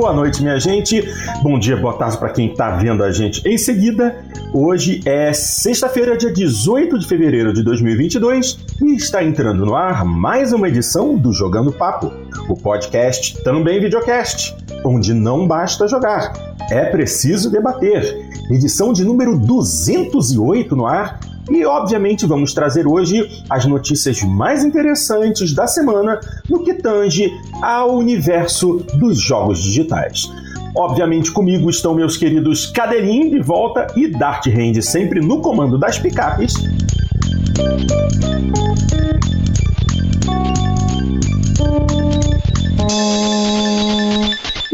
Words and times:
boa 0.00 0.14
noite, 0.14 0.42
minha 0.42 0.58
gente. 0.58 1.06
Bom 1.42 1.58
dia, 1.58 1.76
boa 1.76 1.92
tarde 1.92 2.16
para 2.16 2.30
quem 2.30 2.50
está 2.50 2.70
vendo 2.70 3.04
a 3.04 3.12
gente 3.12 3.46
em 3.46 3.58
seguida. 3.58 4.16
Hoje 4.50 5.02
é 5.04 5.30
sexta-feira, 5.34 6.16
dia 6.16 6.32
18 6.32 6.98
de 6.98 7.06
fevereiro 7.06 7.52
de 7.52 7.62
2022 7.62 8.58
e 8.80 8.94
está 8.94 9.22
entrando 9.22 9.66
no 9.66 9.74
ar 9.74 10.06
mais 10.06 10.54
uma 10.54 10.68
edição 10.68 11.18
do 11.18 11.34
Jogando 11.34 11.70
Papo, 11.70 12.10
o 12.48 12.56
podcast 12.56 13.44
também 13.44 13.78
videocast, 13.78 14.56
onde 14.86 15.12
não 15.12 15.46
basta 15.46 15.86
jogar, 15.86 16.32
é 16.70 16.86
preciso 16.86 17.50
debater. 17.50 18.02
Edição 18.50 18.94
de 18.94 19.04
número 19.04 19.38
208 19.38 20.74
no 20.74 20.86
ar 20.86 21.20
e, 21.50 21.64
obviamente, 21.66 22.26
vamos 22.26 22.54
trazer 22.54 22.86
hoje 22.86 23.28
as 23.50 23.66
notícias 23.66 24.22
mais 24.22 24.64
interessantes 24.64 25.52
da 25.52 25.66
semana 25.66 26.20
no 26.48 26.62
que 26.62 26.74
tange 26.74 27.30
ao 27.60 27.96
universo 27.96 28.84
dos 28.94 29.20
jogos 29.20 29.60
digitais. 29.62 30.30
Obviamente, 30.74 31.32
comigo 31.32 31.68
estão 31.68 31.94
meus 31.94 32.16
queridos 32.16 32.66
Cadelinho 32.66 33.30
de 33.30 33.40
volta 33.40 33.88
e 33.96 34.06
Dart 34.06 34.46
Hand 34.46 34.80
sempre 34.82 35.20
no 35.20 35.40
comando 35.40 35.76
das 35.76 35.98
picapes. 35.98 36.54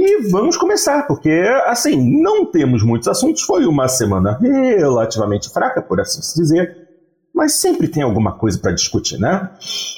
E 0.09 0.29
vamos 0.31 0.57
começar, 0.57 1.05
porque 1.09 1.29
assim, 1.67 2.23
não 2.23 2.47
temos 2.47 2.81
muitos 2.85 3.09
assuntos. 3.09 3.43
Foi 3.43 3.67
uma 3.67 3.89
semana 3.89 4.39
relativamente 4.41 5.53
fraca, 5.53 5.83
por 5.83 6.01
assim 6.01 6.23
se 6.23 6.41
dizer. 6.41 6.77
Mas 7.35 7.55
sempre 7.55 7.89
tem 7.89 8.05
alguma 8.05 8.39
coisa 8.39 8.57
para 8.57 8.71
discutir, 8.71 9.19
né? 9.19 9.51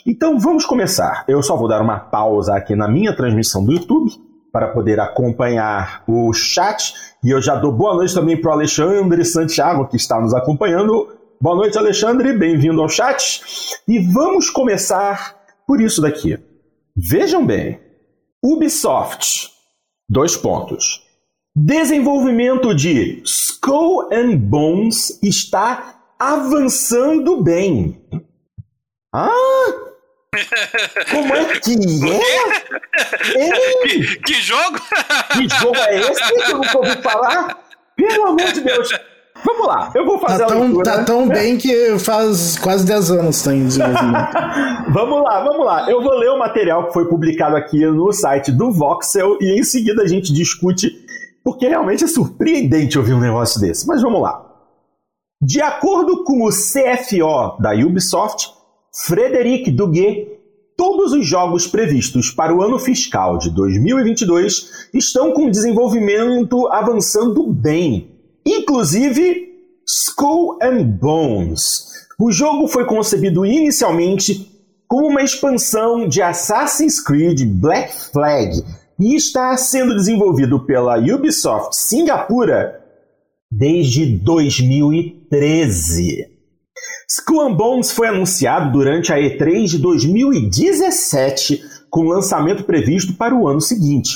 Então 0.06 0.38
vamos 0.38 0.64
começar. 0.64 1.26
Eu 1.28 1.42
só 1.42 1.58
vou 1.58 1.68
dar 1.68 1.82
uma 1.82 2.00
pausa 2.00 2.56
aqui 2.56 2.74
na 2.74 2.88
minha 2.88 3.14
transmissão 3.14 3.62
do 3.62 3.70
YouTube 3.70 4.10
para 4.50 4.68
poder 4.68 4.98
acompanhar 4.98 6.04
o 6.08 6.32
chat. 6.32 6.94
E 7.22 7.28
eu 7.28 7.42
já 7.42 7.54
dou 7.54 7.70
boa 7.70 7.94
noite 7.94 8.14
também 8.14 8.40
para 8.40 8.48
o 8.48 8.54
Alexandre 8.54 9.22
Santiago, 9.26 9.88
que 9.88 9.96
está 9.96 10.18
nos 10.18 10.32
acompanhando. 10.32 11.06
Boa 11.38 11.54
noite, 11.54 11.76
Alexandre, 11.76 12.32
bem-vindo 12.32 12.80
ao 12.80 12.88
chat. 12.88 13.42
E 13.86 13.98
vamos 13.98 14.48
começar 14.48 15.36
por 15.66 15.82
isso 15.82 16.00
daqui. 16.00 16.38
Vejam 16.96 17.44
bem, 17.44 17.78
Ubisoft, 18.42 19.57
dois 20.08 20.36
pontos. 20.36 21.06
Desenvolvimento 21.54 22.74
de 22.74 23.22
Skull 23.24 24.08
and 24.12 24.36
Bones 24.36 25.18
está 25.22 26.00
avançando 26.18 27.42
bem. 27.42 28.00
Ah, 29.12 29.30
como 31.10 31.34
é 31.34 31.44
que 31.58 31.72
é? 31.74 31.78
Que, 33.88 34.16
que, 34.18 34.34
jogo? 34.34 34.78
Que 35.32 35.48
jogo 35.48 35.76
é 35.76 35.98
esse 35.98 36.34
que 36.44 36.52
eu 36.52 36.58
nunca 36.58 36.78
ouvi 36.78 37.02
falar? 37.02 37.58
Pelo 37.96 38.26
amor 38.26 38.52
de 38.52 38.60
Deus. 38.60 38.88
Vamos 39.44 39.66
lá, 39.66 39.92
eu 39.94 40.04
vou 40.04 40.18
fazer 40.18 40.44
tá 40.44 40.46
tão, 40.46 40.56
a 40.56 40.60
leitura. 40.60 40.84
Tá 40.84 41.04
tão 41.04 41.28
bem 41.28 41.56
que 41.56 41.98
faz 41.98 42.58
quase 42.58 42.86
10 42.86 43.10
anos 43.12 43.42
tem 43.42 43.66
desenvolvimento. 43.66 44.32
vamos 44.92 45.22
lá, 45.22 45.44
vamos 45.44 45.64
lá. 45.64 45.90
Eu 45.90 46.02
vou 46.02 46.14
ler 46.14 46.30
o 46.30 46.38
material 46.38 46.86
que 46.86 46.92
foi 46.92 47.08
publicado 47.08 47.56
aqui 47.56 47.84
no 47.86 48.12
site 48.12 48.50
do 48.50 48.72
Voxel 48.72 49.38
e 49.40 49.58
em 49.58 49.62
seguida 49.62 50.02
a 50.02 50.06
gente 50.06 50.32
discute, 50.32 50.90
porque 51.44 51.68
realmente 51.68 52.04
é 52.04 52.08
surpreendente 52.08 52.98
ouvir 52.98 53.14
um 53.14 53.20
negócio 53.20 53.60
desse. 53.60 53.86
Mas 53.86 54.02
vamos 54.02 54.20
lá. 54.20 54.44
De 55.40 55.60
acordo 55.60 56.24
com 56.24 56.44
o 56.44 56.50
CFO 56.50 57.62
da 57.62 57.72
Ubisoft, 57.72 58.50
Frederic 59.06 59.70
Duguet, 59.70 60.26
todos 60.76 61.12
os 61.12 61.26
jogos 61.26 61.66
previstos 61.66 62.30
para 62.30 62.54
o 62.54 62.60
ano 62.62 62.78
fiscal 62.78 63.38
de 63.38 63.50
2022 63.50 64.88
estão 64.92 65.32
com 65.32 65.50
desenvolvimento 65.50 66.66
avançando 66.68 67.46
bem, 67.52 68.17
inclusive 68.52 69.48
Skull 69.86 70.58
and 70.62 70.84
Bones. 70.84 71.88
O 72.18 72.32
jogo 72.32 72.66
foi 72.68 72.84
concebido 72.84 73.46
inicialmente 73.46 74.50
como 74.86 75.08
uma 75.08 75.22
expansão 75.22 76.06
de 76.08 76.22
Assassin's 76.22 77.00
Creed 77.00 77.44
Black 77.44 77.92
Flag 78.12 78.64
e 78.98 79.14
está 79.14 79.54
sendo 79.56 79.94
desenvolvido 79.94 80.60
pela 80.60 80.98
Ubisoft 80.98 81.76
Singapura 81.76 82.82
desde 83.50 84.04
2013. 84.06 86.26
Skull 87.08 87.40
and 87.42 87.54
Bones 87.54 87.90
foi 87.90 88.08
anunciado 88.08 88.72
durante 88.72 89.12
a 89.12 89.16
E3 89.16 89.66
de 89.66 89.78
2017, 89.78 91.62
com 91.90 92.08
lançamento 92.08 92.64
previsto 92.64 93.14
para 93.14 93.34
o 93.34 93.48
ano 93.48 93.60
seguinte. 93.60 94.10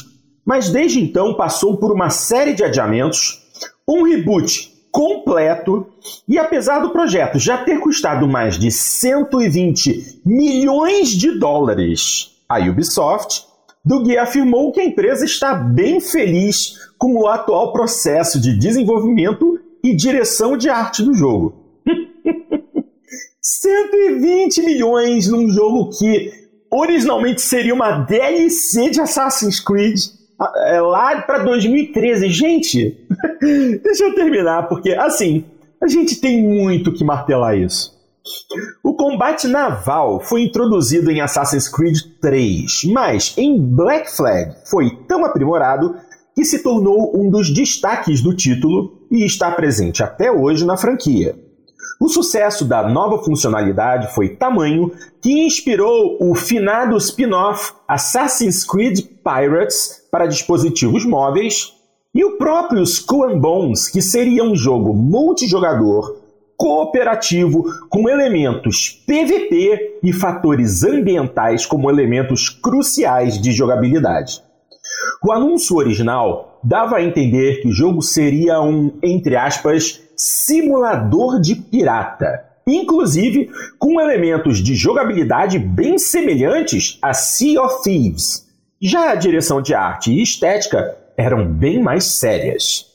Mas 0.44 0.71
desde 0.71 1.00
então 1.00 1.34
passou 1.34 1.78
por 1.78 1.92
uma 1.92 2.10
série 2.10 2.53
de 2.53 2.65
adiamentos, 2.65 3.41
um 3.88 4.04
reboot 4.04 4.72
completo 4.91 5.87
e 6.28 6.38
apesar 6.38 6.81
do 6.81 6.91
projeto 6.91 7.38
já 7.38 7.65
ter 7.65 7.81
custado 7.81 8.28
mais 8.28 8.59
de 8.59 8.70
120 8.70 10.20
milhões 10.25 11.09
de 11.09 11.38
dólares 11.38 12.32
à 12.48 12.59
Ubisoft, 12.59 13.47
Duguay 13.84 14.19
afirmou 14.19 14.71
que 14.71 14.81
a 14.81 14.84
empresa 14.84 15.25
está 15.25 15.54
bem 15.54 15.98
feliz 15.98 16.78
com 16.98 17.15
o 17.15 17.26
atual 17.26 17.72
processo 17.72 18.41
de 18.41 18.56
desenvolvimento 18.56 19.59
e 19.82 19.97
direção 19.97 20.56
de 20.56 20.69
arte 20.69 21.03
do 21.03 21.15
jogo. 21.15 21.54
120 23.41 24.62
milhões 24.62 25.26
num 25.26 25.48
jogo 25.48 25.91
que 25.98 26.31
originalmente 26.71 27.41
seria 27.41 27.75
uma 27.75 27.98
DLC 27.98 28.91
de 28.91 29.00
Assassin's 29.00 29.59
Creed 29.59 29.98
é, 30.66 30.80
lá 30.80 31.22
para 31.22 31.38
2013. 31.38 32.28
Gente, 32.28 33.06
deixa 33.82 34.04
eu 34.04 34.14
terminar, 34.14 34.69
porque 34.69 34.92
assim, 34.92 35.44
a 35.82 35.88
gente 35.88 36.20
tem 36.20 36.42
muito 36.42 36.92
que 36.92 37.04
martelar 37.04 37.56
isso. 37.56 37.92
O 38.84 38.94
combate 38.94 39.48
naval 39.48 40.20
foi 40.20 40.42
introduzido 40.42 41.10
em 41.10 41.20
Assassin's 41.20 41.69
Creed 41.69 41.98
3, 42.20 42.84
mas 42.92 43.34
em 43.36 43.58
Black 43.60 44.14
Flag 44.14 44.54
foi 44.70 44.91
tão 45.08 45.25
aprimorado 45.25 45.97
que 46.34 46.44
se 46.44 46.62
tornou 46.62 47.12
um 47.16 47.28
dos 47.28 47.53
destaques 47.53 48.22
do 48.22 48.34
título 48.34 49.06
e 49.10 49.24
está 49.26 49.50
presente 49.50 50.03
até 50.03 50.30
hoje 50.30 50.64
na 50.64 50.76
franquia. 50.76 51.36
O 52.02 52.08
sucesso 52.08 52.64
da 52.64 52.82
nova 52.88 53.22
funcionalidade 53.22 54.12
foi 54.12 54.30
tamanho 54.30 54.90
que 55.20 55.46
inspirou 55.46 56.18
o 56.20 56.34
finado 56.34 56.96
spin-off 56.96 57.74
Assassin's 57.86 58.64
Creed 58.64 59.06
Pirates 59.22 60.02
para 60.10 60.26
dispositivos 60.26 61.04
móveis 61.04 61.72
e 62.12 62.24
o 62.24 62.36
próprio 62.36 62.82
Skull 62.82 63.38
Bones, 63.38 63.88
que 63.88 64.02
seria 64.02 64.42
um 64.42 64.56
jogo 64.56 64.92
multijogador, 64.92 66.16
cooperativo, 66.56 67.72
com 67.88 68.08
elementos 68.08 69.00
PVP 69.06 70.00
e 70.02 70.12
fatores 70.12 70.82
ambientais 70.82 71.64
como 71.64 71.88
elementos 71.88 72.48
cruciais 72.48 73.41
de 73.41 73.52
jogabilidade. 73.52 74.42
O 75.24 75.30
anúncio 75.30 75.76
original 75.76 76.58
dava 76.64 76.96
a 76.96 77.02
entender 77.04 77.60
que 77.60 77.68
o 77.68 77.72
jogo 77.72 78.02
seria 78.02 78.60
um, 78.60 78.91
entre 79.00 79.36
aspas, 79.36 80.00
simulador 80.22 81.41
de 81.41 81.56
pirata, 81.56 82.44
inclusive 82.65 83.50
com 83.77 84.00
elementos 84.00 84.59
de 84.59 84.72
jogabilidade 84.77 85.59
bem 85.59 85.99
semelhantes 85.99 86.97
a 87.03 87.12
Sea 87.12 87.60
of 87.60 87.83
Thieves. 87.83 88.47
Já 88.81 89.10
a 89.10 89.15
direção 89.16 89.60
de 89.60 89.75
arte 89.75 90.12
e 90.12 90.22
estética 90.22 90.97
eram 91.16 91.44
bem 91.44 91.83
mais 91.83 92.05
sérias. 92.05 92.87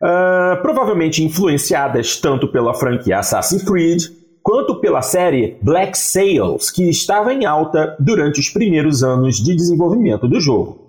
Uh, 0.00 0.62
provavelmente 0.62 1.24
influenciadas 1.24 2.16
tanto 2.18 2.46
pela 2.52 2.72
franquia 2.72 3.18
Assassin's 3.18 3.64
Creed 3.64 4.04
quanto 4.40 4.80
pela 4.80 5.02
série 5.02 5.58
Black 5.60 5.98
Sails, 5.98 6.70
que 6.70 6.88
estava 6.88 7.34
em 7.34 7.44
alta 7.44 7.96
durante 7.98 8.38
os 8.38 8.48
primeiros 8.48 9.02
anos 9.02 9.38
de 9.38 9.56
desenvolvimento 9.56 10.28
do 10.28 10.40
jogo. 10.40 10.88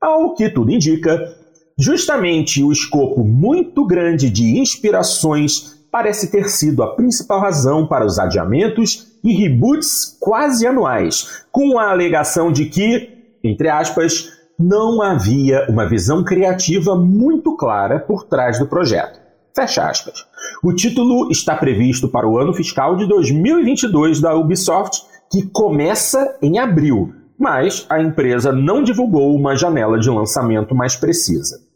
Ao 0.00 0.34
que 0.34 0.50
tudo 0.50 0.72
indica, 0.72 1.37
justamente 1.78 2.62
o 2.62 2.72
escopo 2.72 3.22
muito 3.22 3.86
grande 3.86 4.28
de 4.28 4.58
inspirações 4.58 5.78
parece 5.90 6.30
ter 6.30 6.48
sido 6.48 6.82
a 6.82 6.94
principal 6.94 7.40
razão 7.40 7.86
para 7.86 8.04
os 8.04 8.18
adiamentos 8.18 9.06
e 9.22 9.32
reboots 9.32 10.16
quase 10.20 10.66
anuais, 10.66 11.44
com 11.50 11.78
a 11.78 11.90
alegação 11.90 12.52
de 12.52 12.66
que, 12.66 13.36
entre 13.42 13.68
aspas, 13.68 14.30
não 14.58 15.00
havia 15.00 15.66
uma 15.68 15.88
visão 15.88 16.24
criativa 16.24 16.96
muito 16.96 17.56
clara 17.56 18.00
por 18.00 18.24
trás 18.24 18.58
do 18.58 18.66
projeto. 18.66 19.20
Fecha 19.54 19.88
aspas. 19.88 20.26
O 20.62 20.72
título 20.72 21.30
está 21.30 21.56
previsto 21.56 22.08
para 22.08 22.28
o 22.28 22.38
ano 22.38 22.52
fiscal 22.52 22.96
de 22.96 23.06
2022 23.06 24.20
da 24.20 24.34
Ubisoft, 24.34 25.04
que 25.30 25.46
começa 25.46 26.36
em 26.42 26.58
abril, 26.58 27.12
mas 27.38 27.86
a 27.88 28.00
empresa 28.00 28.52
não 28.52 28.82
divulgou 28.82 29.34
uma 29.34 29.56
janela 29.56 29.98
de 29.98 30.10
lançamento 30.10 30.74
mais 30.74 30.96
precisa. 30.96 31.67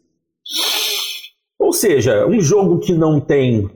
Ou 1.73 1.75
seja, 1.75 2.27
um 2.27 2.39
jogo 2.39 2.77
que 2.77 2.93
não 2.93 3.19
tem 3.19 3.67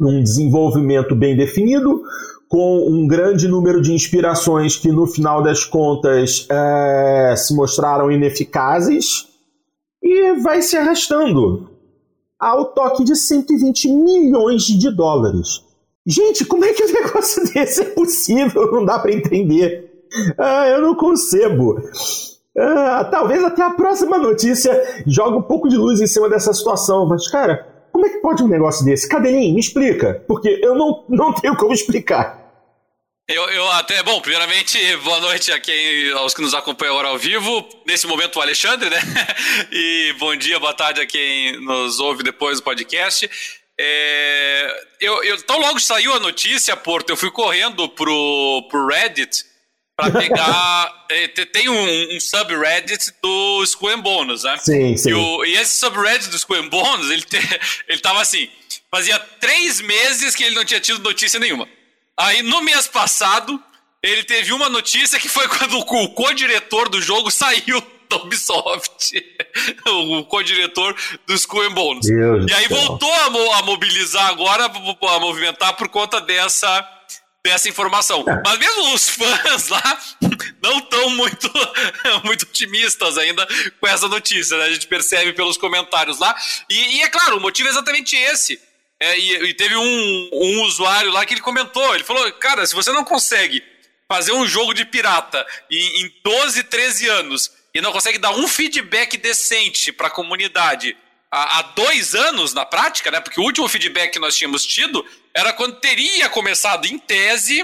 um 0.00 0.22
desenvolvimento 0.22 1.14
bem 1.14 1.36
definido, 1.36 2.00
com 2.48 2.88
um 2.88 3.06
grande 3.06 3.46
número 3.46 3.82
de 3.82 3.92
inspirações 3.92 4.78
que 4.78 4.90
no 4.90 5.06
final 5.06 5.42
das 5.42 5.62
contas 5.62 6.46
é, 6.50 7.34
se 7.36 7.54
mostraram 7.54 8.10
ineficazes, 8.10 9.28
e 10.02 10.40
vai 10.40 10.62
se 10.62 10.74
arrastando 10.74 11.68
ao 12.40 12.72
toque 12.72 13.04
de 13.04 13.14
120 13.14 13.88
milhões 13.88 14.62
de 14.62 14.90
dólares. 14.90 15.62
Gente, 16.06 16.46
como 16.46 16.64
é 16.64 16.72
que 16.72 16.82
um 16.82 16.92
negócio 17.04 17.44
desse 17.52 17.82
é 17.82 17.90
possível? 17.90 18.72
Não 18.72 18.86
dá 18.86 18.98
para 18.98 19.12
entender. 19.12 20.06
Ah, 20.38 20.66
eu 20.66 20.80
não 20.80 20.94
concebo. 20.94 21.78
Ah, 22.56 23.08
talvez 23.10 23.42
até 23.42 23.62
a 23.62 23.70
próxima 23.70 24.18
notícia 24.18 25.02
jogue 25.06 25.38
um 25.38 25.42
pouco 25.42 25.68
de 25.68 25.76
luz 25.76 26.00
em 26.00 26.06
cima 26.06 26.28
dessa 26.28 26.52
situação, 26.52 27.06
mas, 27.06 27.26
cara, 27.28 27.66
como 27.90 28.06
é 28.06 28.10
que 28.10 28.18
pode 28.18 28.42
um 28.42 28.48
negócio 28.48 28.84
desse? 28.84 29.08
Cadelinho, 29.08 29.54
me 29.54 29.60
explica, 29.60 30.22
porque 30.28 30.60
eu 30.62 30.74
não, 30.74 31.04
não 31.08 31.32
tenho 31.32 31.56
como 31.56 31.72
explicar. 31.72 32.42
Eu, 33.28 33.48
eu 33.50 33.70
até, 33.72 34.02
bom, 34.02 34.20
primeiramente, 34.20 34.78
boa 34.98 35.20
noite 35.20 35.50
a 35.52 35.58
quem, 35.58 36.10
aos 36.12 36.34
que 36.34 36.42
nos 36.42 36.52
acompanham 36.52 36.94
agora 36.94 37.08
ao 37.08 37.18
vivo. 37.18 37.66
Nesse 37.86 38.06
momento, 38.06 38.36
o 38.36 38.42
Alexandre, 38.42 38.90
né? 38.90 38.98
E 39.72 40.14
bom 40.18 40.34
dia, 40.36 40.58
boa 40.58 40.74
tarde 40.74 41.00
a 41.00 41.06
quem 41.06 41.58
nos 41.60 42.00
ouve 42.00 42.22
depois 42.22 42.58
do 42.58 42.64
podcast. 42.64 43.30
É, 43.80 44.84
eu, 45.00 45.24
eu, 45.24 45.42
tão 45.44 45.58
logo 45.58 45.80
saiu 45.80 46.12
a 46.12 46.20
notícia, 46.20 46.76
Porto, 46.76 47.10
eu 47.10 47.16
fui 47.16 47.30
correndo 47.30 47.88
pro, 47.88 48.66
pro 48.68 48.86
Reddit 48.86 49.51
para 49.96 50.10
pegar. 50.10 51.06
é, 51.10 51.28
tem 51.28 51.68
um, 51.68 52.16
um, 52.16 52.20
subreddit 52.20 53.12
do 53.22 53.62
Skull 53.64 54.02
Bones, 54.02 54.42
né? 54.42 54.56
Sim, 54.58 54.96
sim. 54.96 55.10
E, 55.10 55.14
o, 55.14 55.44
e 55.44 55.56
esse 55.56 55.78
subreddit 55.78 56.30
do 56.30 56.36
Skull 56.36 56.68
Bones, 56.68 57.10
ele, 57.10 57.22
te, 57.22 57.36
ele 57.88 58.00
tava 58.00 58.20
assim: 58.20 58.48
fazia 58.90 59.18
três 59.18 59.80
meses 59.80 60.34
que 60.34 60.44
ele 60.44 60.54
não 60.54 60.64
tinha 60.64 60.80
tido 60.80 61.00
notícia 61.00 61.38
nenhuma. 61.38 61.68
Aí 62.16 62.42
no 62.42 62.60
mês 62.62 62.86
passado, 62.86 63.62
ele 64.02 64.24
teve 64.24 64.52
uma 64.52 64.68
notícia 64.68 65.18
que 65.18 65.28
foi 65.28 65.46
quando 65.48 65.78
o 65.78 66.10
co-diretor 66.10 66.88
do 66.88 67.00
jogo 67.00 67.30
saiu 67.32 67.82
da 68.10 68.16
Ubisoft. 68.16 69.24
o 69.86 70.24
co-diretor 70.24 70.94
do 71.26 71.34
Skull 71.34 71.70
Bones. 71.70 72.06
Deus 72.06 72.50
e 72.50 72.54
aí 72.54 72.68
voltou 72.68 73.12
a, 73.12 73.30
mo 73.30 73.52
a, 73.52 73.62
mobilizar 73.62 74.26
agora, 74.26 74.66
a 74.66 75.20
movimentar 75.20 75.74
por 75.76 75.88
conta 75.88 76.20
dessa, 76.20 76.86
dessa 77.44 77.68
informação. 77.68 78.24
É. 78.26 78.42
Mas 78.44 78.58
mesmo 78.58 78.94
os 78.94 79.08
fãs 79.08 79.68
lá 79.68 79.98
não 80.62 80.78
estão 80.78 81.10
muito, 81.10 81.50
muito 82.24 82.42
otimistas 82.42 83.18
ainda 83.18 83.46
com 83.80 83.86
essa 83.86 84.08
notícia, 84.08 84.56
né? 84.56 84.64
A 84.64 84.72
gente 84.72 84.86
percebe 84.86 85.32
pelos 85.32 85.56
comentários 85.56 86.18
lá. 86.18 86.34
E, 86.70 86.96
e 86.96 87.02
é 87.02 87.08
claro, 87.08 87.38
o 87.38 87.40
motivo 87.40 87.68
é 87.68 87.72
exatamente 87.72 88.16
esse 88.16 88.60
é, 89.02 89.18
e, 89.18 89.46
e, 89.46 89.54
teve 89.54 89.74
um, 89.74 90.30
um 90.32 90.62
usuário 90.62 91.10
lá 91.10 91.26
que 91.26 91.34
ele 91.34 91.40
comentou, 91.40 91.92
ele 91.92 92.04
falou, 92.04 92.30
cara, 92.34 92.64
se 92.64 92.72
você 92.72 92.92
não 92.92 93.04
consegue 93.04 93.60
fazer 94.08 94.30
um 94.30 94.46
jogo 94.46 94.72
de 94.72 94.84
pirata 94.84 95.44
em, 95.68 96.04
em 96.04 96.14
12, 96.22 96.62
13 96.62 97.08
anos 97.08 97.50
e 97.74 97.80
não 97.80 97.90
consegue 97.90 98.16
dar 98.16 98.30
um 98.30 98.46
feedback 98.46 99.16
decente 99.16 99.90
para 99.90 100.06
a 100.06 100.10
comunidade 100.10 100.96
há, 101.32 101.58
há 101.58 101.62
dois 101.62 102.14
anos 102.14 102.54
na 102.54 102.64
prática, 102.64 103.10
né? 103.10 103.18
Porque 103.18 103.40
o 103.40 103.42
último 103.42 103.68
feedback 103.68 104.12
que 104.12 104.20
nós 104.20 104.36
tínhamos 104.36 104.64
tido 104.64 105.04
era 105.34 105.52
quando 105.52 105.80
teria 105.80 106.28
começado 106.28 106.86
em 106.86 106.98
tese 106.98 107.62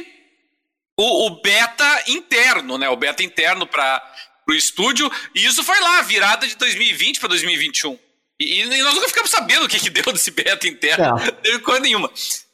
o, 0.97 1.26
o 1.26 1.31
beta 1.41 2.05
interno, 2.09 2.79
né? 2.79 2.88
O 2.88 2.97
beta 2.97 3.23
interno 3.23 3.67
para 3.67 4.03
o 4.49 4.53
estúdio. 4.53 5.11
E 5.35 5.44
isso 5.44 5.62
foi 5.62 5.79
lá, 5.81 6.03
virada 6.03 6.47
de 6.47 6.56
2020 6.56 7.20
para 7.20 7.29
2021. 7.29 7.99
E, 8.41 8.62
e, 8.62 8.82
nós 8.82 8.94
nunca 8.94 9.09
ficamos 9.09 9.31
sabendo 9.31 9.65
o 9.65 9.69
que, 9.69 9.81
que 9.81 9.91
deu 9.91 10.12
desse 10.12 10.31
beta 10.31 10.67
interno. 10.67 11.19
É. 11.19 11.31
Teve 11.43 11.59
coisa 11.61 11.81
nenhuma. 11.81 12.11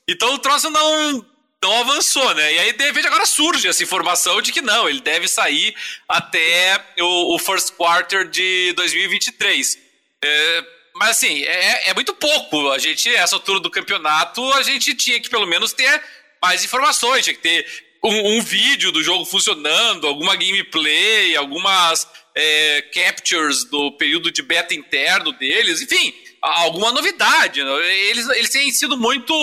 Então 0.08 0.34
o 0.34 0.38
troço 0.38 0.68
não, 0.70 1.26
não 1.62 1.80
avançou, 1.80 2.34
né? 2.34 2.54
E 2.54 2.58
aí, 2.58 2.72
de 2.72 2.84
repente, 2.84 3.06
agora 3.06 3.24
surge 3.24 3.68
essa 3.68 3.82
informação 3.82 4.42
de 4.42 4.52
que 4.52 4.60
não, 4.60 4.88
ele 4.88 5.00
deve 5.00 5.28
sair 5.28 5.74
até 6.08 6.84
o, 7.00 7.34
o 7.34 7.38
first 7.38 7.72
quarter 7.72 8.28
de 8.28 8.72
2023. 8.76 9.78
É, 10.22 10.64
mas 10.94 11.10
assim, 11.10 11.42
é, 11.42 11.90
é, 11.90 11.94
muito 11.94 12.14
pouco. 12.14 12.70
A 12.70 12.78
gente, 12.78 13.12
essa 13.14 13.36
altura 13.36 13.60
do 13.60 13.70
campeonato, 13.70 14.42
a 14.52 14.62
gente 14.62 14.94
tinha 14.94 15.20
que 15.20 15.28
pelo 15.28 15.46
menos 15.46 15.72
ter 15.72 16.02
mais 16.40 16.64
informações, 16.64 17.24
tinha 17.24 17.34
que 17.34 17.42
ter 17.42 17.66
um, 18.02 18.36
um 18.36 18.42
vídeo 18.42 18.92
do 18.92 19.02
jogo 19.02 19.24
funcionando, 19.24 20.06
alguma 20.06 20.36
gameplay, 20.36 21.34
algumas 21.36 22.08
é, 22.34 22.82
captures 22.92 23.64
do 23.64 23.92
período 23.92 24.30
de 24.30 24.42
beta 24.42 24.74
interno 24.74 25.32
deles, 25.32 25.80
enfim, 25.80 26.14
alguma 26.40 26.92
novidade. 26.92 27.62
Né? 27.62 27.70
Eles, 28.08 28.28
eles 28.28 28.50
têm 28.50 28.70
sido 28.70 28.96
muito. 28.96 29.34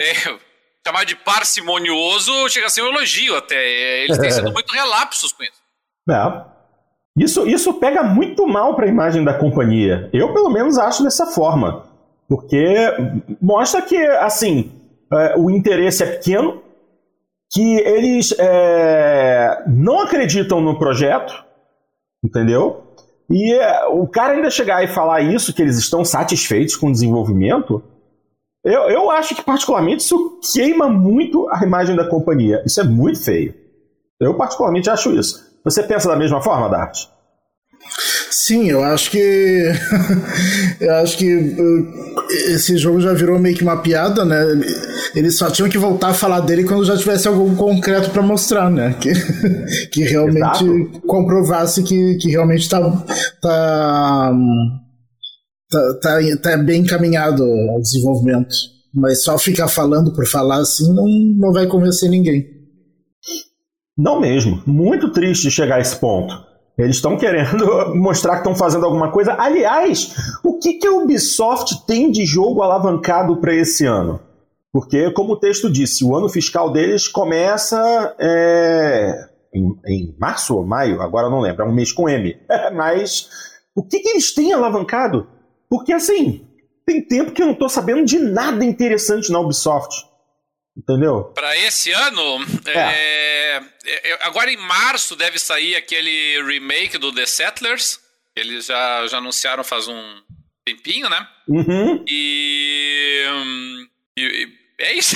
É, 0.00 0.38
chamar 0.86 1.04
de 1.04 1.14
parcimonioso 1.14 2.48
chega 2.48 2.66
a 2.66 2.70
ser 2.70 2.82
um 2.82 2.88
elogio 2.88 3.36
até. 3.36 4.04
Eles 4.04 4.18
têm 4.18 4.30
sido 4.30 4.50
muito 4.52 4.72
relapsos 4.72 5.32
com 5.32 5.42
isso. 5.42 5.60
É. 6.08 6.51
Isso, 7.16 7.46
isso 7.46 7.74
pega 7.74 8.02
muito 8.02 8.46
mal 8.46 8.74
para 8.74 8.86
a 8.86 8.88
imagem 8.88 9.22
da 9.22 9.34
companhia. 9.34 10.08
Eu, 10.12 10.32
pelo 10.32 10.50
menos, 10.50 10.78
acho 10.78 11.02
dessa 11.02 11.26
forma. 11.26 11.84
Porque 12.28 12.64
mostra 13.40 13.82
que, 13.82 13.96
assim, 13.96 14.72
é, 15.12 15.36
o 15.36 15.50
interesse 15.50 16.02
é 16.02 16.06
pequeno, 16.06 16.62
que 17.52 17.76
eles 17.80 18.34
é, 18.38 19.64
não 19.66 20.00
acreditam 20.00 20.60
no 20.60 20.78
projeto, 20.78 21.44
Entendeu? 22.24 22.84
E 23.28 23.52
é, 23.52 23.86
o 23.86 24.06
cara 24.06 24.34
ainda 24.34 24.50
chegar 24.50 24.84
e 24.84 24.88
falar 24.88 25.22
isso, 25.22 25.52
que 25.52 25.60
eles 25.60 25.76
estão 25.76 26.04
satisfeitos 26.04 26.76
com 26.76 26.88
o 26.88 26.92
desenvolvimento, 26.92 27.82
eu, 28.64 28.82
eu 28.82 29.10
acho 29.10 29.34
que 29.34 29.42
particularmente 29.42 30.02
isso 30.02 30.38
queima 30.52 30.88
muito 30.88 31.48
a 31.50 31.64
imagem 31.64 31.96
da 31.96 32.08
companhia. 32.08 32.62
Isso 32.64 32.80
é 32.80 32.84
muito 32.84 33.24
feio. 33.24 33.54
Eu 34.20 34.36
particularmente 34.36 34.88
acho 34.88 35.10
isso. 35.10 35.51
Você 35.64 35.82
pensa 35.82 36.08
da 36.08 36.16
mesma 36.16 36.42
forma, 36.42 36.68
Dart? 36.68 37.12
Sim, 38.30 38.68
eu 38.68 38.82
acho 38.82 39.10
que. 39.10 39.72
eu 40.80 40.94
acho 40.96 41.18
que 41.18 41.34
uh, 41.36 42.22
esse 42.48 42.76
jogo 42.76 43.00
já 43.00 43.12
virou 43.12 43.38
meio 43.38 43.56
que 43.56 43.62
uma 43.62 43.76
piada, 43.76 44.24
né? 44.24 44.42
Eles 45.14 45.36
só 45.36 45.50
tinham 45.50 45.68
que 45.68 45.78
voltar 45.78 46.08
a 46.08 46.14
falar 46.14 46.40
dele 46.40 46.64
quando 46.64 46.84
já 46.84 46.96
tivesse 46.96 47.28
algo 47.28 47.54
concreto 47.56 48.10
para 48.10 48.22
mostrar, 48.22 48.70
né? 48.70 48.94
Que, 49.00 49.12
que 49.92 50.02
realmente 50.02 50.64
Exato. 50.64 51.00
comprovasse 51.06 51.82
que, 51.82 52.16
que 52.16 52.30
realmente 52.30 52.68
tá, 52.68 52.80
tá, 53.40 54.32
tá, 55.70 55.94
tá, 56.00 56.18
tá 56.42 56.56
bem 56.56 56.80
encaminhado 56.80 57.44
o 57.44 57.80
desenvolvimento. 57.80 58.54
Mas 58.94 59.22
só 59.22 59.38
ficar 59.38 59.68
falando 59.68 60.12
por 60.12 60.26
falar 60.26 60.58
assim 60.58 60.92
não, 60.92 61.06
não 61.06 61.52
vai 61.52 61.66
convencer 61.66 62.10
ninguém. 62.10 62.51
Não 63.96 64.20
mesmo. 64.20 64.62
Muito 64.66 65.12
triste 65.12 65.50
chegar 65.50 65.76
a 65.76 65.80
esse 65.80 65.96
ponto. 65.96 66.34
Eles 66.76 66.96
estão 66.96 67.16
querendo 67.16 67.94
mostrar 67.94 68.34
que 68.34 68.38
estão 68.38 68.54
fazendo 68.54 68.86
alguma 68.86 69.10
coisa. 69.10 69.34
Aliás, 69.38 70.14
o 70.44 70.58
que, 70.58 70.74
que 70.74 70.86
a 70.86 70.92
Ubisoft 70.92 71.86
tem 71.86 72.10
de 72.10 72.24
jogo 72.24 72.62
alavancado 72.62 73.36
para 73.36 73.54
esse 73.54 73.84
ano? 73.84 74.20
Porque, 74.72 75.10
como 75.10 75.34
o 75.34 75.38
texto 75.38 75.70
disse, 75.70 76.02
o 76.02 76.16
ano 76.16 76.30
fiscal 76.30 76.72
deles 76.72 77.06
começa 77.06 78.16
é, 78.18 79.28
em, 79.54 79.78
em, 79.86 80.16
março 80.18 80.56
ou 80.56 80.64
maio, 80.64 81.02
agora 81.02 81.28
não 81.28 81.40
lembro, 81.40 81.62
é 81.62 81.68
um 81.68 81.74
mês 81.74 81.92
com 81.92 82.08
M. 82.08 82.34
Mas 82.74 83.28
o 83.76 83.82
que, 83.82 84.00
que 84.00 84.08
eles 84.08 84.34
têm 84.34 84.54
alavancado? 84.54 85.26
Porque, 85.68 85.92
assim, 85.92 86.46
tem 86.86 87.06
tempo 87.06 87.32
que 87.32 87.42
eu 87.42 87.46
não 87.46 87.52
estou 87.52 87.68
sabendo 87.68 88.04
de 88.06 88.18
nada 88.18 88.64
interessante 88.64 89.30
na 89.30 89.40
Ubisoft. 89.40 90.06
Entendeu? 90.76 91.24
Para 91.34 91.56
esse 91.56 91.92
ano, 91.92 92.46
é. 92.66 92.78
É, 92.78 93.62
é, 93.84 94.18
agora 94.22 94.50
em 94.50 94.56
março 94.56 95.14
deve 95.14 95.38
sair 95.38 95.76
aquele 95.76 96.42
remake 96.42 96.96
do 96.96 97.12
The 97.12 97.26
Settlers. 97.26 98.00
Eles 98.34 98.66
já, 98.66 99.06
já 99.06 99.18
anunciaram 99.18 99.62
faz 99.62 99.86
um 99.86 100.22
tempinho, 100.64 101.10
né? 101.10 101.26
Uhum. 101.46 102.02
E, 102.08 103.24
e, 104.18 104.22
e 104.22 104.62
é 104.78 104.94
isso. 104.94 105.14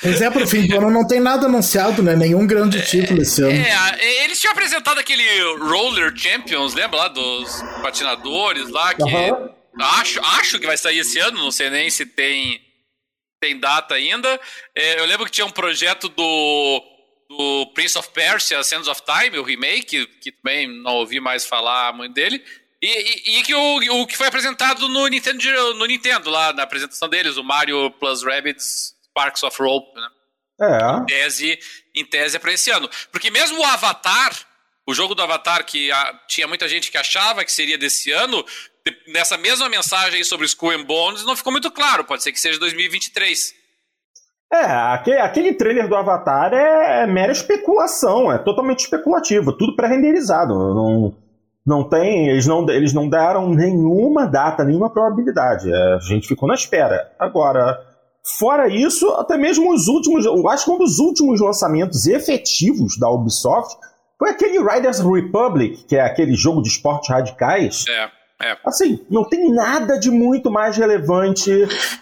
Pois 0.00 0.22
é, 0.22 0.30
pro 0.30 0.46
fim 0.46 0.66
do 0.66 0.78
ano 0.78 0.90
não 0.90 1.06
tem 1.06 1.18
nada 1.18 1.46
anunciado, 1.46 2.02
né? 2.02 2.14
Nenhum 2.14 2.46
grande 2.46 2.80
título 2.86 3.20
esse 3.20 3.42
ano. 3.42 3.52
É, 3.52 4.24
eles 4.24 4.38
tinham 4.40 4.52
apresentado 4.52 4.98
aquele 5.00 5.24
Roller 5.58 6.16
Champions, 6.16 6.72
lembra 6.72 6.98
lá 6.98 7.08
dos 7.08 7.60
patinadores 7.82 8.70
lá, 8.70 8.94
que 8.94 9.02
uhum. 9.02 9.50
acho, 9.80 10.20
acho 10.20 10.60
que 10.60 10.66
vai 10.66 10.76
sair 10.76 11.00
esse 11.00 11.18
ano, 11.18 11.38
não 11.38 11.50
sei 11.50 11.68
nem 11.68 11.90
se 11.90 12.06
tem 12.06 12.60
tem 13.40 13.58
data 13.58 13.94
ainda. 13.94 14.40
É, 14.74 15.00
eu 15.00 15.04
lembro 15.04 15.26
que 15.26 15.32
tinha 15.32 15.46
um 15.46 15.50
projeto 15.50 16.08
do, 16.08 16.82
do 17.28 17.66
Prince 17.74 17.98
of 17.98 18.10
Persia, 18.10 18.62
Sands 18.62 18.88
of 18.88 19.02
Time, 19.02 19.38
o 19.38 19.42
remake, 19.42 20.06
que 20.20 20.32
também 20.32 20.66
não 20.66 20.96
ouvi 20.96 21.20
mais 21.20 21.46
falar 21.46 21.92
muito 21.92 22.14
dele. 22.14 22.42
E, 22.80 22.86
e, 22.86 23.38
e 23.38 23.42
que 23.42 23.54
o, 23.54 24.00
o 24.02 24.06
que 24.06 24.16
foi 24.16 24.28
apresentado 24.28 24.88
no 24.88 25.06
Nintendo, 25.08 25.74
no 25.74 25.86
Nintendo, 25.86 26.30
lá 26.30 26.52
na 26.52 26.62
apresentação 26.62 27.08
deles, 27.08 27.36
o 27.36 27.44
Mario 27.44 27.90
Plus 27.92 28.22
Rabbids 28.22 28.94
Sparks 29.08 29.42
of 29.42 29.60
Rope, 29.60 30.00
né? 30.00 30.08
É. 30.60 30.96
Em 30.96 31.06
tese, 31.06 31.58
em 31.94 32.04
tese 32.04 32.36
é 32.36 32.38
para 32.38 32.52
esse 32.52 32.70
ano. 32.70 32.88
Porque 33.12 33.30
mesmo 33.30 33.60
o 33.60 33.64
Avatar, 33.64 34.32
o 34.88 34.94
jogo 34.94 35.14
do 35.14 35.20
Avatar, 35.20 35.66
que 35.66 35.92
a, 35.92 36.14
tinha 36.26 36.48
muita 36.48 36.66
gente 36.66 36.90
que 36.90 36.96
achava 36.96 37.44
que 37.44 37.52
seria 37.52 37.76
desse 37.76 38.10
ano, 38.10 38.42
nessa 39.12 39.36
mesma 39.36 39.68
mensagem 39.68 40.24
sobre 40.24 40.46
Skull 40.46 40.70
and 40.70 40.84
Bones 40.84 41.26
não 41.26 41.36
ficou 41.36 41.52
muito 41.52 41.70
claro. 41.70 42.04
Pode 42.04 42.22
ser 42.22 42.32
que 42.32 42.40
seja 42.40 42.58
2023. 42.58 43.52
É, 44.50 44.64
aquele, 44.64 45.18
aquele 45.18 45.52
trailer 45.52 45.86
do 45.90 45.94
Avatar 45.94 46.54
é, 46.54 47.02
é 47.02 47.06
mera 47.06 47.30
especulação, 47.30 48.32
é 48.32 48.38
totalmente 48.38 48.80
especulativo, 48.80 49.52
tudo 49.52 49.76
pré-renderizado. 49.76 50.54
Não, 50.54 51.14
Não 51.66 51.86
tem, 51.86 52.30
eles 52.30 52.46
não, 52.46 52.66
eles 52.70 52.94
não 52.94 53.10
deram 53.10 53.50
nenhuma 53.50 54.24
data, 54.24 54.64
nenhuma 54.64 54.88
probabilidade. 54.88 55.70
É, 55.70 55.94
a 55.96 55.98
gente 55.98 56.26
ficou 56.26 56.48
na 56.48 56.54
espera. 56.54 57.12
Agora, 57.18 57.78
fora 58.38 58.68
isso, 58.68 59.06
até 59.16 59.36
mesmo 59.36 59.70
os 59.70 59.86
últimos, 59.86 60.24
eu 60.24 60.48
acho 60.48 60.64
que 60.64 60.70
um 60.70 60.78
dos 60.78 60.98
últimos 60.98 61.42
lançamentos 61.42 62.06
efetivos 62.06 62.98
da 62.98 63.10
Ubisoft 63.10 63.76
foi 64.18 64.30
aquele 64.30 64.58
Riders 64.58 64.98
Republic, 65.00 65.84
que 65.86 65.96
é 65.96 66.00
aquele 66.02 66.34
jogo 66.34 66.60
de 66.62 66.68
esportes 66.68 67.08
radicais. 67.10 67.84
É. 67.88 68.18
É. 68.40 68.56
Assim, 68.64 69.04
não 69.10 69.28
tem 69.28 69.52
nada 69.52 69.98
de 69.98 70.12
muito 70.12 70.48
mais 70.48 70.76
relevante. 70.76 71.50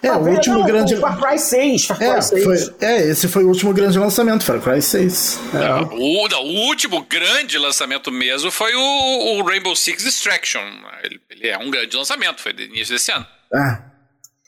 É, 0.03 0.11
o 0.11 0.19
último 0.19 0.59
não, 0.59 0.65
grande. 0.67 0.95
Far 0.97 1.19
Cry 1.19 1.39
6. 1.39 1.85
Far 1.85 1.97
Cry 1.97 2.07
É, 2.07 2.21
6. 2.21 2.43
foi, 2.43 2.75
é, 2.79 2.97
esse 3.09 3.27
foi 3.27 3.43
o 3.43 3.47
último 3.47 3.73
grande 3.73 3.97
lançamento, 3.97 4.43
Far 4.43 4.61
Cry 4.61 4.79
6. 4.79 5.39
É. 5.55 5.57
Ah, 5.57 5.81
O, 5.91 6.27
não, 6.27 6.43
o 6.43 6.67
último 6.67 7.01
grande 7.09 7.57
lançamento 7.57 8.11
mesmo 8.11 8.51
foi 8.51 8.71
o, 8.75 9.39
o 9.39 9.43
Rainbow 9.43 9.75
Six 9.75 10.05
Extraction. 10.05 10.61
Ele, 11.03 11.19
ele 11.31 11.47
é 11.47 11.57
um 11.57 11.71
grande 11.71 11.97
lançamento, 11.97 12.39
foi 12.39 12.53
do 12.53 12.61
início 12.61 12.93
desse 12.93 13.11
ano. 13.11 13.25
Ah, 13.51 13.81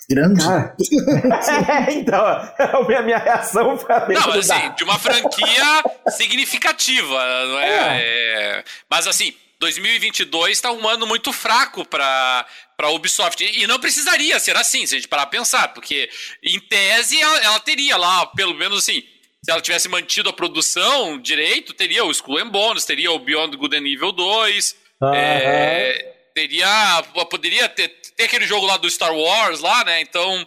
grande? 0.09 0.43
Cara. 0.43 0.75
É, 1.89 1.93
então, 1.93 2.19
a 2.25 2.83
minha, 2.87 3.01
minha 3.01 3.17
reação 3.17 3.77
foi 3.77 3.95
a 3.95 4.05
mesma. 4.07 4.27
Não, 4.27 4.39
assim, 4.39 4.71
de 4.75 4.83
uma 4.83 4.97
franquia 4.97 5.83
significativa, 6.07 7.45
não 7.45 7.59
é? 7.59 8.01
É, 8.01 8.63
Mas 8.89 9.07
assim, 9.07 9.33
2022 9.59 10.51
está 10.51 10.71
um 10.71 10.87
ano 10.87 11.05
muito 11.05 11.31
fraco 11.31 11.85
para 11.85 12.45
para 12.77 12.91
Ubisoft 12.91 13.43
e 13.43 13.67
não 13.67 13.77
precisaria 13.77 14.39
ser 14.39 14.55
assim, 14.55 14.85
se 14.85 14.95
a 14.95 14.97
gente 14.97 15.07
parar 15.09 15.25
pra 15.25 15.37
pensar, 15.37 15.67
porque 15.73 16.09
em 16.41 16.57
tese 16.61 17.19
ela, 17.19 17.37
ela 17.39 17.59
teria 17.59 17.97
lá, 17.97 18.25
pelo 18.27 18.53
menos 18.53 18.79
assim, 18.79 19.03
se 19.43 19.51
ela 19.51 19.59
tivesse 19.59 19.89
mantido 19.89 20.29
a 20.29 20.33
produção 20.33 21.19
direito, 21.19 21.73
teria 21.73 22.05
o 22.05 22.11
Skull 22.11 22.37
and 22.37 22.47
Bones, 22.47 22.85
teria 22.85 23.11
o 23.11 23.19
Beyond 23.19 23.57
Good 23.57 23.75
and 23.75 23.85
Evil 23.85 24.13
2, 24.13 24.75
Aham. 25.01 25.11
é, 25.13 26.18
teria, 26.39 27.03
poderia 27.29 27.67
ter, 27.67 27.89
ter 28.15 28.23
aquele 28.23 28.45
jogo 28.45 28.65
lá 28.65 28.77
do 28.77 28.89
Star 28.89 29.13
Wars 29.13 29.59
lá, 29.59 29.83
né? 29.83 30.01
Então 30.01 30.45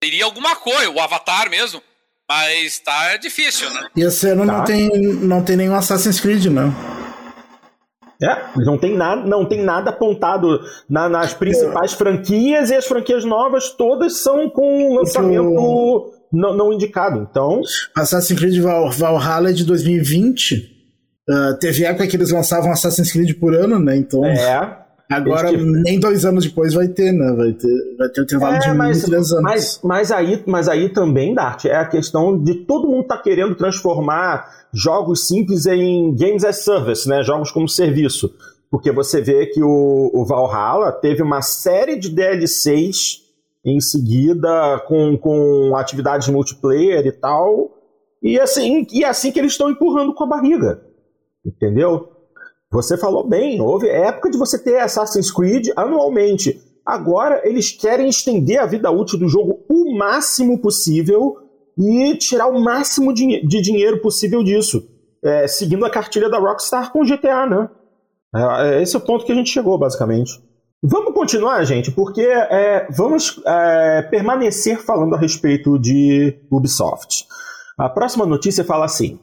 teria 0.00 0.24
alguma 0.24 0.54
coisa, 0.56 0.90
o 0.90 1.00
Avatar 1.00 1.50
mesmo. 1.50 1.82
Mas 2.28 2.78
tá 2.78 3.16
difícil, 3.18 3.68
né? 3.70 3.86
E 3.96 4.02
esse 4.02 4.28
ano 4.30 4.46
Tá. 4.46 4.52
não, 4.58 4.64
tem, 4.64 4.88
não 4.88 5.44
tem 5.44 5.56
nenhum 5.56 5.74
Assassin's 5.74 6.20
Creed, 6.20 6.46
não. 6.46 6.72
É, 8.22 8.44
não 8.64 8.78
tem 8.78 8.96
nada, 8.96 9.22
não 9.26 9.44
tem 9.44 9.62
nada 9.62 9.90
apontado 9.90 10.60
na- 10.88 11.08
nas 11.08 11.34
principais 11.34 11.92
franquias 11.92 12.70
e 12.70 12.74
as 12.74 12.86
franquias 12.86 13.24
novas 13.24 13.70
todas 13.70 14.22
são 14.22 14.48
com 14.48 14.94
lançamento 14.94 16.12
não, 16.32 16.54
não 16.56 16.72
indicado. 16.72 17.26
Então, 17.30 17.60
Assassin's 17.94 18.38
Creed 18.38 18.58
Val- 18.62 18.90
Valhalla 18.90 19.50
é 19.50 19.52
de 19.52 19.64
2020. 19.64 20.70
Ah, 21.28 21.56
teve 21.60 21.84
época 21.84 22.06
que 22.06 22.16
eles 22.16 22.30
lançavam 22.30 22.70
Assassin's 22.72 23.12
Creed 23.12 23.38
por 23.38 23.54
ano, 23.54 23.78
né? 23.78 23.96
Então, 23.96 24.24
é. 24.24 24.78
Agora 25.10 25.52
nem 25.52 26.00
dois 26.00 26.24
anos 26.24 26.44
depois 26.44 26.74
vai 26.74 26.88
ter, 26.88 27.12
né? 27.12 27.32
Vai 27.36 27.52
ter, 27.52 27.96
vai 27.98 28.08
ter 28.08 28.20
o 28.20 28.24
intervalo 28.24 28.58
de 28.58 28.64
É, 28.64 28.68
mínimo 28.68 28.78
mas, 28.78 29.02
três 29.02 29.32
anos. 29.32 29.42
mas, 29.42 29.80
mas, 29.82 30.12
aí, 30.12 30.42
mas 30.46 30.68
aí 30.68 30.88
também, 30.88 31.34
Dart, 31.34 31.66
é 31.66 31.76
a 31.76 31.86
questão 31.86 32.42
de 32.42 32.54
todo 32.66 32.88
mundo 32.88 33.06
tá 33.06 33.18
querendo 33.18 33.54
transformar 33.54 34.48
jogos 34.72 35.26
simples 35.26 35.66
em 35.66 36.14
games 36.14 36.44
as 36.44 36.56
service, 36.58 37.08
né? 37.08 37.22
Jogos 37.22 37.50
como 37.50 37.68
serviço. 37.68 38.34
Porque 38.70 38.90
você 38.90 39.20
vê 39.20 39.46
que 39.46 39.62
o, 39.62 40.10
o 40.12 40.24
Valhalla 40.24 40.90
teve 40.90 41.22
uma 41.22 41.42
série 41.42 41.96
de 41.96 42.08
DLCs 42.08 43.22
em 43.64 43.80
seguida 43.80 44.82
com, 44.86 45.16
com 45.16 45.76
atividades 45.76 46.28
multiplayer 46.28 47.06
e 47.06 47.12
tal. 47.12 47.70
E 48.22 48.38
assim, 48.40 48.86
e 48.92 49.04
é 49.04 49.08
assim 49.08 49.30
que 49.30 49.38
eles 49.38 49.52
estão 49.52 49.70
empurrando 49.70 50.14
com 50.14 50.24
a 50.24 50.28
barriga. 50.28 50.82
Entendeu? 51.44 52.13
Você 52.74 52.98
falou 52.98 53.24
bem, 53.24 53.60
houve 53.60 53.88
época 53.88 54.28
de 54.28 54.36
você 54.36 54.58
ter 54.58 54.80
Assassin's 54.80 55.30
Creed 55.30 55.68
anualmente. 55.76 56.60
Agora 56.84 57.40
eles 57.44 57.70
querem 57.70 58.08
estender 58.08 58.58
a 58.58 58.66
vida 58.66 58.90
útil 58.90 59.16
do 59.16 59.28
jogo 59.28 59.64
o 59.70 59.96
máximo 59.96 60.60
possível 60.60 61.36
e 61.78 62.16
tirar 62.16 62.48
o 62.48 62.60
máximo 62.60 63.14
de, 63.14 63.46
dinheiro 63.46 64.02
possível 64.02 64.42
disso. 64.42 64.82
É, 65.22 65.46
seguindo 65.46 65.86
a 65.86 65.90
cartilha 65.90 66.28
da 66.28 66.40
Rockstar 66.40 66.90
com 66.90 67.04
GTA, 67.04 67.46
né? 67.46 67.70
É, 68.34 68.82
esse 68.82 68.96
é 68.96 68.98
o 68.98 69.02
ponto 69.02 69.24
que 69.24 69.30
a 69.30 69.36
gente 69.36 69.50
chegou, 69.50 69.78
basicamente. 69.78 70.32
Vamos 70.82 71.14
continuar, 71.14 71.62
gente, 71.62 71.92
porque 71.92 72.22
é, 72.22 72.88
vamos 72.90 73.40
é, 73.46 74.02
permanecer 74.02 74.82
falando 74.82 75.14
a 75.14 75.18
respeito 75.18 75.78
de 75.78 76.40
Ubisoft. 76.50 77.24
A 77.78 77.88
próxima 77.88 78.26
notícia 78.26 78.64
fala 78.64 78.84
assim: 78.84 79.20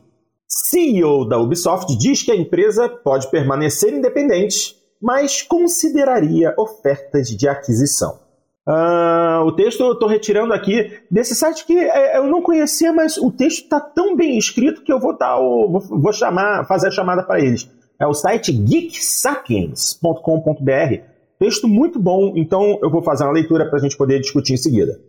CEO 0.53 1.23
da 1.23 1.39
Ubisoft 1.39 1.97
diz 1.97 2.23
que 2.23 2.31
a 2.31 2.35
empresa 2.35 2.89
pode 2.89 3.31
permanecer 3.31 3.93
independente, 3.93 4.75
mas 5.01 5.41
consideraria 5.41 6.53
ofertas 6.57 7.29
de 7.29 7.47
aquisição. 7.47 8.19
Ah, 8.67 9.43
o 9.45 9.53
texto 9.53 9.81
eu 9.81 9.93
estou 9.93 10.09
retirando 10.09 10.53
aqui 10.53 10.91
desse 11.09 11.33
site 11.35 11.65
que 11.65 11.79
é, 11.79 12.17
eu 12.17 12.27
não 12.27 12.41
conhecia, 12.41 12.91
mas 12.91 13.15
o 13.17 13.31
texto 13.31 13.63
está 13.63 13.79
tão 13.79 14.13
bem 14.13 14.37
escrito 14.37 14.83
que 14.83 14.91
eu 14.91 14.99
vou 14.99 15.17
dar 15.17 15.39
o, 15.39 15.79
vou 15.79 16.11
chamar, 16.11 16.67
fazer 16.67 16.89
a 16.89 16.91
chamada 16.91 17.23
para 17.23 17.39
eles. 17.39 17.71
É 17.97 18.05
o 18.05 18.13
site 18.13 18.51
geeksapiens.com.br. 18.51 21.01
Texto 21.39 21.65
muito 21.67 21.97
bom, 21.97 22.33
então 22.35 22.77
eu 22.83 22.91
vou 22.91 23.01
fazer 23.01 23.23
uma 23.23 23.31
leitura 23.31 23.69
para 23.69 23.79
a 23.79 23.81
gente 23.81 23.95
poder 23.95 24.19
discutir 24.19 24.53
em 24.53 24.57
seguida. 24.57 24.99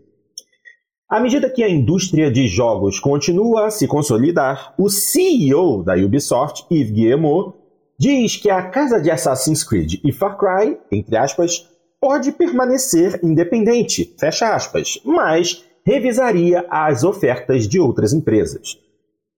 À 1.12 1.20
medida 1.20 1.50
que 1.50 1.62
a 1.62 1.68
indústria 1.68 2.30
de 2.30 2.48
jogos 2.48 2.98
continua 2.98 3.66
a 3.66 3.70
se 3.70 3.86
consolidar, 3.86 4.72
o 4.78 4.88
CEO 4.88 5.82
da 5.82 5.94
Ubisoft, 5.94 6.64
Yves 6.70 6.90
Guillemot, 6.90 7.52
diz 7.98 8.38
que 8.38 8.48
a 8.48 8.62
casa 8.70 8.98
de 8.98 9.10
Assassin's 9.10 9.62
Creed 9.62 10.00
e 10.02 10.10
Far 10.10 10.38
Cry, 10.38 10.78
entre 10.90 11.14
aspas, 11.18 11.68
pode 12.00 12.32
permanecer 12.32 13.20
independente, 13.22 14.14
fecha 14.18 14.54
aspas, 14.54 15.02
mas 15.04 15.62
revisaria 15.84 16.64
as 16.70 17.04
ofertas 17.04 17.68
de 17.68 17.78
outras 17.78 18.14
empresas. 18.14 18.78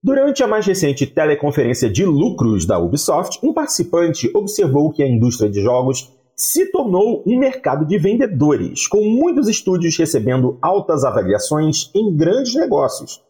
Durante 0.01 0.41
a 0.43 0.47
mais 0.47 0.65
recente 0.65 1.05
teleconferência 1.05 1.89
de 1.89 2.05
lucros 2.05 2.65
da 2.65 2.79
Ubisoft, 2.79 3.37
um 3.43 3.51
participante 3.51 4.31
observou 4.33 4.93
que 4.93 5.03
a 5.03 5.07
indústria 5.09 5.49
de 5.49 5.61
jogos 5.61 6.09
se 6.35 6.65
tornou 6.71 7.23
um 7.25 7.39
mercado 7.39 7.85
de 7.85 7.97
vendedores, 7.97 8.87
com 8.87 9.01
muitos 9.01 9.47
estúdios 9.47 9.97
recebendo 9.97 10.57
altas 10.61 11.05
avaliações 11.05 11.89
em 11.95 12.15
grandes 12.15 12.53
negócios, 12.55 13.21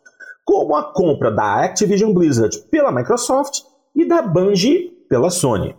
como 0.44 0.76
a 0.76 0.92
compra 0.92 1.32
da 1.32 1.64
Activision 1.64 2.14
Blizzard 2.14 2.58
pela 2.72 2.92
Microsoft 2.92 3.62
e 3.96 4.06
da 4.08 4.22
Bungie 4.22 4.90
pela 5.08 5.30
Sony. 5.30 5.76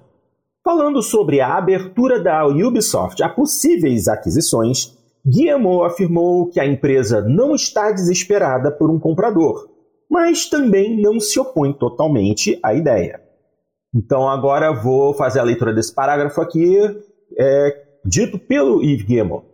Falando 0.63 1.03
sobre 1.03 1.41
a 1.41 1.57
abertura 1.57 2.21
da 2.21 2.47
Ubisoft 2.47 3.23
a 3.23 3.29
possíveis 3.29 4.09
aquisições, 4.09 4.97
Guillemot 5.25 5.87
afirmou 5.87 6.49
que 6.49 6.61
a 6.61 6.67
empresa 6.67 7.21
não 7.21 7.55
está 7.55 7.91
desesperada 7.91 8.71
por 8.71 8.91
um 8.91 8.99
comprador, 8.99 9.69
mas 10.09 10.49
também 10.49 11.01
não 11.01 11.19
se 11.19 11.39
opõe 11.41 11.73
totalmente 11.73 12.59
à 12.63 12.73
ideia. 12.75 13.21
Então 13.95 14.29
agora 14.29 14.73
vou 14.73 15.15
fazer 15.15 15.41
a 15.41 15.45
leitura 15.45 15.73
desse 15.73 15.95
parágrafo 15.95 16.41
aqui, 16.41 16.77
é, 17.39 17.85
dito 18.05 18.39
pelo 18.39 18.83
Yves 18.83 19.05
Guillemot. 19.05 19.45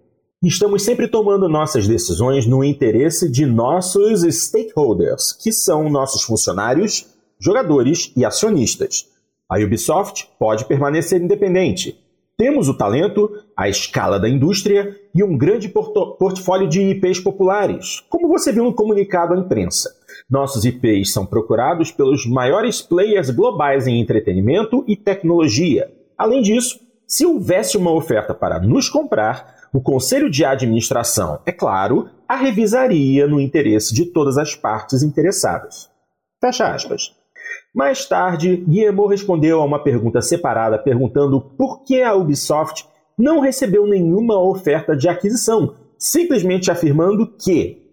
Estamos 0.43 0.83
sempre 0.83 1.07
tomando 1.07 1.49
nossas 1.49 1.87
decisões 1.87 2.47
no 2.47 2.65
interesse 2.65 3.31
de 3.31 3.47
nossos 3.47 4.23
stakeholders, 4.23 5.33
que 5.33 5.53
são 5.53 5.89
nossos 5.89 6.23
funcionários, 6.23 7.07
jogadores 7.39 8.13
e 8.17 8.25
acionistas. 8.25 9.09
A 9.49 9.59
Ubisoft 9.59 10.29
pode 10.39 10.65
permanecer 10.65 11.23
independente. 11.23 11.97
Temos 12.37 12.69
o 12.69 12.75
talento, 12.75 13.31
a 13.57 13.69
escala 13.69 14.19
da 14.19 14.29
indústria 14.29 14.99
e 15.15 15.23
um 15.23 15.37
grande 15.37 15.69
portfólio 15.69 16.69
de 16.69 16.81
IPs 16.81 17.21
populares, 17.21 18.03
como 18.09 18.27
você 18.27 18.51
viu 18.51 18.65
no 18.65 18.75
comunicado 18.75 19.35
à 19.35 19.39
imprensa. 19.39 19.95
Nossos 20.29 20.65
IPs 20.65 21.13
são 21.13 21.25
procurados 21.25 21.93
pelos 21.93 22.27
maiores 22.27 22.81
players 22.81 23.31
globais 23.31 23.87
em 23.87 24.01
entretenimento 24.01 24.83
e 24.89 24.97
tecnologia. 24.97 25.93
Além 26.19 26.43
disso, 26.43 26.81
se 27.13 27.27
houvesse 27.27 27.77
uma 27.77 27.93
oferta 27.93 28.33
para 28.33 28.59
nos 28.59 28.89
comprar, 28.89 29.69
o 29.71 29.83
conselho 29.83 30.31
de 30.31 30.47
administração, 30.47 31.41
é 31.45 31.53
claro, 31.53 32.09
a 32.27 32.35
revisaria 32.35 33.27
no 33.27 33.39
interesse 33.39 33.93
de 33.93 34.07
todas 34.07 34.39
as 34.39 34.55
partes 34.55 35.03
interessadas. 35.03 35.91
Fecha 36.41 36.73
aspas. 36.73 37.15
Mais 37.75 38.07
tarde, 38.07 38.57
Guillemot 38.57 39.11
respondeu 39.11 39.61
a 39.61 39.65
uma 39.67 39.85
pergunta 39.85 40.23
separada 40.23 40.79
perguntando 40.79 41.39
por 41.39 41.85
que 41.85 42.03
a 42.03 42.15
Ubisoft 42.15 42.87
não 43.19 43.41
recebeu 43.41 43.87
nenhuma 43.87 44.43
oferta 44.43 44.97
de 44.97 45.07
aquisição, 45.07 45.77
simplesmente 45.99 46.71
afirmando 46.71 47.27
que, 47.27 47.91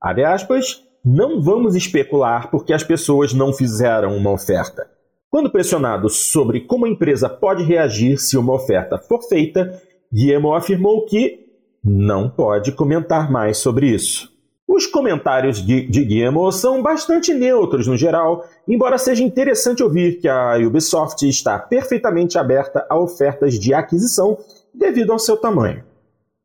abre 0.00 0.24
aspas, 0.24 0.82
não 1.04 1.42
vamos 1.42 1.76
especular 1.76 2.50
porque 2.50 2.72
as 2.72 2.82
pessoas 2.82 3.34
não 3.34 3.52
fizeram 3.52 4.16
uma 4.16 4.30
oferta. 4.30 4.90
Quando 5.32 5.50
pressionado 5.50 6.10
sobre 6.10 6.60
como 6.60 6.84
a 6.84 6.88
empresa 6.90 7.26
pode 7.26 7.62
reagir 7.62 8.18
se 8.18 8.36
uma 8.36 8.52
oferta 8.52 8.98
for 8.98 9.22
feita, 9.22 9.80
Guillemot 10.12 10.58
afirmou 10.58 11.06
que 11.06 11.46
não 11.82 12.28
pode 12.28 12.70
comentar 12.72 13.32
mais 13.32 13.56
sobre 13.56 13.86
isso. 13.86 14.30
Os 14.68 14.86
comentários 14.86 15.64
de, 15.64 15.88
de 15.88 16.04
Guillermo 16.04 16.52
são 16.52 16.82
bastante 16.82 17.32
neutros 17.32 17.86
no 17.86 17.96
geral, 17.96 18.44
embora 18.68 18.98
seja 18.98 19.24
interessante 19.24 19.82
ouvir 19.82 20.20
que 20.20 20.28
a 20.28 20.58
Ubisoft 20.58 21.26
está 21.26 21.58
perfeitamente 21.58 22.36
aberta 22.36 22.86
a 22.90 22.98
ofertas 22.98 23.58
de 23.58 23.72
aquisição 23.72 24.36
devido 24.74 25.12
ao 25.12 25.18
seu 25.18 25.38
tamanho. 25.38 25.82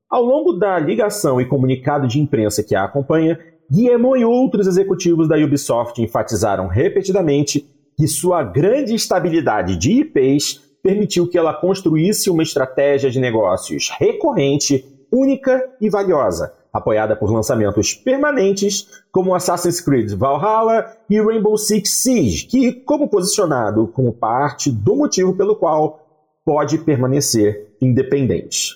Ao 0.10 0.24
longo 0.24 0.54
da 0.54 0.80
ligação 0.80 1.42
e 1.42 1.46
comunicado 1.46 2.08
de 2.08 2.22
imprensa 2.22 2.64
que 2.64 2.74
a 2.74 2.86
acompanha, 2.86 3.38
Guillermo 3.70 4.16
e 4.16 4.24
outros 4.24 4.66
executivos 4.66 5.28
da 5.28 5.36
Ubisoft 5.36 6.02
enfatizaram 6.02 6.68
repetidamente 6.68 7.70
que 7.98 8.08
sua 8.08 8.44
grande 8.44 8.94
estabilidade 8.94 9.76
de 9.76 10.02
IPs 10.02 10.62
permitiu 10.84 11.28
que 11.28 11.38
ela 11.38 11.54
construísse 11.54 12.30
uma 12.30 12.44
estratégia 12.44 13.10
de 13.10 13.20
negócios 13.20 13.90
recorrente, 13.98 14.86
única 15.12 15.64
e 15.82 15.90
valiosa, 15.90 16.54
apoiada 16.72 17.16
por 17.16 17.32
lançamentos 17.32 17.96
permanentes 17.96 18.88
como 19.12 19.34
Assassin's 19.34 19.82
Creed 19.82 20.14
Valhalla 20.14 20.96
e 21.10 21.20
Rainbow 21.20 21.58
Six 21.58 21.92
Siege, 21.92 22.46
que, 22.46 22.72
como 22.72 23.10
posicionado 23.10 23.88
como 23.88 24.14
parte 24.14 24.72
do 24.72 24.96
motivo 24.96 25.36
pelo 25.36 25.56
qual 25.56 26.00
pode 26.46 26.78
permanecer 26.78 27.76
independente. 27.82 28.76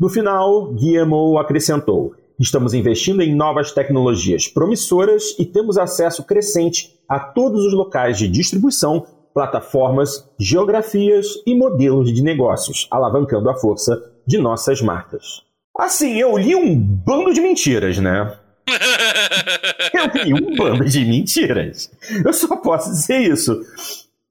No 0.00 0.08
final, 0.08 0.72
Guillermo 0.72 1.38
acrescentou: 1.38 2.14
Estamos 2.38 2.74
investindo 2.74 3.22
em 3.22 3.34
novas 3.34 3.72
tecnologias 3.72 4.46
promissoras 4.46 5.34
e 5.38 5.46
temos 5.46 5.78
acesso 5.78 6.22
crescente 6.22 6.94
a 7.08 7.18
todos 7.18 7.64
os 7.64 7.72
locais 7.72 8.18
de 8.18 8.28
distribuição, 8.28 9.06
plataformas, 9.32 10.28
geografias 10.38 11.26
e 11.46 11.54
modelos 11.54 12.12
de 12.12 12.22
negócios, 12.22 12.86
alavancando 12.90 13.48
a 13.48 13.54
força 13.54 14.02
de 14.26 14.36
nossas 14.36 14.82
marcas. 14.82 15.42
Assim, 15.78 16.18
eu 16.18 16.36
li 16.36 16.54
um 16.54 16.78
bando 16.78 17.32
de 17.32 17.40
mentiras, 17.40 17.98
né? 17.98 18.38
eu 19.94 20.24
li 20.24 20.34
um 20.34 20.56
bando 20.56 20.84
de 20.84 21.04
mentiras. 21.06 21.90
Eu 22.22 22.32
só 22.34 22.54
posso 22.56 22.90
dizer 22.90 23.18
isso. 23.18 23.62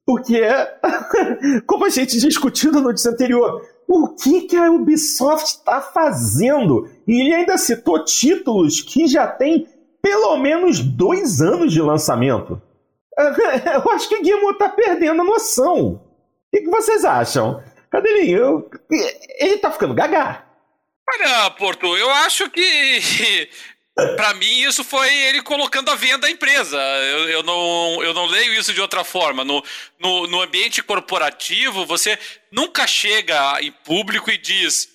Porque, 0.04 0.40
como 1.66 1.86
a 1.86 1.90
gente 1.90 2.20
discutiu 2.20 2.70
na 2.70 2.80
notícia 2.80 3.10
anterior, 3.10 3.62
o 3.88 4.08
que, 4.08 4.42
que 4.42 4.56
a 4.56 4.70
Ubisoft 4.70 5.46
está 5.46 5.80
fazendo? 5.80 6.88
E 7.06 7.20
ele 7.20 7.34
ainda 7.34 7.56
citou 7.56 8.04
títulos 8.04 8.80
que 8.80 9.06
já 9.06 9.26
têm 9.26 9.68
pelo 10.02 10.36
menos 10.36 10.80
dois 10.80 11.40
anos 11.40 11.72
de 11.72 11.80
lançamento. 11.80 12.60
Eu 13.18 13.90
acho 13.92 14.08
que 14.08 14.16
o 14.16 14.22
Guilherme 14.22 14.50
está 14.52 14.68
perdendo 14.68 15.22
a 15.22 15.24
noção. 15.24 16.00
O 16.52 16.56
que, 16.56 16.70
vocês 16.70 17.04
acham? 17.04 17.62
Cadelinho, 17.90 18.68
ele 19.38 19.54
está 19.54 19.70
ficando 19.70 19.94
gaga. 19.94 20.44
Olha, 21.08 21.50
Porto, 21.52 21.96
eu 21.96 22.10
acho 22.10 22.50
que 22.50 23.48
para 24.14 24.34
mim, 24.34 24.62
isso 24.62 24.84
foi 24.84 25.12
ele 25.24 25.42
colocando 25.42 25.90
a 25.90 25.94
venda 25.94 26.26
a 26.26 26.30
empresa. 26.30 26.76
Eu, 26.76 27.28
eu, 27.30 27.42
não, 27.42 28.02
eu 28.02 28.12
não 28.12 28.26
leio 28.26 28.52
isso 28.52 28.74
de 28.74 28.80
outra 28.80 29.02
forma. 29.02 29.42
No, 29.42 29.64
no, 29.98 30.26
no, 30.26 30.42
ambiente 30.42 30.82
corporativo, 30.82 31.86
você 31.86 32.18
nunca 32.52 32.86
chega 32.86 33.58
em 33.62 33.72
público 33.72 34.30
e 34.30 34.36
diz: 34.36 34.88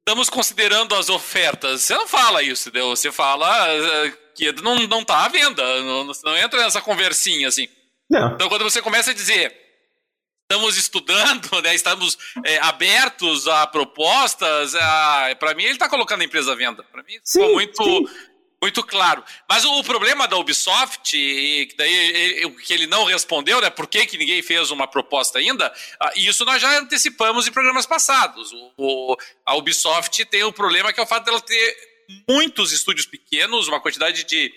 estamos 0.00 0.28
considerando 0.28 0.96
as 0.96 1.08
ofertas. 1.08 1.82
Você 1.82 1.94
não 1.94 2.08
fala 2.08 2.42
isso, 2.42 2.68
entendeu? 2.68 2.88
Você 2.88 3.12
fala 3.12 3.68
eh, 3.68 4.12
que 4.34 4.50
não, 4.62 4.74
não 4.88 5.04
tá 5.04 5.24
à 5.24 5.28
venda. 5.28 5.62
Não, 5.82 6.10
não 6.24 6.36
entra 6.36 6.60
nessa 6.60 6.80
conversinha 6.80 7.46
assim. 7.46 7.68
Não. 8.10 8.34
Então, 8.34 8.48
quando 8.48 8.64
você 8.64 8.82
começa 8.82 9.12
a 9.12 9.14
dizer 9.14 9.63
estamos 10.50 10.76
estudando, 10.76 11.62
né? 11.62 11.74
Estamos 11.74 12.18
é, 12.44 12.58
abertos 12.58 13.48
a 13.48 13.66
propostas. 13.66 14.72
Para 15.38 15.54
mim, 15.54 15.64
ele 15.64 15.72
está 15.72 15.88
colocando 15.88 16.22
a 16.22 16.24
empresa 16.24 16.52
à 16.52 16.54
venda. 16.54 16.82
Para 16.84 17.02
mim, 17.02 17.18
sim, 17.22 17.40
ficou 17.40 17.54
muito, 17.54 17.82
sim. 17.82 18.06
muito 18.62 18.82
claro. 18.82 19.24
Mas 19.48 19.64
o, 19.64 19.78
o, 19.80 19.84
problema 19.84 20.28
da 20.28 20.36
Ubisoft, 20.36 21.16
e 21.16 21.68
daí 21.76 22.44
o 22.44 22.56
que 22.56 22.72
ele 22.72 22.86
não 22.86 23.04
respondeu, 23.04 23.60
né? 23.60 23.70
Por 23.70 23.86
que, 23.86 24.06
que 24.06 24.18
ninguém 24.18 24.42
fez 24.42 24.70
uma 24.70 24.86
proposta 24.86 25.38
ainda? 25.38 25.72
Ah, 25.98 26.12
isso 26.14 26.44
nós 26.44 26.60
já 26.60 26.78
antecipamos 26.78 27.48
em 27.48 27.52
programas 27.52 27.86
passados. 27.86 28.52
O, 28.52 28.72
o, 28.76 29.16
a 29.44 29.56
Ubisoft 29.56 30.24
tem 30.26 30.44
o 30.44 30.48
um 30.48 30.52
problema 30.52 30.92
que 30.92 31.00
é 31.00 31.02
o 31.02 31.06
fato 31.06 31.24
dela 31.24 31.40
ter 31.40 31.94
muitos 32.28 32.70
estúdios 32.70 33.06
pequenos, 33.06 33.66
uma 33.66 33.80
quantidade 33.80 34.24
de, 34.24 34.52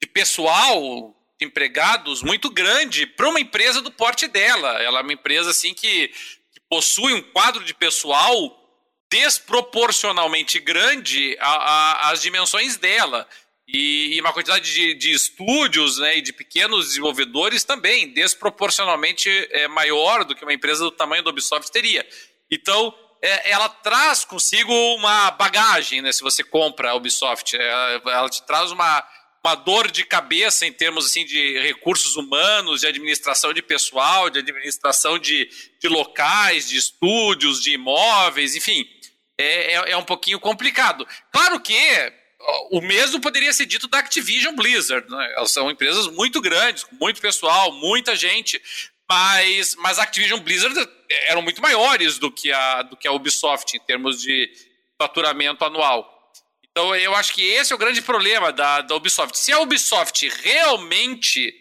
de 0.00 0.08
pessoal 0.08 1.15
de 1.38 1.46
empregados 1.46 2.22
muito 2.22 2.50
grande 2.50 3.06
para 3.06 3.28
uma 3.28 3.40
empresa 3.40 3.80
do 3.80 3.90
porte 3.90 4.26
dela. 4.26 4.82
Ela 4.82 5.00
é 5.00 5.02
uma 5.02 5.12
empresa 5.12 5.50
assim 5.50 5.74
que, 5.74 6.08
que 6.08 6.60
possui 6.68 7.12
um 7.12 7.22
quadro 7.22 7.64
de 7.64 7.74
pessoal 7.74 8.62
desproporcionalmente 9.10 10.58
grande 10.58 11.36
às 11.40 12.20
dimensões 12.20 12.76
dela. 12.76 13.28
E, 13.68 14.14
e, 14.14 14.20
uma 14.20 14.32
quantidade 14.32 14.72
de, 14.72 14.94
de 14.94 15.10
estúdios 15.12 15.98
né, 15.98 16.18
e 16.18 16.22
de 16.22 16.32
pequenos 16.32 16.86
desenvolvedores 16.86 17.64
também, 17.64 18.12
desproporcionalmente 18.12 19.28
é, 19.50 19.66
maior 19.66 20.24
do 20.24 20.36
que 20.36 20.44
uma 20.44 20.52
empresa 20.52 20.84
do 20.84 20.90
tamanho 20.92 21.24
da 21.24 21.30
Ubisoft 21.30 21.72
teria. 21.72 22.06
Então, 22.48 22.96
é, 23.20 23.50
ela 23.50 23.68
traz 23.68 24.24
consigo 24.24 24.72
uma 24.94 25.32
bagagem, 25.32 26.00
né, 26.00 26.12
se 26.12 26.22
você 26.22 26.44
compra 26.44 26.90
a 26.90 26.94
Ubisoft. 26.94 27.56
Ela, 27.56 28.02
ela 28.12 28.30
te 28.30 28.46
traz 28.46 28.70
uma, 28.70 29.04
uma 29.46 29.54
dor 29.54 29.88
de 29.88 30.04
cabeça 30.04 30.66
em 30.66 30.72
termos 30.72 31.06
assim 31.06 31.24
de 31.24 31.60
recursos 31.60 32.16
humanos, 32.16 32.80
de 32.80 32.88
administração 32.88 33.52
de 33.52 33.62
pessoal, 33.62 34.28
de 34.28 34.40
administração 34.40 35.20
de, 35.20 35.48
de 35.80 35.88
locais, 35.88 36.68
de 36.68 36.76
estúdios, 36.76 37.62
de 37.62 37.70
imóveis, 37.70 38.56
enfim, 38.56 38.84
é, 39.38 39.74
é, 39.74 39.90
é 39.92 39.96
um 39.96 40.02
pouquinho 40.02 40.40
complicado. 40.40 41.06
Claro 41.30 41.60
que 41.60 41.76
o 42.70 42.80
mesmo 42.80 43.20
poderia 43.20 43.52
ser 43.52 43.66
dito 43.66 43.86
da 43.86 43.98
Activision 43.98 44.54
Blizzard. 44.54 45.08
Né? 45.08 45.34
Elas 45.36 45.52
são 45.52 45.70
empresas 45.70 46.08
muito 46.08 46.40
grandes, 46.40 46.82
com 46.82 46.96
muito 46.96 47.20
pessoal, 47.20 47.70
muita 47.72 48.16
gente. 48.16 48.60
Mas, 49.08 49.76
mas 49.76 50.00
a 50.00 50.02
Activision 50.02 50.40
Blizzard 50.40 50.76
eram 51.28 51.40
muito 51.40 51.62
maiores 51.62 52.18
do 52.18 52.32
que, 52.32 52.50
a, 52.50 52.82
do 52.82 52.96
que 52.96 53.06
a 53.06 53.12
Ubisoft 53.12 53.76
em 53.76 53.80
termos 53.80 54.20
de 54.20 54.50
faturamento 54.98 55.64
anual. 55.64 56.15
Então 56.76 56.94
eu 56.94 57.14
acho 57.14 57.32
que 57.32 57.42
esse 57.42 57.72
é 57.72 57.74
o 57.74 57.78
grande 57.78 58.02
problema 58.02 58.52
da, 58.52 58.82
da 58.82 58.94
Ubisoft. 58.94 59.38
Se 59.38 59.50
a 59.50 59.60
Ubisoft 59.60 60.28
realmente 60.42 61.54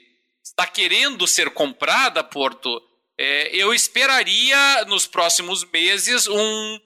está 0.43 0.67
querendo 0.67 1.25
ser 1.25 1.51
comprada, 1.51 2.21
Porto, 2.21 2.82
é, 3.17 3.47
eu 3.56 3.73
esperaria 3.73 4.84
nos 4.88 5.08
próximos 5.08 5.63
meses 5.71 6.28
um 6.28 6.80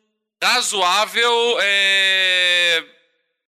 razoável. 0.44 1.58
É, 1.60 2.86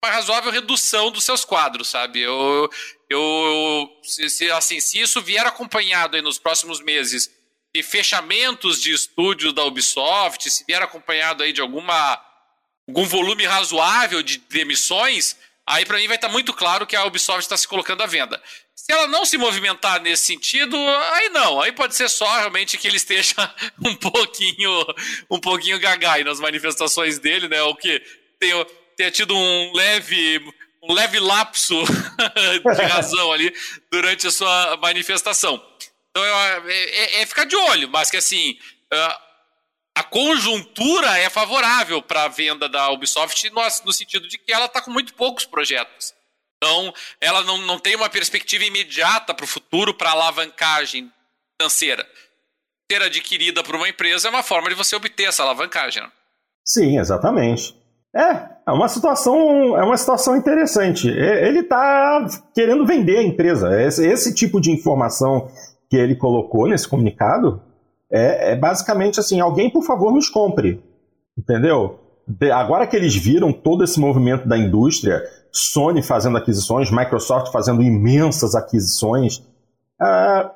uma 0.03 0.11
razoável 0.11 0.51
redução 0.51 1.09
dos 1.09 1.23
seus 1.23 1.45
quadros, 1.45 1.87
sabe? 1.87 2.19
Eu, 2.19 2.69
eu 3.09 3.89
se, 4.03 4.29
se, 4.29 4.51
assim, 4.51 4.81
se 4.81 4.99
isso 4.99 5.21
vier 5.21 5.45
acompanhado 5.45 6.21
nos 6.21 6.37
próximos 6.37 6.81
meses 6.81 7.31
de 7.73 7.81
fechamentos 7.81 8.81
de 8.81 8.91
estúdios 8.91 9.53
da 9.53 9.63
Ubisoft, 9.63 10.49
se 10.49 10.65
vier 10.67 10.81
acompanhado 10.81 11.43
aí 11.43 11.53
de 11.53 11.61
alguma 11.61 12.21
algum 12.87 13.05
volume 13.05 13.45
razoável 13.45 14.21
de 14.21 14.37
demissões, 14.49 15.35
aí 15.65 15.85
para 15.85 15.97
mim 15.97 16.07
vai 16.07 16.17
estar 16.17 16.27
tá 16.27 16.33
muito 16.33 16.53
claro 16.53 16.85
que 16.85 16.95
a 16.95 17.05
Ubisoft 17.05 17.41
está 17.41 17.57
se 17.57 17.67
colocando 17.67 18.01
à 18.01 18.05
venda. 18.05 18.41
Se 18.75 18.91
ela 18.91 19.07
não 19.07 19.25
se 19.25 19.37
movimentar 19.37 20.01
nesse 20.01 20.27
sentido, 20.27 20.77
aí 21.13 21.29
não, 21.29 21.59
aí 21.59 21.71
pode 21.71 21.95
ser 21.95 22.07
só 22.07 22.37
realmente 22.37 22.77
que 22.77 22.87
ele 22.87 22.97
esteja 22.97 23.33
um 23.83 23.95
pouquinho, 23.95 24.85
um 25.29 25.39
pouquinho 25.39 25.79
gagai 25.79 26.23
nas 26.23 26.39
manifestações 26.39 27.17
dele, 27.17 27.47
né? 27.47 27.61
O 27.63 27.75
que 27.75 27.99
tenha, 28.39 28.65
tenha 28.95 29.09
tido 29.09 29.35
um 29.35 29.73
leve, 29.73 30.39
um 30.83 30.93
leve 30.93 31.19
lapso 31.19 31.83
de 32.75 32.83
razão 32.83 33.31
ali 33.31 33.51
durante 33.91 34.27
a 34.27 34.31
sua 34.31 34.77
manifestação. 34.77 35.59
Então 36.11 36.23
é, 36.23 36.61
é, 36.67 37.21
é 37.21 37.25
ficar 37.25 37.45
de 37.45 37.55
olho, 37.55 37.89
mas 37.89 38.11
que 38.11 38.17
assim, 38.17 38.57
uh, 38.93 39.24
a 39.95 40.03
conjuntura 40.03 41.17
é 41.17 41.29
favorável 41.29 42.01
para 42.01 42.25
a 42.25 42.27
venda 42.27 42.67
da 42.67 42.91
Ubisoft 42.91 43.49
no, 43.49 43.93
sentido 43.93 44.27
de 44.27 44.37
que 44.37 44.51
ela 44.51 44.65
está 44.65 44.81
com 44.81 44.91
muito 44.91 45.13
poucos 45.13 45.45
projetos. 45.45 46.13
Então, 46.57 46.93
ela 47.21 47.41
não, 47.43 47.59
não 47.59 47.79
tem 47.79 47.95
uma 47.95 48.09
perspectiva 48.09 48.65
imediata 48.65 49.33
para 49.33 49.45
o 49.45 49.47
futuro 49.47 49.93
para 49.93 50.11
alavancagem 50.11 51.09
financeira. 51.57 52.05
Ser 52.91 53.01
adquirida 53.01 53.63
por 53.63 53.75
uma 53.75 53.87
empresa 53.87 54.27
é 54.27 54.31
uma 54.31 54.43
forma 54.43 54.67
de 54.67 54.75
você 54.75 54.95
obter 54.97 55.29
essa 55.29 55.43
alavancagem. 55.43 56.03
Né? 56.03 56.11
Sim, 56.65 56.99
exatamente. 56.99 57.73
É, 58.13 58.49
é 58.67 58.71
uma 58.71 58.89
situação, 58.89 59.77
é 59.77 59.83
uma 59.83 59.97
situação 59.97 60.35
interessante. 60.35 61.07
Ele 61.07 61.59
está 61.59 62.25
querendo 62.53 62.85
vender 62.85 63.17
a 63.17 63.23
empresa. 63.23 63.81
Esse, 63.81 64.05
esse 64.05 64.35
tipo 64.35 64.59
de 64.59 64.71
informação 64.71 65.49
que 65.89 65.95
ele 65.95 66.15
colocou 66.15 66.67
nesse 66.67 66.87
comunicado 66.87 67.61
é, 68.11 68.51
é 68.51 68.55
basicamente 68.55 69.19
assim: 69.19 69.39
alguém, 69.39 69.69
por 69.69 69.83
favor, 69.83 70.11
nos 70.11 70.29
compre. 70.29 70.83
Entendeu? 71.37 71.99
De, 72.27 72.49
agora 72.51 72.87
que 72.87 72.95
eles 72.95 73.15
viram 73.15 73.51
todo 73.51 73.83
esse 73.83 73.99
movimento 73.99 74.47
da 74.47 74.57
indústria, 74.57 75.23
Sony 75.51 76.01
fazendo 76.01 76.37
aquisições, 76.37 76.91
Microsoft 76.91 77.51
fazendo 77.51 77.83
imensas 77.83 78.55
aquisições, 78.55 79.43
é, 80.01 80.49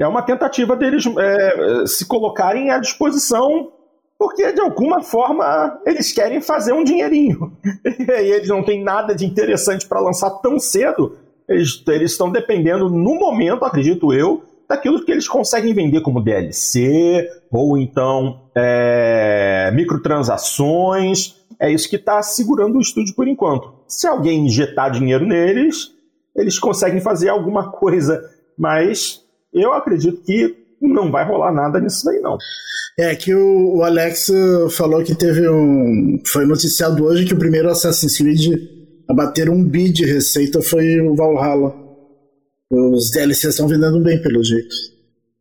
é 0.00 0.06
uma 0.06 0.22
tentativa 0.22 0.76
deles 0.76 1.04
é, 1.06 1.86
se 1.86 2.06
colocarem 2.06 2.70
à 2.70 2.78
disposição 2.78 3.72
porque 4.18 4.50
de 4.52 4.60
alguma 4.60 5.02
forma 5.02 5.80
eles 5.84 6.12
querem 6.12 6.40
fazer 6.40 6.72
um 6.72 6.84
dinheirinho. 6.84 7.52
E 7.86 8.32
eles 8.32 8.48
não 8.48 8.62
têm 8.62 8.82
nada 8.82 9.14
de 9.14 9.24
interessante 9.26 9.86
para 9.86 10.00
lançar 10.00 10.30
tão 10.40 10.58
cedo. 10.58 11.18
Eles, 11.48 11.82
eles 11.88 12.12
estão 12.12 12.30
dependendo, 12.30 12.88
no 12.88 13.14
momento, 13.14 13.64
acredito 13.64 14.12
eu, 14.12 14.42
daquilo 14.68 15.04
que 15.04 15.12
eles 15.12 15.28
conseguem 15.28 15.74
vender 15.74 16.00
como 16.00 16.22
DLC, 16.22 17.28
ou 17.50 17.78
então 17.78 18.48
é, 18.54 19.70
microtransações. 19.74 21.36
É 21.58 21.70
isso 21.70 21.88
que 21.88 21.96
está 21.96 22.22
segurando 22.22 22.76
o 22.76 22.80
estúdio 22.80 23.14
por 23.14 23.26
enquanto. 23.26 23.72
Se 23.88 24.06
alguém 24.06 24.46
injetar 24.46 24.90
dinheiro 24.90 25.24
neles, 25.24 25.92
eles 26.34 26.58
conseguem 26.58 27.00
fazer 27.00 27.28
alguma 27.28 27.70
coisa. 27.70 28.22
Mas 28.58 29.22
eu 29.52 29.72
acredito 29.72 30.22
que 30.22 30.54
não 30.80 31.10
vai 31.10 31.24
rolar 31.24 31.52
nada 31.52 31.80
nisso 31.80 32.04
daí, 32.04 32.20
não. 32.20 32.36
É 32.98 33.14
que 33.14 33.34
o, 33.34 33.76
o 33.76 33.82
Alex 33.82 34.30
falou 34.70 35.02
que 35.02 35.14
teve 35.14 35.48
um. 35.48 36.20
Foi 36.26 36.46
noticiado 36.46 37.04
hoje 37.04 37.24
que 37.24 37.34
o 37.34 37.38
primeiro 37.38 37.70
Assassin's 37.70 38.16
Creed 38.16 38.54
a 39.08 39.14
bater 39.14 39.48
um 39.48 39.62
bi 39.62 39.90
de 39.90 40.04
receita 40.04 40.60
foi 40.60 41.00
o 41.00 41.14
Valhalla. 41.14 41.85
Os 42.70 43.10
DLCs 43.10 43.44
estão 43.44 43.68
vendendo 43.68 44.02
bem, 44.02 44.20
pelo 44.20 44.42
jeito. 44.42 44.74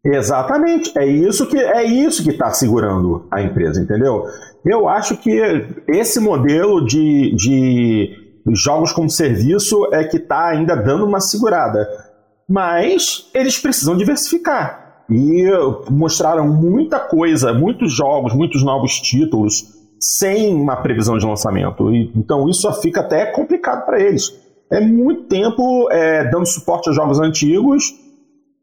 Exatamente, 0.06 0.96
é 1.00 1.08
isso 1.08 1.48
que 1.48 1.58
é 1.58 1.84
isso 1.84 2.24
que 2.24 2.30
está 2.30 2.52
segurando 2.52 3.28
a 3.32 3.42
empresa, 3.42 3.82
entendeu? 3.82 4.24
Eu 4.64 4.88
acho 4.88 5.18
que 5.18 5.32
esse 5.88 6.20
modelo 6.20 6.86
de, 6.86 7.36
de 7.36 8.16
jogos 8.54 8.94
como 8.94 9.10
serviço 9.10 9.88
é 9.92 10.04
que 10.04 10.18
está 10.18 10.50
ainda 10.50 10.76
dando 10.76 11.06
uma 11.06 11.20
segurada, 11.20 11.88
mas 12.48 13.32
eles 13.34 13.58
precisam 13.58 13.98
diversificar 13.98 15.04
e 15.10 15.50
mostraram 15.90 16.48
muita 16.48 17.00
coisa, 17.00 17.52
muitos 17.52 17.92
jogos, 17.92 18.34
muitos 18.34 18.64
novos 18.64 19.00
títulos 19.00 19.74
sem 20.00 20.54
uma 20.54 20.76
previsão 20.76 21.18
de 21.18 21.26
lançamento. 21.26 21.92
E, 21.92 22.12
então 22.16 22.48
isso 22.48 22.72
fica 22.74 23.02
até 23.02 23.26
complicado 23.26 23.86
para 23.86 24.00
eles. 24.00 24.32
É 24.72 24.80
muito 24.82 25.24
tempo 25.24 25.90
é, 25.92 26.30
dando 26.30 26.46
suporte 26.46 26.90
a 26.90 26.94
jogos 26.94 27.20
antigos 27.20 27.94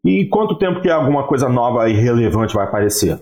e 0.04 0.26
quanto 0.26 0.58
tempo 0.58 0.80
que 0.80 0.90
alguma 0.90 1.26
coisa 1.26 1.48
nova 1.48 1.88
e 1.88 1.94
relevante 1.94 2.54
vai 2.54 2.66
aparecer? 2.66 3.18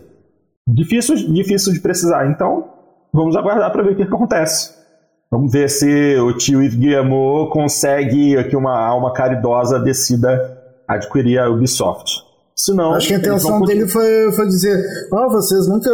Difícil, 0.66 1.16
difícil 1.32 1.72
de 1.72 1.80
precisar. 1.80 2.30
Então 2.30 2.72
vamos 3.12 3.36
aguardar 3.36 3.70
para 3.70 3.82
ver 3.82 3.92
o 3.92 3.96
que 3.96 4.02
acontece. 4.02 4.74
Vamos 5.30 5.52
ver 5.52 5.68
se 5.68 6.16
o 6.18 6.32
tio 6.36 6.62
Yves 6.62 6.74
Guillemot 6.74 7.50
consegue 7.50 8.42
que 8.48 8.56
uma 8.56 8.76
alma 8.76 9.12
caridosa 9.12 9.78
decida 9.78 10.58
adquirir 10.88 11.38
a 11.38 11.48
Ubisoft. 11.48 12.29
Senão, 12.60 12.92
Acho 12.92 13.08
que 13.08 13.14
a 13.14 13.18
intenção 13.18 13.62
dele 13.62 13.88
foi, 13.88 14.32
foi 14.32 14.46
dizer: 14.46 14.84
Ó, 15.10 15.24
oh, 15.24 15.30
vocês 15.30 15.66
nunca 15.66 15.90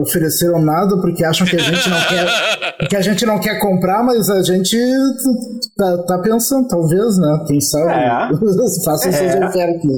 ofereceram 0.00 0.60
nada 0.60 1.00
porque 1.00 1.24
acham 1.24 1.46
que 1.46 1.54
a 1.54 1.60
gente 1.60 1.88
não 1.88 2.00
quer 2.08 2.88
que 2.88 2.96
a 2.96 3.00
gente 3.00 3.24
não 3.24 3.38
quer 3.38 3.60
comprar, 3.60 4.02
mas 4.02 4.28
a 4.28 4.42
gente 4.42 4.76
tá, 5.76 5.98
tá 5.98 6.18
pensando, 6.18 6.66
talvez, 6.66 7.18
né? 7.18 7.44
Quem 7.46 7.60
sabe? 7.60 7.92
É. 7.92 8.30
Façam 8.84 9.10
é. 9.10 9.12
suas 9.12 9.48
ofertas. 9.48 9.90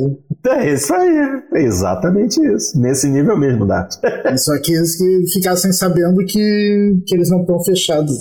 É 0.46 0.74
isso 0.74 0.94
aí, 0.94 1.42
é 1.54 1.62
exatamente 1.62 2.38
isso. 2.54 2.78
Nesse 2.78 3.08
nível 3.08 3.38
mesmo, 3.38 3.66
Dato. 3.66 3.96
Só 4.36 4.60
que 4.60 4.74
eles 4.74 4.96
que 4.98 5.24
ficassem 5.32 5.72
sabendo 5.72 6.18
que, 6.26 7.02
que 7.06 7.14
eles 7.14 7.30
não 7.30 7.40
estão 7.40 7.64
fechados. 7.64 8.12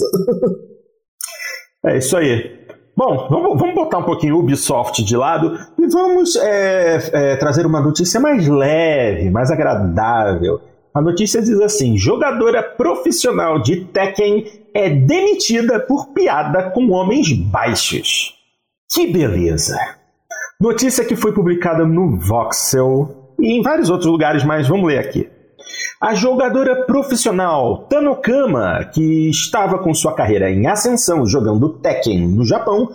É 1.85 1.97
isso 1.97 2.15
aí. 2.15 2.58
Bom, 2.99 3.29
vamos, 3.29 3.57
vamos 3.57 3.75
botar 3.75 3.99
um 3.99 4.03
pouquinho 4.03 4.37
Ubisoft 4.37 5.01
de 5.05 5.15
lado 5.15 5.57
e 5.79 5.87
vamos 5.87 6.35
é, 6.35 6.97
é, 7.13 7.35
trazer 7.37 7.65
uma 7.65 7.79
notícia 7.79 8.19
mais 8.19 8.45
leve, 8.45 9.29
mais 9.29 9.49
agradável. 9.49 10.59
A 10.93 11.01
notícia 11.01 11.41
diz 11.41 11.61
assim: 11.61 11.95
jogadora 11.97 12.61
profissional 12.61 13.61
de 13.61 13.85
Tekken 13.85 14.45
é 14.73 14.89
demitida 14.89 15.79
por 15.79 16.07
piada 16.07 16.71
com 16.71 16.89
homens 16.89 17.31
baixos. 17.31 18.35
Que 18.93 19.07
beleza! 19.07 19.77
Notícia 20.59 21.05
que 21.05 21.15
foi 21.15 21.33
publicada 21.33 21.85
no 21.85 22.19
Voxel 22.19 23.33
e 23.39 23.57
em 23.57 23.61
vários 23.61 23.89
outros 23.89 24.11
lugares, 24.11 24.43
mas 24.43 24.67
vamos 24.67 24.85
ler 24.85 24.99
aqui. 24.99 25.29
A 26.01 26.13
jogadora 26.13 26.85
profissional 26.85 27.79
Tanokama, 27.89 28.85
que 28.85 29.29
estava 29.29 29.79
com 29.79 29.93
sua 29.93 30.15
carreira 30.15 30.49
em 30.49 30.65
ascensão 30.65 31.25
jogando 31.25 31.73
Tekken 31.73 32.25
no 32.25 32.45
Japão, 32.45 32.87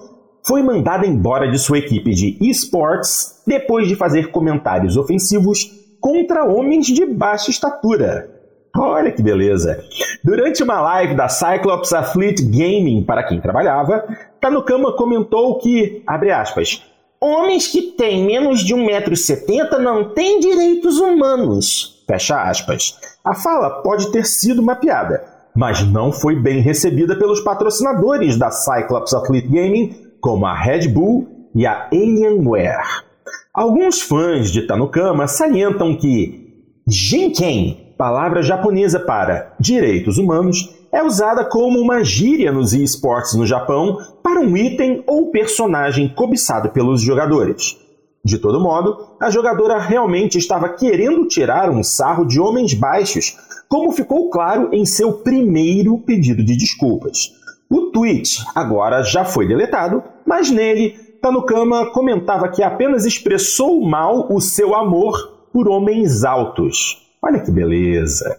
foi 0.47 0.63
mandada 0.63 1.07
embora 1.07 1.51
de 1.51 1.59
sua 1.59 1.81
equipe 1.81 2.15
de 2.15 2.39
esports 2.41 3.43
depois 3.47 3.87
de 3.89 3.95
fazer 3.95 4.31
comentários 4.31 4.97
ofensivos 4.97 5.71
contra 6.01 6.47
homens 6.47 6.87
de 6.87 7.05
baixa 7.05 7.51
estatura. 7.51 8.27
Olha 8.75 9.13
que 9.13 9.23
beleza! 9.23 9.85
Durante 10.25 10.63
uma 10.63 10.81
live 10.81 11.15
da 11.15 11.29
Cyclops 11.29 11.93
Athlete 11.93 12.43
Gaming 12.43 13.05
para 13.05 13.23
quem 13.23 13.39
trabalhava, 13.39 14.03
Tanokama 14.41 14.97
comentou 14.97 15.59
que, 15.59 16.03
abre 16.07 16.31
aspas, 16.31 16.83
homens 17.21 17.67
que 17.67 17.83
têm 17.83 18.25
menos 18.25 18.65
de 18.65 18.75
1,70m 18.75 19.77
não 19.77 20.15
têm 20.15 20.41
direitos 20.41 20.99
humanos. 20.99 21.94
Fecha 22.07 22.43
aspas. 22.43 22.99
A 23.25 23.35
fala 23.35 23.83
pode 23.83 24.13
ter 24.13 24.25
sido 24.27 24.61
uma 24.61 24.77
piada, 24.77 25.25
mas 25.55 25.83
não 25.83 26.13
foi 26.13 26.37
bem 26.37 26.61
recebida 26.61 27.17
pelos 27.17 27.41
patrocinadores 27.41 28.37
da 28.37 28.51
Cyclops 28.51 29.15
Athlete 29.15 29.49
Gaming, 29.49 29.95
como 30.21 30.47
a 30.47 30.55
Red 30.55 30.89
Bull 30.89 31.49
e 31.55 31.67
a 31.67 31.89
Alienware. 31.93 33.05
Alguns 33.53 34.03
fãs 34.03 34.51
de 34.51 34.63
Tanukama 34.63 35.27
salientam 35.29 35.97
que 35.97 36.45
Jinken, 36.87 37.95
palavra 37.97 38.43
japonesa 38.43 38.99
para 38.99 39.55
direitos 39.59 40.19
humanos, 40.19 40.75
é 40.93 41.03
usada 41.03 41.45
como 41.45 41.81
uma 41.81 42.05
gíria 42.05 42.53
nos 42.53 42.73
esportes 42.73 43.35
no 43.35 43.47
Japão 43.47 43.99
para 44.23 44.41
um 44.41 44.57
item 44.57 45.03
ou 45.07 45.31
personagem 45.31 46.09
cobiçado 46.09 46.71
pelos 46.71 47.01
jogadores. 47.01 47.77
De 48.25 48.39
todo 48.39 48.59
modo, 48.59 48.97
a 49.21 49.29
jogadora 49.29 49.79
realmente 49.79 50.39
estava 50.39 50.71
querendo 50.71 51.29
tirar 51.29 51.69
um 51.69 51.83
sarro 51.83 52.25
de 52.25 52.41
homens 52.41 52.73
baixos, 52.73 53.37
como 53.69 53.93
ficou 53.93 54.31
claro 54.31 54.71
em 54.73 54.87
seu 54.87 55.13
primeiro 55.13 55.99
pedido 55.99 56.43
de 56.43 56.57
desculpas. 56.57 57.35
O 57.71 57.91
tweet 57.91 58.43
agora 58.55 59.03
já 59.03 59.27
foi 59.27 59.47
deletado, 59.47 60.03
mas 60.27 60.51
nele, 60.51 60.93
Tanukama 61.21 61.93
comentava 61.93 62.49
que 62.49 62.63
apenas 62.63 63.05
expressou 63.05 63.83
mal 63.87 64.33
o 64.33 64.41
seu 64.41 64.75
amor 64.75 65.49
por 65.53 65.69
homens 65.69 66.25
altos. 66.25 67.03
Olha 67.23 67.41
que 67.41 67.51
beleza! 67.51 68.39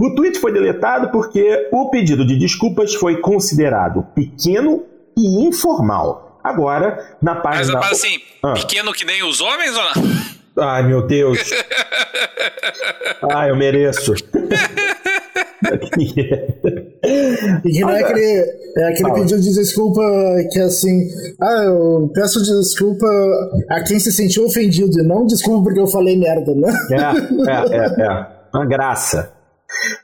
O 0.00 0.14
tweet 0.14 0.38
foi 0.38 0.50
deletado 0.50 1.10
porque 1.10 1.68
o 1.70 1.90
pedido 1.90 2.24
de 2.24 2.38
desculpas 2.38 2.94
foi 2.94 3.20
considerado 3.20 4.02
pequeno 4.14 4.82
e 5.14 5.46
informal 5.46 6.29
Agora, 6.42 7.16
na 7.22 7.36
página. 7.36 7.78
Mas, 7.78 7.92
assim, 7.92 8.18
ah. 8.42 8.54
pequeno 8.54 8.92
que 8.92 9.04
nem 9.04 9.22
os 9.22 9.40
homens 9.40 9.76
ou 9.76 9.82
não? 9.82 9.92
Ai, 10.58 10.82
meu 10.82 11.06
Deus. 11.06 11.38
Ai, 13.32 13.50
eu 13.50 13.56
mereço. 13.56 14.14
e 17.64 17.70
que 17.70 17.80
não 17.80 17.90
é 17.90 18.02
aquele, 18.02 18.44
é 18.76 18.84
aquele 18.88 19.12
pedido 19.12 19.40
de 19.40 19.54
desculpa 19.54 20.00
que 20.50 20.58
é 20.58 20.62
assim, 20.62 21.08
ah, 21.40 21.64
eu 21.64 22.10
peço 22.14 22.42
desculpa 22.42 23.06
a 23.68 23.82
quem 23.82 23.98
se 23.98 24.10
sentiu 24.10 24.46
ofendido, 24.46 24.98
e 24.98 25.02
não 25.02 25.26
desculpa 25.26 25.64
porque 25.64 25.80
eu 25.80 25.86
falei 25.86 26.18
merda, 26.18 26.54
né? 26.54 26.72
É, 26.90 26.96
é, 27.50 27.76
é, 27.76 28.06
é. 28.06 28.26
Uma 28.52 28.66
graça. 28.66 29.32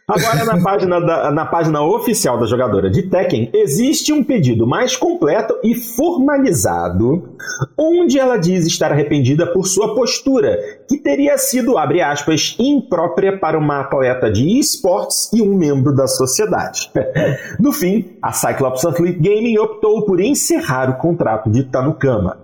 Agora, 0.09 0.44
na 0.44 0.62
página, 0.62 1.00
da, 1.00 1.31
na 1.33 1.44
página 1.44 1.83
oficial 1.83 2.38
da 2.38 2.46
jogadora 2.46 2.88
de 2.88 3.02
Tekken, 3.02 3.50
existe 3.52 4.12
um 4.12 4.22
pedido 4.22 4.66
mais 4.66 4.96
completo 4.96 5.59
e 5.62 5.74
formalizado, 5.74 7.37
onde 7.76 8.18
ela 8.18 8.37
diz 8.37 8.66
estar 8.66 8.92
arrependida 8.92 9.46
por 9.46 9.66
sua 9.66 9.94
postura, 9.94 10.57
que 10.88 10.98
teria 10.98 11.37
sido, 11.37 11.76
abre 11.76 12.00
aspas, 12.00 12.57
imprópria 12.59 13.37
para 13.37 13.59
uma 13.59 13.81
atleta 13.81 14.31
de 14.31 14.59
esportes 14.59 15.31
e 15.33 15.42
um 15.42 15.57
membro 15.57 15.94
da 15.94 16.07
sociedade. 16.07 16.90
no 17.59 17.72
fim, 17.72 18.16
a 18.22 18.33
Cyclops 18.33 18.85
Athlete 18.85 19.18
Gaming 19.18 19.59
optou 19.59 20.02
por 20.07 20.20
encerrar 20.20 20.88
o 20.88 20.98
contrato 20.98 21.50
de 21.50 21.64
Tanukama. 21.64 22.38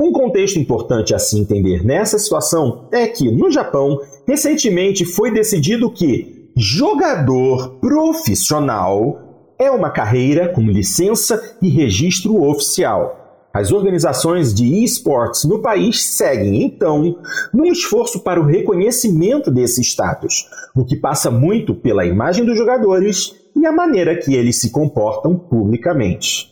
Um 0.00 0.10
contexto 0.12 0.58
importante 0.58 1.14
a 1.14 1.18
se 1.18 1.38
entender 1.38 1.84
nessa 1.84 2.18
situação 2.18 2.88
é 2.92 3.06
que, 3.06 3.30
no 3.30 3.50
Japão, 3.50 4.00
recentemente 4.26 5.04
foi 5.04 5.30
decidido 5.30 5.90
que 5.90 6.41
Jogador 6.54 7.78
profissional 7.80 9.54
é 9.58 9.70
uma 9.70 9.90
carreira 9.90 10.48
com 10.48 10.60
licença 10.60 11.56
e 11.62 11.70
registro 11.70 12.42
oficial. 12.42 13.48
As 13.54 13.72
organizações 13.72 14.52
de 14.52 14.84
esportes 14.84 15.44
no 15.44 15.60
país 15.60 16.04
seguem, 16.04 16.62
então, 16.62 17.18
num 17.54 17.66
esforço 17.66 18.20
para 18.20 18.40
o 18.40 18.44
reconhecimento 18.44 19.50
desse 19.50 19.80
status, 19.82 20.46
o 20.74 20.84
que 20.84 20.96
passa 20.96 21.30
muito 21.30 21.74
pela 21.74 22.04
imagem 22.04 22.44
dos 22.44 22.56
jogadores 22.56 23.34
e 23.56 23.64
a 23.64 23.72
maneira 23.72 24.16
que 24.16 24.34
eles 24.34 24.60
se 24.60 24.70
comportam 24.70 25.38
publicamente. 25.38 26.50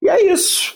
E 0.00 0.08
é 0.08 0.32
isso. 0.32 0.74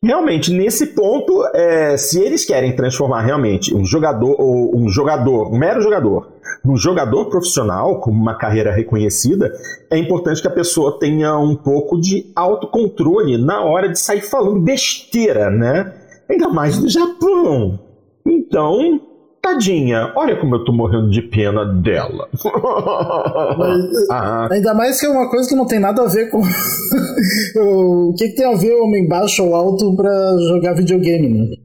realmente, 0.00 0.52
nesse 0.52 0.88
ponto, 0.88 1.44
é, 1.52 1.96
se 1.96 2.20
eles 2.20 2.44
querem 2.44 2.76
transformar 2.76 3.22
realmente 3.22 3.74
um 3.74 3.84
jogador, 3.84 4.40
ou 4.40 4.76
um 4.76 4.88
jogador, 4.88 5.52
um 5.52 5.58
mero 5.58 5.80
jogador, 5.80 6.37
num 6.64 6.76
jogador 6.76 7.26
profissional, 7.26 8.00
com 8.00 8.10
uma 8.10 8.36
carreira 8.36 8.72
reconhecida, 8.72 9.52
é 9.90 9.98
importante 9.98 10.40
que 10.40 10.48
a 10.48 10.52
pessoa 10.52 10.98
tenha 10.98 11.38
um 11.38 11.54
pouco 11.54 12.00
de 12.00 12.30
autocontrole 12.34 13.38
na 13.38 13.62
hora 13.62 13.88
de 13.88 13.98
sair 13.98 14.22
falando 14.22 14.60
besteira, 14.60 15.50
né? 15.50 15.94
Ainda 16.28 16.48
mais 16.48 16.78
do 16.78 16.88
Japão. 16.88 17.78
Então, 18.26 19.00
tadinha, 19.40 20.12
olha 20.14 20.36
como 20.36 20.56
eu 20.56 20.64
tô 20.64 20.72
morrendo 20.72 21.10
de 21.10 21.22
pena 21.22 21.64
dela. 21.64 22.28
Mas, 23.56 24.10
ah. 24.10 24.48
Ainda 24.50 24.74
mais 24.74 25.00
que 25.00 25.06
é 25.06 25.08
uma 25.08 25.30
coisa 25.30 25.48
que 25.48 25.54
não 25.54 25.66
tem 25.66 25.78
nada 25.78 26.02
a 26.02 26.08
ver 26.08 26.30
com. 26.30 26.42
o 27.56 28.14
que, 28.16 28.28
que, 28.28 28.34
tem 28.34 28.46
a 28.46 28.56
ver 28.56 28.74
homem 28.74 29.08
baixo 29.08 29.44
ou 29.44 29.54
alto 29.54 29.96
para 29.96 30.36
jogar 30.48 30.74
videogame, 30.74 31.28
né? 31.28 31.56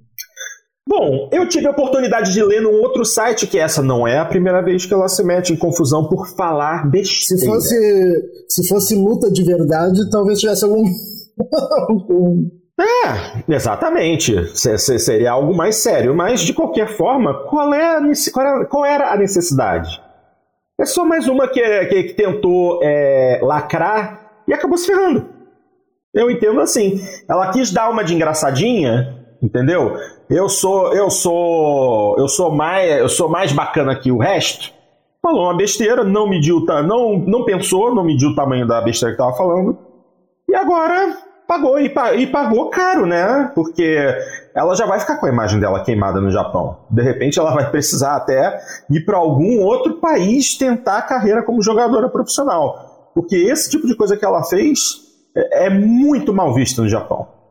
Bom, 0.96 1.28
eu 1.32 1.50
tive 1.50 1.66
a 1.66 1.72
oportunidade 1.72 2.32
de 2.32 2.44
ler 2.44 2.62
num 2.62 2.80
outro 2.84 3.04
site 3.04 3.48
que 3.48 3.58
essa 3.58 3.82
não 3.82 4.08
é 4.08 4.20
a 4.20 4.26
primeira 4.26 4.62
vez 4.62 4.86
que 4.86 4.94
ela 4.94 5.08
se 5.08 5.24
mete 5.24 5.52
em 5.52 5.56
confusão 5.58 6.08
por 6.08 6.28
falar 6.36 6.88
besteira. 6.88 7.42
Se 7.42 7.48
fosse, 7.48 8.46
se 8.48 8.68
fosse 8.68 8.96
luta 8.96 9.32
de 9.32 9.44
verdade, 9.44 10.08
talvez 10.12 10.40
tivesse 10.40 10.64
algum. 10.64 10.84
É, 12.76 13.54
exatamente. 13.54 14.34
seria 14.56 15.32
algo 15.32 15.56
mais 15.56 15.76
sério. 15.76 16.16
Mas, 16.16 16.42
de 16.42 16.54
qualquer 16.54 16.98
forma, 16.98 17.46
qual, 17.48 17.72
é 17.72 17.98
a, 17.98 18.66
qual 18.66 18.84
era 18.84 19.14
a 19.14 19.18
necessidade? 19.18 20.02
É 20.82 20.84
só 20.84 21.06
mais 21.06 21.28
uma 21.28 21.48
que, 21.48 21.62
que, 21.86 22.04
que 22.04 22.14
tentou 22.16 22.80
é, 22.82 23.40
lacrar 23.44 24.42
e 24.48 24.54
acabou 24.54 24.76
se 24.76 24.88
ferrando. 24.88 25.30
Eu 26.16 26.32
entendo 26.32 26.60
assim. 26.60 27.00
Ela 27.30 27.52
quis 27.52 27.72
dar 27.72 27.92
uma 27.92 28.04
de 28.04 28.16
engraçadinha, 28.16 29.24
entendeu? 29.42 29.96
Eu 30.36 30.50
sou, 30.50 30.92
eu 30.94 31.12
sou, 31.12 32.18
eu 32.18 32.28
sou 32.28 32.52
mais, 32.52 32.90
eu 32.98 33.08
sou 33.08 33.30
mais 33.30 33.52
bacana 33.52 33.96
que 33.96 34.12
o 34.12 34.18
resto. 34.18 34.74
Falou 35.22 35.44
uma 35.44 35.56
besteira, 35.56 36.04
não 36.04 36.28
mediu, 36.28 36.66
não, 36.66 37.20
não 37.20 37.46
pensou, 37.46 37.94
não 37.94 38.04
mediu 38.04 38.30
o 38.30 38.36
tamanho 38.36 38.68
da 38.68 38.82
besteira 38.82 39.16
que 39.16 39.22
estava 39.22 39.38
falando. 39.38 39.78
E 40.50 40.56
agora 40.56 41.16
pagou 41.48 41.80
e, 41.80 41.94
e, 42.18 42.26
pagou 42.26 42.72
caro, 42.72 43.06
né? 43.06 43.52
Porque 43.54 43.96
ela 44.56 44.76
já 44.76 44.88
vai 44.88 45.00
ficar 45.00 45.18
com 45.18 45.28
a 45.28 45.30
imagem 45.30 45.60
dela 45.60 45.84
queimada 45.84 46.20
no 46.20 46.32
Japão. 46.32 46.80
De 46.90 47.04
repente 47.04 47.38
ela 47.38 47.54
vai 47.54 47.70
precisar 47.70 48.16
até 48.16 48.60
ir 48.90 49.06
para 49.06 49.18
algum 49.18 49.62
outro 49.62 50.00
país 50.00 50.58
tentar 50.58 50.98
a 50.98 51.04
carreira 51.04 51.44
como 51.44 51.62
jogadora 51.62 52.10
profissional. 52.10 53.12
Porque 53.14 53.36
esse 53.36 53.70
tipo 53.70 53.86
de 53.86 53.96
coisa 53.96 54.18
que 54.18 54.26
ela 54.26 54.44
fez 54.44 55.00
é, 55.36 55.68
é 55.68 55.70
muito 55.70 56.34
mal 56.34 56.56
visto 56.56 56.82
no 56.82 56.90
Japão. 56.90 57.43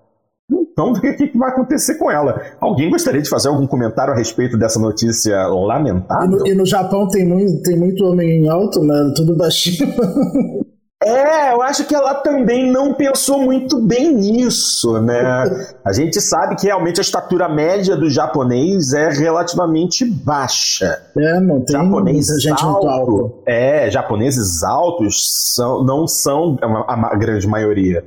Então, 0.72 0.94
ver 0.94 1.10
o 1.10 1.16
que 1.16 1.38
vai 1.38 1.50
acontecer 1.50 1.96
com 1.96 2.10
ela. 2.10 2.40
Alguém 2.60 2.90
gostaria 2.90 3.20
de 3.20 3.28
fazer 3.28 3.48
algum 3.48 3.66
comentário 3.66 4.12
a 4.12 4.16
respeito 4.16 4.58
dessa 4.58 4.80
notícia 4.80 5.46
lamentável? 5.46 6.38
E 6.38 6.40
no, 6.40 6.48
e 6.48 6.54
no 6.54 6.66
Japão 6.66 7.08
tem 7.08 7.26
muito, 7.26 7.62
tem 7.62 7.78
muito 7.78 8.04
homem 8.04 8.48
alto, 8.48 8.82
né? 8.82 9.12
Tudo 9.14 9.36
baixinho. 9.36 9.92
É, 11.04 11.52
eu 11.52 11.60
acho 11.62 11.84
que 11.84 11.94
ela 11.94 12.14
também 12.14 12.70
não 12.70 12.94
pensou 12.94 13.42
muito 13.42 13.80
bem 13.80 14.14
nisso, 14.14 15.00
né? 15.00 15.44
A 15.84 15.92
gente 15.92 16.20
sabe 16.20 16.54
que 16.54 16.66
realmente 16.66 17.00
a 17.00 17.02
estatura 17.02 17.48
média 17.48 17.96
do 17.96 18.08
japonês 18.08 18.92
é 18.92 19.08
relativamente 19.08 20.04
baixa. 20.04 21.02
É, 21.18 21.40
não 21.40 21.60
tem 21.60 21.76
japonês 21.76 22.26
gente 22.40 22.62
alto, 22.62 22.86
muito 22.86 22.88
alto. 22.88 23.42
É, 23.44 23.90
japoneses 23.90 24.62
altos 24.62 25.54
são, 25.54 25.82
não 25.82 26.06
são 26.06 26.56
a, 26.62 27.12
a 27.12 27.16
grande 27.16 27.48
maioria. 27.48 28.04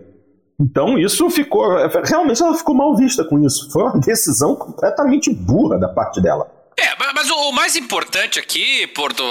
Então 0.60 0.98
isso 0.98 1.30
ficou. 1.30 1.76
Realmente 2.04 2.42
ela 2.42 2.56
ficou 2.56 2.76
mal 2.76 2.96
vista 2.96 3.24
com 3.24 3.44
isso. 3.46 3.70
Foi 3.72 3.84
uma 3.84 4.00
decisão 4.00 4.56
completamente 4.56 5.34
burra 5.34 5.78
da 5.78 5.90
parte 5.90 6.22
dela. 6.22 6.50
É, 6.78 6.96
mas 7.14 7.30
o 7.30 7.52
mais 7.54 7.76
importante 7.76 8.38
aqui, 8.38 8.86
Porto, 8.88 9.24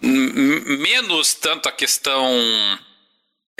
menos 0.00 1.34
tanto 1.34 1.68
a 1.68 1.72
questão 1.72 2.24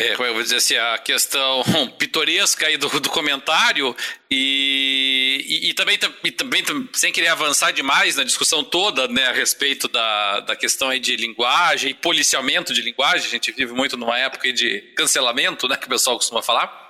é, 0.01 0.15
como 0.15 0.29
eu 0.29 0.35
vou 0.35 0.43
dizer 0.45 0.57
assim, 0.57 0.77
a 0.77 0.97
questão 0.99 1.65
pitoresca 1.99 2.69
aí 2.69 2.77
do, 2.77 2.89
do 3.01 3.11
comentário 3.11 3.97
e, 4.31 5.45
e, 5.45 5.71
e, 5.71 5.75
também, 5.75 5.99
e 6.23 6.31
também, 6.31 6.63
sem 6.93 7.13
querer 7.13 7.27
avançar 7.29 7.73
demais 7.73 8.15
na 8.15 8.23
discussão 8.23 8.63
toda 8.63 9.09
né, 9.09 9.27
a 9.27 9.33
respeito 9.33 9.89
da, 9.89 10.39
da 10.41 10.55
questão 10.55 10.89
aí 10.89 11.01
de 11.01 11.17
linguagem 11.17 11.91
e 11.91 11.95
policiamento 11.95 12.73
de 12.73 12.81
linguagem, 12.81 13.27
a 13.27 13.31
gente 13.31 13.51
vive 13.51 13.73
muito 13.73 13.97
numa 13.97 14.17
época 14.17 14.53
de 14.53 14.81
cancelamento, 14.97 15.67
né, 15.67 15.77
que 15.77 15.87
o 15.87 15.91
pessoal 15.91 16.17
costuma 16.17 16.43
falar 16.43 16.88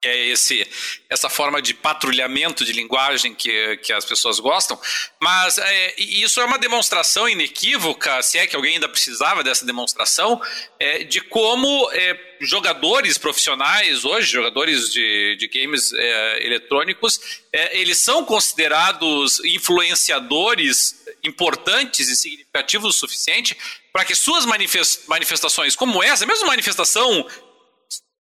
que 0.00 0.08
é 0.08 0.26
esse, 0.26 0.66
essa 1.08 1.28
forma 1.28 1.60
de 1.60 1.74
patrulhamento 1.74 2.64
de 2.64 2.72
linguagem 2.72 3.34
que, 3.34 3.76
que 3.78 3.92
as 3.92 4.04
pessoas 4.04 4.38
gostam, 4.38 4.80
mas 5.20 5.58
é, 5.58 5.94
isso 5.98 6.40
é 6.40 6.44
uma 6.44 6.58
demonstração 6.58 7.28
inequívoca, 7.28 8.22
se 8.22 8.38
é 8.38 8.46
que 8.46 8.54
alguém 8.54 8.74
ainda 8.74 8.88
precisava 8.88 9.42
dessa 9.42 9.66
demonstração, 9.66 10.40
é, 10.78 11.02
de 11.02 11.20
como 11.20 11.90
é, 11.92 12.36
jogadores 12.40 13.18
profissionais 13.18 14.04
hoje, 14.04 14.30
jogadores 14.30 14.92
de, 14.92 15.36
de 15.36 15.48
games 15.48 15.92
é, 15.92 16.46
eletrônicos, 16.46 17.20
é, 17.52 17.80
eles 17.80 17.98
são 17.98 18.24
considerados 18.24 19.40
influenciadores 19.44 20.96
importantes 21.24 22.08
e 22.08 22.14
significativos 22.14 22.94
o 22.94 22.98
suficiente 22.98 23.56
para 23.92 24.04
que 24.04 24.14
suas 24.14 24.46
manifestações 24.46 25.74
como 25.74 26.00
essa, 26.00 26.24
mesmo 26.24 26.46
manifestação 26.46 27.26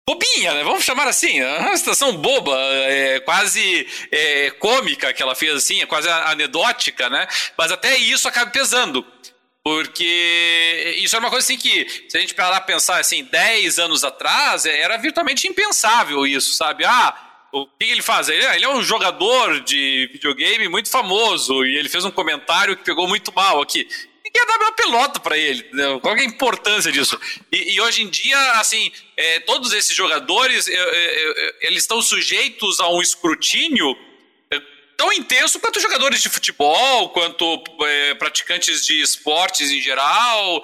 bobinha, 0.08 0.54
né? 0.54 0.64
Vamos 0.64 0.84
chamar 0.84 1.06
assim, 1.06 1.40
é 1.40 1.58
uma 1.58 1.76
situação 1.76 2.16
boba, 2.16 2.56
é, 2.56 3.20
quase 3.20 3.86
é, 4.10 4.50
cômica 4.52 5.12
que 5.12 5.22
ela 5.22 5.34
fez 5.34 5.54
assim, 5.54 5.80
é 5.80 5.86
quase 5.86 6.08
anedótica, 6.08 7.08
né? 7.08 7.26
Mas 7.56 7.70
até 7.70 7.96
isso 7.96 8.28
acaba 8.28 8.50
pesando. 8.50 9.06
Porque 9.64 10.96
isso 10.98 11.14
é 11.14 11.18
uma 11.20 11.30
coisa 11.30 11.46
assim 11.46 11.56
que, 11.56 11.86
se 12.08 12.16
a 12.16 12.20
gente 12.20 12.34
parar 12.34 12.62
pensar 12.62 12.98
assim, 12.98 13.22
10 13.22 13.78
anos 13.78 14.02
atrás, 14.02 14.66
é, 14.66 14.80
era 14.80 14.96
virtualmente 14.96 15.46
impensável 15.46 16.26
isso, 16.26 16.52
sabe? 16.54 16.84
Ah, 16.84 17.14
o 17.52 17.66
que 17.66 17.84
ele 17.84 18.02
faz? 18.02 18.28
Ele, 18.28 18.44
ele 18.44 18.64
é 18.64 18.68
um 18.68 18.82
jogador 18.82 19.60
de 19.60 20.08
videogame 20.12 20.68
muito 20.68 20.90
famoso 20.90 21.64
e 21.64 21.76
ele 21.76 21.88
fez 21.88 22.04
um 22.04 22.10
comentário 22.10 22.76
que 22.76 22.82
pegou 22.82 23.06
muito 23.06 23.32
mal 23.32 23.62
aqui 23.62 23.86
ninguém 24.32 24.46
dar 24.46 24.64
uma 24.64 24.72
pelota 24.72 25.20
para 25.20 25.36
ele. 25.36 25.60
Entendeu? 25.60 26.00
Qual 26.00 26.16
é 26.16 26.20
a 26.20 26.24
importância 26.24 26.90
disso? 26.90 27.20
E, 27.50 27.74
e 27.74 27.80
hoje 27.80 28.02
em 28.02 28.08
dia, 28.08 28.38
assim, 28.52 28.90
é, 29.16 29.40
todos 29.40 29.72
esses 29.72 29.94
jogadores, 29.94 30.66
é, 30.68 30.72
é, 30.74 30.76
é 30.76 31.66
eles 31.66 31.82
estão 31.82 32.00
sujeitos 32.00 32.80
a 32.80 32.88
um 32.88 33.00
escrutínio 33.00 33.96
é, 34.50 34.60
tão 34.96 35.12
intenso 35.12 35.60
quanto 35.60 35.80
jogadores 35.80 36.22
de 36.22 36.28
futebol, 36.28 37.10
quanto 37.10 37.62
é, 37.82 38.14
praticantes 38.14 38.86
de 38.86 39.00
esportes 39.00 39.70
em 39.70 39.80
geral. 39.80 40.62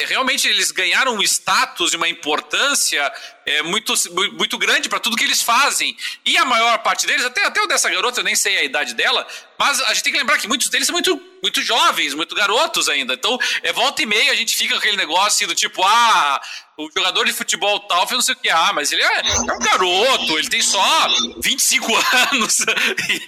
realmente 0.00 0.46
eles 0.46 0.70
ganharam 0.70 1.16
um 1.16 1.22
status 1.22 1.92
e 1.92 1.96
uma 1.96 2.08
importância 2.08 3.10
é, 3.46 3.62
muito, 3.62 3.92
muito 4.32 4.58
grande 4.58 4.88
para 4.88 5.00
tudo 5.00 5.16
que 5.16 5.24
eles 5.24 5.42
fazem. 5.42 5.96
E 6.24 6.36
a 6.36 6.44
maior 6.44 6.78
parte 6.78 7.06
deles, 7.06 7.24
até, 7.24 7.44
até 7.44 7.60
o 7.62 7.66
dessa 7.66 7.90
garota, 7.90 8.20
eu 8.20 8.24
nem 8.24 8.34
sei 8.34 8.58
a 8.58 8.64
idade 8.64 8.94
dela, 8.94 9.26
mas 9.58 9.80
a 9.82 9.94
gente 9.94 10.02
tem 10.02 10.12
que 10.12 10.18
lembrar 10.18 10.38
que 10.38 10.48
muitos 10.48 10.68
deles 10.68 10.86
são 10.86 10.94
muito, 10.94 11.20
muito 11.42 11.62
jovens, 11.62 12.14
muito 12.14 12.34
garotos 12.34 12.88
ainda. 12.88 13.14
Então, 13.14 13.38
é 13.62 13.72
volta 13.72 14.02
e 14.02 14.06
meia 14.06 14.32
a 14.32 14.34
gente 14.34 14.56
fica 14.56 14.74
com 14.74 14.78
aquele 14.78 14.96
negócio 14.96 15.46
do 15.46 15.54
tipo, 15.54 15.82
ah, 15.82 16.40
o 16.76 16.90
jogador 16.96 17.24
de 17.24 17.32
futebol 17.32 17.80
tal 17.80 18.06
fez 18.06 18.16
não 18.16 18.22
sei 18.22 18.34
o 18.34 18.38
que, 18.38 18.50
ah, 18.50 18.72
mas 18.72 18.90
ele 18.90 19.02
é, 19.02 19.20
é 19.20 19.40
um 19.40 19.58
garoto, 19.58 20.38
ele 20.38 20.48
tem 20.48 20.60
só 20.60 21.08
25 21.38 21.86
anos. 22.32 22.58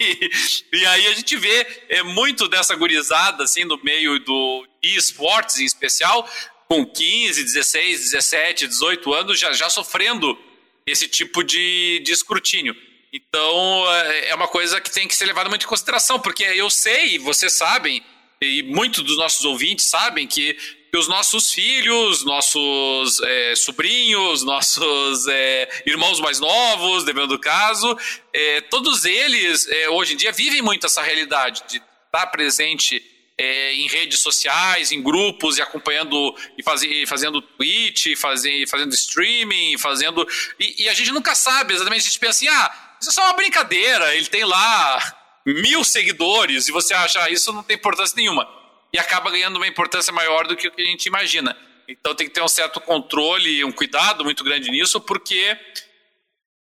e, 0.01 0.31
e 0.73 0.87
aí 0.87 1.07
a 1.07 1.15
gente 1.15 1.37
vê 1.37 1.85
é, 1.89 2.03
muito 2.03 2.49
dessa 2.49 2.75
gurizada, 2.75 3.45
assim, 3.45 3.65
no 3.65 3.79
meio 3.83 4.19
do 4.19 4.67
esportes 4.83 5.59
em 5.59 5.65
especial, 5.65 6.29
com 6.69 6.85
15, 6.85 7.43
16, 7.43 8.01
17, 8.11 8.67
18 8.67 9.15
anos 9.15 9.39
já, 9.39 9.53
já 9.53 9.71
sofrendo 9.71 10.39
esse 10.87 11.09
tipo 11.09 11.43
de, 11.43 12.01
de 12.05 12.13
escrutínio. 12.13 12.77
Então, 13.13 13.85
é, 13.93 14.29
é 14.31 14.35
uma 14.35 14.49
coisa 14.49 14.81
que 14.81 14.91
tem 14.91 15.09
que 15.09 15.17
ser 15.17 15.27
levada 15.27 15.49
muito 15.49 15.65
em 15.65 15.69
consideração, 15.69 16.21
porque 16.21 16.45
eu 16.45 16.69
sei, 16.69 17.19
vocês 17.19 17.53
sabem, 17.53 18.05
e 18.41 18.63
muitos 18.63 19.03
dos 19.03 19.17
nossos 19.17 19.45
ouvintes 19.45 19.87
sabem 19.87 20.27
que, 20.27 20.55
que 20.55 20.99
os 20.99 21.09
nossos 21.09 21.51
filhos, 21.53 22.25
nossos 22.25 23.21
é, 23.23 23.57
sobrinhos, 23.57 24.43
nossos 24.43 25.27
é, 25.29 25.83
irmãos 25.87 26.21
mais 26.21 26.39
novos, 26.39 27.05
dependendo 27.05 27.37
do 27.37 27.41
caso, 27.41 27.97
é, 28.33 28.61
todos 28.63 29.05
eles, 29.05 29.67
é, 29.69 29.89
hoje 29.89 30.15
em 30.15 30.17
dia, 30.17 30.33
vivem 30.33 30.61
muito 30.61 30.87
essa 30.87 31.03
realidade 31.03 31.63
de 31.69 31.83
estar 32.07 32.27
presente 32.27 33.03
é, 33.39 33.75
em 33.75 33.87
redes 33.87 34.21
sociais, 34.21 34.91
em 34.93 35.03
grupos, 35.03 35.59
e 35.59 35.63
acompanhando 35.63 36.35
e, 36.57 36.63
faz, 36.63 36.83
e 36.83 37.05
fazendo 37.07 37.43
tweet, 37.43 38.17
fazendo, 38.17 38.67
fazendo 38.69 38.95
streaming, 38.95 39.77
fazendo. 39.79 40.27
E, 40.59 40.85
e, 40.85 40.89
a 40.89 40.95
gente 40.95 41.13
nunca 41.13 41.35
sabe 41.35 41.75
exatamente, 41.75 42.03
a 42.03 42.05
gente 42.05 42.19
pensa 42.19 42.31
assim, 42.31 42.49
ah, 42.49 42.97
isso 43.01 43.11
é 43.11 43.13
só 43.13 43.23
uma 43.25 43.35
brincadeira, 43.35 44.15
ele 44.15 44.27
tem 44.27 44.45
lá 44.45 45.23
mil 45.45 45.85
seguidores, 45.85 46.69
e 46.69 46.73
você 46.73 46.95
acha, 46.95 47.23
ah, 47.23 47.31
isso 47.31 47.53
não 47.53 47.63
tem 47.63 47.77
importância 47.77 48.17
nenhuma. 48.17 48.49
E 48.93 48.99
acaba 48.99 49.31
ganhando 49.31 49.57
uma 49.57 49.67
importância 49.67 50.13
maior 50.13 50.47
do 50.47 50.57
que 50.57 50.69
o 50.69 50.71
que 50.71 50.83
a 50.83 50.87
gente 50.87 51.07
imagina. 51.07 51.57
Então 51.87 52.15
tem 52.15 52.27
que 52.27 52.33
ter 52.33 52.43
um 52.43 52.49
certo 52.49 52.81
controle, 52.81 53.63
um 53.63 53.71
cuidado 53.71 54.25
muito 54.25 54.43
grande 54.43 54.71
nisso, 54.71 55.01
porque 55.01 55.57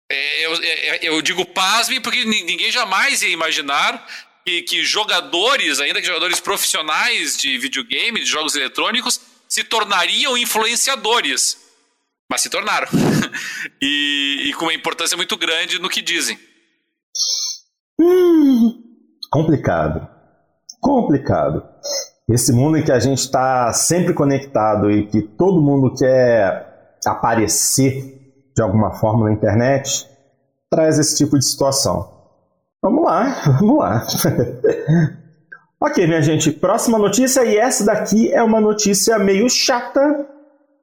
é, 0.10 0.46
eu, 0.46 0.54
é, 0.62 1.00
eu 1.04 1.22
digo 1.22 1.46
pasme 1.46 2.00
porque 2.00 2.26
ninguém 2.26 2.72
jamais 2.72 3.22
ia 3.22 3.30
imaginar 3.30 4.06
que, 4.46 4.62
que 4.62 4.84
jogadores, 4.84 5.80
ainda 5.80 6.00
que 6.00 6.08
jogadores 6.08 6.40
profissionais 6.40 7.36
de 7.38 7.58
videogame, 7.58 8.20
de 8.20 8.26
jogos 8.26 8.56
eletrônicos, 8.56 9.20
se 9.48 9.64
tornariam 9.64 10.38
influenciadores. 10.38 11.58
Mas 12.30 12.42
se 12.42 12.50
tornaram. 12.50 12.88
e, 13.82 14.50
e, 14.50 14.54
com 14.54 14.66
uma 14.66 14.74
importância 14.74 15.18
muito 15.18 15.36
grande 15.38 15.80
no 15.80 15.90
que 15.90 16.02
dizem. 16.02 16.38
Hum, 18.00 18.84
complicado. 19.32 20.08
Complicado. 20.80 21.64
Esse 22.30 22.52
mundo 22.52 22.78
em 22.78 22.84
que 22.84 22.92
a 22.92 23.00
gente 23.00 23.20
está 23.20 23.72
sempre 23.74 24.14
conectado 24.14 24.92
e 24.92 25.08
que 25.08 25.22
todo 25.22 25.62
mundo 25.62 25.94
quer 25.96 26.98
aparecer 27.06 28.16
de 28.56 28.62
alguma 28.62 28.98
forma 29.00 29.26
na 29.26 29.34
internet, 29.34 30.08
traz 30.70 30.98
esse 30.98 31.18
tipo 31.18 31.38
de 31.38 31.46
situação. 31.46 32.15
Vamos 32.86 33.04
lá, 33.04 33.36
vamos 33.60 33.78
lá. 33.80 34.06
ok, 35.82 36.06
minha 36.06 36.22
gente, 36.22 36.52
próxima 36.52 37.00
notícia, 37.00 37.44
e 37.44 37.58
essa 37.58 37.84
daqui 37.84 38.32
é 38.32 38.44
uma 38.44 38.62
notícia 38.62 39.18
meio 39.18 39.50
chata 39.50 40.28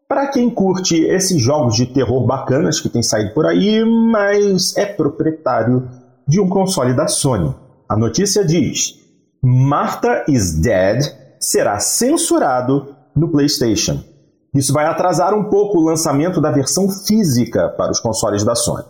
para 0.08 0.26
quem 0.26 0.50
curte 0.50 0.96
esses 0.96 1.40
jogos 1.40 1.76
de 1.76 1.86
terror 1.86 2.26
bacanas 2.26 2.80
que 2.80 2.88
tem 2.88 3.04
saído 3.04 3.32
por 3.32 3.46
aí, 3.46 3.84
mas 3.84 4.76
é 4.76 4.84
proprietário 4.84 5.88
de 6.26 6.40
um 6.40 6.48
console 6.48 6.92
da 6.92 7.06
Sony. 7.06 7.54
A 7.88 7.96
notícia 7.96 8.44
diz: 8.44 8.98
Martha 9.40 10.24
is 10.26 10.60
Dead 10.60 11.04
será 11.38 11.78
censurado 11.78 12.96
no 13.14 13.30
PlayStation. 13.30 14.02
Isso 14.52 14.72
vai 14.72 14.86
atrasar 14.86 15.34
um 15.34 15.44
pouco 15.44 15.78
o 15.78 15.84
lançamento 15.84 16.40
da 16.40 16.50
versão 16.50 16.88
física 16.88 17.68
para 17.68 17.92
os 17.92 18.00
consoles 18.00 18.42
da 18.42 18.56
Sony. 18.56 18.82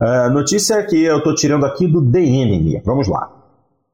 A 0.00 0.28
notícia 0.28 0.82
que 0.84 1.02
eu 1.02 1.18
estou 1.18 1.34
tirando 1.34 1.64
aqui 1.64 1.86
do 1.86 2.10
The 2.10 2.20
Enemy. 2.20 2.82
Vamos 2.84 3.06
lá. 3.06 3.30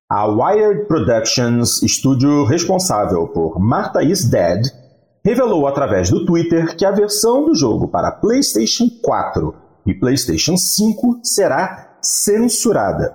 A 0.09 0.27
Wired 0.27 0.87
Productions, 0.87 1.83
estúdio 1.83 2.45
responsável 2.45 3.29
por 3.29 3.61
Martha 3.61 4.03
is 4.03 4.29
Dead, 4.29 4.63
revelou 5.25 5.69
através 5.69 6.11
do 6.11 6.25
Twitter 6.25 6.75
que 6.75 6.85
a 6.85 6.91
versão 6.91 7.45
do 7.45 7.55
jogo 7.55 7.87
para 7.87 8.11
PlayStation 8.11 8.89
4 9.03 9.55
e 9.87 9.95
PlayStation 9.95 10.57
5 10.57 11.21
será 11.23 11.97
censurada. 12.03 13.15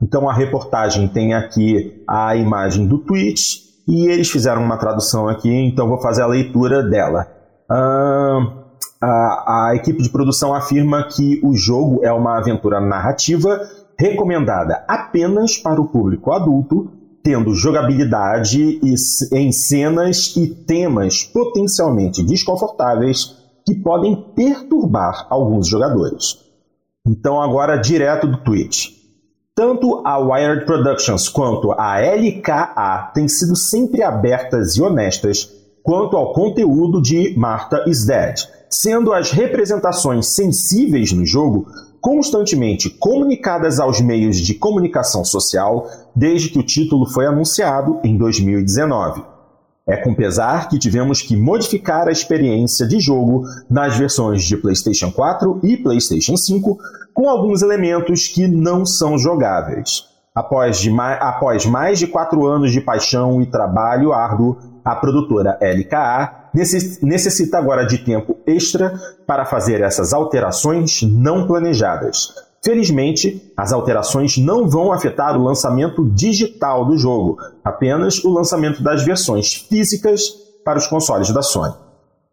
Então 0.00 0.28
a 0.28 0.32
reportagem 0.32 1.08
tem 1.08 1.32
aqui 1.34 2.02
a 2.06 2.36
imagem 2.36 2.86
do 2.86 2.98
tweet 2.98 3.64
e 3.88 4.06
eles 4.08 4.30
fizeram 4.30 4.62
uma 4.62 4.76
tradução 4.76 5.28
aqui, 5.28 5.50
então 5.50 5.88
vou 5.88 6.00
fazer 6.00 6.22
a 6.22 6.26
leitura 6.26 6.82
dela. 6.82 7.26
Uh, 7.70 8.65
a, 9.00 9.70
a 9.70 9.76
equipe 9.76 10.02
de 10.02 10.10
produção 10.10 10.54
afirma 10.54 11.04
que 11.04 11.40
o 11.42 11.54
jogo 11.54 12.04
é 12.04 12.12
uma 12.12 12.38
aventura 12.38 12.80
narrativa 12.80 13.60
recomendada 13.98 14.84
apenas 14.88 15.56
para 15.56 15.80
o 15.80 15.88
público 15.88 16.32
adulto, 16.32 16.90
tendo 17.22 17.54
jogabilidade 17.54 18.80
em 19.32 19.52
cenas 19.52 20.34
e 20.36 20.46
temas 20.46 21.24
potencialmente 21.24 22.22
desconfortáveis 22.22 23.36
que 23.64 23.74
podem 23.74 24.14
perturbar 24.34 25.26
alguns 25.28 25.66
jogadores. 25.66 26.38
Então, 27.06 27.40
agora 27.40 27.76
direto 27.76 28.26
do 28.26 28.38
Twitch. 28.38 28.94
Tanto 29.54 30.02
a 30.06 30.18
Wired 30.18 30.66
Productions 30.66 31.28
quanto 31.28 31.72
a 31.72 31.98
LKA 31.98 33.10
têm 33.14 33.26
sido 33.26 33.56
sempre 33.56 34.02
abertas 34.02 34.76
e 34.76 34.82
honestas 34.82 35.50
quanto 35.86 36.16
ao 36.16 36.32
conteúdo 36.32 37.00
de 37.00 37.32
Martha 37.38 37.84
is 37.86 38.04
Dead, 38.04 38.40
sendo 38.68 39.12
as 39.12 39.30
representações 39.30 40.34
sensíveis 40.34 41.12
no 41.12 41.24
jogo 41.24 41.68
constantemente 42.00 42.90
comunicadas 42.90 43.78
aos 43.78 44.00
meios 44.00 44.38
de 44.38 44.54
comunicação 44.54 45.24
social 45.24 45.86
desde 46.14 46.48
que 46.48 46.58
o 46.58 46.64
título 46.64 47.08
foi 47.08 47.26
anunciado 47.26 48.00
em 48.02 48.18
2019. 48.18 49.22
É 49.86 49.96
com 49.96 50.12
pesar 50.12 50.68
que 50.68 50.76
tivemos 50.76 51.22
que 51.22 51.36
modificar 51.36 52.08
a 52.08 52.12
experiência 52.12 52.84
de 52.88 52.98
jogo 52.98 53.44
nas 53.70 53.96
versões 53.96 54.42
de 54.42 54.56
PlayStation 54.56 55.12
4 55.12 55.60
e 55.62 55.76
PlayStation 55.76 56.36
5 56.36 56.76
com 57.14 57.30
alguns 57.30 57.62
elementos 57.62 58.26
que 58.26 58.48
não 58.48 58.84
são 58.84 59.16
jogáveis. 59.16 60.04
Após, 60.34 60.80
de, 60.80 60.90
após 61.00 61.64
mais 61.64 62.00
de 62.00 62.08
quatro 62.08 62.44
anos 62.44 62.72
de 62.72 62.80
paixão 62.80 63.40
e 63.40 63.46
trabalho 63.46 64.12
árduo, 64.12 64.58
a 64.86 64.94
produtora 64.94 65.58
LKA 65.60 66.50
necessita 67.02 67.58
agora 67.58 67.84
de 67.84 67.98
tempo 67.98 68.38
extra 68.46 68.96
para 69.26 69.44
fazer 69.44 69.80
essas 69.80 70.12
alterações 70.12 71.02
não 71.02 71.44
planejadas. 71.44 72.32
Felizmente, 72.64 73.52
as 73.56 73.72
alterações 73.72 74.38
não 74.38 74.70
vão 74.70 74.92
afetar 74.92 75.36
o 75.36 75.42
lançamento 75.42 76.08
digital 76.10 76.84
do 76.84 76.96
jogo, 76.96 77.36
apenas 77.64 78.22
o 78.22 78.32
lançamento 78.32 78.80
das 78.80 79.04
versões 79.04 79.54
físicas 79.54 80.22
para 80.64 80.78
os 80.78 80.86
consoles 80.86 81.32
da 81.32 81.42
Sony. 81.42 81.74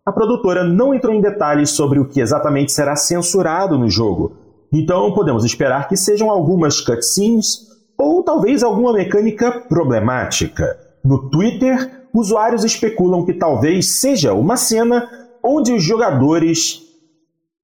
A 0.05 0.11
produtora 0.11 0.63
não 0.63 0.93
entrou 0.93 1.11
em 1.11 1.21
detalhes 1.21 1.71
sobre 1.71 1.99
o 1.99 2.07
que 2.07 2.21
exatamente 2.21 2.71
será 2.71 2.95
censurado 2.95 3.79
no 3.79 3.89
jogo, 3.89 4.37
então 4.71 5.11
podemos 5.11 5.43
esperar 5.43 5.87
que 5.87 5.97
sejam 5.97 6.29
algumas 6.29 6.79
cutscenes 6.79 7.67
ou 7.97 8.21
talvez 8.21 8.61
alguma 8.61 8.93
mecânica 8.93 9.51
problemática. 9.67 10.92
No 11.03 11.29
Twitter, 11.29 12.07
usuários 12.13 12.63
especulam 12.63 13.25
que 13.25 13.33
talvez 13.33 13.99
seja 13.99 14.33
uma 14.33 14.55
cena 14.55 15.09
onde 15.43 15.73
os 15.73 15.83
jogadores 15.83 16.81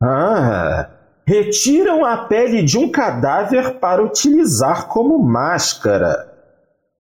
ah, 0.03 0.89
retiram 1.25 2.03
a 2.03 2.17
pele 2.17 2.63
de 2.63 2.77
um 2.77 2.89
cadáver 2.89 3.75
para 3.75 4.03
utilizar 4.03 4.87
como 4.87 5.17
máscara. 5.19 6.27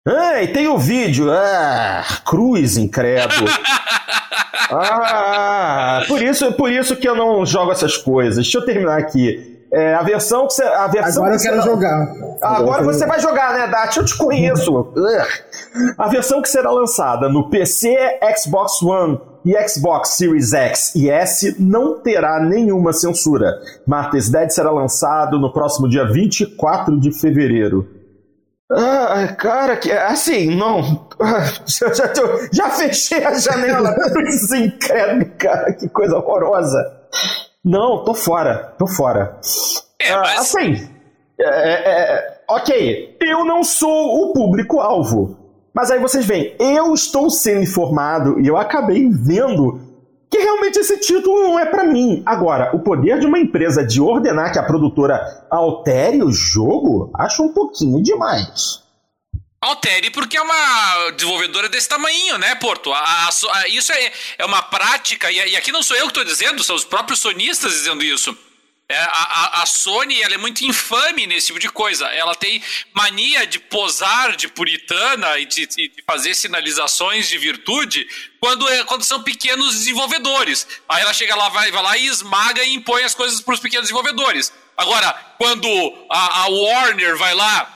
Ah, 0.05 0.43
e 0.43 0.47
tem 0.49 0.67
o 0.67 0.77
vídeo. 0.77 1.31
Ah, 1.31 2.03
cruz, 2.25 2.77
incrédulo. 2.77 3.49
Ah, 4.67 6.01
por 6.07 6.19
isso, 6.23 6.51
por 6.53 6.71
isso 6.71 6.95
que 6.95 7.07
eu 7.07 7.15
não 7.15 7.45
jogo 7.45 7.71
essas 7.71 7.97
coisas. 7.97 8.43
Deixa 8.43 8.57
eu 8.57 8.65
terminar 8.65 8.97
aqui. 8.97 9.54
É, 9.71 9.93
a 9.93 10.03
versão 10.03 10.47
que 10.47 10.53
você. 10.53 10.63
A 10.63 10.87
versão 10.87 11.23
Agora 11.23 11.35
eu 11.35 11.41
quero 11.41 11.61
será... 11.61 11.65
jogar. 11.65 12.07
Agora, 12.41 12.57
Agora 12.57 12.83
você 12.83 12.99
jogar. 12.99 13.11
vai 13.11 13.19
jogar, 13.19 13.53
né, 13.53 13.67
Dati? 13.67 13.99
Eu 13.99 14.05
te 14.05 14.17
conheço. 14.17 14.93
a 15.97 16.07
versão 16.07 16.41
que 16.41 16.49
será 16.49 16.71
lançada 16.71 17.27
no 17.29 17.49
PC, 17.49 17.95
Xbox 18.37 18.81
One 18.81 19.19
e 19.43 19.55
Xbox 19.67 20.09
Series 20.09 20.53
X 20.53 20.95
e 20.95 21.09
S 21.09 21.55
não 21.59 21.99
terá 21.99 22.39
nenhuma 22.39 22.93
censura. 22.93 23.53
Martha's 23.85 24.29
Dead 24.29 24.49
será 24.49 24.71
lançado 24.71 25.39
no 25.39 25.51
próximo 25.51 25.87
dia 25.89 26.05
24 26.05 26.99
de 26.99 27.11
fevereiro. 27.11 27.87
Ah, 28.71 29.27
cara, 29.37 29.77
que 29.77 29.91
assim, 29.91 30.55
não. 30.55 30.81
Já, 31.67 31.93
já, 31.93 32.13
já 32.51 32.69
fechei 32.71 33.23
a 33.23 33.33
janela. 33.35 33.95
Incrédulo, 34.57 35.31
cara, 35.37 35.73
que 35.73 35.87
coisa 35.87 36.17
horrorosa. 36.17 36.83
Não, 37.65 38.03
tô 38.03 38.13
fora, 38.13 38.75
tô 38.77 38.85
fora. 38.85 39.39
É, 39.99 40.13
ah, 40.13 40.19
mas... 40.19 40.39
Assim, 40.39 40.87
é, 41.39 41.45
é, 41.45 42.41
ok, 42.47 43.17
eu 43.19 43.43
não 43.43 43.63
sou 43.63 44.21
o 44.21 44.33
público-alvo. 44.33 45.35
Mas 45.73 45.89
aí 45.89 45.99
vocês 45.99 46.25
veem, 46.27 46.55
eu 46.59 46.93
estou 46.93 47.27
sendo 47.29 47.63
informado 47.63 48.39
e 48.39 48.45
eu 48.45 48.55
acabei 48.55 49.09
vendo 49.09 49.79
que 50.29 50.37
realmente 50.37 50.77
esse 50.77 50.99
título 50.99 51.41
não 51.41 51.59
é 51.59 51.65
para 51.65 51.83
mim. 51.83 52.21
Agora, 52.23 52.69
o 52.75 52.79
poder 52.79 53.19
de 53.19 53.25
uma 53.25 53.39
empresa 53.39 53.83
de 53.83 53.99
ordenar 53.99 54.53
que 54.53 54.59
a 54.59 54.63
produtora 54.63 55.19
altere 55.49 56.21
o 56.21 56.31
jogo, 56.31 57.09
acho 57.15 57.43
um 57.43 57.51
pouquinho 57.51 58.01
demais. 58.01 58.84
Altere 59.65 60.09
porque 60.09 60.37
é 60.37 60.41
uma 60.41 61.11
desenvolvedora 61.11 61.67
desse 61.67 61.89
tamanho, 61.89 62.37
né, 62.37 62.55
Porto? 62.55 62.93
A, 62.93 62.99
a, 62.99 63.29
a, 63.29 63.67
isso 63.67 63.91
é, 63.91 64.11
é 64.37 64.45
uma 64.45 64.61
prática, 64.61 65.31
e, 65.31 65.35
e, 65.35 65.55
aqui 65.55 65.71
não 65.71 65.83
sou 65.83 65.97
eu 65.97 66.03
que 66.03 66.09
estou 66.09 66.23
dizendo, 66.23 66.63
são 66.63 66.75
os 66.75 66.85
próprios 66.85 67.19
sonistas 67.19 67.73
dizendo 67.73 68.03
isso. 68.03 68.37
É, 68.87 68.95
a, 68.99 69.63
a, 69.63 69.65
Sony 69.65 70.21
ela 70.21 70.35
é 70.35 70.37
muito 70.37 70.63
infame 70.63 71.25
nesse 71.25 71.47
tipo 71.47 71.57
de 71.57 71.69
coisa. 71.69 72.05
Ela 72.05 72.35
tem 72.35 72.61
mania 72.93 73.47
de 73.47 73.57
posar 73.57 74.35
de 74.35 74.47
puritana 74.47 75.39
e 75.39 75.45
de, 75.47 75.65
de 75.65 75.91
fazer 76.05 76.35
sinalizações 76.35 77.27
de 77.27 77.35
virtude 77.39 78.07
quando, 78.39 78.69
é, 78.69 78.83
quando 78.83 79.03
são 79.03 79.23
pequenos 79.23 79.73
desenvolvedores. 79.73 80.67
Aí 80.87 81.01
ela 81.01 81.15
chega 81.15 81.35
lá, 81.35 81.49
vai, 81.49 81.71
vai 81.71 81.81
lá 81.81 81.97
e 81.97 82.05
esmaga 82.05 82.63
e 82.63 82.75
impõe 82.75 83.03
as 83.03 83.15
coisas 83.15 83.41
para 83.41 83.55
os 83.55 83.59
pequenos 83.59 83.85
desenvolvedores. 83.85 84.53
Agora, 84.77 85.11
quando 85.39 85.67
a, 86.11 86.43
a 86.43 86.47
Warner 86.49 87.17
vai 87.17 87.33
lá 87.33 87.75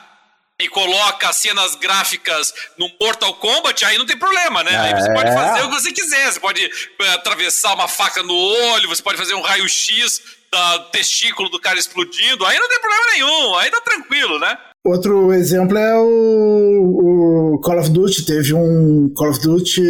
e 0.60 0.68
coloca 0.68 1.32
cenas 1.32 1.76
gráficas 1.76 2.53
no 2.78 2.89
Mortal 2.99 3.34
Kombat, 3.36 3.86
aí 3.86 3.97
não 3.97 4.05
tem 4.05 4.18
problema, 4.18 4.64
né? 4.64 4.74
É. 4.74 4.78
Aí 4.78 5.01
você 5.01 5.14
pode 5.14 5.30
é. 5.30 5.34
fazer 5.34 5.62
o 5.62 5.70
que 5.70 5.76
você 5.76 5.91
quiser. 5.91 6.32
Você 6.32 6.39
pode 6.39 6.62
eh, 6.64 7.14
atravessar 7.14 7.74
uma 7.74 7.88
faca 7.88 8.22
no 8.22 8.34
olho, 8.34 8.89
você 8.89 9.01
pode 9.01 9.18
fazer 9.18 9.34
um 9.36 9.41
raio-x 9.41 10.22
do 10.51 10.80
testículo 10.91 11.49
do 11.49 11.60
cara 11.60 11.80
explodindo. 11.80 12.45
Aí 12.45 12.60
não 12.60 12.68
tem 12.68 12.80
problema 12.80 13.05
nenhum, 13.14 13.55
aí 13.55 13.72
tá 13.72 13.82
tranquilo, 13.82 14.39
né? 14.39 14.57
Outro 14.86 15.34
exemplo 15.34 15.78
é 15.78 15.99
o, 15.99 17.53
o, 17.55 17.62
Call 17.62 17.80
of 17.80 17.89
Duty. 17.89 18.26
Teve 18.26 18.53
um 18.53 19.14
Call 19.16 19.30
of 19.30 19.41
Duty, 19.41 19.82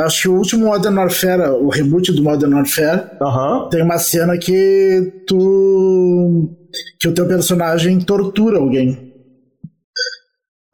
acho 0.00 0.22
que 0.22 0.28
o 0.28 0.34
último 0.34 0.66
Modern 0.66 0.96
Warfare, 0.96 1.50
o 1.50 1.68
reboot 1.68 2.12
do 2.12 2.22
Modern 2.22 2.54
Warfare, 2.54 3.10
uhum. 3.20 3.68
tem 3.68 3.82
uma 3.82 3.98
cena 3.98 4.36
que 4.36 5.24
tu 5.26 6.54
que 7.00 7.08
o 7.08 7.14
teu 7.14 7.26
personagem 7.26 8.00
tortura 8.00 8.58
alguém. 8.58 9.07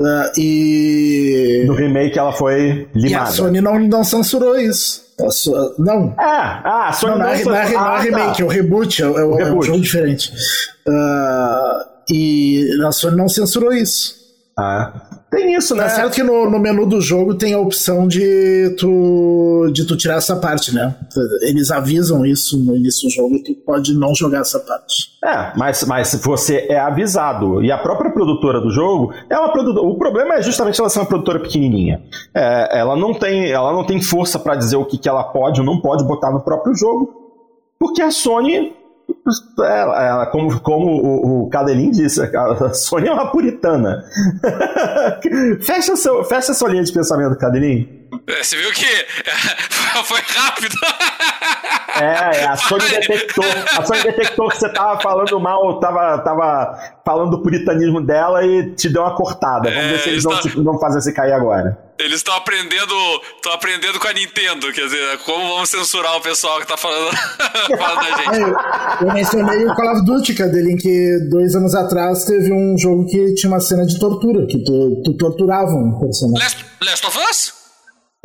Uh, 0.05 0.39
e. 0.39 1.65
No 1.67 1.73
remake 1.73 2.19
ela 2.19 2.33
foi 2.33 2.87
limada. 2.95 3.09
E 3.09 3.15
a 3.15 3.25
Sony 3.25 3.61
não, 3.63 3.79
não 3.79 4.05
censurou 4.05 4.61
isso. 4.61 5.03
Não. 5.79 6.15
Ah, 6.19 6.61
ah, 6.63 6.89
a 6.89 6.93
Sony 6.93 7.13
não, 7.13 7.19
não, 7.19 7.25
não, 7.25 7.33
é, 7.33 7.45
não, 7.45 7.55
é, 7.55 7.73
não 7.73 7.97
é 7.97 8.03
remake, 8.03 8.37
tá. 8.37 8.43
é 8.43 8.45
o 8.45 8.49
reboot, 8.49 9.03
é, 9.03 9.07
é, 9.07 9.09
o 9.09 9.35
reboot. 9.35 9.43
é 9.43 9.53
um 9.53 9.63
jogo 9.63 9.81
diferente. 9.81 10.31
Uh, 10.87 11.85
e 12.11 12.69
a 12.87 12.93
Sony 12.93 13.17
não 13.17 13.29
censurou 13.29 13.73
isso. 13.73 14.15
Ah. 14.59 14.93
Tem 15.35 15.53
isso, 15.55 15.75
né? 15.75 15.83
Tá 15.83 15.89
certo 15.91 16.15
que 16.15 16.23
no, 16.23 16.49
no, 16.49 16.61
menu 16.61 16.87
do 16.87 17.01
jogo 17.01 17.35
tem 17.35 17.55
a 17.55 17.59
opção 17.59 18.07
de 18.07 18.77
tu, 18.79 19.69
de 19.73 19.85
tu 19.85 19.97
tirar 19.97 20.15
essa 20.15 20.37
parte, 20.37 20.73
né? 20.73 20.95
Eles 21.43 21.73
avisam 21.73 22.25
isso 22.25 22.57
no 22.57 22.77
início 22.77 23.09
do 23.09 23.13
jogo 23.13 23.35
e 23.35 23.43
tu 23.43 23.55
pode 23.67 23.95
não 23.95 24.15
jogar 24.15 24.41
essa 24.41 24.61
parte. 24.61 25.13
É, 25.25 25.53
mas, 25.57 25.83
mas 25.85 26.15
você 26.23 26.67
é 26.69 26.79
avisado. 26.79 27.63
E 27.65 27.73
a 27.73 27.79
própria 27.79 28.13
produtora 28.13 28.61
do 28.61 28.71
jogo 28.71 29.13
é 29.29 29.37
uma 29.37 29.51
produtora. 29.51 29.85
O 29.85 29.99
problema 29.99 30.35
é 30.35 30.43
justamente 30.43 30.79
ela 30.79 30.89
ser 30.89 31.01
uma 31.01 31.07
produtora 31.07 31.41
pequenininha. 31.41 32.01
É, 32.33 32.79
ela, 32.79 32.95
não 32.95 33.13
tem, 33.13 33.51
ela 33.51 33.73
não 33.73 33.85
tem 33.85 34.01
força 34.01 34.39
para 34.39 34.55
dizer 34.55 34.77
o 34.77 34.85
que, 34.85 34.97
que 34.97 35.09
ela 35.09 35.25
pode 35.25 35.61
ou 35.61 35.67
não 35.67 35.81
pode 35.81 36.05
botar 36.05 36.31
no 36.31 36.43
próprio 36.43 36.77
jogo. 36.77 37.13
Porque 37.77 38.01
a 38.01 38.13
Sony 38.13 38.73
ela, 39.59 40.05
ela, 40.05 40.27
como, 40.27 40.61
como 40.61 40.87
o, 40.87 41.45
o 41.45 41.49
Cadelin 41.49 41.91
disse, 41.91 42.21
a 42.23 42.75
Sônia 42.75 43.11
é 43.11 43.13
uma 43.13 43.31
puritana. 43.31 44.05
fecha, 45.63 45.97
seu, 45.97 46.23
fecha 46.25 46.53
sua 46.53 46.69
linha 46.69 46.85
de 46.85 46.93
pensamento, 46.93 47.39
Cadelin. 47.39 48.05
É, 48.29 48.43
você 48.43 48.57
viu 48.57 48.71
que 48.73 48.85
foi 50.05 50.21
rápido. 50.21 50.77
É, 52.01 52.43
é, 52.43 52.47
a 52.47 52.57
Sony 52.57 52.89
detectou. 52.89 53.45
A 53.77 53.85
Sony 53.85 54.03
detectou 54.03 54.49
que 54.49 54.59
você 54.59 54.69
tava 54.69 55.01
falando 55.01 55.41
mal, 55.41 55.81
tava, 55.81 56.19
tava 56.19 56.79
falando 57.05 57.31
do 57.31 57.43
puritanismo 57.43 58.01
dela 58.01 58.45
e 58.45 58.75
te 58.75 58.89
deu 58.89 59.03
uma 59.03 59.15
cortada. 59.15 59.71
Vamos 59.71 59.85
é, 59.85 59.89
ver 59.89 59.99
se 60.01 60.09
eles 60.11 60.25
não, 60.25 60.33
tá... 60.33 60.51
não 60.57 60.79
fazem 60.79 61.01
você 61.01 61.13
cair 61.13 61.33
agora. 61.33 61.79
Eles 61.99 62.17
estão 62.17 62.35
aprendendo, 62.35 62.95
estão 63.37 63.53
aprendendo 63.53 64.01
com 64.01 64.09
a 64.09 64.13
Nintendo, 64.13 64.73
quer 64.73 64.87
dizer, 64.87 65.19
como 65.19 65.55
vamos 65.55 65.71
censurar 65.71 66.17
o 66.17 66.21
pessoal 66.21 66.59
que 66.61 66.67
tá 66.67 66.77
falando, 66.77 67.15
falando 67.79 68.01
da 68.01 68.17
gente. 68.17 68.41
Eu, 68.41 69.07
eu 69.07 69.15
mencionei 69.15 69.65
o 69.65 69.75
Call 69.75 69.93
of 69.93 70.05
Duty, 70.05 70.35
dele 70.35 70.73
em 70.73 70.77
que 70.77 71.19
dois 71.31 71.55
anos 71.55 71.75
atrás 71.75 72.25
teve 72.25 72.53
um 72.53 72.77
jogo 72.77 73.07
que 73.07 73.35
tinha 73.35 73.51
uma 73.51 73.61
cena 73.61 73.87
de 73.87 73.99
tortura, 73.99 74.45
que 74.47 74.59
tu, 74.65 75.03
tu 75.05 75.17
torturava 75.17 75.71
um 75.71 75.99
personagem. 76.01 76.43
Last, 76.43 76.65
Last 76.83 77.07
of 77.07 77.19
Us? 77.31 77.53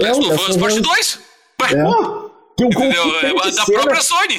É, 0.01 0.07
Last 0.07 0.25
of 0.25 0.49
Us 0.49 0.57
Part 0.57 0.79
2? 0.81 1.19
Ué, 1.61 1.73
é. 1.73 2.28
Tem 2.59 2.67
um 2.67 2.69
Entendeu? 2.69 3.03
É, 3.21 3.33
da 3.33 3.51
cena... 3.51 3.79
própria 3.79 4.01
Sony. 4.01 4.35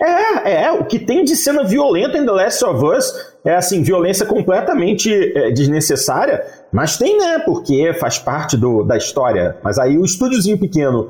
É, 0.00 0.64
é. 0.64 0.72
O 0.72 0.84
que 0.84 0.98
tem 0.98 1.22
de 1.22 1.36
cena 1.36 1.62
violenta 1.62 2.18
em 2.18 2.26
The 2.26 2.32
Last 2.32 2.64
of 2.64 2.84
Us 2.84 3.14
é, 3.44 3.54
assim, 3.54 3.84
violência 3.84 4.26
completamente 4.26 5.12
é, 5.12 5.52
desnecessária, 5.52 6.44
mas 6.72 6.96
tem, 6.96 7.16
né? 7.16 7.38
Porque 7.38 7.94
faz 7.94 8.18
parte 8.18 8.56
do, 8.56 8.82
da 8.82 8.96
história. 8.96 9.56
Mas 9.62 9.78
aí 9.78 9.96
o 9.96 10.04
estúdiozinho 10.04 10.58
pequeno 10.58 11.08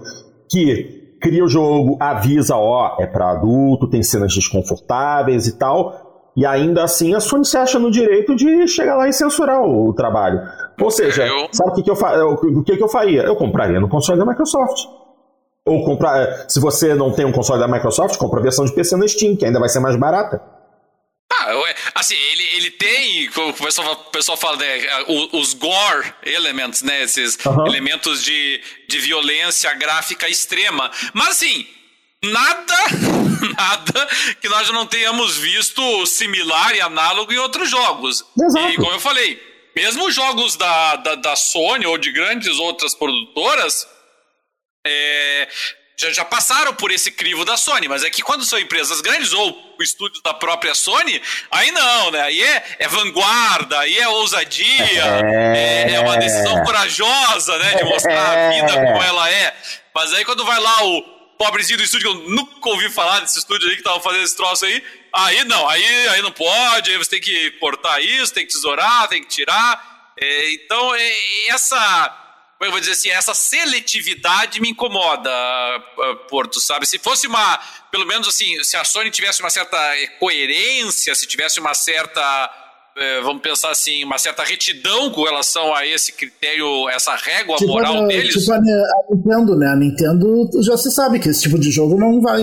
que 0.50 1.16
cria 1.22 1.42
o 1.42 1.48
jogo, 1.48 1.96
avisa, 1.98 2.54
ó, 2.54 2.96
é 3.00 3.06
para 3.06 3.30
adulto, 3.30 3.88
tem 3.88 4.02
cenas 4.02 4.34
desconfortáveis 4.34 5.46
e 5.46 5.56
tal. 5.56 6.30
E 6.36 6.44
ainda 6.44 6.84
assim 6.84 7.14
a 7.14 7.20
Sony 7.20 7.46
se 7.46 7.56
acha 7.56 7.78
no 7.78 7.90
direito 7.90 8.36
de 8.36 8.68
chegar 8.68 8.96
lá 8.96 9.08
e 9.08 9.12
censurar 9.14 9.62
o, 9.62 9.88
o 9.88 9.94
trabalho. 9.94 10.40
Ou 10.78 10.90
seja, 10.90 11.26
eu... 11.26 11.48
sabe 11.50 11.70
o 11.70 11.74
que, 11.74 11.82
que 11.82 11.90
eu, 11.90 11.94
o 11.94 12.62
que, 12.62 12.76
que 12.76 12.82
eu 12.82 12.88
faria? 12.88 13.22
Eu 13.22 13.36
compraria 13.36 13.80
no 13.80 13.88
console 13.88 14.18
da 14.18 14.26
Microsoft. 14.26 15.01
Ou 15.66 15.84
comprar. 15.84 16.46
Se 16.48 16.58
você 16.58 16.94
não 16.94 17.12
tem 17.12 17.24
um 17.24 17.32
console 17.32 17.60
da 17.60 17.68
Microsoft, 17.68 18.16
compra 18.16 18.40
a 18.40 18.42
versão 18.42 18.64
de 18.64 18.74
PC 18.74 18.96
na 18.96 19.06
Steam, 19.06 19.36
que 19.36 19.44
ainda 19.44 19.60
vai 19.60 19.68
ser 19.68 19.80
mais 19.80 19.96
barata. 19.96 20.40
Ah, 21.32 21.74
assim, 21.94 22.14
ele, 22.14 22.42
ele 22.56 22.70
tem, 22.72 23.30
como 23.30 23.48
o 23.48 23.54
pessoal, 23.54 23.92
o 23.92 24.10
pessoal 24.10 24.36
fala, 24.36 24.56
né, 24.58 24.78
os 25.32 25.54
gore 25.54 26.12
elements, 26.24 26.82
né, 26.82 27.02
esses 27.02 27.38
uhum. 27.44 27.66
elementos 27.66 28.22
de, 28.22 28.60
de 28.88 28.98
violência 28.98 29.72
gráfica 29.74 30.28
extrema. 30.28 30.90
Mas 31.14 31.28
assim, 31.30 31.66
nada, 32.24 32.76
nada 33.56 34.08
que 34.40 34.48
nós 34.48 34.68
não 34.70 34.86
tenhamos 34.86 35.38
visto 35.38 36.06
similar 36.06 36.74
e 36.74 36.80
análogo 36.80 37.32
em 37.32 37.38
outros 37.38 37.70
jogos. 37.70 38.24
Exato. 38.38 38.68
E 38.68 38.76
como 38.76 38.92
eu 38.92 39.00
falei, 39.00 39.40
mesmo 39.74 40.10
jogos 40.10 40.56
da, 40.56 40.96
da, 40.96 41.14
da 41.14 41.36
Sony 41.36 41.86
ou 41.86 41.96
de 41.96 42.12
grandes 42.12 42.58
outras 42.58 42.94
produtoras, 42.94 43.86
é, 44.84 45.48
já, 45.96 46.10
já, 46.10 46.24
passaram 46.24 46.74
por 46.74 46.90
esse 46.90 47.10
crivo 47.12 47.44
da 47.44 47.56
Sony, 47.56 47.86
mas 47.88 48.02
é 48.02 48.10
que 48.10 48.22
quando 48.22 48.44
são 48.44 48.58
empresas 48.58 49.00
grandes 49.00 49.32
ou 49.32 49.76
estúdios 49.80 50.22
da 50.22 50.34
própria 50.34 50.74
Sony, 50.74 51.20
aí 51.50 51.70
não, 51.70 52.10
né? 52.10 52.22
Aí 52.22 52.42
é, 52.42 52.64
é 52.80 52.88
vanguarda, 52.88 53.78
aí 53.78 53.98
é 53.98 54.08
ousadia, 54.08 55.04
é... 55.24 55.90
é, 55.90 55.94
é 55.94 56.00
uma 56.00 56.16
decisão 56.16 56.62
corajosa, 56.64 57.56
né? 57.58 57.74
De 57.76 57.84
mostrar 57.84 58.48
a 58.48 58.50
vida 58.50 58.72
como 58.72 59.02
ela 59.02 59.30
é. 59.30 59.54
Mas 59.94 60.12
aí 60.12 60.24
quando 60.24 60.44
vai 60.44 60.58
lá 60.58 60.84
o 60.84 61.02
pobrezinho 61.38 61.78
do 61.78 61.84
estúdio, 61.84 62.10
que 62.10 62.18
eu 62.18 62.28
nunca 62.30 62.68
ouvi 62.68 62.88
falar 62.88 63.20
desse 63.20 63.38
estúdio 63.38 63.68
aí 63.68 63.76
que 63.76 63.82
tava 63.82 64.00
fazendo 64.00 64.24
esse 64.24 64.36
troço 64.36 64.64
aí, 64.64 64.82
aí 65.12 65.44
não, 65.44 65.68
aí, 65.68 66.08
aí 66.08 66.22
não 66.22 66.32
pode, 66.32 66.90
aí 66.90 66.96
você 66.96 67.10
tem 67.10 67.20
que 67.20 67.50
cortar 67.52 68.00
isso, 68.00 68.32
tem 68.32 68.46
que 68.46 68.52
tesourar, 68.52 69.08
tem 69.08 69.22
que 69.22 69.28
tirar. 69.28 70.12
É, 70.20 70.52
então, 70.52 70.94
é, 70.94 71.12
essa 71.48 72.21
eu 72.64 72.70
vou 72.70 72.80
dizer 72.80 72.92
assim, 72.92 73.10
essa 73.10 73.34
seletividade 73.34 74.60
me 74.60 74.70
incomoda, 74.70 75.30
Porto, 76.28 76.60
sabe? 76.60 76.86
Se 76.86 76.98
fosse 76.98 77.26
uma, 77.26 77.58
pelo 77.90 78.06
menos 78.06 78.28
assim, 78.28 78.62
se 78.62 78.76
a 78.76 78.84
Sony 78.84 79.10
tivesse 79.10 79.40
uma 79.40 79.50
certa 79.50 79.78
coerência, 80.18 81.14
se 81.14 81.26
tivesse 81.26 81.60
uma 81.60 81.74
certa 81.74 82.20
é, 82.20 82.61
vamos 83.22 83.42
pensar 83.42 83.70
assim, 83.70 84.04
uma 84.04 84.18
certa 84.18 84.42
retidão 84.44 85.10
com 85.10 85.24
relação 85.24 85.74
a 85.74 85.86
esse 85.86 86.12
critério, 86.12 86.88
essa 86.90 87.14
régua 87.14 87.56
tipo 87.56 87.72
moral 87.72 88.04
a, 88.04 88.06
deles. 88.06 88.34
Tipo 88.34 88.52
a, 88.52 88.56
a, 88.56 88.60
Nintendo, 89.10 89.56
né? 89.56 89.68
A 89.68 89.76
Nintendo 89.76 90.50
já 90.62 90.76
se 90.76 90.90
sabe 90.90 91.18
que 91.18 91.28
esse 91.28 91.42
tipo 91.42 91.58
de 91.58 91.70
jogo 91.70 91.98
não 91.98 92.20
vai. 92.20 92.42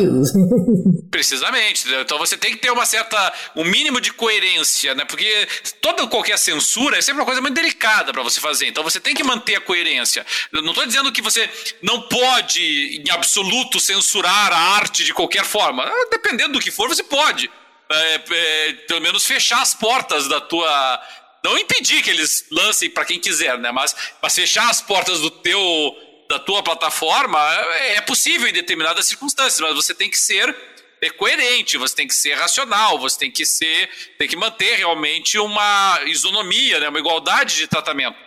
Precisamente. 1.11 1.85
Então 2.01 2.17
você 2.17 2.35
tem 2.37 2.51
que 2.51 2.57
ter 2.57 2.71
uma 2.71 2.85
certa, 2.85 3.33
um 3.55 3.63
mínimo 3.63 4.01
de 4.01 4.11
coerência, 4.13 4.95
né? 4.95 5.05
Porque 5.05 5.47
toda 5.81 6.07
qualquer 6.07 6.37
censura 6.37 6.97
é 6.97 7.01
sempre 7.01 7.21
uma 7.21 7.25
coisa 7.25 7.41
muito 7.41 7.55
delicada 7.55 8.11
para 8.11 8.23
você 8.23 8.39
fazer. 8.39 8.67
Então 8.67 8.83
você 8.83 8.99
tem 8.99 9.13
que 9.13 9.23
manter 9.23 9.55
a 9.55 9.61
coerência. 9.61 10.25
Eu 10.51 10.61
não 10.61 10.69
estou 10.69 10.85
dizendo 10.85 11.11
que 11.11 11.21
você 11.21 11.47
não 11.81 12.01
pode, 12.01 13.03
em 13.05 13.11
absoluto, 13.11 13.79
censurar 13.79 14.51
a 14.51 14.75
arte 14.75 15.03
de 15.03 15.13
qualquer 15.13 15.45
forma. 15.45 15.89
Dependendo 16.11 16.53
do 16.53 16.59
que 16.59 16.71
for, 16.71 16.87
você 16.87 17.03
pode 17.03 17.49
é, 17.91 18.21
é, 18.29 18.73
pelo 18.87 19.01
menos 19.01 19.25
fechar 19.25 19.61
as 19.61 19.73
portas 19.73 20.27
da 20.27 20.39
tua. 20.39 21.01
Não 21.43 21.57
impedir 21.57 22.03
que 22.03 22.09
eles 22.09 22.45
lancem 22.51 22.89
para 22.89 23.05
quem 23.05 23.19
quiser, 23.19 23.57
né? 23.57 23.71
Mas, 23.71 23.95
mas 24.21 24.35
fechar 24.35 24.69
as 24.69 24.81
portas 24.81 25.21
do 25.21 25.31
teu, 25.31 25.95
da 26.29 26.37
tua 26.37 26.61
plataforma 26.61 27.39
é, 27.77 27.95
é 27.95 28.01
possível 28.01 28.47
em 28.47 28.53
determinadas 28.53 29.07
circunstâncias, 29.07 29.59
mas 29.59 29.73
você 29.73 29.93
tem 29.93 30.09
que 30.09 30.17
ser 30.17 30.55
é 31.01 31.09
coerente, 31.09 31.77
você 31.77 31.95
tem 31.95 32.07
que 32.07 32.13
ser 32.13 32.33
racional, 32.33 32.99
você 32.99 33.17
tem 33.17 33.31
que 33.31 33.45
ser, 33.45 33.89
tem 34.17 34.27
que 34.27 34.35
manter 34.35 34.75
realmente 34.75 35.39
uma 35.39 36.01
isonomia, 36.05 36.77
né, 36.79 36.89
uma 36.89 36.99
igualdade 36.99 37.55
de 37.55 37.67
tratamento. 37.67 38.17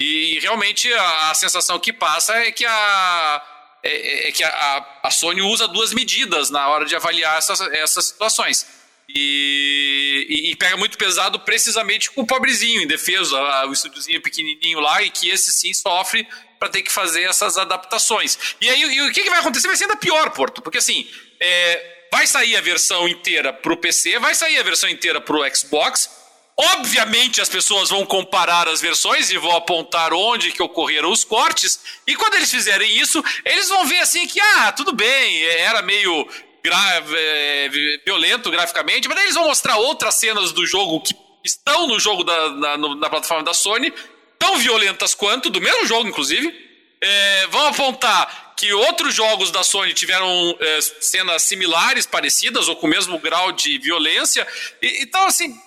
E 0.00 0.38
realmente 0.40 0.92
a, 0.92 1.30
a 1.30 1.34
sensação 1.34 1.78
que 1.78 1.92
passa 1.92 2.34
é 2.36 2.50
que 2.50 2.64
a 2.64 3.42
é, 3.82 3.90
é, 3.90 4.28
é 4.28 4.32
que 4.32 4.44
a, 4.44 4.86
a, 5.02 5.10
Sony 5.10 5.42
usa 5.42 5.66
duas 5.66 5.92
medidas 5.92 6.50
na 6.50 6.68
hora 6.68 6.84
de 6.84 6.94
avaliar 6.94 7.36
essas, 7.36 7.60
essas 7.60 8.06
situações. 8.06 8.81
E, 9.08 10.26
e, 10.28 10.50
e, 10.52 10.56
pega 10.56 10.76
muito 10.76 10.96
pesado 10.96 11.38
precisamente 11.40 12.10
com 12.10 12.22
o 12.22 12.26
pobrezinho, 12.26 12.80
em 12.80 12.86
defesa, 12.86 13.36
o 13.66 13.72
estúdiozinho 13.72 14.22
pequenininho 14.22 14.80
lá, 14.80 15.02
e 15.02 15.10
que 15.10 15.28
esse 15.28 15.52
sim 15.52 15.74
sofre 15.74 16.26
para 16.58 16.68
ter 16.68 16.82
que 16.82 16.92
fazer 16.92 17.24
essas 17.24 17.58
adaptações. 17.58 18.38
E 18.60 18.70
aí 18.70 18.80
e 18.80 19.02
o 19.02 19.12
que, 19.12 19.22
que, 19.22 19.28
vai 19.28 19.40
acontecer 19.40 19.66
vai 19.66 19.76
ser 19.76 19.84
ainda 19.84 19.96
pior, 19.96 20.30
Porto, 20.30 20.62
porque 20.62 20.78
assim, 20.78 21.06
é, 21.40 22.06
vai 22.12 22.26
sair 22.26 22.56
a 22.56 22.60
versão 22.60 23.08
inteira 23.08 23.52
pro 23.52 23.76
PC, 23.76 24.18
vai 24.20 24.34
sair 24.34 24.58
a 24.58 24.62
versão 24.62 24.88
inteira 24.88 25.20
pro 25.20 25.42
Xbox. 25.54 26.08
Obviamente 26.56 27.40
as 27.40 27.48
pessoas 27.48 27.88
vão 27.88 28.06
comparar 28.06 28.68
as 28.68 28.80
versões 28.80 29.30
e 29.30 29.38
vão 29.38 29.56
apontar 29.56 30.12
onde 30.12 30.52
que 30.52 30.62
ocorreram 30.62 31.10
os 31.10 31.24
cortes. 31.24 31.80
E 32.06 32.14
quando 32.14 32.34
eles 32.34 32.50
fizerem 32.50 32.96
isso, 32.96 33.24
eles 33.44 33.68
vão 33.68 33.84
ver 33.86 33.98
assim 33.98 34.28
que, 34.28 34.40
ah, 34.40 34.70
tudo 34.70 34.92
bem, 34.92 35.42
era 35.44 35.82
meio 35.82 36.28
gra 36.64 37.02
é, 37.16 37.68
violento 38.04 38.50
graficamente, 38.50 39.08
mas 39.08 39.20
eles 39.20 39.34
vão 39.34 39.46
mostrar 39.48 39.76
outras 39.76 40.14
cenas 40.14 40.52
do 40.52 40.66
jogo 40.66 41.00
que 41.00 41.14
estão 41.44 41.86
no 41.86 41.98
jogo 41.98 42.22
da, 42.24 42.50
na, 42.50 42.78
na 42.78 43.10
plataforma 43.10 43.42
da 43.42 43.52
Sony, 43.52 43.92
tão 44.38 44.58
violentas 44.58 45.14
quanto, 45.14 45.50
do 45.50 45.60
mesmo 45.60 45.86
jogo, 45.86 46.08
inclusive. 46.08 46.70
É, 47.00 47.46
vão 47.48 47.66
apontar 47.66 48.54
que 48.56 48.72
outros 48.72 49.12
jogos 49.12 49.50
da 49.50 49.64
Sony 49.64 49.92
tiveram 49.92 50.56
é, 50.60 50.80
cenas 51.00 51.42
similares, 51.42 52.06
parecidas, 52.06 52.68
ou 52.68 52.76
com 52.76 52.86
o 52.86 52.90
mesmo 52.90 53.18
grau 53.18 53.50
de 53.50 53.76
violência. 53.78 54.46
E, 54.80 55.02
então, 55.02 55.26
assim, 55.26 55.60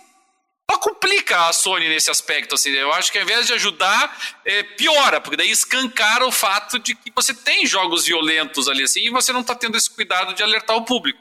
só 0.69 0.77
complica 0.79 1.47
a 1.47 1.53
Sony 1.53 1.87
nesse 1.87 2.09
aspecto, 2.09 2.55
assim. 2.55 2.69
Eu 2.71 2.91
acho 2.93 3.11
que 3.11 3.17
ao 3.17 3.23
invés 3.23 3.45
de 3.47 3.53
ajudar, 3.53 4.17
é, 4.45 4.63
piora, 4.63 5.21
porque 5.21 5.37
daí 5.37 5.51
escancara 5.51 6.25
o 6.25 6.31
fato 6.31 6.79
de 6.79 6.95
que 6.95 7.11
você 7.15 7.33
tem 7.33 7.65
jogos 7.65 8.05
violentos 8.05 8.67
ali, 8.67 8.83
assim, 8.83 9.01
e 9.01 9.09
você 9.09 9.31
não 9.31 9.41
está 9.41 9.53
tendo 9.55 9.77
esse 9.77 9.89
cuidado 9.89 10.33
de 10.33 10.41
alertar 10.41 10.75
o 10.75 10.85
público. 10.85 11.19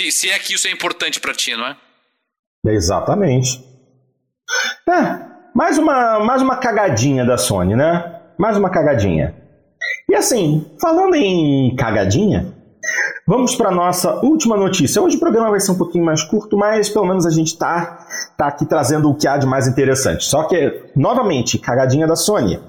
E 0.00 0.10
se 0.10 0.30
é 0.30 0.38
que 0.38 0.54
isso 0.54 0.66
é 0.66 0.70
importante 0.70 1.20
para 1.20 1.34
ti, 1.34 1.54
não 1.54 1.66
é? 1.66 1.76
Exatamente. 2.66 3.62
É, 4.88 5.30
mais 5.54 5.78
uma, 5.78 6.20
mais 6.20 6.42
uma 6.42 6.56
cagadinha 6.56 7.24
da 7.24 7.36
Sony, 7.36 7.76
né? 7.76 8.20
Mais 8.38 8.56
uma 8.56 8.70
cagadinha. 8.70 9.34
E 10.08 10.14
assim, 10.14 10.76
falando 10.80 11.14
em 11.14 11.74
cagadinha, 11.76 12.54
vamos 13.26 13.54
para 13.54 13.70
nossa 13.70 14.24
última 14.24 14.56
notícia. 14.56 15.00
Hoje 15.00 15.16
o 15.16 15.20
programa 15.20 15.50
vai 15.50 15.60
ser 15.60 15.72
um 15.72 15.78
pouquinho 15.78 16.04
mais 16.04 16.22
curto, 16.22 16.56
mas 16.56 16.88
pelo 16.88 17.06
menos 17.06 17.26
a 17.26 17.30
gente 17.30 17.56
tá, 17.56 18.06
tá 18.36 18.46
aqui 18.46 18.66
trazendo 18.66 19.08
o 19.10 19.14
que 19.14 19.28
há 19.28 19.36
de 19.36 19.46
mais 19.46 19.66
interessante. 19.66 20.24
Só 20.24 20.44
que, 20.44 20.90
novamente, 20.96 21.58
cagadinha 21.58 22.06
da 22.06 22.16
Sony. 22.16 22.60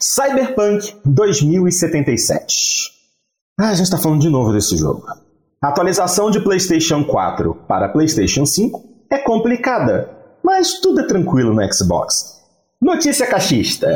Cyberpunk 0.00 0.96
2077. 1.04 2.92
Ah, 3.60 3.68
a 3.68 3.74
gente 3.74 3.84
está 3.84 3.98
falando 3.98 4.20
de 4.20 4.28
novo 4.28 4.52
desse 4.52 4.76
jogo. 4.76 5.04
A 5.62 5.68
atualização 5.68 6.30
de 6.30 6.40
PlayStation 6.40 7.04
4 7.04 7.54
para 7.66 7.88
PlayStation 7.88 8.44
5 8.44 8.82
é 9.10 9.18
complicada, 9.18 10.10
mas 10.42 10.80
tudo 10.80 11.00
é 11.00 11.06
tranquilo 11.06 11.54
no 11.54 11.72
Xbox. 11.72 12.34
Notícia 12.80 13.26
cachista. 13.26 13.88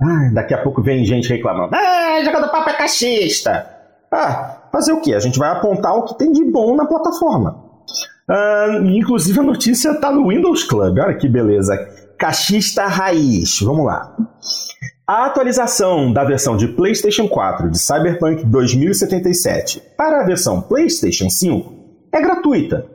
Ah, 0.00 0.30
daqui 0.32 0.54
a 0.54 0.62
pouco 0.62 0.82
vem 0.82 1.04
gente 1.04 1.28
reclamando. 1.28 1.74
Ah, 1.74 2.22
jogador 2.24 2.48
papo 2.48 2.70
é 2.70 2.72
cachista. 2.72 3.79
Ah, 4.12 4.68
fazer 4.72 4.92
o 4.92 5.00
quê? 5.00 5.14
A 5.14 5.20
gente 5.20 5.38
vai 5.38 5.50
apontar 5.50 5.94
o 5.94 6.04
que 6.04 6.18
tem 6.18 6.32
de 6.32 6.44
bom 6.44 6.74
na 6.76 6.84
plataforma. 6.84 7.64
Inclusive 8.84 9.40
a 9.40 9.42
notícia 9.42 9.90
está 9.90 10.10
no 10.10 10.28
Windows 10.28 10.64
Club. 10.64 10.98
Olha 10.98 11.16
que 11.16 11.28
beleza. 11.28 11.76
Cachista 12.18 12.86
raiz. 12.86 13.60
Vamos 13.60 13.86
lá. 13.86 14.16
A 15.06 15.26
atualização 15.26 16.12
da 16.12 16.24
versão 16.24 16.56
de 16.56 16.68
PlayStation 16.68 17.28
4 17.28 17.70
de 17.70 17.78
Cyberpunk 17.78 18.44
2077 18.46 19.82
para 19.96 20.20
a 20.20 20.24
versão 20.24 20.60
PlayStation 20.60 21.28
5 21.28 21.72
é 22.12 22.20
gratuita, 22.20 22.86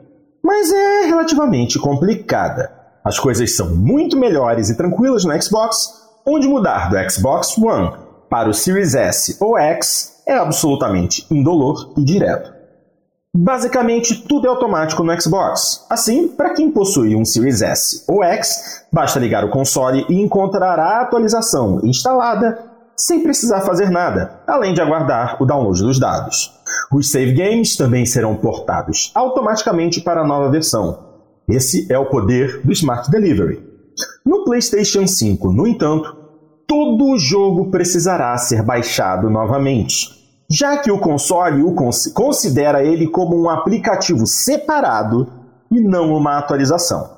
mas 0.42 0.72
é 0.72 1.02
relativamente 1.02 1.78
complicada. 1.78 2.70
As 3.04 3.18
coisas 3.18 3.54
são 3.54 3.74
muito 3.74 4.16
melhores 4.18 4.70
e 4.70 4.76
tranquilas 4.76 5.24
no 5.24 5.42
Xbox, 5.42 5.92
onde 6.26 6.48
mudar 6.48 6.88
do 6.88 7.10
Xbox 7.10 7.56
One 7.58 8.05
para 8.28 8.48
o 8.48 8.54
Series 8.54 8.94
S 8.94 9.36
ou 9.40 9.58
X 9.58 10.22
é 10.26 10.34
absolutamente 10.34 11.26
indolor 11.30 11.92
e 11.96 12.04
direto. 12.04 12.56
Basicamente, 13.34 14.26
tudo 14.26 14.46
é 14.46 14.50
automático 14.50 15.04
no 15.04 15.20
Xbox. 15.20 15.84
Assim, 15.90 16.28
para 16.28 16.54
quem 16.54 16.70
possui 16.70 17.14
um 17.14 17.24
Series 17.24 17.60
S 17.60 18.04
ou 18.08 18.24
X, 18.24 18.86
basta 18.90 19.20
ligar 19.20 19.44
o 19.44 19.50
console 19.50 20.06
e 20.08 20.20
encontrará 20.20 20.98
a 20.98 21.02
atualização 21.02 21.80
instalada 21.84 22.58
sem 22.96 23.22
precisar 23.22 23.60
fazer 23.60 23.90
nada, 23.90 24.40
além 24.46 24.72
de 24.72 24.80
aguardar 24.80 25.36
o 25.40 25.44
download 25.44 25.82
dos 25.82 26.00
dados. 26.00 26.50
Os 26.90 27.10
save 27.10 27.32
games 27.32 27.76
também 27.76 28.06
serão 28.06 28.34
portados 28.34 29.12
automaticamente 29.14 30.00
para 30.00 30.22
a 30.22 30.26
nova 30.26 30.50
versão. 30.50 30.98
Esse 31.46 31.86
é 31.92 31.98
o 31.98 32.06
poder 32.06 32.62
do 32.64 32.72
Smart 32.72 33.10
Delivery. 33.10 33.62
No 34.24 34.44
PlayStation 34.44 35.06
5, 35.06 35.52
no 35.52 35.66
entanto, 35.66 36.25
todo 36.66 37.10
o 37.10 37.18
jogo 37.18 37.70
precisará 37.70 38.36
ser 38.38 38.62
baixado 38.62 39.30
novamente, 39.30 40.08
já 40.50 40.76
que 40.76 40.90
o 40.90 40.98
console 40.98 41.62
o 41.62 41.74
considera 42.14 42.82
ele 42.82 43.06
como 43.06 43.40
um 43.40 43.48
aplicativo 43.48 44.26
separado 44.26 45.28
e 45.70 45.80
não 45.80 46.14
uma 46.14 46.38
atualização. 46.38 47.16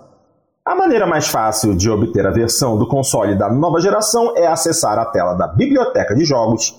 A 0.64 0.74
maneira 0.74 1.06
mais 1.06 1.28
fácil 1.28 1.74
de 1.74 1.88
obter 1.90 2.26
a 2.26 2.30
versão 2.30 2.76
do 2.76 2.86
console 2.86 3.36
da 3.36 3.50
nova 3.50 3.80
geração 3.80 4.34
é 4.36 4.46
acessar 4.46 4.98
a 4.98 5.06
tela 5.06 5.34
da 5.34 5.48
biblioteca 5.48 6.14
de 6.14 6.24
jogos, 6.24 6.74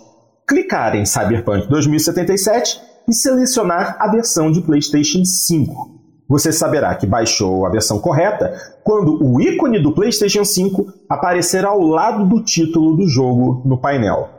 clicar 0.48 0.96
em 0.96 1.06
Cyberpunk 1.06 1.68
2077 1.68 2.82
e 3.08 3.14
selecionar 3.14 3.98
a 4.00 4.08
versão 4.08 4.52
de 4.52 4.62
PlayStation 4.62 5.26
5 5.26 5.99
você 6.30 6.54
saberá 6.54 6.94
que 6.94 7.08
baixou 7.08 7.66
a 7.66 7.70
versão 7.70 7.98
correta 7.98 8.54
quando 8.84 9.18
o 9.26 9.42
ícone 9.42 9.82
do 9.82 9.92
PlayStation 9.92 10.46
5 10.46 10.94
aparecer 11.10 11.66
ao 11.66 11.82
lado 11.82 12.28
do 12.28 12.44
título 12.44 12.96
do 12.96 13.08
jogo 13.08 13.64
no 13.66 13.80
painel. 13.80 14.30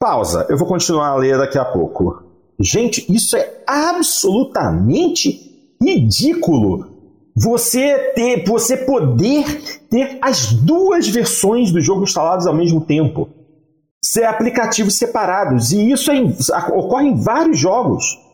Pausa, 0.00 0.46
eu 0.48 0.56
vou 0.56 0.66
continuar 0.66 1.08
a 1.08 1.16
ler 1.16 1.36
daqui 1.36 1.58
a 1.58 1.66
pouco. 1.66 2.22
Gente, 2.58 3.04
isso 3.14 3.36
é 3.36 3.62
absolutamente 3.66 5.74
ridículo. 5.82 6.86
Você 7.36 8.12
ter, 8.14 8.42
você 8.46 8.78
poder 8.78 9.44
ter 9.90 10.18
as 10.22 10.52
duas 10.52 11.06
versões 11.06 11.70
do 11.70 11.82
jogo 11.82 12.04
instaladas 12.04 12.46
ao 12.46 12.54
mesmo 12.54 12.80
tempo. 12.80 13.28
Ser 14.02 14.24
aplicativos 14.24 14.96
separados. 14.96 15.72
E 15.72 15.90
isso 15.90 16.10
é, 16.10 16.22
ocorre 16.72 17.08
em 17.08 17.22
vários 17.22 17.58
jogos. 17.58 18.25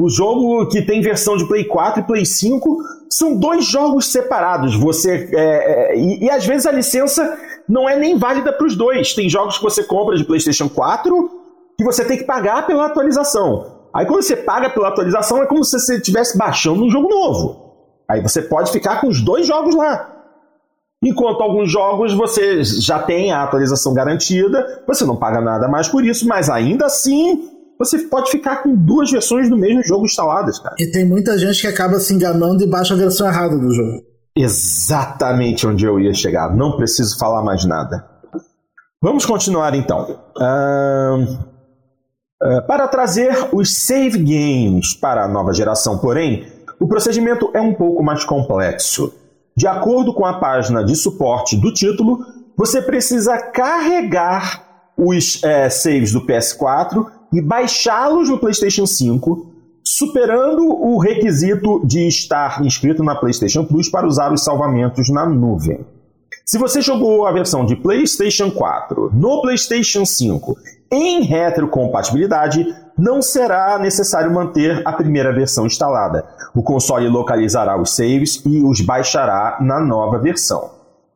O 0.00 0.08
jogo 0.08 0.64
que 0.68 0.80
tem 0.80 1.00
versão 1.00 1.36
de 1.36 1.44
Play 1.48 1.64
4 1.64 2.00
e 2.00 2.04
Play 2.04 2.24
5 2.24 2.78
são 3.10 3.36
dois 3.36 3.64
jogos 3.64 4.12
separados. 4.12 4.76
Você 4.76 5.28
é, 5.32 5.92
é, 5.92 5.98
e, 5.98 6.24
e, 6.24 6.30
às 6.30 6.46
vezes 6.46 6.66
a 6.66 6.70
licença 6.70 7.36
não 7.68 7.88
é 7.88 7.98
nem 7.98 8.16
válida 8.16 8.52
para 8.52 8.64
os 8.64 8.76
dois. 8.76 9.12
Tem 9.12 9.28
jogos 9.28 9.58
que 9.58 9.64
você 9.64 9.82
compra 9.82 10.16
de 10.16 10.22
PlayStation 10.22 10.68
4 10.68 11.30
que 11.76 11.84
você 11.84 12.04
tem 12.04 12.16
que 12.16 12.22
pagar 12.22 12.64
pela 12.64 12.86
atualização. 12.86 13.88
Aí 13.92 14.06
quando 14.06 14.22
você 14.22 14.36
paga 14.36 14.70
pela 14.70 14.88
atualização 14.88 15.42
é 15.42 15.46
como 15.46 15.64
se 15.64 15.76
você 15.76 15.96
estivesse 15.96 16.38
baixando 16.38 16.84
um 16.84 16.90
jogo 16.90 17.08
novo. 17.08 17.74
Aí 18.08 18.22
você 18.22 18.40
pode 18.40 18.70
ficar 18.70 19.00
com 19.00 19.08
os 19.08 19.20
dois 19.20 19.48
jogos 19.48 19.74
lá. 19.74 20.14
Enquanto 21.02 21.42
alguns 21.42 21.72
jogos 21.72 22.14
você 22.14 22.62
já 22.62 23.00
tem 23.00 23.32
a 23.32 23.42
atualização 23.42 23.92
garantida, 23.94 24.84
você 24.86 25.04
não 25.04 25.16
paga 25.16 25.40
nada 25.40 25.66
mais 25.66 25.88
por 25.88 26.04
isso, 26.04 26.26
mas 26.28 26.48
ainda 26.48 26.86
assim 26.86 27.57
você 27.78 27.98
pode 27.98 28.30
ficar 28.30 28.62
com 28.62 28.74
duas 28.74 29.10
versões 29.10 29.48
do 29.48 29.56
mesmo 29.56 29.82
jogo 29.84 30.04
instaladas, 30.04 30.58
cara. 30.58 30.74
E 30.78 30.90
tem 30.90 31.06
muita 31.06 31.38
gente 31.38 31.60
que 31.60 31.66
acaba 31.66 32.00
se 32.00 32.12
enganando 32.12 32.62
e 32.62 32.66
baixa 32.66 32.94
a 32.94 32.96
versão 32.96 33.26
errada 33.28 33.56
do 33.56 33.72
jogo. 33.72 34.02
Exatamente 34.36 35.66
onde 35.66 35.84
eu 35.84 35.98
ia 36.00 36.12
chegar. 36.12 36.54
Não 36.54 36.76
preciso 36.76 37.18
falar 37.18 37.42
mais 37.42 37.64
nada. 37.64 38.04
Vamos 39.00 39.24
continuar 39.24 39.74
então. 39.74 40.18
Uh, 40.36 41.22
uh, 42.42 42.66
para 42.66 42.88
trazer 42.88 43.48
os 43.52 43.76
save 43.76 44.18
games 44.18 44.94
para 44.94 45.24
a 45.24 45.28
nova 45.28 45.52
geração, 45.52 45.98
porém, 45.98 46.46
o 46.80 46.88
procedimento 46.88 47.50
é 47.54 47.60
um 47.60 47.74
pouco 47.74 48.02
mais 48.02 48.24
complexo. 48.24 49.14
De 49.56 49.66
acordo 49.66 50.12
com 50.14 50.24
a 50.24 50.38
página 50.38 50.84
de 50.84 50.94
suporte 50.94 51.56
do 51.56 51.72
título, 51.72 52.24
você 52.56 52.82
precisa 52.82 53.38
carregar 53.38 54.64
os 54.96 55.42
é, 55.44 55.70
saves 55.70 56.12
do 56.12 56.24
PS4 56.26 57.17
e 57.32 57.40
baixá-los 57.40 58.28
no 58.28 58.38
PlayStation 58.38 58.86
5, 58.86 59.46
superando 59.84 60.62
o 60.62 60.98
requisito 60.98 61.84
de 61.86 62.06
estar 62.06 62.64
inscrito 62.64 63.02
na 63.02 63.14
PlayStation 63.14 63.64
Plus 63.64 63.88
para 63.88 64.06
usar 64.06 64.32
os 64.32 64.44
salvamentos 64.44 65.08
na 65.08 65.26
nuvem. 65.26 65.84
Se 66.44 66.56
você 66.56 66.80
jogou 66.80 67.26
a 67.26 67.32
versão 67.32 67.64
de 67.64 67.76
PlayStation 67.76 68.50
4 68.50 69.10
no 69.12 69.42
PlayStation 69.42 70.06
5 70.06 70.56
em 70.90 71.22
retrocompatibilidade, 71.22 72.66
não 72.96 73.20
será 73.20 73.78
necessário 73.78 74.32
manter 74.32 74.80
a 74.84 74.92
primeira 74.92 75.32
versão 75.32 75.66
instalada. 75.66 76.24
O 76.54 76.62
console 76.62 77.06
localizará 77.06 77.80
os 77.80 77.94
saves 77.94 78.42
e 78.46 78.62
os 78.62 78.80
baixará 78.80 79.58
na 79.60 79.78
nova 79.78 80.18
versão. 80.18 80.70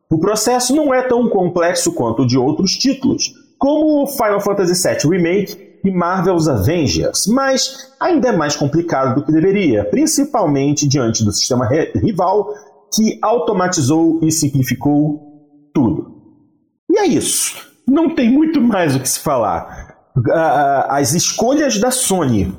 O 0.09 0.19
processo 0.19 0.75
não 0.75 0.93
é 0.93 1.01
tão 1.01 1.27
complexo 1.27 1.91
quanto 1.93 2.21
o 2.21 2.27
de 2.27 2.37
outros 2.37 2.77
títulos, 2.77 3.33
como 3.57 4.05
Final 4.05 4.39
Fantasy 4.39 4.87
VII 4.87 5.09
Remake 5.09 5.72
e 5.83 5.91
Marvel's 5.91 6.47
Avengers, 6.47 7.27
mas 7.27 7.93
ainda 7.99 8.29
é 8.29 8.31
mais 8.31 8.55
complicado 8.55 9.15
do 9.15 9.25
que 9.25 9.31
deveria, 9.31 9.83
principalmente 9.85 10.87
diante 10.87 11.23
do 11.23 11.31
sistema 11.31 11.67
rival 11.67 12.53
que 12.93 13.19
automatizou 13.21 14.19
e 14.21 14.31
simplificou 14.31 15.69
tudo. 15.73 16.13
E 16.89 16.99
é 16.99 17.05
isso. 17.05 17.55
Não 17.87 18.15
tem 18.15 18.31
muito 18.31 18.61
mais 18.61 18.95
o 18.95 18.99
que 18.99 19.09
se 19.09 19.19
falar. 19.19 19.97
As 20.87 21.13
escolhas 21.13 21.79
da 21.79 21.91
Sony 21.91 22.55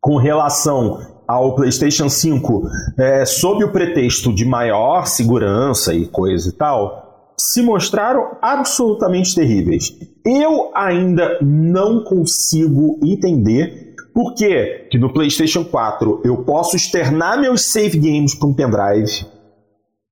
com 0.00 0.16
relação 0.16 1.00
ao 1.26 1.54
PlayStation 1.54 2.10
5 2.10 2.68
é, 2.98 3.24
sob 3.24 3.64
o 3.64 3.72
pretexto 3.72 4.34
de 4.34 4.44
maior 4.44 5.06
segurança 5.06 5.94
e 5.94 6.06
coisa 6.06 6.48
e 6.48 6.52
tal, 6.52 7.03
se 7.36 7.62
mostraram 7.62 8.36
absolutamente 8.40 9.34
terríveis. 9.34 9.96
Eu 10.24 10.70
ainda 10.74 11.38
não 11.42 12.04
consigo 12.04 12.98
entender 13.02 13.94
por 14.14 14.34
que, 14.34 14.88
no 14.94 15.12
PlayStation 15.12 15.64
4 15.64 16.22
eu 16.24 16.44
posso 16.44 16.76
externar 16.76 17.40
meus 17.40 17.62
save 17.66 17.98
games 17.98 18.34
para 18.34 18.48
um 18.48 18.54
pendrive 18.54 19.26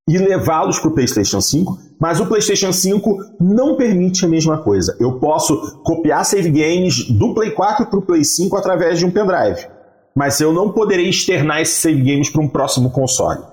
e 0.09 0.19
levá-los 0.19 0.81
para 0.81 0.91
o 0.91 0.95
PlayStation 0.95 1.41
5, 1.41 1.79
mas 2.01 2.19
o 2.19 2.27
PlayStation 2.27 2.73
5 2.73 3.37
não 3.41 3.77
permite 3.77 4.25
a 4.25 4.29
mesma 4.29 4.59
coisa. 4.59 4.97
Eu 4.99 5.21
posso 5.21 5.81
copiar 5.85 6.25
save 6.25 6.51
games 6.51 7.09
do 7.09 7.33
Play 7.33 7.53
4 7.53 7.87
para 7.87 7.99
o 8.01 8.03
Play 8.03 8.25
5 8.25 8.57
através 8.57 8.99
de 8.99 9.07
um 9.07 9.13
pendrive, 9.13 9.69
mas 10.17 10.41
eu 10.41 10.53
não 10.53 10.73
poderei 10.73 11.09
externar 11.09 11.61
esses 11.61 11.77
save 11.77 12.03
games 12.03 12.29
para 12.29 12.43
um 12.43 12.49
próximo 12.49 12.91
console. 12.91 13.52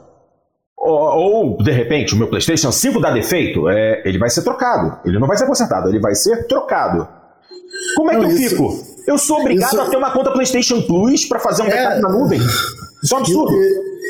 Ou, 0.91 1.57
de 1.57 1.71
repente, 1.71 2.13
o 2.13 2.17
meu 2.17 2.27
PlayStation 2.27 2.71
5 2.71 2.99
dá 2.99 3.11
defeito, 3.11 3.69
é, 3.69 4.01
ele 4.05 4.17
vai 4.17 4.29
ser 4.29 4.43
trocado. 4.43 4.99
Ele 5.05 5.19
não 5.19 5.27
vai 5.27 5.37
ser 5.37 5.45
consertado, 5.45 5.89
ele 5.89 5.99
vai 5.99 6.15
ser 6.15 6.47
trocado. 6.47 7.07
Como 7.95 8.11
é 8.11 8.13
não, 8.15 8.21
que 8.21 8.25
eu 8.27 8.37
isso, 8.37 8.49
fico? 8.49 8.83
Eu 9.07 9.17
sou 9.17 9.39
obrigado 9.39 9.73
isso... 9.73 9.81
a 9.81 9.89
ter 9.89 9.97
uma 9.97 10.11
conta 10.11 10.31
PlayStation 10.31 10.81
Plus 10.81 11.25
para 11.25 11.39
fazer 11.39 11.63
um 11.63 11.69
backup 11.69 11.97
é... 11.97 11.99
na 11.99 12.09
nuvem? 12.09 12.39
Isso 12.39 13.13
é 13.13 13.17
um 13.17 13.19
absurdo. 13.21 13.53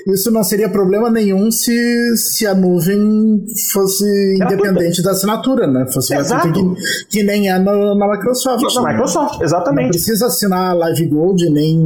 Isso 0.07 0.31
não 0.31 0.43
seria 0.43 0.69
problema 0.69 1.09
nenhum 1.09 1.51
se, 1.51 2.17
se 2.17 2.47
a 2.47 2.55
nuvem 2.55 3.45
fosse 3.71 4.05
independente 4.35 5.03
da 5.03 5.11
assinatura, 5.11 5.67
né? 5.67 5.85
Fosse 5.93 6.15
Exato. 6.15 6.51
Que, 6.51 7.17
que 7.17 7.23
nem 7.23 7.49
é 7.49 7.59
na, 7.59 7.95
na 7.95 8.07
Microsoft. 8.11 8.63
Na 8.75 8.91
Microsoft, 8.91 9.41
exatamente. 9.41 9.83
Não 9.83 9.91
precisa 9.91 10.27
assinar 10.27 10.75
Live 10.75 11.05
Gold 11.07 11.49
nem, 11.49 11.77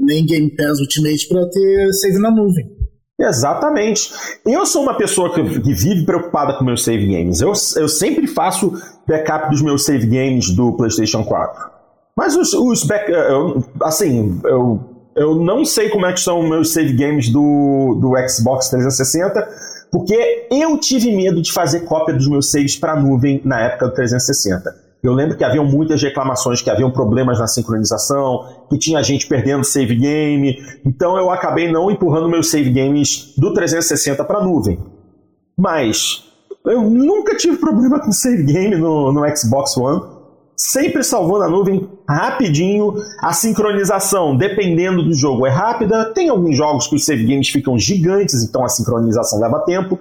nem 0.00 0.24
Game 0.24 0.50
Pass 0.56 0.80
Ultimate 0.80 1.28
para 1.28 1.48
ter 1.48 1.92
save 1.92 2.18
na 2.18 2.30
nuvem. 2.30 2.81
Exatamente. 3.22 4.12
Eu 4.44 4.66
sou 4.66 4.82
uma 4.82 4.94
pessoa 4.94 5.32
que, 5.32 5.60
que, 5.60 5.72
vive 5.72 6.04
preocupada 6.04 6.54
com 6.54 6.64
meus 6.64 6.82
save 6.82 7.06
games. 7.06 7.40
Eu, 7.40 7.52
eu 7.76 7.88
sempre 7.88 8.26
faço 8.26 8.72
backup 9.06 9.48
dos 9.50 9.62
meus 9.62 9.84
save 9.84 10.06
games 10.06 10.50
do 10.50 10.72
PlayStation 10.72 11.24
4. 11.24 11.70
Mas 12.16 12.36
os, 12.36 12.52
os 12.52 12.84
back, 12.84 13.10
eu, 13.10 13.64
assim, 13.82 14.40
eu 14.44 14.92
eu 15.14 15.34
não 15.36 15.64
sei 15.64 15.90
como 15.90 16.06
é 16.06 16.12
que 16.12 16.20
são 16.20 16.42
meus 16.42 16.72
save 16.72 16.92
games 16.94 17.28
do, 17.28 17.98
do 18.00 18.12
Xbox 18.28 18.68
360, 18.70 19.46
porque 19.90 20.48
eu 20.50 20.78
tive 20.78 21.14
medo 21.14 21.42
de 21.42 21.52
fazer 21.52 21.80
cópia 21.80 22.14
dos 22.14 22.26
meus 22.26 22.50
saves 22.50 22.76
para 22.76 22.96
nuvem 22.96 23.40
na 23.44 23.60
época 23.60 23.88
do 23.88 23.94
360. 23.94 24.81
Eu 25.02 25.12
lembro 25.12 25.36
que 25.36 25.42
haviam 25.42 25.64
muitas 25.64 26.00
reclamações, 26.00 26.62
que 26.62 26.70
haviam 26.70 26.90
problemas 26.90 27.38
na 27.38 27.46
sincronização, 27.46 28.66
que 28.70 28.78
tinha 28.78 29.02
gente 29.02 29.26
perdendo 29.26 29.64
save 29.64 29.96
game, 29.96 30.56
então 30.86 31.16
eu 31.16 31.30
acabei 31.30 31.70
não 31.70 31.90
empurrando 31.90 32.28
meus 32.28 32.50
save 32.50 32.70
games 32.70 33.34
do 33.36 33.52
360 33.52 34.24
para 34.24 34.42
nuvem. 34.42 34.78
Mas 35.58 36.24
eu 36.64 36.82
nunca 36.82 37.36
tive 37.36 37.56
problema 37.56 37.98
com 37.98 38.12
save 38.12 38.44
game 38.44 38.76
no, 38.76 39.12
no 39.12 39.36
Xbox 39.36 39.76
One 39.76 40.22
sempre 40.62 41.02
salvou 41.02 41.38
na 41.38 41.48
nuvem 41.48 41.88
rapidinho. 42.08 42.94
A 43.20 43.32
sincronização, 43.32 44.36
dependendo 44.36 45.02
do 45.02 45.14
jogo, 45.14 45.46
é 45.46 45.50
rápida. 45.50 46.12
Tem 46.12 46.28
alguns 46.28 46.56
jogos 46.56 46.86
que 46.86 46.94
os 46.94 47.04
save 47.04 47.24
games 47.24 47.48
ficam 47.48 47.78
gigantes, 47.78 48.42
então 48.42 48.64
a 48.64 48.68
sincronização 48.68 49.40
leva 49.40 49.60
tempo. 49.60 49.98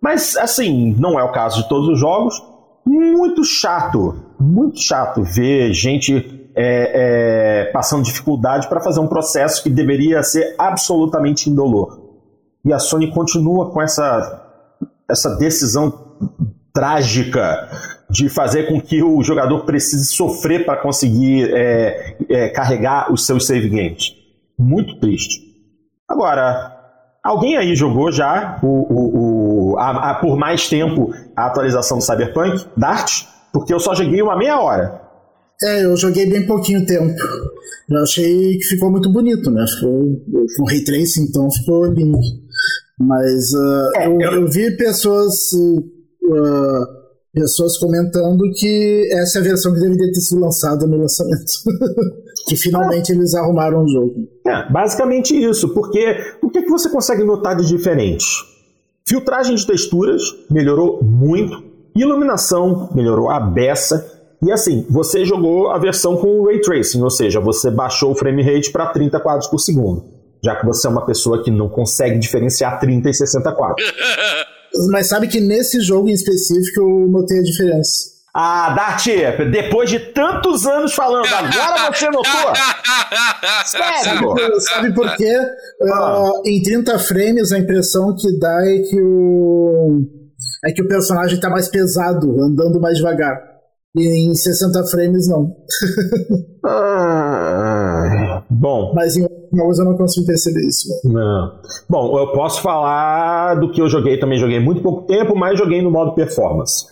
Mas, 0.00 0.36
assim, 0.36 0.94
não 0.98 1.18
é 1.18 1.24
o 1.24 1.32
caso 1.32 1.62
de 1.62 1.68
todos 1.68 1.88
os 1.88 1.98
jogos. 1.98 2.42
Muito 2.84 3.44
chato, 3.44 4.16
muito 4.42 4.80
chato 4.80 5.22
ver 5.22 5.72
gente 5.72 6.50
é, 6.54 7.62
é, 7.64 7.64
passando 7.72 8.02
dificuldade 8.02 8.68
para 8.68 8.80
fazer 8.80 9.00
um 9.00 9.06
processo 9.06 9.62
que 9.62 9.70
deveria 9.70 10.22
ser 10.22 10.54
absolutamente 10.58 11.48
indolor. 11.48 12.00
E 12.64 12.72
a 12.72 12.78
Sony 12.78 13.10
continua 13.10 13.70
com 13.70 13.80
essa, 13.80 14.42
essa 15.08 15.36
decisão 15.36 16.12
trágica 16.72 17.68
de 18.10 18.28
fazer 18.28 18.68
com 18.68 18.80
que 18.80 19.02
o 19.02 19.22
jogador 19.22 19.64
precise 19.64 20.06
sofrer 20.06 20.64
para 20.64 20.76
conseguir 20.76 21.50
é, 21.54 22.16
é, 22.28 22.48
carregar 22.50 23.12
os 23.12 23.24
seus 23.26 23.46
save 23.46 23.68
games. 23.68 24.14
Muito 24.58 24.98
triste. 25.00 25.40
Agora, 26.08 26.76
alguém 27.22 27.56
aí 27.56 27.74
jogou 27.74 28.12
já 28.12 28.58
o, 28.62 28.66
o, 28.66 29.72
o 29.72 29.78
a, 29.78 30.10
a, 30.10 30.14
por 30.16 30.36
mais 30.36 30.68
tempo 30.68 31.12
a 31.34 31.46
atualização 31.46 31.98
do 31.98 32.04
Cyberpunk? 32.04 32.66
Dart? 32.76 33.31
Porque 33.52 33.72
eu 33.72 33.80
só 33.80 33.94
joguei 33.94 34.22
uma 34.22 34.36
meia 34.36 34.60
hora. 34.60 35.00
É, 35.62 35.84
eu 35.84 35.96
joguei 35.96 36.26
bem 36.26 36.46
pouquinho 36.46 36.84
tempo. 36.86 37.20
Eu 37.90 38.02
achei 38.02 38.58
que 38.58 38.64
ficou 38.64 38.90
muito 38.90 39.12
bonito, 39.12 39.50
né? 39.50 39.64
Ficou 39.66 40.22
com 40.56 40.64
ray 40.64 40.82
tracing, 40.84 41.24
então 41.24 41.50
ficou 41.50 41.86
lindo. 41.86 42.18
Mas 42.98 43.52
uh, 43.52 43.96
é, 43.96 44.06
eu, 44.06 44.20
eu... 44.20 44.32
eu, 44.32 44.50
vi 44.50 44.76
pessoas 44.76 45.52
uh, 45.52 47.02
pessoas 47.32 47.78
comentando 47.78 48.42
que 48.54 49.08
essa 49.12 49.38
é 49.38 49.40
a 49.40 49.44
versão 49.44 49.72
que 49.72 49.80
deveria 49.80 50.12
ter 50.12 50.20
sido 50.20 50.40
lançada 50.40 50.86
no 50.86 50.96
lançamento. 50.98 51.52
que 52.46 52.56
finalmente 52.56 53.12
é. 53.12 53.14
eles 53.14 53.34
arrumaram 53.34 53.84
o 53.84 53.88
jogo. 53.88 54.28
É, 54.46 54.70
basicamente 54.70 55.34
isso, 55.34 55.68
porque 55.72 56.16
o 56.42 56.50
que, 56.50 56.62
que 56.62 56.70
você 56.70 56.88
consegue 56.88 57.24
notar 57.24 57.56
de 57.56 57.66
diferente? 57.66 58.26
Filtragem 59.06 59.54
de 59.54 59.66
texturas 59.66 60.22
melhorou 60.50 61.02
muito, 61.02 61.62
iluminação 61.94 62.90
melhorou 62.94 63.30
a 63.30 63.38
beça, 63.40 64.10
e 64.42 64.50
assim, 64.50 64.84
você 64.90 65.24
jogou 65.24 65.70
a 65.70 65.78
versão 65.78 66.16
com 66.16 66.44
Ray 66.44 66.60
Tracing, 66.60 67.00
ou 67.00 67.10
seja, 67.10 67.38
você 67.38 67.70
baixou 67.70 68.10
o 68.10 68.14
frame 68.14 68.42
rate 68.42 68.72
para 68.72 68.86
30 68.86 69.20
quadros 69.20 69.46
por 69.46 69.58
segundo, 69.58 70.04
já 70.42 70.56
que 70.56 70.66
você 70.66 70.88
é 70.88 70.90
uma 70.90 71.06
pessoa 71.06 71.44
que 71.44 71.50
não 71.50 71.68
consegue 71.68 72.18
diferenciar 72.18 72.80
30 72.80 73.08
e 73.08 73.14
60 73.14 73.52
quadros. 73.52 73.92
Mas 74.90 75.08
sabe 75.08 75.28
que 75.28 75.40
nesse 75.40 75.80
jogo 75.80 76.08
em 76.08 76.12
específico 76.12 76.80
eu 76.80 77.06
notei 77.08 77.38
a 77.38 77.42
diferença. 77.42 78.10
Ah, 78.34 78.70
Dart, 78.74 79.06
depois 79.50 79.90
de 79.90 79.98
tantos 80.00 80.66
anos 80.66 80.94
falando, 80.94 81.26
agora 81.26 81.92
você 81.92 82.06
notou? 82.06 82.54
Sério? 83.66 84.60
Sabe 84.60 84.94
por 84.94 85.14
quê? 85.16 85.38
Ah. 85.82 86.30
Uh, 86.30 86.42
em 86.46 86.62
30 86.62 86.98
frames 86.98 87.52
a 87.52 87.58
impressão 87.58 88.16
que 88.16 88.38
dá 88.38 88.66
é 88.66 88.78
que 88.78 88.98
o 88.98 90.21
é 90.64 90.72
que 90.72 90.82
o 90.82 90.88
personagem 90.88 91.36
está 91.36 91.50
mais 91.50 91.68
pesado, 91.68 92.40
andando 92.42 92.80
mais 92.80 92.96
devagar. 92.96 93.52
E 93.94 94.30
em 94.30 94.34
60 94.34 94.86
frames 94.86 95.28
não. 95.28 95.54
ah, 96.64 98.42
bom. 98.48 98.92
Mas 98.94 99.16
em 99.16 99.26
jogos 99.52 99.78
eu 99.78 99.84
não 99.84 99.96
consigo 99.96 100.26
perceber 100.26 100.66
isso. 100.66 100.88
Não. 101.04 101.60
Bom, 101.90 102.18
eu 102.18 102.32
posso 102.32 102.62
falar 102.62 103.56
do 103.56 103.70
que 103.70 103.82
eu 103.82 103.88
joguei 103.88 104.18
também. 104.18 104.38
Joguei 104.38 104.60
muito 104.60 104.82
pouco 104.82 105.02
tempo, 105.06 105.36
mas 105.36 105.58
joguei 105.58 105.82
no 105.82 105.90
modo 105.90 106.14
performance. 106.14 106.86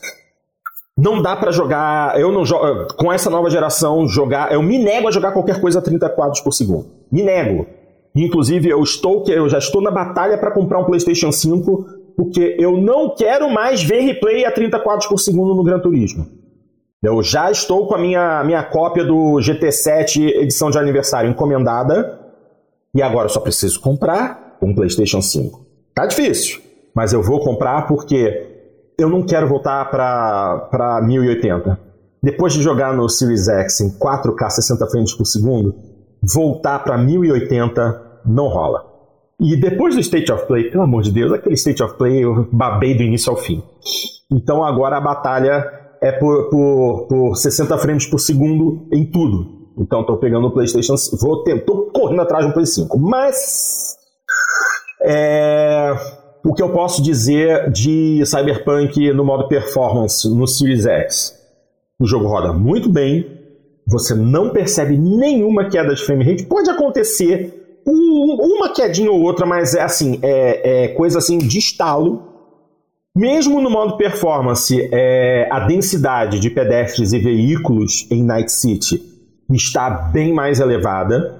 Não 0.98 1.22
dá 1.22 1.34
para 1.36 1.50
jogar. 1.50 2.20
Eu 2.20 2.30
não 2.30 2.44
jogo. 2.44 2.88
Com 2.98 3.10
essa 3.10 3.30
nova 3.30 3.48
geração, 3.48 4.06
jogar. 4.06 4.52
Eu 4.52 4.62
me 4.62 4.76
nego 4.78 5.08
a 5.08 5.10
jogar 5.10 5.32
qualquer 5.32 5.58
coisa 5.58 5.78
a 5.78 5.82
30 5.82 6.06
quadros 6.10 6.40
por 6.40 6.52
segundo. 6.52 6.86
Me 7.10 7.22
nego. 7.22 7.66
Inclusive, 8.14 8.68
eu 8.68 8.82
estou 8.82 9.24
eu 9.28 9.48
já 9.48 9.58
estou 9.58 9.80
na 9.80 9.90
batalha 9.90 10.36
para 10.36 10.50
comprar 10.50 10.80
um 10.80 10.84
PlayStation 10.84 11.32
5, 11.32 11.99
porque 12.16 12.56
eu 12.58 12.76
não 12.76 13.14
quero 13.14 13.50
mais 13.50 13.82
ver 13.82 14.00
replay 14.00 14.44
a 14.44 14.52
30 14.52 14.78
quadros 14.80 15.06
por 15.06 15.18
segundo 15.18 15.54
no 15.54 15.62
Gran 15.62 15.80
Turismo. 15.80 16.26
Eu 17.02 17.22
já 17.22 17.50
estou 17.50 17.86
com 17.86 17.94
a 17.94 17.98
minha, 17.98 18.44
minha 18.44 18.62
cópia 18.62 19.04
do 19.04 19.36
GT7 19.36 20.20
edição 20.42 20.70
de 20.70 20.78
aniversário 20.78 21.30
encomendada. 21.30 22.18
E 22.94 23.00
agora 23.00 23.26
eu 23.26 23.30
só 23.30 23.40
preciso 23.40 23.80
comprar 23.80 24.58
um 24.61 24.74
PlayStation 24.74 25.22
5. 25.22 25.64
Tá 25.94 26.04
difícil, 26.06 26.61
mas 26.94 27.12
eu 27.12 27.22
vou 27.22 27.40
comprar 27.40 27.86
porque 27.86 28.46
eu 28.98 29.08
não 29.08 29.22
quero 29.22 29.48
voltar 29.48 29.90
para 29.90 31.00
1080. 31.02 31.80
Depois 32.22 32.52
de 32.52 32.61
jogar 32.61 32.94
no 32.94 33.08
Series 33.08 33.48
X 33.48 33.80
em 33.80 33.98
4K 33.98 34.50
60 34.50 34.86
frames 34.88 35.14
por 35.14 35.24
segundo, 35.24 35.74
voltar 36.22 36.80
para 36.80 36.98
1080 36.98 38.20
não 38.26 38.48
rola. 38.48 38.89
E 39.41 39.57
depois 39.57 39.95
do 39.95 40.01
State 40.01 40.30
of 40.30 40.47
Play, 40.47 40.70
pelo 40.70 40.84
amor 40.84 41.03
de 41.03 41.11
Deus, 41.11 41.32
aquele 41.32 41.55
State 41.55 41.82
of 41.82 41.95
Play 41.97 42.22
eu 42.22 42.47
babei 42.53 42.95
do 42.95 43.03
início 43.03 43.30
ao 43.30 43.38
fim. 43.38 43.62
Então 44.30 44.62
agora 44.62 44.99
a 44.99 45.01
batalha 45.01 45.64
é 46.03 46.12
por, 46.12 46.51
por, 46.51 47.07
por 47.09 47.36
60 47.36 47.78
frames 47.78 48.07
por 48.07 48.18
segundo 48.18 48.86
em 48.93 49.05
tudo. 49.05 49.61
Então 49.78 50.03
estou 50.03 50.18
pegando 50.18 50.47
o 50.47 50.51
PlayStation, 50.51 50.95
vou 51.18 51.43
tô 51.64 51.91
correndo 51.91 52.20
atrás 52.20 52.47
do 52.47 52.53
Play 52.53 52.66
5. 52.66 52.99
Mas 52.99 53.97
é, 55.03 55.95
o 56.45 56.53
que 56.53 56.62
eu 56.62 56.70
posso 56.70 57.03
dizer 57.03 57.70
de 57.70 58.22
Cyberpunk 58.26 59.11
no 59.14 59.24
modo 59.24 59.49
performance 59.49 60.28
no 60.28 60.47
Series 60.47 60.84
X? 60.84 61.34
O 61.99 62.07
jogo 62.07 62.26
roda 62.26 62.53
muito 62.53 62.91
bem, 62.91 63.38
você 63.86 64.14
não 64.14 64.51
percebe 64.51 64.99
nenhuma 64.99 65.70
queda 65.70 65.95
de 65.95 66.05
frame 66.05 66.24
rate. 66.24 66.45
Pode 66.45 66.68
acontecer 66.68 67.59
um, 67.91 68.57
uma 68.57 68.72
quedinha 68.72 69.11
ou 69.11 69.20
outra, 69.20 69.45
mas 69.45 69.74
é 69.74 69.82
assim, 69.82 70.18
é, 70.22 70.84
é 70.84 70.88
coisa 70.88 71.18
assim 71.18 71.38
de 71.38 71.59
estalo. 71.59 72.28
Mesmo 73.14 73.61
no 73.61 73.68
modo 73.68 73.97
performance, 73.97 74.88
é, 74.93 75.49
a 75.51 75.61
densidade 75.61 76.38
de 76.38 76.49
pedestres 76.49 77.12
e 77.12 77.18
veículos 77.18 78.07
em 78.11 78.22
Night 78.22 78.53
City 78.53 79.03
está 79.51 79.91
bem 79.91 80.32
mais 80.32 80.61
elevada, 80.61 81.36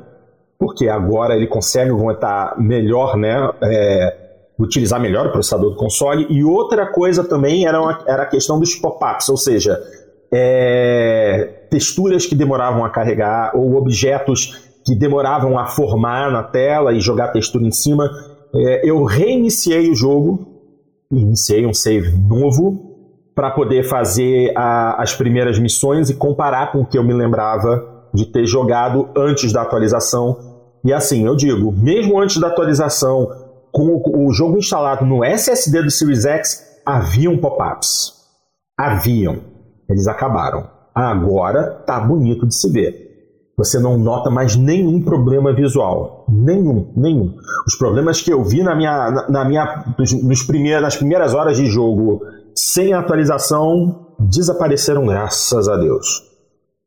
porque 0.59 0.89
agora 0.89 1.37
ele 1.37 1.47
consegue 1.47 1.91
aguentar 1.91 2.61
melhor, 2.61 3.17
né? 3.17 3.51
É, 3.63 4.17
utilizar 4.59 5.01
melhor 5.01 5.29
o 5.29 5.33
processador 5.33 5.71
do 5.71 5.77
console. 5.77 6.27
E 6.29 6.45
outra 6.45 6.87
coisa 6.87 7.25
também 7.25 7.67
era, 7.67 7.81
uma, 7.81 8.03
era 8.07 8.25
a 8.25 8.27
questão 8.27 8.59
dos 8.59 8.75
pop-ups, 8.75 9.29
ou 9.29 9.37
seja, 9.37 9.81
é, 10.31 11.67
texturas 11.71 12.27
que 12.27 12.35
demoravam 12.35 12.85
a 12.85 12.91
carregar 12.91 13.57
ou 13.57 13.77
objetos 13.77 14.70
que 14.85 14.95
demoravam 14.95 15.59
a 15.59 15.67
formar 15.67 16.31
na 16.31 16.43
tela 16.43 16.93
e 16.93 17.01
jogar 17.01 17.29
textura 17.29 17.65
em 17.65 17.71
cima. 17.71 18.11
É, 18.55 18.89
eu 18.89 19.05
reiniciei 19.05 19.91
o 19.91 19.95
jogo, 19.95 20.47
iniciei 21.13 21.67
um 21.67 21.75
save 21.75 22.17
novo 22.17 22.91
para 23.35 23.51
poder 23.51 23.85
fazer 23.85 24.53
a, 24.57 25.03
as 25.03 25.15
primeiras 25.15 25.59
missões 25.59 26.11
e 26.11 26.15
comparar 26.15 26.73
com 26.73 26.81
o 26.81 26.87
que 26.87 26.99
eu 26.99 27.05
me 27.05 27.15
lembrava 27.15 28.09
de 28.13 28.27
ter 28.27 28.45
jogado 28.45 29.09
antes 29.17 29.53
da 29.53 29.63
atualização. 29.63 30.37
E 30.85 30.93
assim, 30.93 31.27
eu 31.27 31.37
digo, 31.37 31.73
mesmo 31.73 32.21
antes 32.21 32.39
da 32.39 32.49
atualização, 32.49 33.29
com 33.73 34.03
o 34.27 34.33
jogo 34.33 34.59
instalado 34.59 35.05
no 35.05 35.25
SSD 35.25 35.83
do 35.83 35.91
Series 35.91 36.25
X, 36.25 36.81
haviam 36.85 37.39
pop-ups. 37.39 38.15
Haviam. 38.79 39.39
Eles 39.89 40.07
acabaram. 40.09 40.69
Agora 40.95 41.83
tá 41.87 42.01
bonito 42.01 42.47
de 42.47 42.55
se 42.55 42.71
ver. 42.71 43.10
Você 43.61 43.79
não 43.79 43.99
nota 43.99 44.31
mais 44.31 44.57
nenhum 44.57 45.03
problema 45.03 45.53
visual. 45.53 46.25
Nenhum, 46.31 46.91
nenhum. 46.97 47.35
Os 47.67 47.77
problemas 47.77 48.23
que 48.23 48.33
eu 48.33 48.43
vi 48.43 48.63
na 48.63 48.75
minha, 48.75 49.11
na, 49.11 49.29
na 49.29 49.45
minha, 49.45 49.85
nos 49.99 50.43
primeiros, 50.43 50.83
nas 50.83 50.97
primeiras 50.97 51.35
horas 51.35 51.59
de 51.59 51.67
jogo 51.67 52.23
sem 52.55 52.95
atualização 52.95 54.15
desapareceram, 54.19 55.05
graças 55.05 55.69
a 55.69 55.77
Deus. 55.77 56.23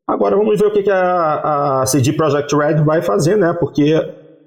Agora 0.04 0.36
vamos 0.36 0.58
ver 0.58 0.66
o 0.66 0.72
que, 0.72 0.90
a, 0.90 1.82
a 1.82 1.86
CD 1.86 2.12
Projekt 2.12 2.52
Red 2.56 2.82
vai 2.82 3.02
fazer, 3.02 3.36
né? 3.36 3.52
Porque 3.52 3.94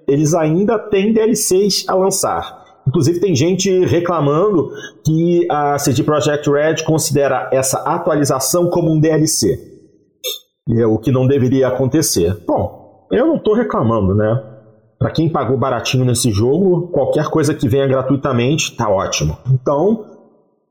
eles 0.05 0.33
ainda 0.33 0.77
têm 0.77 1.13
DLCs 1.13 1.85
a 1.87 1.95
lançar. 1.95 2.61
Inclusive 2.85 3.21
tem 3.21 3.33
gente 3.33 3.85
reclamando 3.85 4.69
que 5.05 5.47
a 5.49 5.79
CD 5.79 6.03
Projekt 6.03 6.49
Red 6.49 6.83
considera 6.85 7.49
essa 7.53 7.77
atualização 7.83 8.69
como 8.69 8.91
um 8.91 8.99
DLC. 8.99 9.76
É 10.69 10.85
o 10.85 10.97
que 10.97 11.11
não 11.11 11.27
deveria 11.27 11.67
acontecer. 11.67 12.35
Bom, 12.45 13.07
eu 13.11 13.25
não 13.25 13.37
estou 13.37 13.53
reclamando, 13.53 14.13
né? 14.13 14.43
Para 14.99 15.11
quem 15.11 15.29
pagou 15.29 15.57
baratinho 15.57 16.03
nesse 16.03 16.31
jogo, 16.31 16.87
qualquer 16.87 17.29
coisa 17.29 17.53
que 17.53 17.69
venha 17.69 17.87
gratuitamente 17.87 18.75
tá 18.75 18.89
ótimo. 18.89 19.37
Então, 19.51 20.05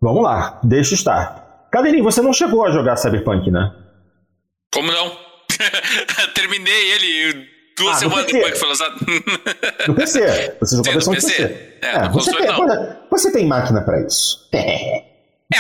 vamos 0.01 0.23
lá, 0.23 0.61
deixa 0.63 0.95
estar. 0.95 1.69
Cadeirinho, 1.71 2.05
você 2.05 2.21
não 2.21 2.33
chegou 2.33 2.67
a 2.67 2.71
jogar 2.71 2.97
Cyberpunk, 2.97 3.51
né? 3.51 3.73
Como 4.73 4.91
não? 4.91 5.13
Terminei 6.35 6.93
ele 6.93 7.57
Duas 7.77 7.97
ah, 7.97 7.99
semanas 7.99 8.27
depois 8.27 8.53
que 8.55 8.59
foi 8.59 8.69
lançado. 8.69 8.95
No 9.87 9.95
PC. 9.95 10.57
Você 10.61 10.77
jogou 10.77 10.91
a 10.91 10.95
versão 10.95 11.13
PC. 11.13 11.29
PC. 11.29 11.79
É, 11.83 11.97
é 11.97 12.09
você, 12.09 12.33
tem, 12.33 12.47
você 13.11 13.33
tem 13.33 13.47
máquina 13.47 13.83
para 13.83 14.01
isso. 14.01 14.49
É, 14.55 15.05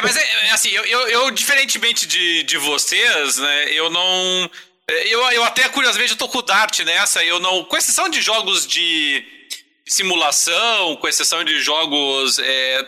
mas 0.03 0.17
é, 0.17 0.47
é, 0.47 0.51
assim, 0.51 0.71
eu, 0.71 0.85
eu, 0.85 1.09
eu, 1.09 1.31
diferentemente 1.31 2.07
de, 2.07 2.43
de 2.43 2.59
vocês, 2.59 3.37
né, 3.39 3.71
eu 3.71 3.89
não. 3.89 4.51
Eu, 4.89 5.21
eu 5.33 5.45
até, 5.45 5.69
curiosamente, 5.69 6.13
eu 6.13 6.19
tô 6.19 6.29
com 6.29 6.39
o 6.39 6.43
Dart 6.43 6.81
nessa, 6.81 7.25
eu 7.25 7.41
não. 7.41 7.65
Com 7.65 7.77
exceção 7.77 8.09
de 8.09 8.21
jogos 8.21 8.67
de 8.67 9.25
simulação, 9.87 10.97
com 10.97 11.09
exceção 11.09 11.45
de 11.45 11.61
jogos. 11.61 12.39
É, 12.39 12.87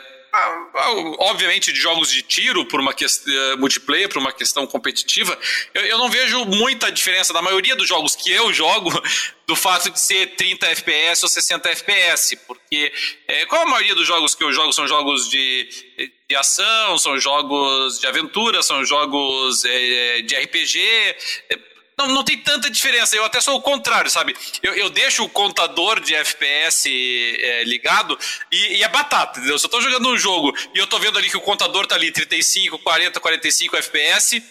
obviamente 1.19 1.73
de 1.73 1.79
jogos 1.79 2.11
de 2.11 2.23
tiro 2.23 2.65
por 2.67 2.81
uma 2.81 2.93
questão 2.93 3.33
uh, 3.33 3.59
multiplayer, 3.59 4.09
por 4.09 4.19
uma 4.19 4.33
questão 4.33 4.67
competitiva, 4.67 5.39
eu, 5.75 5.83
eu, 5.83 5.99
não 5.99 6.11
vejo 6.11 6.45
muita 6.45 6.91
diferença 6.93 7.33
na 7.33 7.43
maioria 7.43 7.75
dos 7.75 7.89
jogos 7.89 8.15
que 8.15 8.31
eu 8.31 8.53
jogo 8.53 8.91
do 9.47 9.57
fato 9.57 9.91
de 9.91 9.99
ser 9.99 10.37
30 10.37 10.67
FPS 10.67 11.25
ou 11.25 11.29
60 11.29 11.69
FPS, 11.71 12.37
porque 12.47 12.93
é, 13.27 13.47
a 13.51 13.67
maioria 13.67 13.95
dos 13.95 14.07
jogos 14.07 14.35
que 14.35 14.45
eu 14.45 14.53
jogo 14.53 14.73
são 14.73 14.87
jogos 14.87 15.29
de, 15.29 15.69
de 16.29 16.37
ação, 16.37 16.99
são 16.99 17.19
jogos 17.19 17.99
de 17.99 18.07
aventura, 18.07 18.63
são 18.63 18.85
jogos 18.85 19.65
é, 19.65 20.23
de 20.23 20.37
RPG, 20.37 20.81
não, 21.99 22.07
não 22.07 22.25
tem 22.25 22.39
tanta 22.39 22.71
diferença. 22.71 23.17
Eu 23.17 23.25
até 23.25 23.41
sou 23.41 23.57
o 23.57 23.63
contrário, 23.63 24.09
sabe? 24.09 24.35
Eu, 24.63 24.75
eu 24.75 24.89
deixo 24.89 25.25
o 25.25 25.29
contador 25.29 25.99
de 26.01 26.15
FPS 26.15 26.89
é, 26.89 27.65
ligado 27.65 28.17
e, 28.53 28.77
e 28.77 28.83
é 28.85 28.89
batata, 28.89 29.41
entendeu? 29.41 29.59
Se 29.59 29.67
eu 29.67 29.71
tô 29.71 29.81
jogando 29.81 30.09
um 30.09 30.17
jogo 30.17 30.57
e 30.73 30.79
eu 30.79 30.87
tô 30.87 30.99
vendo 31.01 31.19
ali 31.19 31.29
que 31.29 31.37
o 31.37 31.41
contador 31.41 31.87
tá 31.87 31.97
ali 31.97 32.13
35, 32.13 32.79
40, 32.79 33.19
45 33.19 33.77
FPS, 33.77 34.43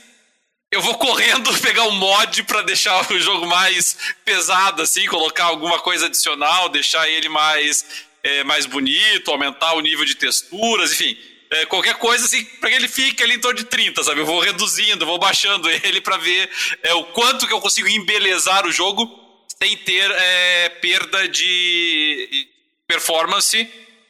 eu 0.70 0.82
vou 0.82 0.96
correndo 0.96 1.52
pegar 1.62 1.84
um 1.84 1.92
mod 1.92 2.44
para 2.44 2.62
deixar 2.64 3.10
o 3.10 3.20
jogo 3.20 3.48
mais 3.48 3.98
pesado, 4.26 4.82
assim, 4.82 5.06
colocar 5.06 5.46
alguma 5.46 5.80
coisa 5.80 6.08
adicional, 6.08 6.68
deixar 6.68 7.08
ele 7.08 7.30
mais, 7.30 7.86
é, 8.24 8.44
mais 8.44 8.66
bonito, 8.66 9.32
aumentar 9.32 9.74
o 9.74 9.80
nível 9.80 10.04
de 10.04 10.16
texturas, 10.16 10.92
enfim 10.92 11.18
é, 11.50 11.66
qualquer 11.66 11.96
coisa 11.96 12.26
assim, 12.26 12.44
para 12.44 12.70
que 12.70 12.76
ele 12.76 12.88
fique 12.88 13.24
ali 13.24 13.36
em 13.36 13.40
torno 13.40 13.58
de 13.58 13.66
30, 13.66 14.04
sabe? 14.04 14.22
Eu 14.22 14.26
vou 14.26 14.40
reduzindo, 14.40 15.06
vou 15.06 15.18
baixando 15.18 15.70
ele 15.84 16.02
para 16.02 16.18
ver 16.18 16.50
é, 16.84 16.94
o 16.94 17.06
quanto 17.06 17.48
que 17.48 17.54
eu 17.54 17.62
consigo 17.62 17.88
embelezar 17.88 18.66
o 18.66 18.72
jogo 18.72 19.26
sem 19.62 19.76
ter 19.78 20.12
é, 20.12 20.70
perda 20.70 21.28
de 21.28 22.48
performance 22.88 23.68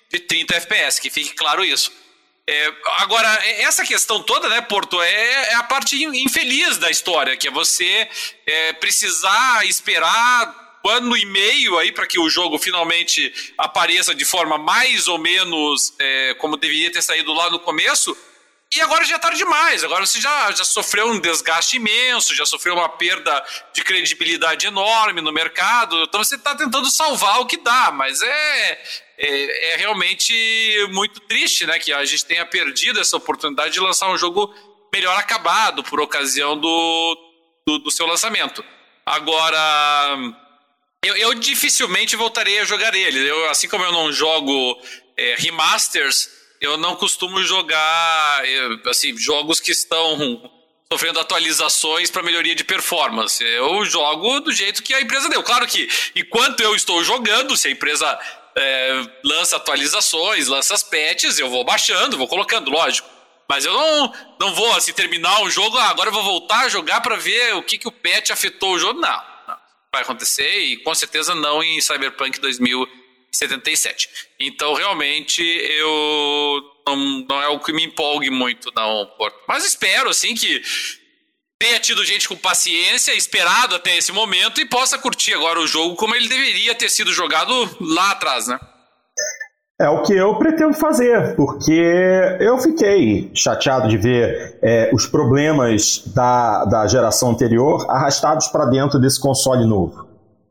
de 0.10 0.20
30 0.20 0.56
FPS, 0.56 1.00
que 1.00 1.10
fique 1.10 1.34
claro 1.34 1.64
isso. 1.64 1.92
É, 2.50 2.74
agora, 3.00 3.28
essa 3.60 3.86
questão 3.86 4.24
toda, 4.24 4.48
né, 4.48 4.62
Porto, 4.62 5.02
é, 5.02 5.52
é, 5.52 5.54
a 5.56 5.64
parte 5.64 6.02
infeliz 6.02 6.78
da 6.78 6.90
história, 6.90 7.36
que 7.36 7.50
é 7.50 7.52
você 7.52 8.08
é, 8.46 8.74
precisar 8.74 9.66
esperar 9.66 10.67
ano 10.88 11.16
e 11.16 11.26
meio 11.26 11.78
aí 11.78 11.92
para 11.92 12.08
que 12.08 12.20
o 12.20 12.30
jogo 12.30 12.58
finalmente 12.58 13.34
apareça 13.58 14.14
de 14.14 14.26
forma 14.26 14.58
mais 14.58 15.08
ou 15.08 15.18
menos 15.18 15.94
é, 16.00 16.34
como 16.36 16.58
deveria 16.58 16.92
ter 16.92 17.02
saído 17.02 17.34
lá 17.34 17.50
no 17.50 17.60
começo. 17.60 18.16
E 18.76 18.82
agora 18.82 19.06
já 19.06 19.16
é 19.16 19.20
tarde 19.20 19.38
demais. 19.38 19.84
Agora 19.84 20.06
você 20.06 20.20
já, 20.20 20.52
já 20.52 20.64
sofreu 20.66 21.08
um 21.08 21.20
desgaste 21.20 21.78
imenso, 21.78 22.36
já 22.36 22.46
sofreu 22.46 22.76
uma 22.76 22.90
perda 22.90 23.44
de 23.74 23.82
credibilidade 23.82 24.68
enorme 24.68 25.22
no 25.22 25.32
mercado. 25.32 26.04
Então 26.04 26.24
você 26.24 26.36
está 26.36 26.54
tentando 26.54 26.90
salvar 26.92 27.40
o 27.40 27.46
que 27.46 27.58
dá, 27.58 27.92
mas 27.92 28.22
é, 28.22 28.82
é, 29.18 29.74
é, 29.74 29.76
realmente 29.78 30.34
muito 30.92 31.22
triste 31.22 31.66
né, 31.66 31.80
que 31.80 31.94
a 31.94 32.04
gente 32.04 32.26
tenha 32.26 32.46
perdido 32.46 33.00
essa 33.00 33.16
oportunidade 33.16 33.74
de 33.74 33.80
lançar 33.80 34.10
um 34.10 34.18
jogo 34.18 34.54
melhor 34.94 35.18
acabado 35.18 35.82
por 35.84 36.02
ocasião 36.02 36.58
do, 36.60 37.18
do, 37.66 37.80
do 37.80 37.92
seu 37.92 38.06
lançamento. 38.06 38.64
Agora 39.06 40.18
eu, 41.04 41.16
eu, 41.16 41.34
dificilmente 41.36 42.16
voltarei 42.16 42.60
a 42.60 42.66
jogar 42.66 42.94
ele. 42.96 43.20
Eu, 43.28 43.50
assim 43.50 43.68
como 43.68 43.84
eu 43.84 43.92
não 43.92 44.12
jogo 44.12 44.82
é, 45.16 45.36
remasters, 45.38 46.30
eu 46.60 46.78
não 46.78 46.96
costumo 46.96 47.42
jogar 47.44 48.46
é, 48.46 48.90
assim, 48.90 49.16
jogos 49.18 49.60
que 49.60 49.72
estão 49.72 50.52
sofrendo 50.92 51.20
atualizações 51.20 52.10
para 52.10 52.24
melhoria 52.24 52.56
de 52.56 52.64
performance. 52.64 53.44
Eu 53.44 53.86
jogo 53.86 54.40
do 54.40 54.52
jeito 54.52 54.82
que 54.82 54.94
a 54.94 55.02
empresa 55.02 55.30
deu. 55.30 55.44
Claro 55.44 55.68
que 55.68 55.88
enquanto 56.16 56.62
eu 56.62 56.76
estou 56.76 57.04
jogando, 57.04 57.56
se 57.56 57.68
a 57.68 57.72
empresa 57.72 58.20
é, 58.56 59.06
lança 59.24 59.58
atualizações, 59.58 60.48
lança 60.48 60.74
as 60.74 60.84
patches, 60.84 61.38
eu 61.38 61.50
vou 61.50 61.64
baixando, 61.64 62.18
vou 62.18 62.28
colocando, 62.28 62.72
lógico. 62.72 63.08
Mas 63.50 63.64
eu 63.64 63.72
não, 63.72 64.14
não 64.40 64.54
vou 64.54 64.74
assim 64.76 64.92
terminar 64.92 65.42
o 65.42 65.50
jogo, 65.50 65.78
ah, 65.78 65.90
agora 65.90 66.10
eu 66.10 66.14
vou 66.14 66.24
voltar 66.24 66.66
a 66.66 66.70
jogar 66.70 67.02
para 67.02 67.16
ver 67.16 67.54
o 67.56 67.64
que, 67.64 67.78
que 67.78 67.88
o 67.88 67.92
patch 67.92 68.32
afetou 68.32 68.74
o 68.74 68.80
jogo. 68.80 69.00
Não 69.00 69.37
vai 69.98 70.04
acontecer 70.04 70.60
e 70.60 70.78
com 70.78 70.94
certeza 70.94 71.34
não 71.34 71.64
em 71.64 71.82
Cyberpunk 71.82 72.40
2077. 72.40 74.10
Então, 74.40 74.74
realmente, 74.74 75.42
eu 75.42 76.62
não, 76.86 76.96
não 77.28 77.42
é 77.42 77.48
o 77.48 77.60
que 77.60 77.74
me 77.74 77.84
empolgue 77.84 78.30
muito, 78.30 78.72
não. 78.76 79.10
Mas 79.48 79.66
espero, 79.66 80.10
assim, 80.10 80.36
que 80.36 80.62
tenha 81.60 81.80
tido 81.80 82.06
gente 82.06 82.28
com 82.28 82.36
paciência, 82.36 83.14
esperado 83.14 83.76
até 83.76 83.98
esse 83.98 84.12
momento 84.12 84.62
e 84.62 84.66
possa 84.66 84.98
curtir 84.98 85.34
agora 85.34 85.60
o 85.60 85.68
jogo 85.68 85.96
como 85.96 86.16
ele 86.16 86.28
deveria 86.28 86.76
ter 86.76 86.90
sido 86.90 87.12
jogado 87.12 87.78
lá 87.82 88.12
atrás, 88.12 88.48
né? 88.48 88.60
É 89.80 89.88
o 89.88 90.02
que 90.02 90.12
eu 90.12 90.36
pretendo 90.40 90.74
fazer, 90.74 91.36
porque 91.36 91.72
eu 92.40 92.58
fiquei 92.58 93.30
chateado 93.32 93.88
de 93.88 93.96
ver 93.96 94.58
é, 94.60 94.90
os 94.92 95.06
problemas 95.06 96.02
da, 96.16 96.66
da 96.66 96.88
geração 96.88 97.30
anterior 97.30 97.86
arrastados 97.88 98.48
para 98.48 98.66
dentro 98.66 99.00
desse 99.00 99.22
console 99.22 99.68
novo. 99.68 100.08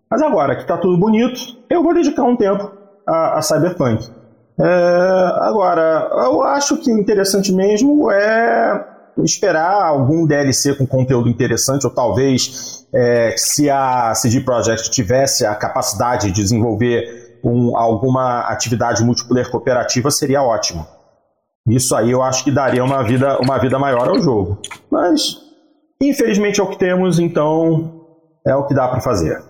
Mas 0.08 0.22
agora 0.22 0.54
que 0.54 0.62
está 0.62 0.76
tudo 0.76 0.96
bonito, 0.96 1.40
eu 1.68 1.82
vou 1.82 1.92
dedicar 1.92 2.22
um 2.22 2.36
tempo 2.36 2.70
a, 3.04 3.38
a 3.38 3.42
Cyberpunk. 3.42 4.08
É, 4.60 4.64
agora, 5.40 6.08
eu 6.24 6.42
acho 6.44 6.76
que 6.76 6.92
interessante 6.92 7.52
mesmo 7.52 8.08
é 8.12 8.86
esperar 9.24 9.88
algum 9.88 10.24
DLC 10.24 10.76
com 10.76 10.86
conteúdo 10.86 11.28
interessante, 11.28 11.84
ou 11.84 11.92
talvez 11.92 12.86
é, 12.94 13.34
se 13.36 13.68
a 13.68 14.14
CD 14.14 14.40
Projekt 14.40 14.88
tivesse 14.88 15.44
a 15.44 15.54
capacidade 15.56 16.30
de 16.30 16.42
desenvolver 16.42 17.25
com 17.46 17.76
alguma 17.76 18.40
atividade 18.40 19.04
multiplayer 19.04 19.48
cooperativa 19.48 20.10
seria 20.10 20.42
ótimo. 20.42 20.84
Isso 21.68 21.94
aí 21.94 22.10
eu 22.10 22.20
acho 22.20 22.42
que 22.42 22.50
daria 22.50 22.82
uma 22.82 23.04
vida, 23.04 23.38
uma 23.38 23.56
vida 23.56 23.78
maior 23.78 24.08
ao 24.08 24.18
jogo. 24.18 24.60
Mas, 24.90 25.36
infelizmente 26.02 26.60
é 26.60 26.64
o 26.64 26.66
que 26.66 26.76
temos, 26.76 27.20
então 27.20 28.04
é 28.44 28.52
o 28.56 28.66
que 28.66 28.74
dá 28.74 28.88
para 28.88 29.00
fazer. 29.00 29.40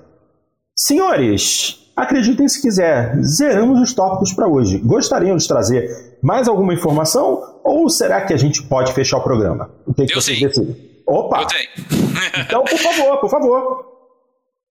Senhores, 0.76 1.90
acreditem 1.96 2.46
se 2.46 2.60
quiser, 2.60 3.18
zeramos 3.22 3.80
os 3.80 3.94
tópicos 3.94 4.30
para 4.34 4.46
hoje. 4.46 4.76
Gostariam 4.76 5.38
de 5.38 5.48
trazer 5.48 6.18
mais 6.22 6.48
alguma 6.48 6.74
informação 6.74 7.60
ou 7.64 7.88
será 7.88 8.20
que 8.20 8.34
a 8.34 8.36
gente 8.36 8.62
pode 8.64 8.92
fechar 8.92 9.16
o 9.16 9.22
programa? 9.22 9.70
O 9.86 9.94
que, 9.94 10.04
que 10.04 10.14
vocês 10.14 10.38
decidem? 10.38 10.76
Opa! 11.06 11.40
Eu 11.40 11.46
tenho. 11.46 12.44
então, 12.44 12.62
por 12.62 12.78
favor, 12.78 13.20
por 13.20 13.30
favor. 13.30 13.85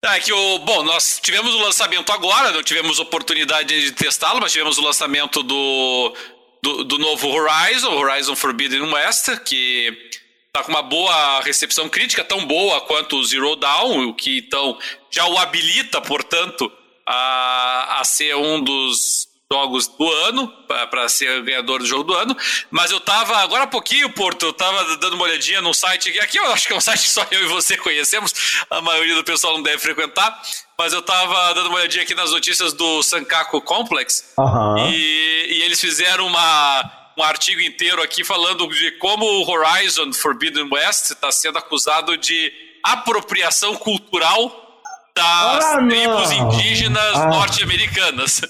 É 0.01 0.19
que 0.19 0.31
o. 0.31 0.59
Bom, 0.59 0.83
nós 0.83 1.19
tivemos 1.21 1.53
o 1.53 1.59
lançamento 1.59 2.11
agora, 2.11 2.51
não 2.51 2.63
tivemos 2.63 2.99
oportunidade 2.99 3.81
de 3.81 3.91
testá-lo, 3.91 4.39
mas 4.39 4.51
tivemos 4.51 4.77
o 4.77 4.81
lançamento 4.81 5.43
do, 5.43 6.15
do, 6.63 6.83
do, 6.85 6.97
novo 6.97 7.27
Horizon, 7.27 7.91
Horizon 7.91 8.35
Forbidden 8.35 8.81
West, 8.81 9.29
que 9.43 10.11
está 10.47 10.63
com 10.63 10.71
uma 10.71 10.81
boa 10.81 11.41
recepção 11.41 11.89
crítica, 11.89 12.23
tão 12.23 12.45
boa 12.45 12.79
quanto 12.81 13.17
o 13.17 13.25
Zero 13.25 13.57
Dawn, 13.57 14.07
o 14.07 14.13
que 14.13 14.39
então 14.39 14.79
já 15.11 15.25
o 15.27 15.37
habilita, 15.37 15.99
portanto, 15.99 16.71
a, 17.05 17.99
a 17.99 18.03
ser 18.05 18.35
um 18.37 18.61
dos 18.61 19.28
jogos 19.51 19.87
do 19.87 20.07
ano, 20.27 20.47
para 20.67 21.09
ser 21.09 21.41
ganhador 21.41 21.79
do 21.79 21.85
jogo 21.87 22.03
do 22.03 22.13
ano. 22.13 22.37
Mas 22.69 22.91
eu 22.91 22.99
tava, 22.99 23.37
agora 23.37 23.63
há 23.63 23.67
pouquinho, 23.67 24.07
Porto, 24.11 24.45
eu 24.45 24.53
tava 24.53 24.97
dando 24.97 25.15
uma 25.15 25.23
olhadinha 25.23 25.59
num 25.59 25.73
site, 25.73 26.17
aqui 26.19 26.37
eu 26.37 26.51
acho 26.53 26.67
que 26.67 26.73
é 26.73 26.75
um 26.75 26.81
site 26.81 27.01
que 27.03 27.09
só 27.09 27.25
eu 27.31 27.43
e 27.45 27.47
você 27.47 27.75
conhecemos, 27.75 28.31
a 28.69 28.79
maioria 28.79 29.15
do 29.15 29.23
pessoal 29.23 29.53
não 29.53 29.63
deve 29.63 29.79
frequentar, 29.79 30.39
mas 30.77 30.93
eu 30.93 31.01
tava 31.01 31.53
dando 31.55 31.67
uma 31.69 31.79
olhadinha 31.79 32.03
aqui 32.03 32.13
nas 32.13 32.29
notícias 32.29 32.73
do 32.73 33.01
Sankaku 33.01 33.59
Complex, 33.61 34.33
Aham. 34.37 34.75
e, 34.87 35.47
e 35.57 35.61
eles 35.63 35.81
fizeram 35.81 36.27
uma, 36.27 37.11
um 37.17 37.23
artigo 37.23 37.59
inteiro 37.59 38.03
aqui 38.03 38.23
falando 38.23 38.67
de 38.67 38.91
como 38.99 39.25
o 39.25 39.49
Horizon 39.49 40.13
Forbidden 40.13 40.69
West 40.71 41.09
está 41.09 41.31
sendo 41.31 41.57
acusado 41.57 42.15
de 42.17 42.53
apropriação 42.83 43.75
cultural 43.75 44.67
das 45.15 45.65
Ah, 45.65 45.77
tribos 45.89 46.31
indígenas 46.31 47.15
Ah. 47.17 47.25
norte-americanas. 47.29 48.41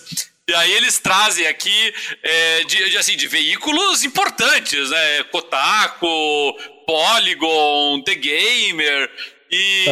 E 0.50 0.56
aí 0.56 0.72
eles 0.74 0.98
trazem 1.00 1.46
aqui 1.48 1.94
é, 2.24 2.64
de, 2.64 2.90
de, 2.90 2.98
assim, 2.98 3.16
de 3.16 3.28
veículos 3.28 4.04
importantes, 4.04 4.90
né? 4.90 5.24
Kotaku, 5.26 6.54
Polygon, 6.86 8.02
The 8.04 8.16
Gamer. 8.16 9.12
E, 9.52 9.86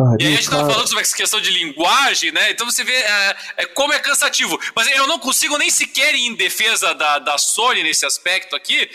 Ah, 0.00 0.16
e 0.20 0.26
aí 0.26 0.32
a 0.34 0.36
gente 0.36 0.50
tava 0.50 0.70
falando 0.70 0.86
sobre 0.88 1.02
essa 1.02 1.16
questão 1.16 1.40
de 1.40 1.50
linguagem, 1.50 2.30
né? 2.32 2.50
Então 2.50 2.64
você 2.68 2.84
vê 2.84 2.92
é, 2.94 3.36
é, 3.58 3.66
como 3.66 3.92
é 3.92 3.98
cansativo. 3.98 4.58
Mas 4.74 4.88
eu 4.88 5.06
não 5.06 5.18
consigo 5.18 5.56
nem 5.58 5.70
sequer 5.70 6.14
ir 6.14 6.26
em 6.26 6.34
defesa 6.34 6.94
da, 6.94 7.18
da 7.18 7.38
Sony 7.38 7.82
nesse 7.82 8.04
aspecto 8.06 8.54
aqui. 8.54 8.88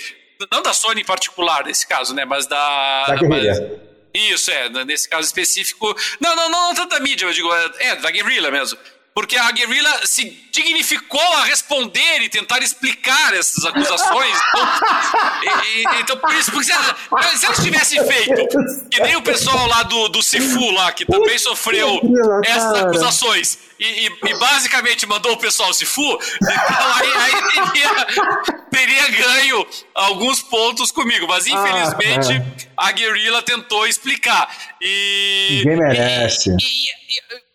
Não 0.51 0.61
da 0.61 0.73
Sony 0.73 1.01
em 1.01 1.05
particular, 1.05 1.65
nesse 1.65 1.85
caso, 1.85 2.13
né? 2.13 2.23
Mas 2.25 2.45
da. 2.47 3.05
Da 3.07 3.15
guerrilha. 3.15 3.51
mas- 3.51 3.89
isso, 4.11 4.49
é, 4.49 4.69
nesse 4.85 5.07
caso 5.07 5.27
específico. 5.27 5.95
Não, 6.19 6.35
não, 6.35 6.49
não, 6.49 6.67
não 6.69 6.73
tanto 6.75 6.89
da 6.95 6.99
mídia, 6.99 7.25
eu 7.25 7.31
digo, 7.31 7.53
é, 7.53 7.71
é, 7.79 7.95
da 7.97 8.09
guerrilla 8.09 8.49
mesmo. 8.49 8.77
Porque 9.19 9.35
a 9.35 9.51
guerrilla 9.51 9.99
se 10.05 10.23
dignificou 10.49 11.19
a 11.35 11.43
responder 11.43 12.21
e 12.21 12.29
tentar 12.29 12.59
explicar 12.63 13.33
essas 13.33 13.65
acusações. 13.65 14.37
Então, 14.47 15.63
e- 15.65 15.99
então 15.99 16.15
por 16.17 16.33
isso, 16.33 16.49
porque 16.53 16.71
se, 16.71 17.37
se 17.37 17.45
elas 17.45 17.59
tivessem 17.61 18.01
feito, 18.07 18.47
que 18.89 19.01
nem 19.01 19.17
o 19.17 19.21
pessoal 19.21 19.67
lá 19.67 19.83
do, 19.83 20.07
do 20.07 20.23
Cifu 20.23 20.71
lá, 20.71 20.89
que 20.93 21.05
também 21.05 21.37
sofreu 21.37 21.99
essas 22.45 22.73
acusações, 22.81 23.59
e, 23.79 24.07
e- 24.07 24.17
e 24.29 24.33
basicamente 24.37 25.05
mandou 25.05 25.33
o 25.33 25.37
pessoal 25.37 25.73
se 25.73 25.85
fu, 25.85 26.01
então 26.03 26.93
aí, 26.95 27.11
aí 27.15 27.71
teria, 27.71 28.05
teria 28.69 29.07
ganho 29.11 29.67
alguns 29.95 30.41
pontos 30.41 30.91
comigo. 30.91 31.27
Mas 31.27 31.47
infelizmente 31.47 32.67
a 32.75 32.91
Guerrilla 32.91 33.41
tentou 33.41 33.87
explicar. 33.87 34.75
E. 34.81 35.61
Ninguém 35.63 35.77
merece. 35.77 36.49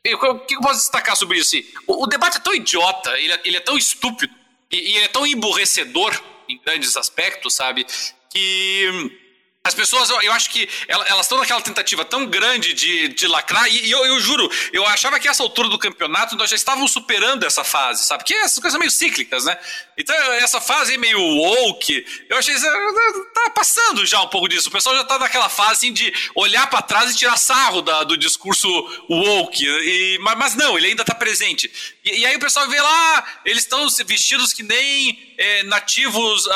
E, 0.07 0.15
o 0.15 0.39
que 0.41 0.55
eu 0.55 0.61
posso 0.61 0.81
destacar 0.81 1.17
sobre 1.17 1.39
isso? 1.39 1.57
O, 1.87 2.05
o 2.05 2.07
debate 2.07 2.37
é 2.37 2.41
tão 2.41 2.55
idiota, 2.55 3.11
ele 3.19 3.33
é, 3.33 3.41
ele 3.45 3.57
é 3.57 3.61
tão 3.61 3.77
estúpido, 3.79 4.33
e, 4.71 4.77
e 4.77 4.97
ele 4.97 5.05
é 5.07 5.09
tão 5.09 5.27
emburrecedor 5.27 6.19
em 6.49 6.61
grandes 6.65 6.97
aspectos, 6.97 7.55
sabe? 7.55 7.87
Que. 8.31 9.21
As 9.67 9.73
pessoas, 9.73 10.11
eu, 10.11 10.31
acho 10.35 10.51
que 10.51 10.69
ela- 10.87 11.07
elas 11.09 11.25
estão 11.25 11.39
naquela 11.39 11.63
tentativa 11.63 12.05
tão 12.05 12.27
grande 12.27 12.75
de, 12.75 13.09
de 13.09 13.27
lacrar, 13.27 13.67
e, 13.67 13.87
e 13.87 13.91
eu, 13.91 14.05
eu 14.05 14.21
juro, 14.21 14.47
eu 14.75 14.87
achava 14.87 15.19
que 15.19 15.27
essa 15.27 15.43
altura 15.43 15.71
do 15.71 15.79
campeonato 15.79 16.37
nós 16.37 16.51
já 16.51 16.57
estávamos 16.57 16.93
superando 16.93 17.45
essa 17.45 17.65
fase, 17.65 18.05
sabe? 18.05 18.25
Que 18.25 18.35
essas 18.35 18.59
coisas 18.59 18.79
meio 18.79 18.91
cíclicas, 18.91 19.47
né? 19.47 19.59
Então, 19.97 20.15
essa 20.35 20.61
fase 20.61 20.93
aí 20.93 20.99
meio 20.99 21.19
woke, 21.19 22.05
eu 22.29 22.37
achei 22.37 22.55
tá 22.61 23.51
passando 23.55 24.05
já 24.05 24.21
um 24.21 24.29
pouco 24.29 24.49
disso. 24.51 24.69
O 24.69 24.71
pessoal 24.71 24.95
já 24.97 25.05
tá 25.05 25.19
naquela 25.19 25.49
fase 25.49 25.73
assim, 25.73 25.95
de 25.95 26.13
olhar 26.35 26.67
para 26.69 26.83
trás 26.83 27.11
e 27.13 27.17
tirar 27.17 27.39
sarro 27.39 27.81
da- 27.81 28.05
do 28.05 28.19
discurso 28.19 28.69
woke. 29.09 29.65
E, 29.67 30.19
mas, 30.21 30.37
mas 30.37 30.55
não, 30.57 30.77
ele 30.77 30.89
ainda 30.89 31.07
tá 31.07 31.15
presente. 31.15 31.73
E, 32.05 32.19
e 32.19 32.27
aí 32.27 32.37
o 32.37 32.41
pessoal 32.41 32.69
vê 32.69 32.79
lá, 32.83 33.41
eles 33.47 33.63
estão 33.63 33.89
vestidos 34.05 34.53
que 34.53 34.63
nem 34.63 35.35
eh, 35.39 35.63
nativos 35.63 36.47
ah, 36.49 36.53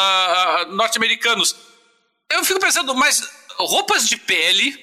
ah, 0.61 0.65
norte-americanos. 0.67 1.57
Eu 2.31 2.45
fico 2.45 2.61
pensando, 2.61 2.95
mas 2.95 3.23
roupas 3.57 4.07
de 4.07 4.17
pele, 4.17 4.77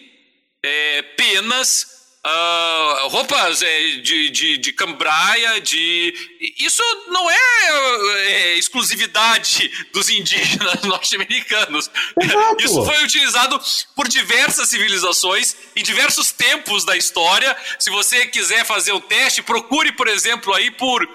é, 0.64 1.02
penas, 1.16 1.96
ah, 2.24 3.02
roupas 3.04 3.62
é, 3.62 3.88
de, 3.98 4.32
de, 4.32 4.58
de 4.58 4.74
cambraia, 4.74 5.62
de. 5.62 6.12
Isso 6.58 6.82
não 7.10 7.30
é, 7.30 7.38
é, 8.16 8.58
exclusividade 8.58 9.72
dos 9.94 10.10
indígenas 10.10 10.82
norte-americanos. 10.86 11.92
Isso 12.58 12.84
foi 12.84 13.04
utilizado 13.04 13.62
por 13.96 14.08
diversas 14.08 14.68
civilizações 14.68 15.56
em 15.76 15.84
diversos 15.84 16.32
tempos 16.32 16.84
da 16.84 16.98
história. 16.98 17.56
Se 17.78 17.92
você 17.92 18.26
quiser 18.26 18.66
fazer 18.66 18.92
o 18.92 19.02
teste, 19.02 19.44
procure, 19.44 19.92
por 19.92 20.08
exemplo, 20.08 20.52
aí 20.52 20.72
por 20.72 21.08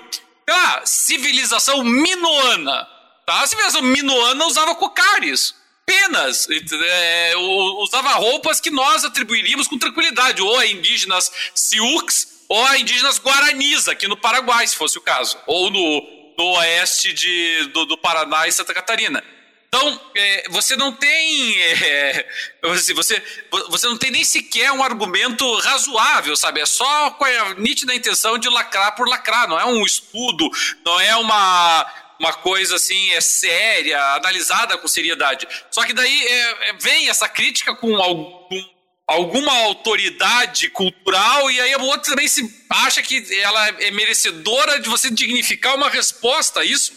lá, 0.48 0.82
civilização 0.86 1.82
minoana. 1.82 2.86
Tá? 3.26 3.40
A 3.40 3.46
civilização 3.48 3.82
minoana 3.82 4.46
usava 4.46 4.76
cocares 4.76 5.58
penas, 5.90 6.46
é, 6.48 7.32
usava 7.36 8.10
roupas 8.10 8.60
que 8.60 8.70
nós 8.70 9.04
atribuiríamos 9.04 9.66
com 9.66 9.76
tranquilidade, 9.76 10.40
ou 10.40 10.56
a 10.56 10.64
indígenas 10.64 11.32
Sioux, 11.52 12.28
ou 12.48 12.64
a 12.66 12.78
indígenas 12.78 13.18
Guaranis, 13.18 13.88
aqui 13.88 14.06
no 14.06 14.16
Paraguai, 14.16 14.64
se 14.68 14.76
fosse 14.76 14.98
o 14.98 15.00
caso, 15.00 15.36
ou 15.48 15.68
no, 15.68 16.34
no 16.38 16.44
oeste 16.58 17.12
de, 17.12 17.64
do, 17.72 17.86
do 17.86 17.98
Paraná 17.98 18.46
e 18.46 18.52
Santa 18.52 18.72
Catarina. 18.72 19.22
Então, 19.66 20.00
é, 20.16 20.48
você 20.50 20.76
não 20.76 20.92
tem. 20.92 21.60
é, 21.60 22.26
você, 22.94 23.22
você 23.68 23.86
não 23.86 23.96
tem 23.96 24.10
nem 24.12 24.24
sequer 24.24 24.70
um 24.72 24.82
argumento 24.82 25.52
razoável, 25.58 26.36
sabe? 26.36 26.60
É 26.60 26.66
só 26.66 27.10
com 27.12 27.24
a 27.24 27.54
nítida 27.54 27.94
intenção 27.94 28.38
de 28.38 28.48
lacrar 28.48 28.94
por 28.94 29.08
lacrar, 29.08 29.48
não 29.48 29.58
é 29.58 29.64
um 29.64 29.84
estudo, 29.84 30.48
não 30.84 31.00
é 31.00 31.14
uma 31.16 31.86
uma 32.20 32.34
coisa 32.34 32.76
assim 32.76 33.12
é 33.12 33.20
séria, 33.22 33.98
analisada 34.14 34.76
com 34.76 34.86
seriedade. 34.86 35.48
Só 35.70 35.86
que 35.86 35.94
daí 35.94 36.26
é, 36.26 36.68
é, 36.68 36.72
vem 36.74 37.08
essa 37.08 37.26
crítica 37.26 37.74
com 37.74 37.96
algum, 37.96 38.64
alguma 39.06 39.52
autoridade 39.64 40.68
cultural 40.68 41.50
e 41.50 41.58
aí 41.58 41.74
o 41.76 41.84
outro 41.84 42.10
também 42.10 42.28
se 42.28 42.42
acha 42.68 43.02
que 43.02 43.24
ela 43.40 43.68
é 43.68 43.90
merecedora 43.90 44.78
de 44.78 44.88
você 44.90 45.10
dignificar 45.10 45.74
uma 45.74 45.88
resposta 45.88 46.60
a 46.60 46.64
isso. 46.64 46.92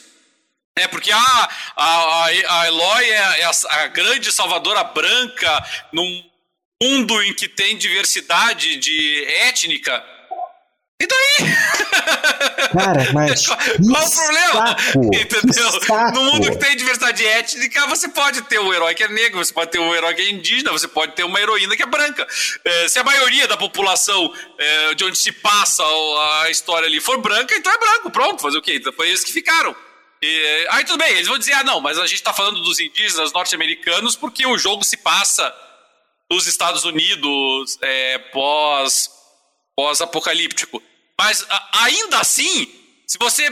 É, 0.75 0.87
porque 0.87 1.11
a, 1.11 1.49
a, 1.77 2.25
a 2.25 2.67
Eloy 2.67 3.05
é, 3.05 3.39
é 3.39 3.45
a, 3.45 3.51
a 3.83 3.87
grande 3.87 4.29
salvadora 4.29 4.83
branca 4.83 5.65
num 5.93 6.23
mundo 6.81 7.23
em 7.23 7.33
que 7.33 7.47
tem 7.47 7.77
diversidade 7.77 8.75
de 8.75 9.23
étnica. 9.25 10.03
E 11.03 11.07
daí? 11.07 11.53
Cara, 12.71 13.11
mas. 13.13 13.45
Qual, 13.45 13.57
qual 13.57 14.05
o 14.05 14.11
problema? 14.11 14.67
saco, 14.67 15.05
Entendeu? 15.13 16.11
No 16.13 16.23
mundo 16.23 16.49
que 16.51 16.57
tem 16.57 16.75
diversidade 16.75 17.25
étnica, 17.25 17.85
você 17.87 18.07
pode 18.07 18.41
ter 18.43 18.59
um 18.59 18.73
herói 18.73 18.95
que 18.95 19.03
é 19.03 19.07
negro, 19.09 19.43
você 19.43 19.53
pode 19.53 19.71
ter 19.71 19.79
um 19.79 19.93
herói 19.93 20.13
que 20.13 20.21
é 20.21 20.31
indígena, 20.31 20.71
você 20.71 20.87
pode 20.87 21.13
ter 21.13 21.23
uma 21.23 21.39
heroína 21.39 21.75
que 21.75 21.83
é 21.83 21.85
branca. 21.85 22.25
É, 22.65 22.87
se 22.87 22.97
a 22.97 23.03
maioria 23.03 23.47
da 23.47 23.57
população 23.57 24.33
é, 24.57 24.95
de 24.95 25.03
onde 25.03 25.17
se 25.17 25.31
passa 25.31 25.83
a 26.41 26.49
história 26.49 26.87
ali 26.87 26.99
for 26.99 27.19
branca, 27.19 27.55
então 27.55 27.71
é 27.71 27.77
branco, 27.77 28.09
pronto, 28.09 28.41
fazer 28.41 28.57
o 28.57 28.61
quê? 28.61 28.75
Então 28.75 28.93
foi 28.93 29.09
eles 29.09 29.23
que 29.23 29.31
ficaram. 29.31 29.75
E, 30.21 30.67
aí 30.71 30.85
tudo 30.85 30.97
bem, 30.97 31.11
eles 31.11 31.27
vão 31.27 31.37
dizer, 31.37 31.53
ah 31.53 31.63
não, 31.63 31.79
mas 31.79 31.99
a 31.99 32.07
gente 32.07 32.23
tá 32.23 32.33
falando 32.33 32.61
dos 32.61 32.79
indígenas 32.79 33.31
norte-americanos 33.33 34.15
porque 34.15 34.47
o 34.47 34.57
jogo 34.57 34.83
se 34.83 34.97
passa 34.97 35.53
nos 36.31 36.47
Estados 36.47 36.85
Unidos 36.85 37.77
é, 37.81 38.17
pós 38.31 39.09
pós-apocalíptico. 39.75 40.81
Mas 41.19 41.45
ainda 41.73 42.19
assim, 42.19 42.67
se 43.07 43.17
você 43.19 43.51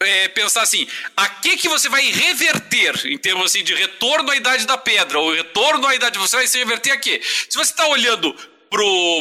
é, 0.00 0.28
pensar 0.28 0.62
assim, 0.62 0.86
a 1.16 1.28
que 1.28 1.56
que 1.56 1.68
você 1.68 1.88
vai 1.88 2.02
reverter 2.10 3.06
em 3.06 3.18
termos 3.18 3.46
assim 3.50 3.64
de 3.64 3.74
retorno 3.74 4.30
à 4.30 4.36
idade 4.36 4.66
da 4.66 4.76
pedra 4.76 5.18
ou 5.18 5.32
retorno 5.32 5.86
à 5.86 5.94
idade, 5.94 6.18
você 6.18 6.36
vai 6.36 6.46
se 6.46 6.58
reverter 6.58 6.92
a 6.92 6.96
quê? 6.96 7.20
Se 7.22 7.56
você 7.56 7.70
está 7.72 7.86
olhando 7.88 8.34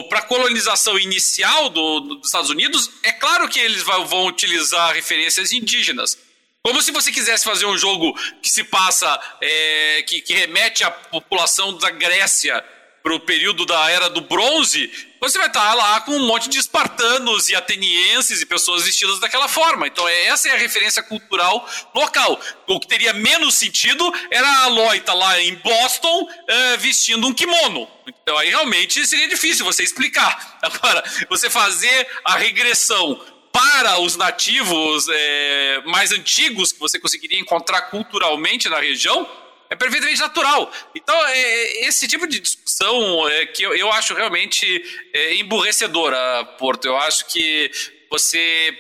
para 0.09 0.19
a 0.19 0.23
colonização 0.23 0.97
inicial 0.97 1.69
do- 1.69 1.99
do- 1.99 2.15
dos 2.15 2.27
Estados 2.27 2.49
Unidos, 2.49 2.89
é 3.03 3.11
claro 3.11 3.47
que 3.47 3.59
eles 3.59 3.83
vão 3.83 4.25
utilizar 4.25 4.93
referências 4.95 5.51
indígenas. 5.51 6.17
Como 6.63 6.81
se 6.81 6.91
você 6.91 7.11
quisesse 7.11 7.43
fazer 7.43 7.65
um 7.65 7.77
jogo 7.77 8.13
que 8.41 8.49
se 8.49 8.63
passa, 8.63 9.19
é, 9.41 10.03
que, 10.07 10.21
que 10.21 10.33
remete 10.33 10.83
à 10.83 10.89
população 10.89 11.77
da 11.77 11.91
Grécia 11.91 12.63
para 13.03 13.13
o 13.13 13.19
período 13.19 13.65
da 13.65 13.91
Era 13.91 14.09
do 14.09 14.21
Bronze, 14.21 14.89
você 15.19 15.37
vai 15.37 15.47
estar 15.47 15.73
lá 15.73 15.99
com 16.01 16.13
um 16.13 16.25
monte 16.25 16.47
de 16.47 16.57
espartanos 16.57 17.49
e 17.49 17.55
atenienses 17.55 18.41
e 18.41 18.45
pessoas 18.45 18.85
vestidas 18.85 19.19
daquela 19.19 19.49
forma. 19.49 19.85
Então, 19.85 20.07
é- 20.07 20.27
essa 20.27 20.47
é 20.47 20.53
a 20.53 20.57
referência 20.57 21.03
cultural 21.03 21.69
local. 21.93 22.39
O 22.65 22.79
que 22.79 22.87
teria 22.87 23.11
menos 23.11 23.55
sentido 23.55 24.09
era 24.31 24.47
a 24.65 24.95
estar 24.95 25.13
lá 25.13 25.39
em 25.41 25.55
Boston 25.55 26.29
é, 26.47 26.77
vestindo 26.77 27.27
um 27.27 27.33
kimono. 27.33 27.89
Então, 28.07 28.37
aí 28.37 28.49
realmente 28.49 29.05
seria 29.05 29.27
difícil 29.27 29.65
você 29.65 29.83
explicar. 29.83 30.59
Agora, 30.63 31.03
você 31.29 31.49
fazer 31.49 32.07
a 32.23 32.37
regressão 32.37 33.21
para 33.51 33.99
os 33.99 34.15
nativos 34.15 35.07
é, 35.09 35.81
mais 35.85 36.11
antigos 36.13 36.71
que 36.71 36.79
você 36.79 36.97
conseguiria 36.99 37.39
encontrar 37.39 37.83
culturalmente 37.83 38.69
na 38.69 38.79
região 38.79 39.29
é 39.73 39.75
perfeitamente 39.75 40.21
natural. 40.21 40.71
Então, 40.95 41.15
é, 41.25 41.87
esse 41.87 42.07
tipo 42.07 42.27
de 42.27 42.39
discussão 42.39 43.27
é, 43.27 43.45
que 43.47 43.63
eu, 43.63 43.75
eu 43.75 43.91
acho 43.91 44.13
realmente 44.13 44.65
é, 45.11 45.35
emburrecedora, 45.35 46.45
Porto. 46.59 46.85
Eu 46.85 46.95
acho 46.97 47.25
que 47.25 47.71
você. 48.09 48.77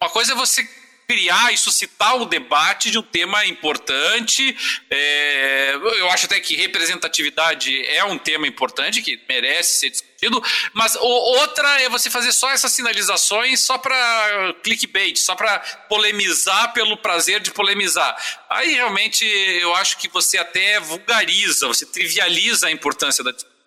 Uma 0.00 0.08
coisa 0.08 0.32
é 0.32 0.34
você 0.34 0.66
criar 1.10 1.52
e 1.52 1.56
suscitar 1.56 2.22
o 2.22 2.24
debate 2.24 2.88
de 2.88 2.96
um 2.96 3.02
tema 3.02 3.44
importante. 3.44 4.56
É, 4.88 5.74
eu 5.74 6.08
acho 6.10 6.26
até 6.26 6.38
que 6.38 6.54
representatividade 6.54 7.84
é 7.88 8.04
um 8.04 8.16
tema 8.16 8.46
importante 8.46 9.02
que 9.02 9.20
merece 9.28 9.80
ser 9.80 9.90
discutido, 9.90 10.40
mas 10.72 10.94
o, 10.94 11.00
outra 11.00 11.82
é 11.82 11.88
você 11.88 12.08
fazer 12.08 12.30
só 12.30 12.48
essas 12.52 12.70
sinalizações 12.70 13.58
só 13.58 13.76
para 13.76 14.54
clickbait, 14.62 15.18
só 15.18 15.34
para 15.34 15.58
polemizar 15.88 16.72
pelo 16.74 16.96
prazer 16.96 17.40
de 17.40 17.50
polemizar. 17.50 18.16
Aí 18.48 18.74
realmente 18.74 19.24
eu 19.60 19.74
acho 19.74 19.98
que 19.98 20.08
você 20.08 20.38
até 20.38 20.78
vulgariza, 20.78 21.66
você 21.66 21.84
trivializa 21.86 22.68
a 22.68 22.70
importância 22.70 23.24
da 23.24 23.32
discussão. 23.32 23.58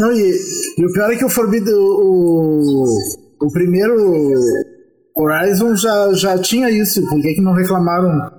E, 0.00 0.80
e, 0.80 0.86
o 0.86 0.92
pior 0.92 1.12
é 1.12 1.16
que 1.16 1.24
o 1.24 1.28
Forbidden, 1.28 1.74
o, 1.74 2.96
o 3.40 3.52
primeiro 3.52 4.81
Horizon 5.14 5.76
já, 5.76 6.12
já 6.14 6.38
tinha 6.40 6.70
isso, 6.70 7.06
por 7.08 7.20
que, 7.20 7.34
que 7.34 7.40
não 7.40 7.52
reclamaram? 7.52 8.30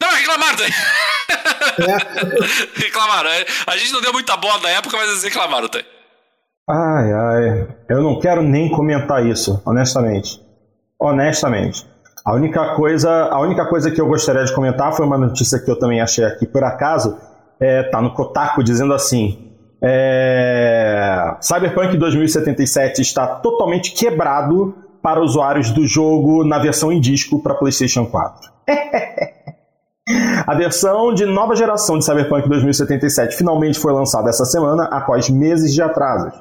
Não, 0.00 0.10
reclamaram! 0.16 0.64
É. 0.64 0.68
reclamaram. 2.74 3.30
A 3.66 3.76
gente 3.76 3.92
não 3.92 4.00
deu 4.00 4.12
muita 4.12 4.36
bola 4.36 4.60
na 4.62 4.70
época, 4.70 4.96
mas 4.96 5.08
eles 5.10 5.22
reclamaram 5.22 5.66
até. 5.66 5.84
Ai, 6.68 7.12
ai. 7.12 7.68
Eu 7.88 8.02
não 8.02 8.18
quero 8.20 8.42
nem 8.42 8.70
comentar 8.70 9.24
isso, 9.26 9.62
honestamente. 9.64 10.40
Honestamente. 11.00 11.86
A 12.24 12.34
única 12.34 12.74
coisa, 12.74 13.10
a 13.10 13.40
única 13.40 13.64
coisa 13.66 13.90
que 13.90 14.00
eu 14.00 14.06
gostaria 14.06 14.44
de 14.44 14.54
comentar 14.54 14.92
foi 14.92 15.06
uma 15.06 15.16
notícia 15.16 15.58
que 15.58 15.70
eu 15.70 15.78
também 15.78 16.00
achei 16.00 16.24
aqui 16.24 16.46
por 16.46 16.62
acaso. 16.62 17.16
É, 17.60 17.84
tá 17.84 18.02
no 18.02 18.12
Kotaku 18.12 18.62
dizendo 18.62 18.92
assim: 18.92 19.50
é, 19.82 21.36
Cyberpunk 21.40 21.96
2077 21.96 23.00
está 23.00 23.26
totalmente 23.26 23.92
quebrado 23.92 24.74
para 25.08 25.22
usuários 25.22 25.70
do 25.70 25.86
jogo 25.86 26.44
na 26.44 26.58
versão 26.58 26.92
em 26.92 27.00
disco 27.00 27.42
para 27.42 27.54
PlayStation 27.54 28.04
4. 28.04 28.50
A 30.46 30.54
versão 30.54 31.14
de 31.14 31.24
nova 31.24 31.56
geração 31.56 31.98
de 31.98 32.04
Cyberpunk 32.04 32.46
2077 32.46 33.34
finalmente 33.34 33.78
foi 33.78 33.90
lançada 33.90 34.28
essa 34.28 34.44
semana 34.44 34.84
após 34.84 35.30
meses 35.30 35.72
de 35.72 35.80
atrasos. 35.80 36.34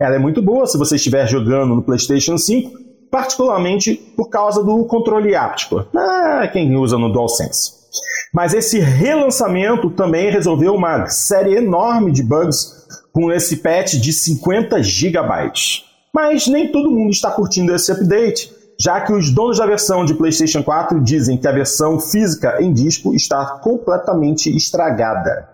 Ela 0.00 0.14
é 0.14 0.18
muito 0.18 0.40
boa 0.40 0.66
se 0.66 0.78
você 0.78 0.96
estiver 0.96 1.26
jogando 1.26 1.74
no 1.74 1.82
PlayStation 1.82 2.38
5, 2.38 2.70
particularmente 3.10 3.94
por 4.16 4.30
causa 4.30 4.64
do 4.64 4.86
controle 4.86 5.34
áptico. 5.34 5.86
Ah, 5.94 6.48
quem 6.50 6.74
usa 6.76 6.96
no 6.96 7.12
DualSense. 7.12 7.72
Mas 8.32 8.54
esse 8.54 8.78
relançamento 8.78 9.90
também 9.90 10.30
resolveu 10.30 10.74
uma 10.74 11.06
série 11.08 11.56
enorme 11.56 12.10
de 12.10 12.22
bugs 12.22 12.86
com 13.12 13.30
esse 13.30 13.58
patch 13.58 13.96
de 13.96 14.14
50 14.14 14.82
GB. 14.82 15.52
Mas 16.14 16.46
nem 16.46 16.70
todo 16.70 16.92
mundo 16.92 17.10
está 17.10 17.32
curtindo 17.32 17.74
esse 17.74 17.90
update, 17.90 18.52
já 18.78 19.00
que 19.00 19.12
os 19.12 19.30
donos 19.30 19.58
da 19.58 19.66
versão 19.66 20.04
de 20.04 20.14
PlayStation 20.14 20.62
4 20.62 21.00
dizem 21.00 21.36
que 21.36 21.48
a 21.48 21.52
versão 21.52 21.98
física 21.98 22.62
em 22.62 22.72
disco 22.72 23.12
está 23.14 23.44
completamente 23.58 24.54
estragada. 24.56 25.48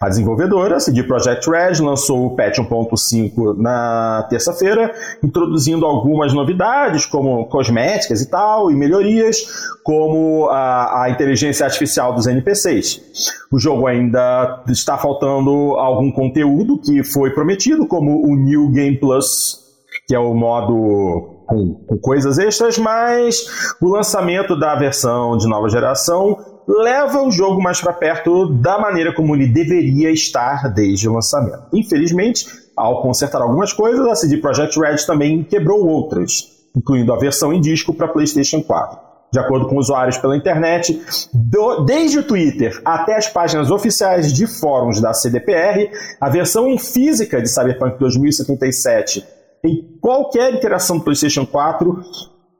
A 0.00 0.08
desenvolvedora, 0.08 0.80
CD 0.80 1.02
Projekt 1.02 1.50
Red, 1.50 1.82
lançou 1.82 2.26
o 2.26 2.34
patch 2.34 2.60
1.5 2.60 3.58
na 3.58 4.26
terça-feira, 4.30 4.90
introduzindo 5.22 5.84
algumas 5.84 6.32
novidades, 6.32 7.04
como 7.04 7.44
cosméticas 7.46 8.22
e 8.22 8.30
tal, 8.30 8.70
e 8.70 8.74
melhorias, 8.74 9.44
como 9.84 10.48
a, 10.48 11.02
a, 11.02 11.10
inteligência 11.10 11.66
artificial 11.66 12.14
dos 12.14 12.26
NPCs. 12.26 13.02
O 13.52 13.58
jogo 13.58 13.86
ainda 13.86 14.62
está 14.68 14.96
faltando 14.96 15.50
algum 15.76 16.10
conteúdo 16.10 16.78
que 16.78 17.04
foi 17.04 17.34
prometido, 17.34 17.86
como 17.86 18.26
o 18.26 18.34
New 18.34 18.70
Game 18.70 18.96
Plus, 18.98 19.65
que 20.06 20.14
é 20.14 20.18
o 20.18 20.34
modo 20.34 21.42
com, 21.46 21.74
com 21.86 21.98
coisas 21.98 22.38
extras, 22.38 22.78
mas 22.78 23.46
o 23.80 23.88
lançamento 23.88 24.58
da 24.58 24.74
versão 24.76 25.36
de 25.36 25.48
nova 25.48 25.68
geração 25.68 26.38
leva 26.66 27.22
o 27.22 27.30
jogo 27.30 27.62
mais 27.62 27.80
para 27.80 27.92
perto 27.92 28.52
da 28.54 28.78
maneira 28.78 29.14
como 29.14 29.34
ele 29.34 29.46
deveria 29.46 30.10
estar 30.10 30.72
desde 30.72 31.08
o 31.08 31.12
lançamento. 31.12 31.64
Infelizmente, 31.72 32.46
ao 32.76 33.02
consertar 33.02 33.40
algumas 33.40 33.72
coisas, 33.72 34.06
a 34.06 34.14
CD 34.14 34.38
Projekt 34.38 34.78
Red 34.78 34.98
também 35.06 35.42
quebrou 35.44 35.86
outras, 35.86 36.66
incluindo 36.76 37.12
a 37.12 37.18
versão 37.18 37.52
em 37.52 37.60
disco 37.60 37.94
para 37.94 38.08
PlayStation 38.08 38.62
4. 38.62 39.06
De 39.32 39.40
acordo 39.40 39.66
com 39.66 39.76
usuários 39.76 40.18
pela 40.18 40.36
internet, 40.36 41.00
do, 41.32 41.84
desde 41.84 42.20
o 42.20 42.22
Twitter 42.22 42.80
até 42.84 43.16
as 43.16 43.28
páginas 43.28 43.70
oficiais 43.70 44.32
de 44.32 44.46
fóruns 44.46 45.00
da 45.00 45.12
CDPR, 45.12 45.90
a 46.20 46.28
versão 46.28 46.78
física 46.78 47.42
de 47.42 47.48
Cyberpunk 47.48 47.98
2077 47.98 49.35
em 49.64 49.98
qualquer 50.00 50.54
interação 50.54 50.98
do 50.98 51.04
PlayStation 51.04 51.44
4 51.44 52.02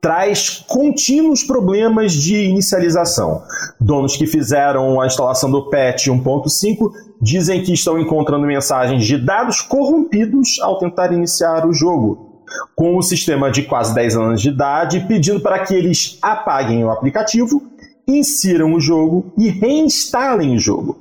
traz 0.00 0.64
contínuos 0.68 1.42
problemas 1.42 2.12
de 2.12 2.44
inicialização. 2.44 3.42
Donos 3.80 4.16
que 4.16 4.24
fizeram 4.24 5.00
a 5.00 5.06
instalação 5.06 5.50
do 5.50 5.68
patch 5.68 6.06
1.5 6.06 6.92
dizem 7.20 7.62
que 7.62 7.72
estão 7.72 7.98
encontrando 7.98 8.46
mensagens 8.46 9.04
de 9.04 9.18
dados 9.18 9.60
corrompidos 9.60 10.60
ao 10.60 10.78
tentar 10.78 11.12
iniciar 11.12 11.66
o 11.66 11.72
jogo, 11.72 12.42
com 12.76 12.96
o 12.96 13.02
sistema 13.02 13.50
de 13.50 13.64
quase 13.64 13.94
10 13.94 14.16
anos 14.16 14.40
de 14.40 14.50
idade 14.50 15.04
pedindo 15.08 15.40
para 15.40 15.58
que 15.64 15.74
eles 15.74 16.18
apaguem 16.22 16.84
o 16.84 16.90
aplicativo, 16.90 17.60
insiram 18.06 18.74
o 18.74 18.80
jogo 18.80 19.32
e 19.36 19.48
reinstalem 19.48 20.54
o 20.54 20.58
jogo. 20.58 20.98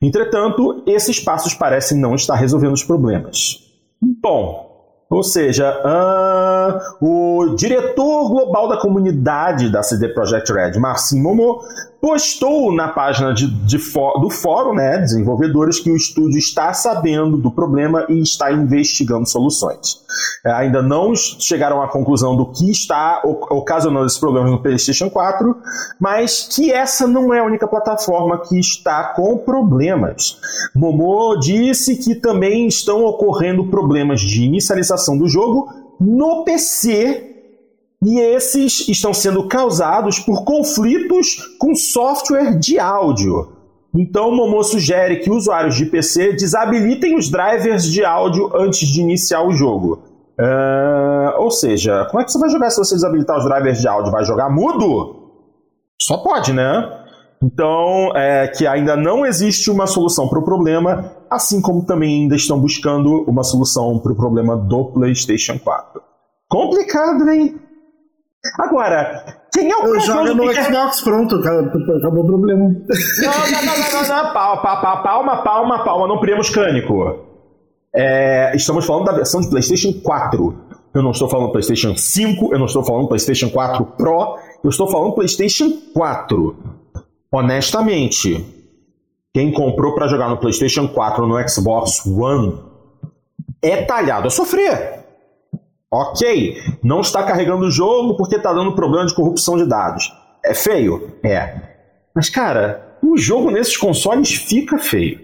Entretanto, 0.00 0.82
esses 0.84 1.20
passos 1.20 1.54
parecem 1.54 1.96
não 1.96 2.16
estar 2.16 2.34
resolvendo 2.34 2.72
os 2.72 2.82
problemas. 2.82 3.70
Bom, 4.00 4.71
ou 5.12 5.22
seja, 5.22 5.70
uh, 5.84 7.06
o 7.06 7.54
diretor 7.54 8.30
global 8.30 8.68
da 8.68 8.78
comunidade 8.78 9.70
da 9.70 9.82
CD 9.82 10.08
Projekt 10.08 10.50
Red, 10.50 10.78
Marcin 10.78 11.20
Momo, 11.20 11.60
postou 12.02 12.74
na 12.74 12.88
página 12.88 13.32
de, 13.32 13.46
de, 13.46 13.78
do 13.78 14.28
fórum, 14.28 14.74
né, 14.74 14.98
desenvolvedores, 14.98 15.78
que 15.78 15.88
o 15.88 15.96
estúdio 15.96 16.36
está 16.36 16.74
sabendo 16.74 17.36
do 17.36 17.48
problema 17.48 18.04
e 18.08 18.20
está 18.20 18.50
investigando 18.50 19.24
soluções. 19.24 20.02
É, 20.44 20.50
ainda 20.50 20.82
não 20.82 21.14
chegaram 21.14 21.80
à 21.80 21.86
conclusão 21.86 22.36
do 22.36 22.46
que 22.46 22.68
está 22.68 23.22
ocasionando 23.24 24.06
esses 24.06 24.18
problemas 24.18 24.50
no 24.50 24.60
PlayStation 24.60 25.08
4, 25.08 25.56
mas 26.00 26.48
que 26.52 26.72
essa 26.72 27.06
não 27.06 27.32
é 27.32 27.38
a 27.38 27.44
única 27.44 27.68
plataforma 27.68 28.36
que 28.38 28.58
está 28.58 29.14
com 29.14 29.38
problemas. 29.38 30.40
Momo 30.74 31.38
disse 31.38 31.94
que 31.94 32.16
também 32.16 32.66
estão 32.66 33.04
ocorrendo 33.04 33.68
problemas 33.68 34.20
de 34.20 34.42
inicialização 34.42 35.16
do 35.16 35.28
jogo 35.28 35.68
no 36.00 36.42
PC 36.42 37.31
e 38.02 38.18
esses 38.18 38.88
estão 38.88 39.14
sendo 39.14 39.46
causados 39.46 40.18
por 40.18 40.44
conflitos 40.44 41.36
com 41.58 41.74
software 41.74 42.58
de 42.58 42.78
áudio. 42.78 43.52
Então, 43.94 44.30
o 44.30 44.36
Momo 44.36 44.62
sugere 44.64 45.20
que 45.20 45.30
usuários 45.30 45.76
de 45.76 45.86
PC 45.86 46.32
desabilitem 46.32 47.16
os 47.16 47.30
drivers 47.30 47.84
de 47.84 48.04
áudio 48.04 48.50
antes 48.56 48.88
de 48.88 49.00
iniciar 49.00 49.46
o 49.46 49.52
jogo. 49.52 50.02
Uh, 50.40 51.40
ou 51.40 51.50
seja, 51.50 52.06
como 52.10 52.20
é 52.20 52.24
que 52.24 52.32
você 52.32 52.38
vai 52.38 52.48
jogar 52.48 52.70
se 52.70 52.78
você 52.78 52.94
desabilitar 52.94 53.38
os 53.38 53.44
drivers 53.44 53.80
de 53.80 53.86
áudio? 53.86 54.10
Vai 54.10 54.24
jogar 54.24 54.50
mudo? 54.50 55.22
Só 56.00 56.16
pode, 56.16 56.52
né? 56.52 57.00
Então, 57.40 58.10
é 58.16 58.48
que 58.48 58.66
ainda 58.66 58.96
não 58.96 59.26
existe 59.26 59.70
uma 59.70 59.86
solução 59.86 60.26
para 60.26 60.38
o 60.38 60.44
problema, 60.44 61.12
assim 61.30 61.60
como 61.60 61.84
também 61.84 62.22
ainda 62.22 62.34
estão 62.34 62.58
buscando 62.58 63.22
uma 63.28 63.44
solução 63.44 63.98
para 63.98 64.12
o 64.12 64.16
problema 64.16 64.56
do 64.56 64.86
PlayStation 64.86 65.58
4. 65.58 66.00
Complicado, 66.48 67.28
hein? 67.28 67.61
Agora, 68.58 69.24
quem 69.52 69.70
é 69.70 69.76
o 69.76 69.94
Eu 69.94 70.00
jogo 70.00 70.34
no 70.34 70.52
Xbox, 70.52 71.00
pronto, 71.02 71.36
acabou 71.36 72.24
o 72.24 72.26
problema. 72.26 72.64
Não, 72.64 72.72
não, 72.72 73.64
não, 73.64 73.78
não, 73.78 74.08
não, 74.08 74.32
palma, 74.32 74.62
palma, 74.62 75.42
palma, 75.42 75.84
palma, 75.84 76.08
não 76.08 76.18
priemos 76.18 76.50
cânico. 76.50 77.24
É, 77.94 78.56
estamos 78.56 78.84
falando 78.84 79.04
da 79.04 79.12
versão 79.12 79.40
de 79.40 79.48
PlayStation 79.48 79.92
4. 80.02 80.58
Eu 80.94 81.02
não 81.02 81.12
estou 81.12 81.28
falando 81.28 81.52
PlayStation 81.52 81.96
5, 81.96 82.52
eu 82.52 82.58
não 82.58 82.66
estou 82.66 82.84
falando 82.84 83.08
PlayStation 83.08 83.48
4 83.48 83.84
Pro, 83.96 84.36
eu 84.62 84.70
estou 84.70 84.90
falando 84.90 85.14
PlayStation 85.14 85.70
4. 85.94 86.56
Honestamente, 87.30 88.44
quem 89.32 89.52
comprou 89.52 89.94
para 89.94 90.08
jogar 90.08 90.28
no 90.28 90.36
PlayStation 90.36 90.88
4 90.88 91.22
ou 91.22 91.28
no 91.28 91.48
Xbox 91.48 92.04
One 92.04 92.60
é 93.62 93.82
talhado 93.84 94.26
a 94.26 94.30
sofrer. 94.30 95.02
Ok, 95.92 96.56
não 96.82 97.02
está 97.02 97.22
carregando 97.22 97.66
o 97.66 97.70
jogo 97.70 98.16
porque 98.16 98.36
está 98.36 98.50
dando 98.50 98.74
problema 98.74 99.04
de 99.04 99.14
corrupção 99.14 99.58
de 99.58 99.68
dados. 99.68 100.10
É 100.42 100.54
feio? 100.54 101.18
É. 101.22 101.54
Mas, 102.14 102.30
cara, 102.30 102.96
o 103.02 103.18
jogo 103.18 103.50
nesses 103.50 103.76
consoles 103.76 104.34
fica 104.34 104.78
feio. 104.78 105.20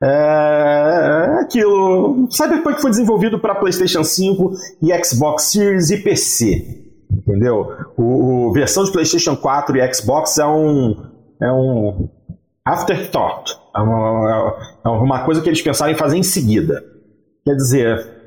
É 0.00 1.40
aquilo. 1.40 2.28
Cyberpunk 2.30 2.80
foi 2.80 2.90
desenvolvido 2.90 3.40
para 3.40 3.56
PlayStation 3.56 4.04
5 4.04 4.52
e 4.80 5.04
Xbox 5.04 5.50
Series 5.50 5.90
e 5.90 5.96
PC. 5.96 6.84
Entendeu? 7.10 7.72
O, 7.96 8.46
o 8.48 8.52
versão 8.52 8.84
de 8.84 8.92
PlayStation 8.92 9.36
4 9.36 9.76
e 9.76 9.94
Xbox 9.94 10.38
é 10.38 10.46
um. 10.46 10.94
É 11.42 11.50
um. 11.50 12.08
Afterthought. 12.64 13.58
É 13.74 13.80
uma, 13.80 14.56
é 14.84 14.88
uma 14.88 15.24
coisa 15.24 15.40
que 15.40 15.48
eles 15.48 15.60
pensaram 15.60 15.90
em 15.90 15.96
fazer 15.96 16.16
em 16.16 16.22
seguida. 16.22 16.84
Quer 17.44 17.54
dizer, 17.56 18.17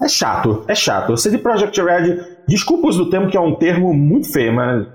é 0.00 0.08
chato, 0.08 0.64
é 0.66 0.74
chato. 0.74 1.16
CD 1.16 1.38
Projekt 1.38 1.80
Red, 1.80 2.18
desculpa 2.48 2.86
o 2.86 2.88
uso 2.88 3.04
do 3.04 3.10
termo, 3.10 3.28
que 3.28 3.36
é 3.36 3.40
um 3.40 3.54
termo 3.54 3.92
muito 3.92 4.32
feio, 4.32 4.52
mas 4.52 4.86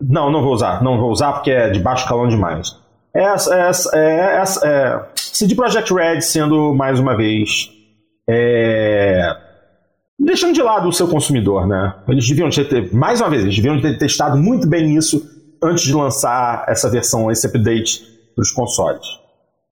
Não, 0.00 0.30
não 0.30 0.42
vou 0.42 0.52
usar. 0.52 0.82
Não 0.82 0.98
vou 0.98 1.10
usar 1.10 1.32
porque 1.32 1.50
é 1.50 1.70
de 1.70 1.80
baixo 1.80 2.06
calão 2.06 2.28
demais. 2.28 2.76
É, 3.14 3.24
é, 3.24 3.70
é, 3.94 4.44
é, 4.64 5.04
CD 5.16 5.54
Projekt 5.54 5.92
Red 5.92 6.20
sendo, 6.20 6.74
mais 6.74 7.00
uma 7.00 7.16
vez, 7.16 7.70
é, 8.28 9.36
deixando 10.18 10.54
de 10.54 10.62
lado 10.62 10.88
o 10.88 10.92
seu 10.92 11.08
consumidor, 11.08 11.66
né? 11.66 11.94
Eles 12.08 12.28
deviam 12.28 12.50
ter, 12.50 12.92
mais 12.94 13.20
uma 13.20 13.30
vez, 13.30 13.42
eles 13.42 13.56
deviam 13.56 13.80
ter 13.80 13.98
testado 13.98 14.36
muito 14.36 14.68
bem 14.68 14.96
isso 14.96 15.28
antes 15.62 15.84
de 15.84 15.92
lançar 15.92 16.64
essa 16.68 16.88
versão, 16.88 17.30
esse 17.30 17.46
update 17.46 18.02
para 18.34 18.42
os 18.42 18.52
consoles. 18.52 19.06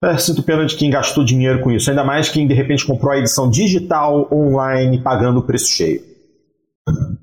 É, 0.03 0.17
sinto 0.17 0.41
pena 0.41 0.65
de 0.65 0.75
quem 0.75 0.89
gastou 0.89 1.23
dinheiro 1.23 1.61
com 1.61 1.71
isso, 1.71 1.89
ainda 1.89 2.03
mais 2.03 2.27
quem 2.27 2.47
de 2.47 2.55
repente 2.55 2.85
comprou 2.85 3.11
a 3.11 3.19
edição 3.19 3.49
digital 3.49 4.27
online 4.33 4.99
pagando 5.03 5.39
o 5.39 5.43
preço 5.43 5.69
cheio. 5.69 6.01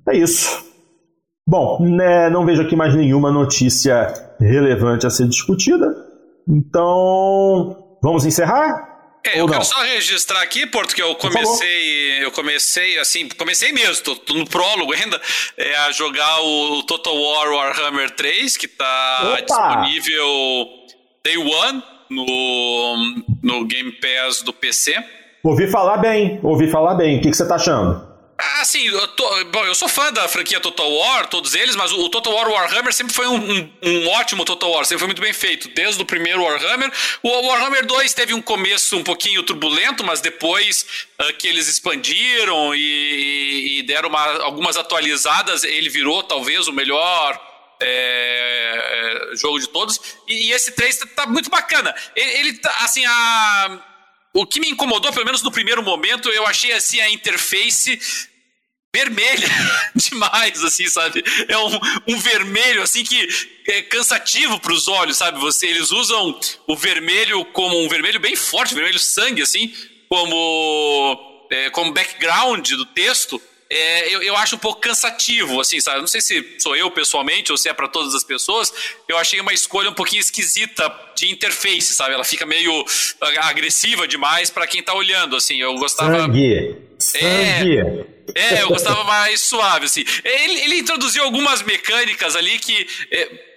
É 0.09 0.17
isso. 0.17 0.65
Bom, 1.47 1.83
né, 1.83 2.31
não 2.31 2.47
vejo 2.47 2.63
aqui 2.63 2.77
mais 2.77 2.95
nenhuma 2.95 3.33
notícia 3.33 4.13
relevante 4.39 5.07
a 5.07 5.11
ser 5.11 5.27
discutida. 5.27 5.87
Então, 6.49 7.99
vamos 8.01 8.25
encerrar? 8.25 8.87
É, 9.27 9.41
eu 9.41 9.49
quero 9.49 9.65
só 9.65 9.83
registrar 9.83 10.41
aqui, 10.43 10.65
Porto, 10.67 10.95
que 10.95 11.03
eu 11.03 11.17
comecei, 11.17 12.25
eu 12.25 12.31
comecei 12.31 12.99
assim, 12.99 13.29
comecei 13.31 13.73
mesmo, 13.73 14.05
tô, 14.05 14.15
tô 14.15 14.35
no 14.35 14.49
prólogo 14.49 14.93
ainda, 14.93 15.21
é, 15.57 15.77
a 15.79 15.91
jogar 15.91 16.41
o 16.43 16.83
Total 16.85 17.15
War 17.15 17.51
Warhammer 17.51 18.11
3, 18.13 18.57
que 18.57 18.69
tá 18.69 19.35
Opa! 19.35 19.43
disponível 19.43 20.27
Day 21.25 21.37
One 21.37 21.83
no, 22.11 23.23
no 23.43 23.65
Game 23.67 23.93
Pass 23.93 24.43
do 24.43 24.53
PC. 24.53 24.97
Ouvi 25.43 25.67
falar 25.67 25.99
bem, 25.99 26.41
ouvi 26.43 26.69
falar 26.69 26.95
bem. 26.95 27.19
O 27.19 27.21
que, 27.21 27.31
que 27.31 27.37
você 27.37 27.47
tá 27.47 27.55
achando? 27.55 28.09
Ah, 28.41 28.65
sim, 28.65 28.87
eu, 28.87 29.09
tô, 29.09 29.45
bom, 29.47 29.65
eu 29.65 29.75
sou 29.75 29.89
fã 29.89 30.13
da 30.13 30.29
franquia 30.29 30.61
Total 30.61 30.89
War, 30.89 31.27
todos 31.27 31.57
eles, 31.57 31.75
mas 31.75 31.91
o, 31.91 32.05
o 32.05 32.09
Total 32.09 32.33
War 32.33 32.49
Warhammer 32.49 32.93
sempre 32.93 33.13
foi 33.13 33.27
um, 33.27 33.35
um, 33.35 33.71
um, 33.83 34.09
ótimo 34.11 34.45
Total 34.45 34.71
War, 34.71 34.85
sempre 34.85 35.01
foi 35.01 35.09
muito 35.09 35.21
bem 35.21 35.33
feito, 35.33 35.69
desde 35.75 36.01
o 36.01 36.05
primeiro 36.05 36.45
Warhammer. 36.45 36.89
O 37.21 37.29
Warhammer 37.49 37.85
2 37.85 38.15
teve 38.15 38.35
um 38.35 38.41
começo 38.41 38.97
um 38.97 39.03
pouquinho 39.03 39.43
turbulento, 39.43 40.05
mas 40.05 40.21
depois 40.21 40.87
uh, 41.21 41.33
que 41.37 41.49
eles 41.49 41.67
expandiram 41.67 42.73
e, 42.77 43.81
e 43.81 43.83
deram 43.83 44.09
uma, 44.09 44.45
algumas 44.45 44.77
atualizadas, 44.77 45.65
ele 45.65 45.89
virou 45.89 46.23
talvez 46.23 46.69
o 46.69 46.73
melhor 46.73 47.48
é, 47.81 49.31
jogo 49.35 49.59
de 49.59 49.69
todos. 49.69 50.01
E, 50.27 50.49
e 50.49 50.53
esse 50.53 50.73
3 50.73 50.97
tá, 50.97 51.07
tá, 51.07 51.27
muito 51.27 51.51
bacana. 51.51 51.95
Ele, 52.17 52.31
ele 52.33 52.53
tá, 52.55 52.75
assim, 52.81 53.05
a 53.05 53.85
o 54.33 54.47
que 54.47 54.61
me 54.61 54.69
incomodou, 54.69 55.13
pelo 55.13 55.25
menos 55.25 55.43
no 55.43 55.51
primeiro 55.51 55.83
momento, 55.83 56.29
eu 56.29 56.47
achei 56.47 56.73
assim 56.73 57.01
a 57.01 57.11
interface 57.11 57.99
vermelha 58.95 59.49
demais, 59.95 60.63
assim, 60.63 60.89
sabe? 60.89 61.23
É 61.49 61.59
um, 61.59 61.81
um 62.09 62.19
vermelho, 62.19 62.83
assim, 62.83 63.05
que 63.05 63.29
é 63.67 63.83
cansativo 63.83 64.61
para 64.61 64.73
os 64.73 64.89
olhos, 64.89 65.17
sabe? 65.17 65.39
Você, 65.41 65.67
eles 65.67 65.91
usam 65.91 66.39
o 66.67 66.77
vermelho 66.77 67.45
como 67.47 67.79
um 67.83 67.89
vermelho 67.89 68.21
bem 68.21 68.37
forte, 68.37 68.75
vermelho 68.75 68.99
sangue, 68.99 69.43
assim, 69.43 69.75
como, 70.09 71.47
é, 71.51 71.71
como 71.71 71.93
background 71.93 72.71
do 72.71 72.87
texto 72.87 73.41
é, 73.71 74.15
eu, 74.15 74.23
eu 74.23 74.35
acho 74.37 74.57
um 74.57 74.59
pouco 74.59 74.81
cansativo, 74.81 75.61
assim, 75.61 75.79
sabe? 75.79 76.01
Não 76.01 76.07
sei 76.07 76.23
se 76.23 76.57
sou 76.59 76.75
eu 76.75 76.91
pessoalmente 76.91 77.53
ou 77.53 77.59
se 77.59 77.69
é 77.69 77.75
para 77.75 77.87
todas 77.87 78.15
as 78.15 78.25
pessoas. 78.25 78.73
Eu 79.07 79.19
achei 79.19 79.39
uma 79.41 79.53
escolha 79.53 79.91
um 79.91 79.95
pouquinho 79.95 80.21
esquisita 80.21 80.91
de 81.15 81.31
interface, 81.31 81.93
sabe? 81.93 82.15
Ela 82.15 82.25
fica 82.25 82.47
meio 82.47 82.85
agressiva 83.43 84.09
demais 84.09 84.49
para 84.49 84.67
quem 84.67 84.83
tá 84.83 84.95
olhando, 84.95 85.37
assim. 85.37 85.61
Eu 85.61 85.75
gostava. 85.75 86.19
Sangue. 86.19 86.77
Sangue. 86.99 88.07
É, 88.35 88.55
é 88.55 88.63
eu 88.63 88.69
gostava 88.69 89.05
mais 89.05 89.41
suave, 89.43 89.85
assim. 89.85 90.05
Ele, 90.25 90.61
ele 90.61 90.79
introduziu 90.79 91.23
algumas 91.23 91.63
mecânicas 91.63 92.37
ali 92.37 92.59
que. 92.59 92.87
É, 93.11 93.48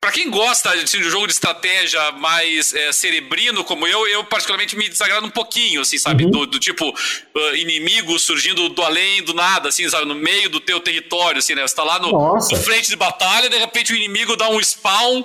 para 0.00 0.12
quem 0.12 0.30
gosta 0.30 0.70
assim, 0.70 1.00
de 1.00 1.08
um 1.08 1.10
jogo 1.10 1.26
de 1.26 1.32
estratégia 1.32 2.12
mais 2.12 2.72
é, 2.74 2.92
cerebrino 2.92 3.64
como 3.64 3.86
eu, 3.86 4.06
eu 4.06 4.24
particularmente 4.24 4.76
me 4.76 4.88
desagrado 4.88 5.26
um 5.26 5.30
pouquinho, 5.30 5.80
assim, 5.80 5.98
sabe? 5.98 6.24
Uhum. 6.24 6.30
Do, 6.30 6.46
do, 6.46 6.58
tipo, 6.60 6.88
uh, 6.88 7.56
inimigos 7.56 8.22
surgindo 8.22 8.68
do 8.68 8.82
além, 8.82 9.22
do 9.22 9.34
nada, 9.34 9.68
assim, 9.68 9.88
sabe? 9.88 10.04
No 10.04 10.14
meio 10.14 10.48
do 10.48 10.60
teu 10.60 10.78
território, 10.80 11.38
assim, 11.38 11.54
né? 11.54 11.66
Você 11.66 11.74
tá 11.74 11.82
lá 11.82 11.98
no, 11.98 12.12
no 12.12 12.56
frente 12.56 12.88
de 12.88 12.96
batalha, 12.96 13.48
de 13.48 13.58
repente 13.58 13.92
o 13.92 13.96
inimigo 13.96 14.36
dá 14.36 14.48
um 14.48 14.60
spawn 14.60 15.24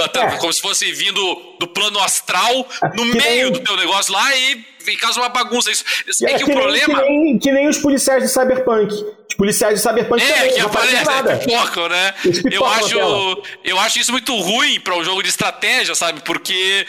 é. 0.00 0.36
Como 0.38 0.52
se 0.52 0.60
fosse 0.60 0.90
vindo 0.92 1.56
do 1.58 1.66
plano 1.68 1.98
astral 2.00 2.68
no 2.94 3.10
que 3.10 3.16
meio 3.16 3.50
nem... 3.50 3.52
do 3.52 3.60
teu 3.60 3.76
negócio 3.76 4.12
lá 4.12 4.36
e, 4.36 4.64
e 4.86 4.96
causa 4.96 5.20
uma 5.20 5.28
bagunça. 5.28 5.70
Isso, 5.70 5.84
isso 6.06 6.26
é, 6.26 6.32
é 6.32 6.38
que, 6.38 6.44
que, 6.44 6.50
o 6.50 6.54
nem, 6.54 6.56
problema. 6.56 7.02
Que 7.02 7.08
nem, 7.08 7.38
que 7.38 7.52
nem, 7.52 7.68
os 7.68 7.78
policiais 7.78 8.22
de 8.22 8.28
Cyberpunk. 8.28 8.92
Os 9.28 9.34
policiais 9.34 9.74
de 9.74 9.80
Cyberpunk 9.80 10.22
é, 10.22 10.32
também, 10.32 10.52
que 10.54 10.60
aparece, 10.60 11.04
nada. 11.04 11.36
Pipocam, 11.36 11.88
né? 11.88 12.14
eu 12.50 12.64
acho, 12.64 13.42
eu 13.64 13.78
acho 13.80 13.98
isso 13.98 14.12
muito 14.12 14.34
ruim 14.36 14.80
para 14.80 14.94
um 14.96 15.04
jogo 15.04 15.22
de 15.22 15.28
estratégia, 15.28 15.94
sabe? 15.94 16.20
Porque, 16.22 16.86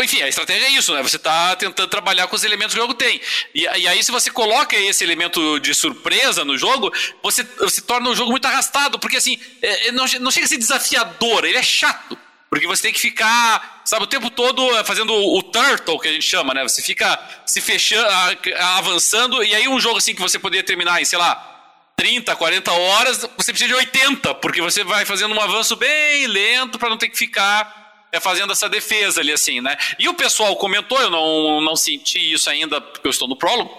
enfim, 0.00 0.22
a 0.22 0.28
estratégia 0.28 0.66
é 0.66 0.70
isso, 0.70 0.94
né? 0.94 1.02
Você 1.02 1.18
tá 1.18 1.56
tentando 1.56 1.88
trabalhar 1.88 2.26
com 2.26 2.36
os 2.36 2.44
elementos 2.44 2.74
que 2.74 2.80
o 2.80 2.82
jogo 2.82 2.94
tem. 2.94 3.20
E, 3.54 3.62
e 3.62 3.88
aí, 3.88 4.02
se 4.02 4.12
você 4.12 4.30
coloca 4.30 4.76
esse 4.76 5.02
elemento 5.02 5.58
de 5.58 5.74
surpresa 5.74 6.44
no 6.44 6.56
jogo, 6.56 6.92
você, 7.22 7.44
você 7.58 7.80
torna 7.80 8.08
o 8.08 8.14
jogo 8.14 8.30
muito 8.30 8.46
arrastado, 8.46 8.98
porque 8.98 9.16
assim, 9.16 9.38
é, 9.62 9.88
é 9.88 9.92
não, 9.92 10.04
não 10.20 10.30
chega 10.30 10.46
a 10.46 10.48
ser 10.48 10.58
desafiador, 10.58 11.44
ele 11.44 11.58
é 11.58 11.62
chato. 11.62 12.16
Porque 12.50 12.66
você 12.66 12.82
tem 12.82 12.92
que 12.92 12.98
ficar, 12.98 13.82
sabe, 13.84 14.04
o 14.04 14.08
tempo 14.08 14.28
todo 14.28 14.62
fazendo 14.84 15.14
o 15.14 15.40
turtle, 15.40 16.00
que 16.00 16.08
a 16.08 16.12
gente 16.12 16.26
chama, 16.26 16.52
né? 16.52 16.64
Você 16.64 16.82
fica 16.82 17.16
se 17.46 17.60
fechando, 17.60 18.08
avançando, 18.76 19.44
e 19.44 19.54
aí 19.54 19.68
um 19.68 19.78
jogo 19.78 19.98
assim 19.98 20.14
que 20.14 20.20
você 20.20 20.36
poderia 20.36 20.64
terminar 20.64 21.00
em, 21.00 21.04
sei 21.04 21.16
lá, 21.16 21.46
30, 21.94 22.34
40 22.34 22.72
horas, 22.72 23.18
você 23.36 23.52
precisa 23.52 23.68
de 23.68 23.74
80, 23.74 24.34
porque 24.36 24.60
você 24.60 24.82
vai 24.82 25.04
fazendo 25.04 25.32
um 25.32 25.40
avanço 25.40 25.76
bem 25.76 26.26
lento 26.26 26.76
para 26.76 26.88
não 26.88 26.96
ter 26.96 27.08
que 27.08 27.16
ficar 27.16 28.08
é, 28.10 28.18
fazendo 28.18 28.52
essa 28.52 28.68
defesa 28.68 29.20
ali, 29.20 29.32
assim, 29.32 29.60
né? 29.60 29.76
E 29.96 30.08
o 30.08 30.14
pessoal 30.14 30.56
comentou, 30.56 31.00
eu 31.00 31.10
não, 31.10 31.60
não 31.60 31.76
senti 31.76 32.32
isso 32.32 32.50
ainda, 32.50 32.80
porque 32.80 33.06
eu 33.06 33.10
estou 33.10 33.28
no 33.28 33.36
prólogo, 33.36 33.70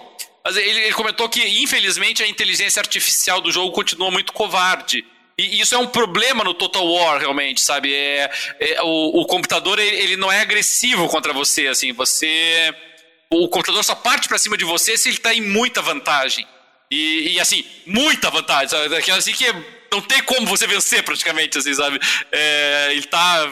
mas 0.44 0.56
ele, 0.56 0.80
ele 0.80 0.94
comentou 0.94 1.28
que, 1.28 1.46
infelizmente, 1.62 2.22
a 2.22 2.26
inteligência 2.26 2.80
artificial 2.80 3.40
do 3.40 3.52
jogo 3.52 3.70
continua 3.72 4.10
muito 4.10 4.32
covarde. 4.32 5.04
E 5.36 5.60
isso 5.60 5.74
é 5.74 5.78
um 5.78 5.86
problema 5.86 6.44
no 6.44 6.54
Total 6.54 6.86
War, 6.86 7.18
realmente, 7.18 7.60
sabe? 7.60 7.92
É, 7.94 8.30
é 8.60 8.82
o, 8.82 9.20
o, 9.20 9.26
computador, 9.26 9.78
ele 9.78 10.16
não 10.16 10.30
é 10.30 10.40
agressivo 10.40 11.08
contra 11.08 11.32
você, 11.32 11.68
assim, 11.68 11.92
você... 11.92 12.74
O 13.30 13.48
computador 13.48 13.82
só 13.82 13.94
parte 13.94 14.28
para 14.28 14.36
cima 14.36 14.58
de 14.58 14.64
você 14.64 14.96
se 14.98 15.08
ele 15.08 15.16
tá 15.16 15.32
em 15.32 15.40
muita 15.40 15.80
vantagem. 15.80 16.46
E, 16.90 17.32
e 17.32 17.40
assim, 17.40 17.64
muita 17.86 18.30
vantagem, 18.30 18.68
sabe? 18.68 18.90
Daquela 18.90 19.16
assim 19.16 19.32
que 19.32 19.46
não 19.90 20.02
tem 20.02 20.22
como 20.22 20.46
você 20.46 20.66
vencer 20.66 21.02
praticamente, 21.02 21.56
assim, 21.56 21.72
sabe? 21.72 21.98
É, 22.30 22.88
ele 22.92 23.04
tá 23.04 23.50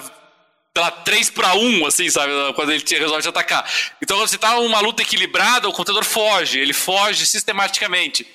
sei 0.77 0.85
lá, 0.85 0.91
3 0.91 1.31
para 1.31 1.55
1, 1.55 1.87
assim, 1.87 2.09
sabe? 2.11 2.33
Quando 2.55 2.73
ele 2.73 2.85
resolve 2.87 3.23
te 3.23 3.29
atacar. 3.29 3.69
Então, 4.03 4.17
quando 4.17 4.29
você 4.29 4.39
tá 4.39 4.55
numa 4.55 4.81
luta 4.81 5.03
equilibrada, 5.03 5.69
o 5.69 5.73
computador 5.73 6.05
foge, 6.05 6.59
ele 6.59 6.73
foge 6.73 7.27
sistematicamente. 7.27 8.27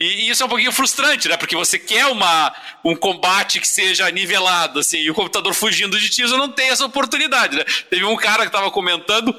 E, 0.00 0.28
isso 0.28 0.42
é 0.42 0.46
um 0.46 0.48
pouquinho 0.48 0.72
frustrante, 0.72 1.28
né? 1.28 1.36
Porque 1.36 1.56
você 1.56 1.78
quer 1.78 2.06
uma, 2.06 2.54
um 2.84 2.96
combate 2.96 3.60
que 3.60 3.68
seja 3.68 4.10
nivelado, 4.10 4.80
assim, 4.80 4.98
e 4.98 5.10
o 5.10 5.14
computador 5.14 5.54
fugindo 5.54 5.98
de 5.98 6.10
ti, 6.10 6.22
você 6.22 6.36
não 6.36 6.48
tem 6.48 6.68
essa 6.70 6.84
oportunidade, 6.84 7.56
né? 7.56 7.64
Teve 7.88 8.04
um 8.04 8.16
cara 8.16 8.42
que 8.42 8.48
estava 8.48 8.70
comentando 8.70 9.34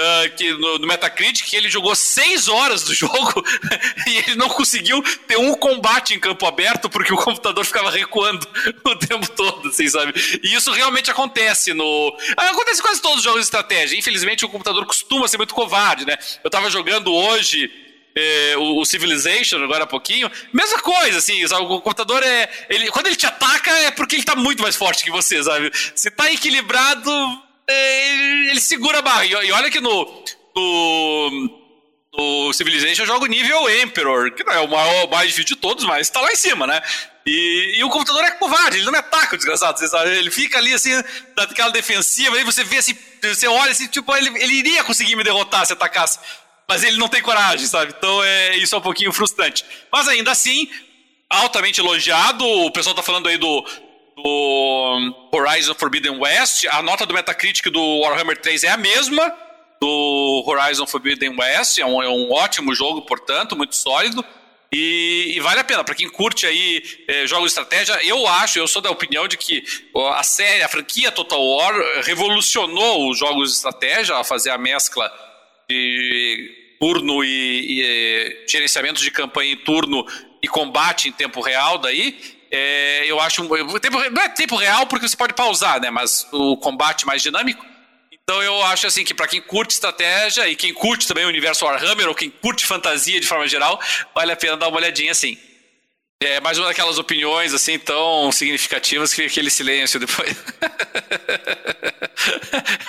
Uh, 0.00 0.34
que 0.34 0.50
no, 0.54 0.78
no, 0.78 0.86
Metacritic 0.86 1.44
que 1.44 1.54
ele 1.54 1.68
jogou 1.68 1.94
seis 1.94 2.48
horas 2.48 2.84
do 2.84 2.94
jogo 2.94 3.44
e 4.08 4.16
ele 4.16 4.34
não 4.34 4.48
conseguiu 4.48 5.02
ter 5.28 5.36
um 5.36 5.52
combate 5.52 6.14
em 6.14 6.18
campo 6.18 6.46
aberto 6.46 6.88
porque 6.88 7.12
o 7.12 7.18
computador 7.18 7.62
ficava 7.66 7.90
recuando 7.90 8.46
o 8.82 8.96
tempo 8.96 9.28
todo, 9.32 9.68
assim, 9.68 9.86
sabe? 9.88 10.14
E 10.42 10.54
isso 10.54 10.72
realmente 10.72 11.10
acontece 11.10 11.74
no. 11.74 12.16
Acontece 12.34 12.80
em 12.80 12.82
quase 12.82 13.02
todos 13.02 13.18
os 13.18 13.24
jogos 13.24 13.40
de 13.40 13.44
estratégia. 13.44 13.98
Infelizmente, 13.98 14.42
o 14.42 14.48
computador 14.48 14.86
costuma 14.86 15.28
ser 15.28 15.36
muito 15.36 15.54
covarde, 15.54 16.06
né? 16.06 16.16
Eu 16.42 16.48
estava 16.48 16.70
jogando 16.70 17.12
hoje 17.12 17.70
é, 18.14 18.56
o, 18.56 18.80
o, 18.80 18.84
Civilization 18.84 19.62
agora 19.62 19.84
há 19.84 19.86
pouquinho, 19.86 20.30
mesma 20.52 20.80
coisa, 20.80 21.18
assim, 21.18 21.46
sabe? 21.46 21.62
o 21.62 21.80
computador 21.80 22.22
é. 22.22 22.50
Ele, 22.68 22.90
quando 22.90 23.06
ele 23.06 23.16
te 23.16 23.26
ataca 23.26 23.70
é 23.70 23.90
porque 23.90 24.16
ele 24.16 24.24
tá 24.24 24.34
muito 24.34 24.62
mais 24.62 24.76
forte 24.76 25.04
que 25.04 25.10
você, 25.10 25.42
sabe? 25.42 25.70
Se 25.94 26.10
tá 26.10 26.30
equilibrado, 26.30 27.10
é, 27.68 28.50
ele 28.50 28.60
segura 28.60 28.98
a 28.98 29.02
barra. 29.02 29.24
E, 29.24 29.30
e 29.30 29.52
olha 29.52 29.70
que 29.70 29.80
no, 29.80 30.24
no, 30.56 31.60
no 32.18 32.52
Civilization 32.52 33.02
eu 33.02 33.06
jogo 33.06 33.26
nível 33.26 33.70
Emperor, 33.82 34.32
que 34.32 34.44
não 34.44 34.52
é 34.52 34.60
o 34.60 34.68
maior, 34.68 35.08
mais 35.08 35.28
difícil 35.28 35.54
de 35.54 35.56
todos, 35.56 35.84
mas 35.84 36.10
tá 36.10 36.20
lá 36.20 36.32
em 36.32 36.36
cima, 36.36 36.66
né? 36.66 36.82
E, 37.24 37.74
e, 37.76 37.84
o 37.84 37.90
computador 37.90 38.24
é 38.24 38.30
covarde, 38.32 38.78
ele 38.78 38.84
não 38.86 38.92
me 38.92 38.98
ataca, 38.98 39.34
o 39.34 39.38
desgraçado? 39.38 39.78
Ele 40.08 40.30
fica 40.30 40.58
ali 40.58 40.72
assim, 40.72 40.90
naquela 41.36 41.70
defensiva, 41.70 42.34
aí 42.34 42.42
você 42.42 42.64
vê 42.64 42.78
assim, 42.78 42.96
você 43.22 43.46
olha 43.46 43.70
assim, 43.70 43.86
tipo, 43.86 44.16
ele, 44.16 44.30
ele 44.42 44.54
iria 44.54 44.82
conseguir 44.82 45.14
me 45.14 45.22
derrotar 45.22 45.64
se 45.66 45.74
atacasse 45.74 46.18
mas 46.70 46.84
ele 46.84 46.98
não 46.98 47.08
tem 47.08 47.20
coragem, 47.20 47.66
sabe? 47.66 47.92
Então 47.98 48.22
é 48.22 48.56
isso 48.56 48.76
é 48.76 48.78
um 48.78 48.80
pouquinho 48.80 49.12
frustrante. 49.12 49.64
Mas 49.90 50.06
ainda 50.06 50.30
assim, 50.30 50.70
altamente 51.28 51.80
elogiado. 51.80 52.46
O 52.46 52.70
pessoal 52.70 52.94
tá 52.94 53.02
falando 53.02 53.28
aí 53.28 53.36
do, 53.36 53.66
do 54.16 55.30
Horizon 55.32 55.74
Forbidden 55.74 56.20
West. 56.20 56.66
A 56.70 56.80
nota 56.80 57.04
do 57.04 57.12
Metacritic 57.12 57.66
do 57.72 58.00
Warhammer 58.02 58.40
3 58.40 58.62
é 58.62 58.68
a 58.68 58.76
mesma 58.76 59.36
do 59.80 60.44
Horizon 60.46 60.86
Forbidden 60.86 61.36
West. 61.36 61.78
É 61.78 61.84
um, 61.84 62.00
é 62.00 62.08
um 62.08 62.30
ótimo 62.30 62.72
jogo, 62.72 63.02
portanto, 63.02 63.56
muito 63.56 63.74
sólido. 63.74 64.24
E, 64.72 65.32
e, 65.34 65.40
vale 65.40 65.58
a 65.58 65.64
pena, 65.64 65.82
para 65.82 65.96
quem 65.96 66.08
curte 66.08 66.46
aí 66.46 66.84
é, 67.08 67.26
jogos 67.26 67.52
de 67.52 67.60
estratégia, 67.60 68.00
eu 68.04 68.24
acho, 68.28 68.60
eu 68.60 68.68
sou 68.68 68.80
da 68.80 68.92
opinião 68.92 69.26
de 69.26 69.36
que 69.36 69.64
a 70.14 70.22
série, 70.22 70.62
a 70.62 70.68
franquia 70.68 71.10
Total 71.10 71.44
War 71.44 71.74
revolucionou 72.04 73.10
os 73.10 73.18
jogos 73.18 73.50
de 73.50 73.56
estratégia 73.56 74.16
a 74.16 74.22
fazer 74.22 74.50
a 74.50 74.56
mescla 74.56 75.12
de 75.68 76.59
turno 76.80 77.22
e, 77.22 77.82
e 77.82 78.46
gerenciamento 78.48 79.02
de 79.02 79.10
campanha 79.10 79.52
em 79.52 79.56
turno 79.56 80.06
e 80.42 80.48
combate 80.48 81.08
em 81.08 81.12
tempo 81.12 81.40
real 81.42 81.76
daí. 81.76 82.18
É, 82.50 83.04
eu 83.06 83.20
acho. 83.20 83.46
Tempo, 83.78 84.10
não 84.10 84.22
é 84.22 84.28
tempo 84.30 84.56
real 84.56 84.86
porque 84.86 85.06
você 85.06 85.16
pode 85.16 85.34
pausar, 85.34 85.80
né? 85.80 85.90
Mas 85.90 86.26
o 86.32 86.56
combate 86.56 87.06
mais 87.06 87.22
dinâmico. 87.22 87.64
Então 88.10 88.42
eu 88.42 88.62
acho 88.64 88.86
assim 88.86 89.04
que 89.04 89.12
para 89.12 89.28
quem 89.28 89.40
curte 89.40 89.74
estratégia 89.74 90.48
e 90.48 90.56
quem 90.56 90.72
curte 90.72 91.06
também 91.06 91.24
o 91.24 91.28
universo 91.28 91.64
Warhammer 91.64 92.08
ou 92.08 92.14
quem 92.14 92.30
curte 92.30 92.64
fantasia 92.64 93.20
de 93.20 93.26
forma 93.26 93.46
geral, 93.46 93.78
vale 94.14 94.32
a 94.32 94.36
pena 94.36 94.56
dar 94.56 94.68
uma 94.68 94.76
olhadinha 94.76 95.12
assim. 95.12 95.36
É 96.22 96.38
mais 96.38 96.58
uma 96.58 96.66
daquelas 96.66 96.98
opiniões 96.98 97.54
assim 97.54 97.78
tão 97.78 98.30
significativas 98.30 99.14
que 99.14 99.22
aquele 99.22 99.48
silêncio 99.48 99.98
depois. 99.98 100.36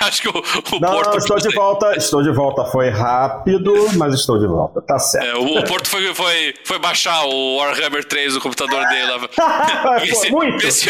Acho 0.01 0.21
que 0.21 0.27
o, 0.27 0.31
o 0.31 0.79
não, 0.79 0.91
Porto. 0.91 1.11
Não, 1.11 1.17
estou 1.17 1.37
de 1.37 1.55
volta, 1.55 1.95
estou 1.95 2.23
de 2.23 2.31
volta. 2.31 2.65
Foi 2.65 2.89
rápido, 2.89 3.73
mas 3.95 4.13
estou 4.15 4.37
de 4.37 4.47
volta. 4.47 4.81
Tá 4.81 4.99
certo. 4.99 5.25
É, 5.25 5.35
o, 5.35 5.59
o, 5.59 5.63
Porto 5.63 5.87
foi, 5.87 6.13
foi, 6.13 6.53
foi 6.65 6.79
baixar 6.79 7.23
o 7.25 7.57
Warhammer 7.57 8.03
3 8.03 8.35
no 8.35 8.41
computador 8.41 8.85
dele 8.87 9.05
lá. 9.05 9.19
se, 10.13 10.31
muito. 10.31 10.59
Ver, 10.59 10.71
se, 10.71 10.89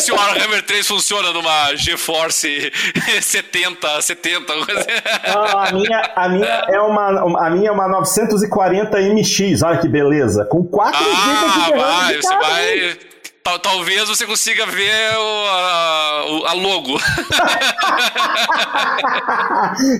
se 0.00 0.12
o 0.12 0.16
Warhammer 0.16 0.62
3 0.62 0.86
funciona 0.86 1.30
numa 1.32 1.74
GeForce 1.76 2.72
70, 3.20 4.00
70. 4.00 4.54
Não, 4.54 5.58
a 5.58 5.72
minha, 5.72 6.12
a 6.16 6.28
minha 6.28 6.66
é 6.70 6.80
uma, 6.80 7.46
a 7.46 7.50
minha 7.50 7.68
é 7.68 7.72
uma 7.72 7.88
940 7.88 8.98
MX. 8.98 9.62
Olha 9.62 9.78
que 9.78 9.88
beleza. 9.88 10.46
Com 10.46 10.64
4 10.64 10.98
ah, 10.98 11.02
GB 11.02 11.66
de 11.66 11.72
vai, 11.82 12.20
você 12.20 12.36
vai. 12.36 12.98
talvez 13.60 14.08
você 14.08 14.26
consiga 14.26 14.66
ver 14.66 15.16
o, 15.16 15.46
a, 15.48 16.24
a, 16.50 16.52
logo. 16.54 16.98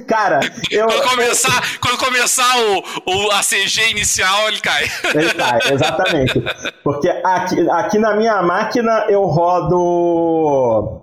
Cara, 0.07 0.41
eu. 0.71 0.87
Quando 0.87 1.03
começar, 1.11 1.79
quando 1.81 1.99
começar 1.99 2.59
o, 2.59 2.85
o, 3.07 3.31
a 3.33 3.41
CG 3.41 3.91
inicial, 3.91 4.49
ele 4.49 4.61
cai. 4.61 4.91
Ele 5.15 5.35
cai, 5.35 5.59
exatamente. 5.73 6.43
Porque 6.83 7.09
aqui, 7.09 7.71
aqui 7.71 7.99
na 7.99 8.15
minha 8.15 8.43
máquina 8.43 9.07
eu 9.09 9.25
rodo 9.25 11.03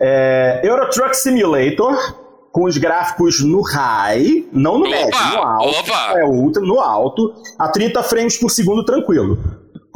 é, 0.00 0.60
Euro 0.62 0.88
Truck 0.90 1.16
Simulator 1.16 1.96
com 2.52 2.64
os 2.64 2.78
gráficos 2.78 3.44
no 3.44 3.60
high, 3.60 4.46
não 4.50 4.78
no 4.78 4.86
opa, 4.86 4.96
médio, 4.96 5.30
no 5.32 5.42
alto. 5.42 5.78
Opa. 5.80 6.18
É 6.18 6.24
ultra, 6.24 6.62
no 6.62 6.80
alto, 6.80 7.34
a 7.58 7.68
30 7.68 8.02
frames 8.02 8.38
por 8.38 8.50
segundo 8.50 8.82
tranquilo. 8.82 9.38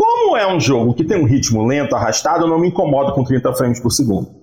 Como 0.01 0.35
é 0.35 0.51
um 0.51 0.59
jogo 0.59 0.94
que 0.94 1.05
tem 1.05 1.18
um 1.18 1.27
ritmo 1.27 1.66
lento, 1.66 1.94
arrastado, 1.94 2.44
eu 2.44 2.48
não 2.48 2.59
me 2.59 2.68
incomodo 2.68 3.12
com 3.12 3.22
30 3.22 3.52
frames 3.52 3.78
por 3.78 3.90
segundo. 3.90 4.35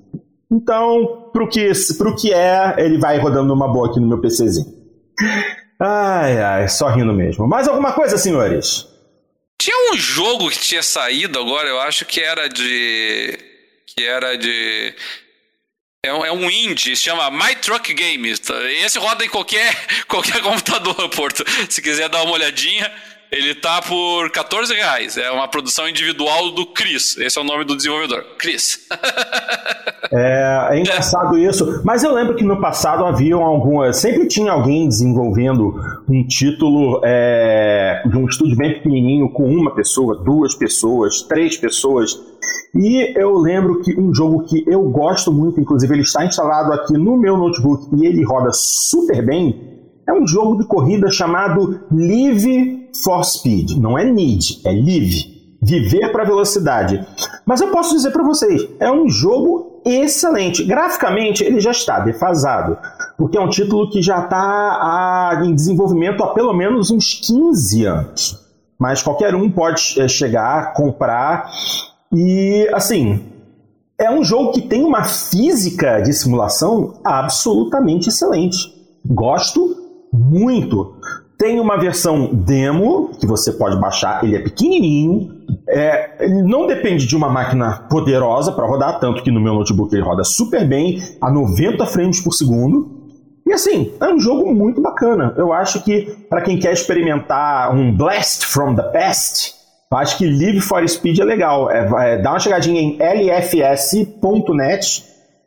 Então, 0.51 1.31
pro 1.33 1.49
que, 1.49 1.71
pro 1.97 2.15
que 2.15 2.31
é, 2.31 2.75
ele 2.77 2.99
vai 2.99 3.17
rodando 3.17 3.51
uma 3.55 3.67
boa 3.67 3.89
aqui 3.89 3.99
no 3.99 4.07
meu 4.07 4.21
PCzinho. 4.21 4.67
Ai, 5.79 6.39
ai, 6.39 6.69
só 6.69 6.89
rindo 6.89 7.11
mesmo. 7.11 7.47
Mais 7.47 7.67
alguma 7.67 7.91
coisa, 7.93 8.19
senhores? 8.19 8.85
Tinha 9.59 9.91
um 9.91 9.97
jogo 9.97 10.47
que 10.51 10.59
tinha 10.59 10.83
saído 10.83 11.39
agora, 11.39 11.67
eu 11.67 11.81
acho 11.81 12.05
que 12.05 12.19
era 12.19 12.47
de. 12.47 13.39
que 13.87 14.03
era 14.03 14.37
de. 14.37 14.93
É 16.05 16.13
um, 16.13 16.23
é 16.23 16.31
um 16.31 16.51
indie, 16.51 16.95
se 16.95 17.01
chama 17.01 17.31
My 17.31 17.55
Truck 17.55 17.91
Games. 17.95 18.39
Esse 18.85 18.99
roda 18.99 19.25
em 19.25 19.29
qualquer, 19.29 19.75
qualquer 20.07 20.39
computador, 20.39 21.09
Porto. 21.09 21.43
Se 21.67 21.81
quiser 21.81 22.09
dar 22.09 22.21
uma 22.21 22.33
olhadinha. 22.33 22.91
Ele 23.31 23.53
tá 23.55 23.81
por 23.81 24.31
14 24.31 24.73
reais. 24.73 25.17
É 25.17 25.29
uma 25.31 25.47
produção 25.47 25.87
individual 25.87 26.51
do 26.51 26.65
Chris. 26.67 27.17
Esse 27.17 27.37
é 27.37 27.41
o 27.41 27.43
nome 27.43 27.65
do 27.65 27.75
desenvolvedor. 27.75 28.23
Chris. 28.37 28.87
é, 30.11 30.69
é 30.71 30.79
engraçado 30.79 31.37
isso. 31.37 31.81
Mas 31.83 32.03
eu 32.03 32.13
lembro 32.13 32.35
que 32.35 32.43
no 32.43 32.61
passado 32.61 33.05
haviam 33.05 33.43
algumas. 33.43 33.97
Sempre 33.97 34.27
tinha 34.27 34.51
alguém 34.51 34.87
desenvolvendo 34.87 35.75
um 36.09 36.25
título 36.25 37.01
é, 37.03 38.01
de 38.05 38.17
um 38.17 38.25
estúdio 38.25 38.55
bem 38.55 38.75
pequenininho 38.75 39.29
com 39.29 39.43
uma 39.43 39.75
pessoa, 39.75 40.23
duas 40.23 40.55
pessoas, 40.55 41.21
três 41.23 41.57
pessoas. 41.57 42.17
E 42.73 43.19
eu 43.19 43.37
lembro 43.37 43.81
que 43.81 43.99
um 43.99 44.13
jogo 44.13 44.45
que 44.45 44.63
eu 44.67 44.83
gosto 44.83 45.33
muito, 45.33 45.59
inclusive 45.59 45.93
ele 45.93 46.03
está 46.03 46.25
instalado 46.25 46.71
aqui 46.71 46.93
no 46.93 47.17
meu 47.17 47.35
notebook 47.35 47.89
e 47.97 48.05
ele 48.05 48.23
roda 48.23 48.51
super 48.53 49.25
bem, 49.25 49.76
é 50.07 50.13
um 50.13 50.25
jogo 50.25 50.57
de 50.57 50.65
corrida 50.65 51.11
chamado 51.11 51.81
Live 51.91 52.89
for 53.03 53.23
Speed. 53.25 53.71
Não 53.77 53.97
é 53.97 54.05
Need, 54.05 54.61
é 54.65 54.71
Live. 54.71 55.35
Viver 55.61 56.11
para 56.11 56.23
velocidade. 56.23 57.05
Mas 57.45 57.61
eu 57.61 57.69
posso 57.69 57.95
dizer 57.95 58.11
para 58.11 58.23
vocês, 58.23 58.61
é 58.79 58.91
um 58.91 59.09
jogo 59.09 59.81
excelente. 59.83 60.63
Graficamente, 60.63 61.43
ele 61.43 61.59
já 61.59 61.71
está 61.71 61.99
defasado, 61.99 62.77
porque 63.17 63.37
é 63.37 63.41
um 63.41 63.49
título 63.49 63.89
que 63.89 64.01
já 64.01 64.23
está 64.23 65.41
em 65.43 65.53
desenvolvimento 65.53 66.23
há 66.23 66.33
pelo 66.33 66.53
menos 66.53 66.91
uns 66.91 67.15
15 67.15 67.85
anos. 67.85 68.47
Mas 68.79 69.01
qualquer 69.01 69.33
um 69.33 69.49
pode 69.49 69.99
é, 69.99 70.07
chegar, 70.07 70.73
comprar 70.73 71.51
e, 72.13 72.69
assim, 72.73 73.25
é 73.97 74.11
um 74.11 74.23
jogo 74.23 74.51
que 74.51 74.61
tem 74.61 74.83
uma 74.83 75.03
física 75.03 75.99
de 76.01 76.13
simulação 76.13 76.99
absolutamente 77.03 78.09
excelente. 78.09 78.73
Gosto 79.05 79.76
muito. 80.17 80.95
Tem 81.37 81.59
uma 81.59 81.77
versão 81.77 82.33
demo 82.33 83.11
que 83.19 83.27
você 83.27 83.51
pode 83.51 83.79
baixar, 83.79 84.23
ele 84.23 84.35
é 84.35 84.39
pequenininho, 84.39 85.37
é, 85.69 86.25
ele 86.25 86.41
não 86.41 86.65
depende 86.65 87.05
de 87.05 87.15
uma 87.15 87.29
máquina 87.29 87.85
poderosa 87.89 88.51
para 88.51 88.65
rodar, 88.65 88.99
tanto 88.99 89.21
que 89.21 89.29
no 89.29 89.39
meu 89.39 89.53
notebook 89.53 89.93
ele 89.93 90.03
roda 90.03 90.23
super 90.23 90.67
bem, 90.67 90.99
a 91.21 91.31
90 91.31 91.85
frames 91.85 92.19
por 92.19 92.33
segundo. 92.33 92.97
E 93.45 93.53
assim, 93.53 93.93
é 94.01 94.07
um 94.09 94.19
jogo 94.19 94.51
muito 94.53 94.81
bacana. 94.81 95.33
Eu 95.37 95.53
acho 95.53 95.83
que 95.83 96.13
para 96.29 96.41
quem 96.41 96.57
quer 96.59 96.73
experimentar 96.73 97.73
um 97.73 97.95
Blast 97.95 98.45
from 98.45 98.75
the 98.75 98.83
Past, 98.83 99.53
acho 99.91 100.17
que 100.17 100.25
Live 100.25 100.61
for 100.61 100.87
Speed 100.89 101.19
é 101.19 101.23
legal. 101.23 101.69
É, 101.69 102.13
é, 102.13 102.17
dá 102.17 102.31
uma 102.31 102.39
chegadinha 102.39 102.81
em 102.81 102.97
lfs.net 102.99 103.57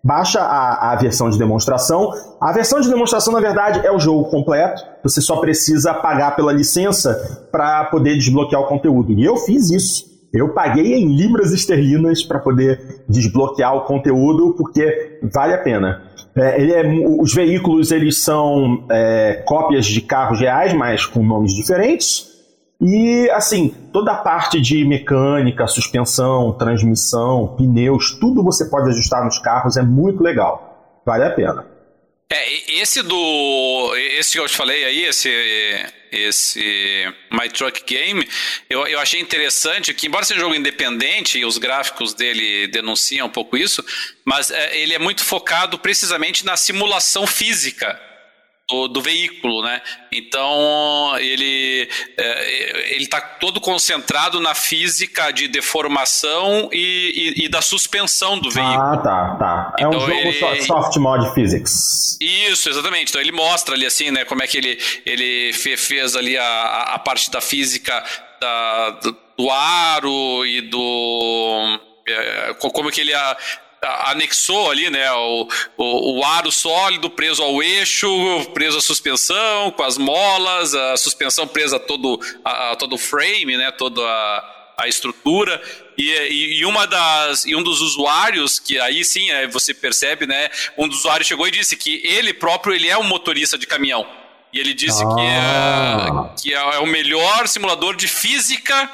baixa 0.02 0.40
a, 0.40 0.92
a 0.92 0.96
versão 0.96 1.28
de 1.30 1.38
demonstração. 1.38 2.10
A 2.40 2.52
versão 2.52 2.80
de 2.80 2.88
demonstração, 2.88 3.32
na 3.32 3.40
verdade, 3.40 3.86
é 3.86 3.92
o 3.92 3.98
jogo 3.98 4.30
completo. 4.30 4.82
Você 5.02 5.20
só 5.20 5.36
precisa 5.36 5.94
pagar 5.94 6.36
pela 6.36 6.52
licença 6.52 7.48
para 7.52 7.84
poder 7.84 8.14
desbloquear 8.14 8.62
o 8.62 8.66
conteúdo. 8.66 9.12
E 9.12 9.24
eu 9.24 9.36
fiz 9.36 9.70
isso. 9.70 10.10
Eu 10.32 10.50
paguei 10.50 10.94
em 10.94 11.16
libras 11.16 11.52
esterlinas 11.52 12.22
para 12.22 12.38
poder 12.38 13.02
desbloquear 13.08 13.74
o 13.74 13.80
conteúdo, 13.82 14.54
porque 14.56 15.18
vale 15.32 15.54
a 15.54 15.58
pena. 15.58 16.02
É, 16.36 16.62
é, 16.62 16.84
os 17.20 17.34
veículos 17.34 17.90
eles 17.90 18.18
são 18.18 18.86
é, 18.90 19.42
cópias 19.44 19.86
de 19.86 20.00
carros 20.00 20.40
reais, 20.40 20.72
mas 20.72 21.04
com 21.04 21.24
nomes 21.24 21.52
diferentes. 21.52 22.29
E, 22.80 23.28
assim, 23.32 23.74
toda 23.92 24.12
a 24.12 24.16
parte 24.16 24.58
de 24.58 24.84
mecânica, 24.86 25.66
suspensão, 25.66 26.56
transmissão, 26.56 27.54
pneus, 27.56 28.18
tudo 28.18 28.42
você 28.42 28.64
pode 28.70 28.88
ajustar 28.88 29.22
nos 29.22 29.38
carros, 29.38 29.76
é 29.76 29.82
muito 29.82 30.22
legal. 30.22 31.02
Vale 31.04 31.24
a 31.24 31.30
pena. 31.30 31.66
É, 32.32 32.80
esse 32.80 33.02
do. 33.02 33.96
Esse 33.96 34.32
que 34.32 34.38
eu 34.38 34.48
te 34.48 34.56
falei 34.56 34.84
aí, 34.84 35.04
esse. 35.04 35.28
Esse 36.12 37.06
My 37.30 37.48
Truck 37.48 37.84
Game, 37.86 38.28
eu, 38.68 38.84
eu 38.84 38.98
achei 38.98 39.20
interessante 39.20 39.94
que, 39.94 40.08
embora 40.08 40.24
seja 40.24 40.40
um 40.40 40.42
jogo 40.42 40.56
independente 40.56 41.38
e 41.38 41.44
os 41.44 41.56
gráficos 41.56 42.14
dele 42.14 42.66
denunciam 42.66 43.28
um 43.28 43.30
pouco 43.30 43.56
isso, 43.56 43.84
mas 44.24 44.50
é, 44.50 44.76
ele 44.76 44.92
é 44.92 44.98
muito 44.98 45.22
focado 45.22 45.78
precisamente 45.78 46.44
na 46.44 46.56
simulação 46.56 47.28
física 47.28 47.96
do, 48.70 48.88
do, 48.88 49.02
veículo, 49.02 49.62
né? 49.62 49.82
Então 50.12 51.16
ele 51.18 51.88
é, 52.16 52.94
ele 52.94 53.04
está 53.04 53.20
todo 53.20 53.60
concentrado 53.60 54.40
na 54.40 54.54
física 54.54 55.30
de 55.32 55.48
deformação 55.48 56.70
e, 56.72 57.34
e, 57.36 57.44
e, 57.44 57.48
da 57.48 57.60
suspensão 57.60 58.38
do 58.38 58.50
veículo. 58.50 58.80
Ah, 58.80 58.96
tá, 58.96 59.36
tá. 59.36 59.74
É 59.78 59.84
então, 59.84 59.98
um 59.98 60.06
jogo 60.06 60.12
ele, 60.12 60.62
soft 60.62 60.96
mod 60.96 61.34
physics. 61.34 62.16
Isso, 62.20 62.68
exatamente. 62.68 63.10
Então 63.10 63.20
ele 63.20 63.32
mostra 63.32 63.74
ali 63.74 63.84
assim, 63.84 64.10
né, 64.10 64.24
como 64.24 64.42
é 64.42 64.46
que 64.46 64.56
ele 64.56 64.78
ele 65.04 65.52
fez 65.52 66.14
ali 66.14 66.38
a, 66.38 66.94
a 66.94 66.98
parte 66.98 67.30
da 67.30 67.40
física 67.40 68.02
da, 68.40 68.90
do, 68.90 69.16
do 69.36 69.50
aro 69.50 70.46
e 70.46 70.60
do 70.62 71.80
é, 72.06 72.54
como 72.54 72.90
que 72.90 73.00
ele 73.00 73.14
a, 73.14 73.36
anexou 73.82 74.70
ali, 74.70 74.90
né, 74.90 75.10
o, 75.12 75.48
o, 75.76 76.18
o, 76.18 76.24
aro 76.24 76.52
sólido 76.52 77.08
preso 77.08 77.42
ao 77.42 77.62
eixo, 77.62 78.08
preso 78.52 78.78
à 78.78 78.80
suspensão, 78.80 79.70
com 79.70 79.82
as 79.82 79.96
molas, 79.96 80.74
a 80.74 80.96
suspensão 80.96 81.46
presa 81.46 81.76
a 81.76 81.80
todo, 81.80 82.20
a, 82.44 82.72
a 82.72 82.76
todo 82.76 82.94
o 82.94 82.98
frame, 82.98 83.56
né, 83.56 83.70
toda 83.70 84.02
a, 84.02 84.74
a 84.80 84.88
estrutura. 84.88 85.60
E, 85.96 86.58
e, 86.60 86.64
uma 86.66 86.86
das, 86.86 87.44
e 87.46 87.54
um 87.56 87.62
dos 87.62 87.80
usuários, 87.80 88.58
que 88.58 88.78
aí 88.78 89.04
sim 89.04 89.30
é, 89.30 89.46
você 89.46 89.72
percebe, 89.72 90.26
né, 90.26 90.50
um 90.76 90.86
dos 90.86 90.98
usuários 90.98 91.26
chegou 91.26 91.48
e 91.48 91.50
disse 91.50 91.76
que 91.76 92.02
ele 92.04 92.34
próprio 92.34 92.74
ele 92.74 92.88
é 92.88 92.98
um 92.98 93.04
motorista 93.04 93.56
de 93.56 93.66
caminhão. 93.66 94.06
E 94.52 94.58
ele 94.58 94.74
disse 94.74 95.02
ah. 95.02 95.14
que, 95.14 95.20
é, 95.22 96.42
que 96.42 96.54
é, 96.54 96.58
é 96.58 96.78
o 96.80 96.86
melhor 96.86 97.48
simulador 97.48 97.96
de 97.96 98.08
física 98.08 98.90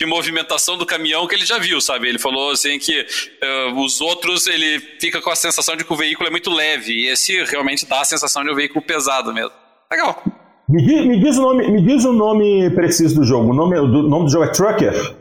de 0.00 0.06
movimentação 0.06 0.78
do 0.78 0.86
caminhão 0.86 1.26
que 1.26 1.34
ele 1.34 1.44
já 1.44 1.58
viu, 1.58 1.78
sabe? 1.78 2.08
Ele 2.08 2.18
falou 2.18 2.52
assim 2.52 2.78
que 2.78 3.02
uh, 3.02 3.78
os 3.84 4.00
outros 4.00 4.46
ele 4.46 4.80
fica 4.98 5.20
com 5.20 5.28
a 5.28 5.36
sensação 5.36 5.76
de 5.76 5.84
que 5.84 5.92
o 5.92 5.96
veículo 5.96 6.26
é 6.26 6.30
muito 6.30 6.50
leve 6.50 6.90
e 6.90 7.06
esse 7.06 7.44
realmente 7.44 7.84
dá 7.84 8.00
a 8.00 8.04
sensação 8.04 8.42
de 8.42 8.50
um 8.50 8.54
veículo 8.54 8.82
pesado 8.82 9.30
mesmo. 9.34 9.52
Legal. 9.92 10.22
Me 10.66 10.86
diz, 10.86 11.04
me 11.04 11.20
diz, 11.20 11.36
o, 11.36 11.42
nome, 11.42 11.70
me 11.70 11.82
diz 11.82 12.04
o 12.06 12.12
nome 12.14 12.70
preciso 12.70 13.16
do 13.16 13.24
jogo. 13.26 13.50
O 13.50 13.54
nome 13.54 13.76
do, 13.76 14.08
nome 14.08 14.24
do 14.24 14.30
jogo 14.30 14.44
é 14.44 14.48
Trucker? 14.48 15.16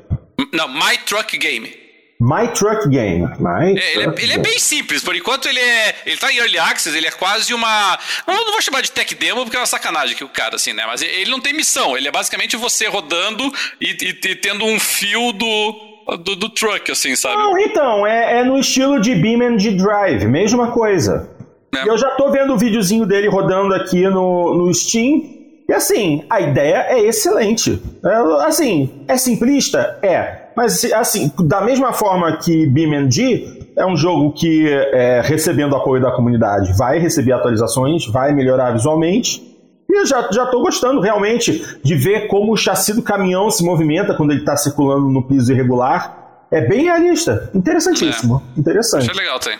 Não, 0.53 0.69
My 0.69 0.97
Truck 1.05 1.37
Game. 1.37 1.73
My 2.21 2.49
Truck 2.49 2.89
Game. 2.89 3.25
My 3.39 3.79
é, 3.79 3.95
ele, 3.95 4.03
é, 4.03 4.23
ele, 4.23 4.33
é, 4.33 4.37
bem 4.37 4.59
simples. 4.59 5.01
Por 5.01 5.15
enquanto 5.15 5.47
ele 5.47 5.59
é. 5.59 5.95
Ele 6.05 6.17
tá 6.17 6.31
em 6.31 6.37
Early 6.37 6.59
Access, 6.59 6.95
ele 6.95 7.07
é 7.07 7.11
quase 7.11 7.53
uma. 7.53 7.97
Não, 8.27 8.51
vou 8.51 8.61
chamar 8.61 8.81
de 8.81 8.91
tech 8.91 9.15
demo 9.15 9.43
porque 9.43 9.55
é 9.55 9.59
uma 9.59 9.65
sacanagem 9.65 10.17
que 10.17 10.23
o 10.23 10.29
cara, 10.29 10.57
assim, 10.57 10.73
né? 10.73 10.83
Mas 10.85 11.01
ele 11.01 11.31
não 11.31 11.39
tem 11.39 11.53
missão. 11.53 11.97
Ele 11.97 12.09
é 12.09 12.11
basicamente 12.11 12.57
você 12.57 12.87
rodando 12.87 13.49
e, 13.79 13.95
e, 14.01 14.09
e 14.09 14.35
tendo 14.35 14.65
um 14.65 14.79
fio 14.79 15.31
do. 15.31 15.87
Do, 16.09 16.35
do, 16.35 16.49
truck, 16.49 16.91
assim, 16.91 17.15
sabe? 17.15 17.35
Não, 17.35 17.55
então, 17.59 18.07
é, 18.07 18.39
é 18.39 18.43
no 18.43 18.57
estilo 18.57 18.99
de 18.99 19.13
Beam 19.13 19.43
and 19.43 19.57
de 19.57 19.69
Drive, 19.77 20.25
mesma 20.25 20.71
coisa. 20.71 21.29
É. 21.71 21.87
Eu 21.87 21.95
já 21.99 22.09
tô 22.15 22.31
vendo 22.31 22.51
o 22.51 22.57
videozinho 22.57 23.05
dele 23.05 23.27
rodando 23.29 23.75
aqui 23.75 24.01
no, 24.09 24.55
no 24.55 24.73
Steam. 24.73 25.38
E 25.69 25.73
assim, 25.73 26.25
a 26.27 26.41
ideia 26.41 26.87
é 26.89 26.99
excelente. 27.01 27.79
É, 28.03 28.15
assim, 28.47 29.03
é 29.07 29.15
simplista? 29.17 29.99
É. 30.01 30.49
Mas, 30.57 30.83
assim, 30.93 31.31
da 31.43 31.61
mesma 31.61 31.93
forma 31.93 32.37
que 32.37 32.65
BeamNG 32.65 33.71
é 33.77 33.85
um 33.85 33.95
jogo 33.95 34.33
que, 34.33 34.67
é, 34.67 35.21
recebendo 35.23 35.75
apoio 35.75 36.01
da 36.01 36.11
comunidade, 36.11 36.75
vai 36.75 36.97
receber 36.97 37.33
atualizações, 37.33 38.07
vai 38.07 38.33
melhorar 38.33 38.71
visualmente. 38.71 39.43
E 39.87 39.95
eu 39.95 40.07
já, 40.07 40.27
já 40.31 40.47
tô 40.47 40.59
gostando 40.59 41.01
realmente 41.01 41.63
de 41.83 41.93
ver 41.93 42.27
como 42.27 42.51
o 42.51 42.57
chassi 42.57 42.91
do 42.91 43.03
caminhão 43.03 43.51
se 43.51 43.63
movimenta 43.63 44.15
quando 44.15 44.31
ele 44.31 44.39
está 44.39 44.57
circulando 44.57 45.07
no 45.07 45.27
piso 45.27 45.53
irregular. 45.53 46.47
É 46.49 46.61
bem 46.61 46.85
realista. 46.85 47.51
Interessantíssimo. 47.53 48.41
É. 48.57 48.59
Interessante. 48.59 49.11
Achei 49.11 49.23
legal, 49.23 49.39
tem. 49.39 49.55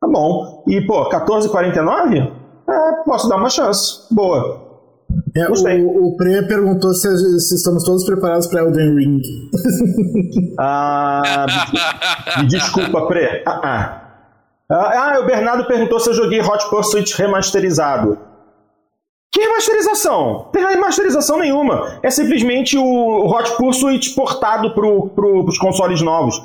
Tá 0.00 0.08
bom. 0.08 0.64
E, 0.66 0.80
pô, 0.80 1.08
14,49? 1.08 2.32
É, 2.68 3.04
posso 3.04 3.28
dar 3.28 3.36
uma 3.36 3.48
chance. 3.48 4.12
Boa. 4.12 4.69
É, 5.36 5.48
o, 5.48 6.06
o 6.06 6.16
Pre 6.16 6.42
perguntou 6.46 6.92
se, 6.92 7.08
se, 7.40 7.54
estamos 7.54 7.84
todos 7.84 8.04
preparados 8.04 8.46
para 8.46 8.62
Elden 8.62 8.96
Ring. 8.96 9.20
ah, 10.58 11.46
me 12.38 12.46
desculpa, 12.46 13.06
Pre. 13.06 13.42
Ah, 13.46 13.60
ah. 14.70 15.14
ah, 15.14 15.20
o 15.20 15.26
Bernardo 15.26 15.66
perguntou 15.66 16.00
se 16.00 16.10
eu 16.10 16.14
joguei 16.14 16.40
Hot 16.40 16.68
Pursuit 16.68 17.14
remasterizado. 17.16 18.18
Que 19.32 19.40
remasterização? 19.42 20.32
Não 20.32 20.50
tem 20.50 20.66
remasterização 20.66 21.38
nenhuma. 21.38 22.00
É 22.02 22.10
simplesmente 22.10 22.76
o 22.76 23.26
Hot 23.26 23.56
Pursuit 23.56 24.14
portado 24.14 24.74
para 24.74 24.86
os 24.86 25.58
consoles 25.58 26.02
novos. 26.02 26.40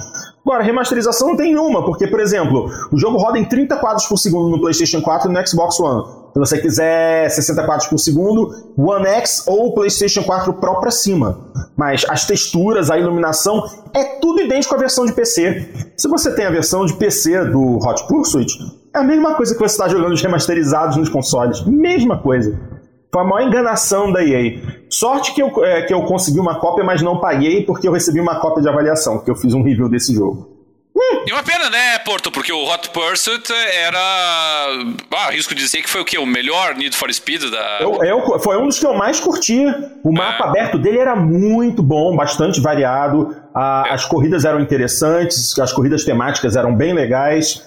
Agora, 0.46 0.64
remasterização 0.64 1.30
não 1.30 1.36
tem 1.36 1.56
nenhuma, 1.56 1.84
porque, 1.84 2.06
por 2.06 2.20
exemplo, 2.20 2.70
o 2.92 2.98
jogo 3.00 3.18
roda 3.18 3.40
em 3.40 3.46
30 3.46 3.78
quadros 3.78 4.06
por 4.06 4.18
segundo 4.18 4.50
no 4.50 4.62
PlayStation 4.62 5.02
4 5.02 5.32
e 5.32 5.34
no 5.34 5.48
Xbox 5.48 5.80
One. 5.80 6.25
Se 6.36 6.40
você 6.40 6.58
quiser 6.58 7.30
60 7.30 7.64
quadros 7.64 7.88
por 7.88 7.98
segundo, 7.98 8.52
One 8.78 9.08
X 9.08 9.46
ou 9.48 9.74
PlayStation 9.74 10.22
4 10.22 10.52
Pro 10.56 10.82
para 10.82 10.92
cima. 10.92 11.40
Mas 11.78 12.06
as 12.10 12.28
texturas, 12.28 12.92
a 12.92 13.00
iluminação, 13.00 13.64
é 13.94 14.04
tudo 14.20 14.42
idêntico 14.42 14.76
à 14.76 14.78
versão 14.78 15.06
de 15.06 15.14
PC. 15.14 15.94
Se 15.96 16.10
você 16.10 16.36
tem 16.36 16.46
a 16.46 16.50
versão 16.50 16.86
de 16.86 16.94
PC 16.96 17.46
do 17.46 17.78
Hot 17.78 18.06
Pursuit, 18.10 18.54
é 18.94 18.98
a 18.98 19.04
mesma 19.04 19.36
coisa 19.36 19.54
que 19.54 19.60
você 19.62 19.76
está 19.76 19.88
jogando 19.88 20.12
os 20.12 20.22
remasterizados 20.22 20.98
nos 20.98 21.08
consoles. 21.08 21.66
Mesma 21.66 22.18
coisa. 22.18 22.60
Foi 23.14 23.22
a 23.22 23.26
maior 23.26 23.48
enganação 23.48 24.12
da 24.12 24.22
EA. 24.22 24.60
Sorte 24.90 25.34
que 25.34 25.42
eu, 25.42 25.64
é, 25.64 25.84
que 25.84 25.94
eu 25.94 26.02
consegui 26.02 26.42
uma 26.42 26.60
cópia, 26.60 26.84
mas 26.84 27.02
não 27.02 27.22
paguei 27.22 27.64
porque 27.64 27.88
eu 27.88 27.94
recebi 27.94 28.20
uma 28.20 28.42
cópia 28.42 28.62
de 28.62 28.68
avaliação, 28.68 29.20
que 29.20 29.32
eu 29.32 29.38
fiz 29.38 29.54
um 29.54 29.64
review 29.64 29.88
desse 29.88 30.14
jogo. 30.14 30.55
E 31.28 31.34
uma 31.34 31.44
pena, 31.44 31.70
né, 31.70 32.00
Porto? 32.00 32.32
Porque 32.32 32.54
o 32.54 32.72
Hot 32.72 32.90
Pursuit 32.92 33.52
era. 33.52 33.98
Ah, 35.12 35.30
risco 35.32 35.54
de 35.54 35.62
dizer 35.62 35.82
que 35.82 35.90
foi 35.90 36.00
o 36.00 36.06
quê? 36.06 36.18
O 36.18 36.26
melhor 36.26 36.76
Need 36.76 36.96
for 36.96 37.14
Speed 37.14 37.50
da. 37.52 37.80
Eu, 37.82 38.02
eu, 38.04 38.40
foi 38.40 38.58
um 38.58 38.68
dos 38.68 38.80
que 38.80 38.86
eu 38.86 38.94
mais 38.94 39.20
curti. 39.20 39.66
O 40.04 40.14
mapa 40.14 40.46
é. 40.46 40.48
aberto 40.48 40.78
dele 40.78 41.00
era 41.00 41.16
muito 41.16 41.84
bom, 41.84 42.16
bastante 42.16 42.62
variado. 42.62 43.36
A, 43.54 43.84
é. 43.88 43.94
As 43.94 44.06
corridas 44.06 44.46
eram 44.46 44.62
interessantes, 44.62 45.58
as 45.60 45.74
corridas 45.74 46.06
temáticas 46.06 46.56
eram 46.56 46.74
bem 46.74 46.94
legais. 46.94 47.62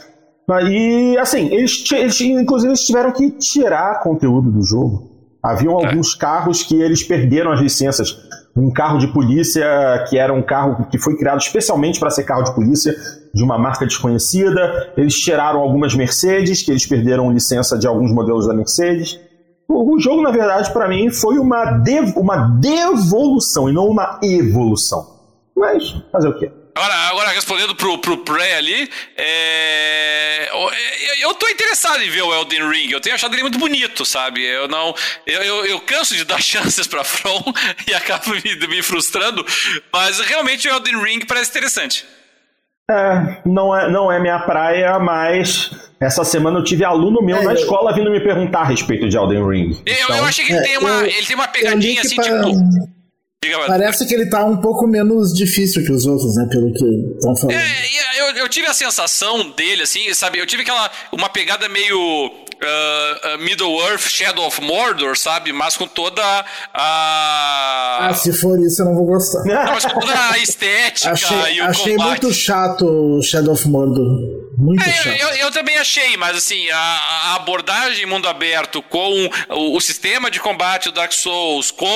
E, 0.71 1.15
assim, 1.19 1.53
eles, 1.53 1.85
eles 1.93 2.19
inclusive 2.23 2.71
eles 2.71 2.87
tiveram 2.87 3.13
que 3.13 3.31
tirar 3.33 4.01
conteúdo 4.01 4.51
do 4.51 4.65
jogo. 4.65 5.11
Haviam 5.43 5.79
é. 5.81 5.87
alguns 5.87 6.15
carros 6.15 6.63
que 6.63 6.81
eles 6.81 7.03
perderam 7.03 7.53
as 7.53 7.61
licenças 7.61 8.17
um 8.57 8.71
carro 8.73 8.99
de 8.99 9.07
polícia 9.13 9.65
que 10.09 10.19
era 10.19 10.33
um 10.33 10.43
carro 10.43 10.87
que 10.91 10.99
foi 10.99 11.17
criado 11.17 11.39
especialmente 11.39 12.01
para 12.01 12.11
ser 12.11 12.25
carro 12.25 12.43
de 12.43 12.55
polícia 12.55 12.95
de 13.33 13.43
uma 13.43 13.59
marca 13.59 13.87
desconhecida. 13.87 14.93
Eles 14.97 15.15
tiraram 15.15 15.61
algumas 15.61 15.95
Mercedes, 15.95 16.63
que 16.63 16.71
eles 16.71 16.87
perderam 16.87 17.33
licença 17.33 17.79
de 17.79 17.87
alguns 17.87 18.13
modelos 18.13 18.47
da 18.47 18.55
Mercedes. 18.55 19.19
O 19.69 19.99
jogo, 20.01 20.23
na 20.23 20.31
verdade, 20.31 20.73
para 20.73 20.89
mim, 20.89 21.11
foi 21.11 21.39
uma, 21.39 21.73
dev 21.73 22.17
uma 22.17 22.49
devolução 22.59 23.69
e 23.69 23.73
não 23.73 23.87
uma 23.87 24.19
evolução. 24.23 25.07
Mas 25.55 25.91
fazer 26.11 26.29
o 26.29 26.39
quê? 26.39 26.51
Agora, 26.79 26.95
agora 26.95 27.31
respondendo 27.31 27.75
pro, 27.75 27.99
pro 27.99 28.19
Prey 28.19 28.55
ali, 28.55 28.89
é... 29.17 30.49
eu 31.21 31.35
tô 31.35 31.49
interessado 31.49 32.01
em 32.05 32.09
ver 32.09 32.23
o 32.23 32.33
Elden 32.33 32.71
Ring. 32.71 32.93
Eu 32.93 33.01
tenho 33.01 33.17
achado 33.17 33.35
ele 33.35 33.43
muito 33.43 33.59
bonito, 33.59 34.05
sabe? 34.05 34.45
Eu 34.45 34.69
não. 34.69 34.95
Eu, 35.27 35.43
eu, 35.43 35.67
eu 35.67 35.81
canso 35.81 36.15
de 36.15 36.23
dar 36.25 36.41
chances 36.41 36.87
pra 36.87 37.03
From 37.03 37.43
e 37.85 37.93
acabo 37.95 38.31
me, 38.31 38.67
me 38.69 38.81
frustrando, 38.81 39.45
mas 39.93 40.21
realmente 40.21 40.69
o 40.69 40.71
Elden 40.71 41.03
Ring 41.03 41.27
parece 41.27 41.51
interessante. 41.51 42.07
É, 42.89 43.43
não 43.45 43.77
é, 43.77 43.91
não 43.91 44.11
é 44.11 44.21
minha 44.21 44.39
praia, 44.39 45.01
mas 45.01 45.73
essa 46.01 46.23
semana 46.23 46.61
eu 46.61 46.65
tive 46.65 46.85
aluno 46.85 47.21
meu 47.21 47.39
é, 47.39 47.43
na 47.43 47.55
escola 47.55 47.93
vindo 47.93 48.09
me 48.09 48.21
perguntar 48.21 48.61
a 48.61 48.65
respeito 48.67 49.09
de 49.09 49.17
Elden 49.17 49.45
Ring. 49.45 49.83
Eu, 49.85 49.95
então, 49.95 50.17
eu 50.17 50.25
achei 50.25 50.45
que 50.45 50.53
ele, 50.53 50.63
tem 50.63 50.79
uma, 50.79 51.03
ele 51.03 51.27
tem 51.27 51.35
uma 51.35 51.49
pegadinha 51.49 52.03
assim, 52.03 52.15
para... 52.15 52.45
tipo 52.45 52.98
Parece 53.67 54.05
que 54.07 54.15
ele 54.15 54.29
tá 54.29 54.45
um 54.45 54.57
pouco 54.57 54.87
menos 54.87 55.33
difícil 55.33 55.85
que 55.85 55.93
os 55.93 56.05
outros, 56.07 56.35
né? 56.35 56.49
Pelo 56.51 56.73
que 56.73 56.85
estão 57.15 57.37
falando. 57.37 57.57
É, 57.57 58.21
eu, 58.21 58.37
eu, 58.37 58.49
tive 58.49 58.67
a 58.67 58.75
sensação 58.75 59.51
dele, 59.51 59.83
assim, 59.83 60.13
sabe? 60.13 60.39
Eu 60.39 60.47
tive 60.47 60.63
aquela. 60.63 60.91
Uma 61.13 61.29
pegada 61.29 61.69
meio. 61.69 61.99
Uh, 62.59 63.39
Middle 63.39 63.81
Earth, 63.89 64.09
Shadow 64.09 64.45
of 64.45 64.61
Mordor, 64.61 65.17
sabe? 65.17 65.53
Mas 65.53 65.77
com 65.77 65.87
toda 65.87 66.21
a. 66.75 68.09
Ah, 68.09 68.15
se 68.15 68.33
for 68.33 68.59
isso, 68.59 68.83
eu 68.83 68.87
não 68.87 68.97
vou 68.97 69.07
gostar. 69.07 69.45
Não, 69.45 69.73
mas 69.73 69.85
com 69.85 70.01
toda 70.01 70.31
a 70.31 70.39
estética 70.43 71.13
achei, 71.13 71.55
e 71.55 71.61
o 71.61 71.65
Achei 71.65 71.97
combate. 71.97 72.09
muito 72.09 72.35
chato 72.35 73.21
Shadow 73.23 73.55
of 73.55 73.69
Mordor. 73.69 74.49
Muito 74.59 74.83
é, 74.83 74.93
chato. 74.93 75.17
Eu, 75.21 75.29
eu, 75.37 75.51
também 75.53 75.79
achei, 75.79 76.17
mas 76.17 76.37
assim, 76.37 76.69
a, 76.71 76.77
a 76.77 77.35
abordagem 77.37 78.05
mundo 78.07 78.29
aberto 78.29 78.83
com 78.83 79.31
o, 79.51 79.77
o, 79.77 79.81
sistema 79.81 80.29
de 80.29 80.41
combate 80.41 80.87
do 80.87 80.93
Dark 80.93 81.13
Souls, 81.13 81.71
com 81.71 81.87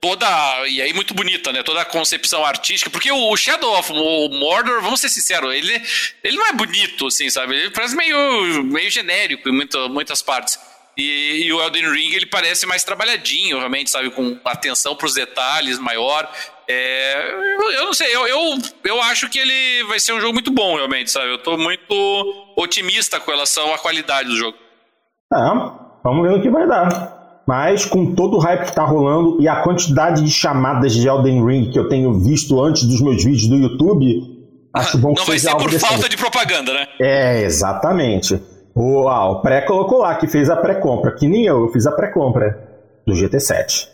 toda. 0.00 0.26
E 0.66 0.80
aí, 0.80 0.92
muito 0.92 1.14
bonita, 1.14 1.52
né? 1.52 1.62
Toda 1.62 1.82
a 1.82 1.84
concepção 1.84 2.44
artística. 2.44 2.90
Porque 2.90 3.12
o 3.12 3.36
Shadow 3.36 3.78
of 3.78 3.92
Mordor, 3.92 4.80
vamos 4.82 5.00
ser 5.00 5.08
sinceros, 5.08 5.54
ele, 5.54 5.80
ele 6.24 6.36
não 6.36 6.46
é 6.46 6.52
bonito, 6.52 7.06
assim, 7.06 7.28
sabe? 7.28 7.54
Ele 7.54 7.70
parece 7.70 7.94
meio, 7.94 8.64
meio 8.64 8.90
genérico 8.90 9.48
em 9.48 9.52
muita, 9.52 9.88
muitas 9.88 10.22
partes. 10.22 10.58
E, 10.96 11.46
e, 11.46 11.52
o 11.52 11.62
Elden 11.62 11.90
Ring, 11.92 12.14
ele 12.14 12.26
parece 12.26 12.66
mais 12.66 12.82
trabalhadinho, 12.82 13.58
realmente, 13.58 13.90
sabe? 13.90 14.10
Com 14.10 14.38
atenção 14.44 14.96
para 14.96 15.06
os 15.06 15.14
detalhes 15.14 15.78
maior. 15.78 16.30
É, 16.68 17.32
eu, 17.58 17.70
eu, 17.72 17.84
não 17.86 17.94
sei, 17.94 18.14
eu, 18.14 18.26
eu, 18.26 18.58
eu 18.84 19.02
acho 19.02 19.28
que 19.28 19.38
ele 19.38 19.84
vai 19.84 19.98
ser 19.98 20.12
um 20.12 20.20
jogo 20.20 20.34
muito 20.34 20.50
bom, 20.50 20.76
realmente, 20.76 21.10
sabe? 21.10 21.30
Eu 21.30 21.38
tô 21.38 21.56
muito 21.56 22.54
otimista 22.56 23.18
com 23.18 23.30
relação 23.30 23.72
à 23.74 23.78
qualidade 23.78 24.28
do 24.28 24.36
jogo. 24.36 24.58
É, 25.32 25.36
vamos 26.02 26.28
ver 26.28 26.38
o 26.38 26.42
que 26.42 26.50
vai 26.50 26.66
dar. 26.66 27.19
Mas 27.50 27.84
com 27.84 28.14
todo 28.14 28.36
o 28.36 28.38
hype 28.38 28.60
que 28.60 28.68
está 28.68 28.84
rolando 28.84 29.42
e 29.42 29.48
a 29.48 29.56
quantidade 29.56 30.22
de 30.22 30.30
chamadas 30.30 30.94
de 30.94 31.08
Elden 31.08 31.44
Ring 31.44 31.68
que 31.68 31.76
eu 31.80 31.88
tenho 31.88 32.14
visto 32.20 32.62
antes 32.62 32.84
dos 32.84 33.00
meus 33.00 33.24
vídeos 33.24 33.48
do 33.48 33.56
YouTube, 33.56 34.06
acho 34.72 34.96
bom 34.98 35.12
que 35.12 35.18
Não 35.18 35.26
vai 35.26 35.36
ser 35.36 35.56
por 35.56 35.68
falta 35.72 36.08
de 36.08 36.16
propaganda, 36.16 36.72
né? 36.72 36.86
É, 37.00 37.42
exatamente. 37.42 38.40
O, 38.72 39.08
ah, 39.08 39.32
o 39.32 39.42
pré 39.42 39.62
colocou 39.62 39.98
lá 39.98 40.14
que 40.14 40.28
fez 40.28 40.48
a 40.48 40.54
pré-compra, 40.58 41.10
que 41.16 41.26
nem 41.26 41.44
eu, 41.44 41.62
eu 41.62 41.72
fiz 41.72 41.88
a 41.88 41.90
pré-compra 41.90 42.56
do 43.04 43.14
GT7. 43.14 43.88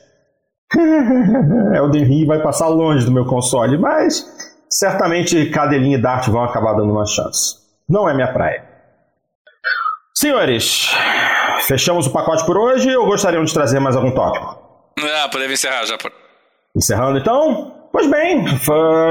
Elden 1.76 2.04
Ring 2.04 2.26
vai 2.26 2.42
passar 2.42 2.68
longe 2.68 3.06
do 3.06 3.10
meu 3.10 3.24
console, 3.24 3.78
mas 3.78 4.22
certamente 4.68 5.46
Cadelinha 5.46 5.96
e 5.96 6.02
Dart 6.02 6.28
vão 6.28 6.44
acabar 6.44 6.74
dando 6.74 6.92
uma 6.92 7.06
chance. 7.06 7.54
Não 7.88 8.06
é 8.06 8.12
minha 8.12 8.30
praia. 8.30 8.76
Senhores, 10.14 10.94
Fechamos 11.62 12.06
o 12.06 12.10
pacote 12.10 12.44
por 12.44 12.56
hoje 12.56 12.94
ou 12.96 13.06
gostariam 13.06 13.44
de 13.44 13.52
trazer 13.52 13.80
mais 13.80 13.96
algum 13.96 14.10
tópico? 14.10 14.58
Ah, 14.98 15.28
podemos 15.28 15.54
encerrar 15.54 15.84
já. 15.84 15.96
Encerrando 16.74 17.18
então? 17.18 17.72
Pois 17.92 18.10
bem, 18.10 18.44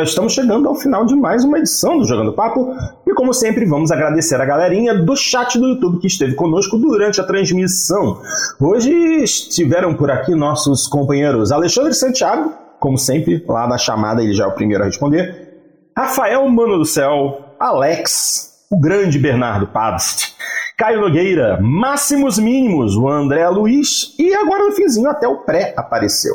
estamos 0.03 0.33
chegando 0.33 0.69
ao 0.69 0.75
final 0.75 1.05
de 1.05 1.15
mais 1.15 1.43
uma 1.43 1.57
edição 1.57 1.97
do 1.97 2.05
Jogando 2.05 2.33
Papo 2.33 2.71
e, 3.07 3.13
como 3.15 3.33
sempre, 3.33 3.65
vamos 3.65 3.91
agradecer 3.91 4.39
a 4.39 4.45
galerinha 4.45 4.93
do 4.93 5.15
chat 5.15 5.57
do 5.57 5.69
YouTube 5.69 5.99
que 5.99 6.05
esteve 6.05 6.35
conosco 6.35 6.77
durante 6.77 7.19
a 7.19 7.23
transmissão. 7.23 8.21
Hoje 8.61 8.91
estiveram 9.23 9.95
por 9.95 10.11
aqui 10.11 10.35
nossos 10.35 10.85
companheiros 10.85 11.51
Alexandre 11.51 11.95
Santiago, 11.95 12.53
como 12.79 12.95
sempre, 12.95 13.43
lá 13.47 13.67
na 13.67 13.79
chamada 13.79 14.21
ele 14.21 14.33
já 14.33 14.43
é 14.43 14.47
o 14.47 14.53
primeiro 14.53 14.83
a 14.83 14.85
responder, 14.85 15.89
Rafael 15.97 16.47
Mano 16.47 16.77
do 16.77 16.85
Céu, 16.85 17.55
Alex, 17.59 18.67
o 18.69 18.79
grande 18.79 19.17
Bernardo 19.17 19.65
Pabst, 19.65 20.31
Caio 20.77 20.99
Nogueira, 20.99 21.57
Máximos 21.61 22.37
Mínimos, 22.37 22.97
o 22.97 23.07
André 23.07 23.47
Luiz 23.47 24.13
e 24.19 24.33
agora 24.33 24.65
no 24.65 24.73
finzinho 24.73 25.09
até 25.09 25.25
o 25.25 25.37
pré 25.37 25.73
apareceu. 25.77 26.33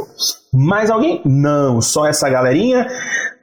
Mais 0.51 0.91
alguém? 0.91 1.21
Não, 1.27 1.83
só 1.83 2.07
essa 2.07 2.27
galerinha. 2.31 2.87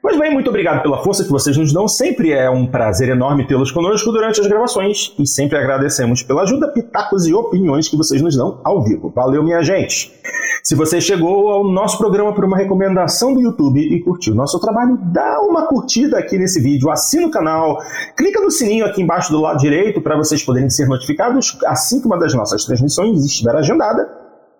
Pois 0.02 0.18
bem, 0.18 0.32
muito 0.32 0.48
obrigado 0.48 0.82
pela 0.82 1.00
força 1.04 1.22
que 1.22 1.30
vocês 1.30 1.56
nos 1.56 1.72
dão. 1.72 1.86
Sempre 1.86 2.32
é 2.32 2.50
um 2.50 2.66
prazer 2.66 3.10
enorme 3.10 3.46
tê-los 3.46 3.70
conosco 3.70 4.10
durante 4.10 4.40
as 4.40 4.48
gravações 4.48 5.14
e 5.16 5.24
sempre 5.24 5.56
agradecemos 5.56 6.24
pela 6.24 6.42
ajuda, 6.42 6.72
pitacos 6.72 7.28
e 7.28 7.32
opiniões 7.32 7.88
que 7.88 7.96
vocês 7.96 8.20
nos 8.20 8.36
dão 8.36 8.60
ao 8.64 8.82
vivo. 8.82 9.12
Valeu, 9.14 9.44
minha 9.44 9.62
gente! 9.62 10.12
Se 10.68 10.74
você 10.74 11.00
chegou 11.00 11.48
ao 11.48 11.64
nosso 11.64 11.96
programa 11.96 12.34
por 12.34 12.44
uma 12.44 12.58
recomendação 12.58 13.32
do 13.32 13.40
YouTube 13.40 13.80
e 13.80 14.02
curtiu 14.02 14.34
nosso 14.34 14.60
trabalho, 14.60 14.98
dá 15.00 15.40
uma 15.40 15.66
curtida 15.66 16.18
aqui 16.18 16.36
nesse 16.36 16.60
vídeo, 16.60 16.90
assina 16.90 17.26
o 17.26 17.30
canal, 17.30 17.78
clica 18.14 18.38
no 18.38 18.50
sininho 18.50 18.84
aqui 18.84 19.00
embaixo 19.00 19.32
do 19.32 19.40
lado 19.40 19.58
direito 19.58 19.98
para 20.02 20.14
vocês 20.14 20.42
poderem 20.42 20.68
ser 20.68 20.86
notificados 20.86 21.56
assim 21.64 22.02
que 22.02 22.06
uma 22.06 22.18
das 22.18 22.34
nossas 22.34 22.66
transmissões 22.66 23.24
estiver 23.24 23.56
agendada. 23.56 24.06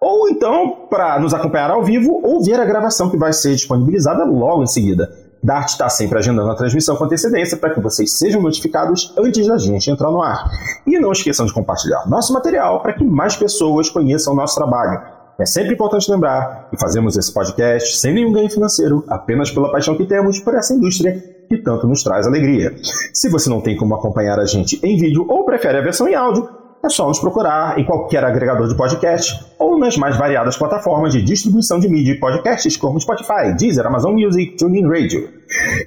Ou 0.00 0.30
então, 0.30 0.86
para 0.88 1.20
nos 1.20 1.34
acompanhar 1.34 1.72
ao 1.72 1.84
vivo 1.84 2.22
ou 2.24 2.42
ver 2.42 2.58
a 2.58 2.64
gravação 2.64 3.10
que 3.10 3.18
vai 3.18 3.34
ser 3.34 3.54
disponibilizada 3.54 4.24
logo 4.24 4.62
em 4.62 4.66
seguida. 4.66 5.12
Dart 5.42 5.68
está 5.68 5.90
sempre 5.90 6.18
agendando 6.18 6.50
a 6.50 6.54
transmissão 6.54 6.96
com 6.96 7.04
antecedência 7.04 7.58
para 7.58 7.74
que 7.74 7.80
vocês 7.80 8.16
sejam 8.16 8.40
notificados 8.40 9.12
antes 9.18 9.46
da 9.46 9.58
gente 9.58 9.90
entrar 9.90 10.10
no 10.10 10.22
ar. 10.22 10.50
E 10.86 10.98
não 10.98 11.12
esqueçam 11.12 11.44
de 11.44 11.52
compartilhar 11.52 12.08
nosso 12.08 12.32
material 12.32 12.80
para 12.80 12.94
que 12.94 13.04
mais 13.04 13.36
pessoas 13.36 13.90
conheçam 13.90 14.32
o 14.32 14.36
nosso 14.36 14.54
trabalho. 14.54 15.17
É 15.40 15.46
sempre 15.46 15.74
importante 15.74 16.10
lembrar 16.10 16.68
que 16.68 16.76
fazemos 16.76 17.16
esse 17.16 17.32
podcast 17.32 17.96
sem 17.96 18.12
nenhum 18.12 18.32
ganho 18.32 18.50
financeiro, 18.50 19.04
apenas 19.06 19.52
pela 19.52 19.70
paixão 19.70 19.96
que 19.96 20.04
temos 20.04 20.40
por 20.40 20.52
essa 20.52 20.74
indústria 20.74 21.12
que 21.48 21.58
tanto 21.58 21.86
nos 21.86 22.02
traz 22.02 22.26
alegria. 22.26 22.74
Se 23.14 23.30
você 23.30 23.48
não 23.48 23.60
tem 23.60 23.76
como 23.76 23.94
acompanhar 23.94 24.40
a 24.40 24.44
gente 24.44 24.80
em 24.84 24.96
vídeo 24.96 25.24
ou 25.28 25.44
prefere 25.44 25.78
a 25.78 25.80
versão 25.80 26.08
em 26.08 26.14
áudio, 26.16 26.48
é 26.82 26.88
só 26.88 27.06
nos 27.06 27.20
procurar 27.20 27.78
em 27.78 27.84
qualquer 27.84 28.24
agregador 28.24 28.66
de 28.66 28.76
podcast 28.76 29.46
ou 29.60 29.78
nas 29.78 29.96
mais 29.96 30.16
variadas 30.16 30.56
plataformas 30.56 31.12
de 31.12 31.22
distribuição 31.22 31.78
de 31.78 31.88
mídia 31.88 32.14
e 32.14 32.18
podcasts 32.18 32.76
como 32.76 33.00
Spotify, 33.00 33.54
Deezer, 33.56 33.86
Amazon 33.86 34.14
Music, 34.14 34.56
TuneIn 34.56 34.88
Radio. 34.88 35.28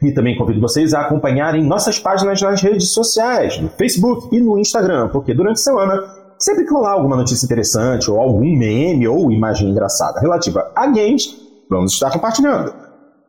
E 0.02 0.14
também 0.14 0.38
convido 0.38 0.62
vocês 0.62 0.94
a 0.94 1.02
acompanharem 1.02 1.62
nossas 1.62 2.00
páginas 2.00 2.42
nas 2.42 2.62
redes 2.62 2.92
sociais, 2.92 3.60
no 3.60 3.68
Facebook 3.68 4.34
e 4.34 4.40
no 4.40 4.58
Instagram, 4.58 5.10
porque 5.10 5.34
durante 5.34 5.60
a 5.60 5.64
semana 5.64 6.21
Sempre 6.42 6.66
que 6.66 6.74
rolar 6.74 6.94
alguma 6.94 7.16
notícia 7.16 7.46
interessante, 7.46 8.10
ou 8.10 8.20
algum 8.20 8.58
meme, 8.58 9.08
ou 9.08 9.32
imagem 9.32 9.70
engraçada 9.70 10.20
relativa 10.20 10.72
a 10.76 10.88
games, 10.88 11.38
vamos 11.70 11.94
estar 11.94 12.10
compartilhando. 12.10 12.74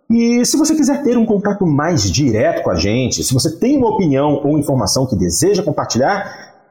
E 0.09 0.43
se 0.47 0.57
você 0.57 0.75
quiser 0.75 1.03
ter 1.03 1.19
um 1.19 1.27
contato 1.27 1.67
mais 1.67 2.11
direto 2.11 2.63
com 2.63 2.71
a 2.71 2.75
gente, 2.75 3.23
se 3.23 3.35
você 3.35 3.59
tem 3.59 3.77
uma 3.77 3.91
opinião 3.91 4.41
ou 4.43 4.59
informação 4.59 5.07
que 5.07 5.15
deseja 5.15 5.63
compartilhar, 5.63 6.25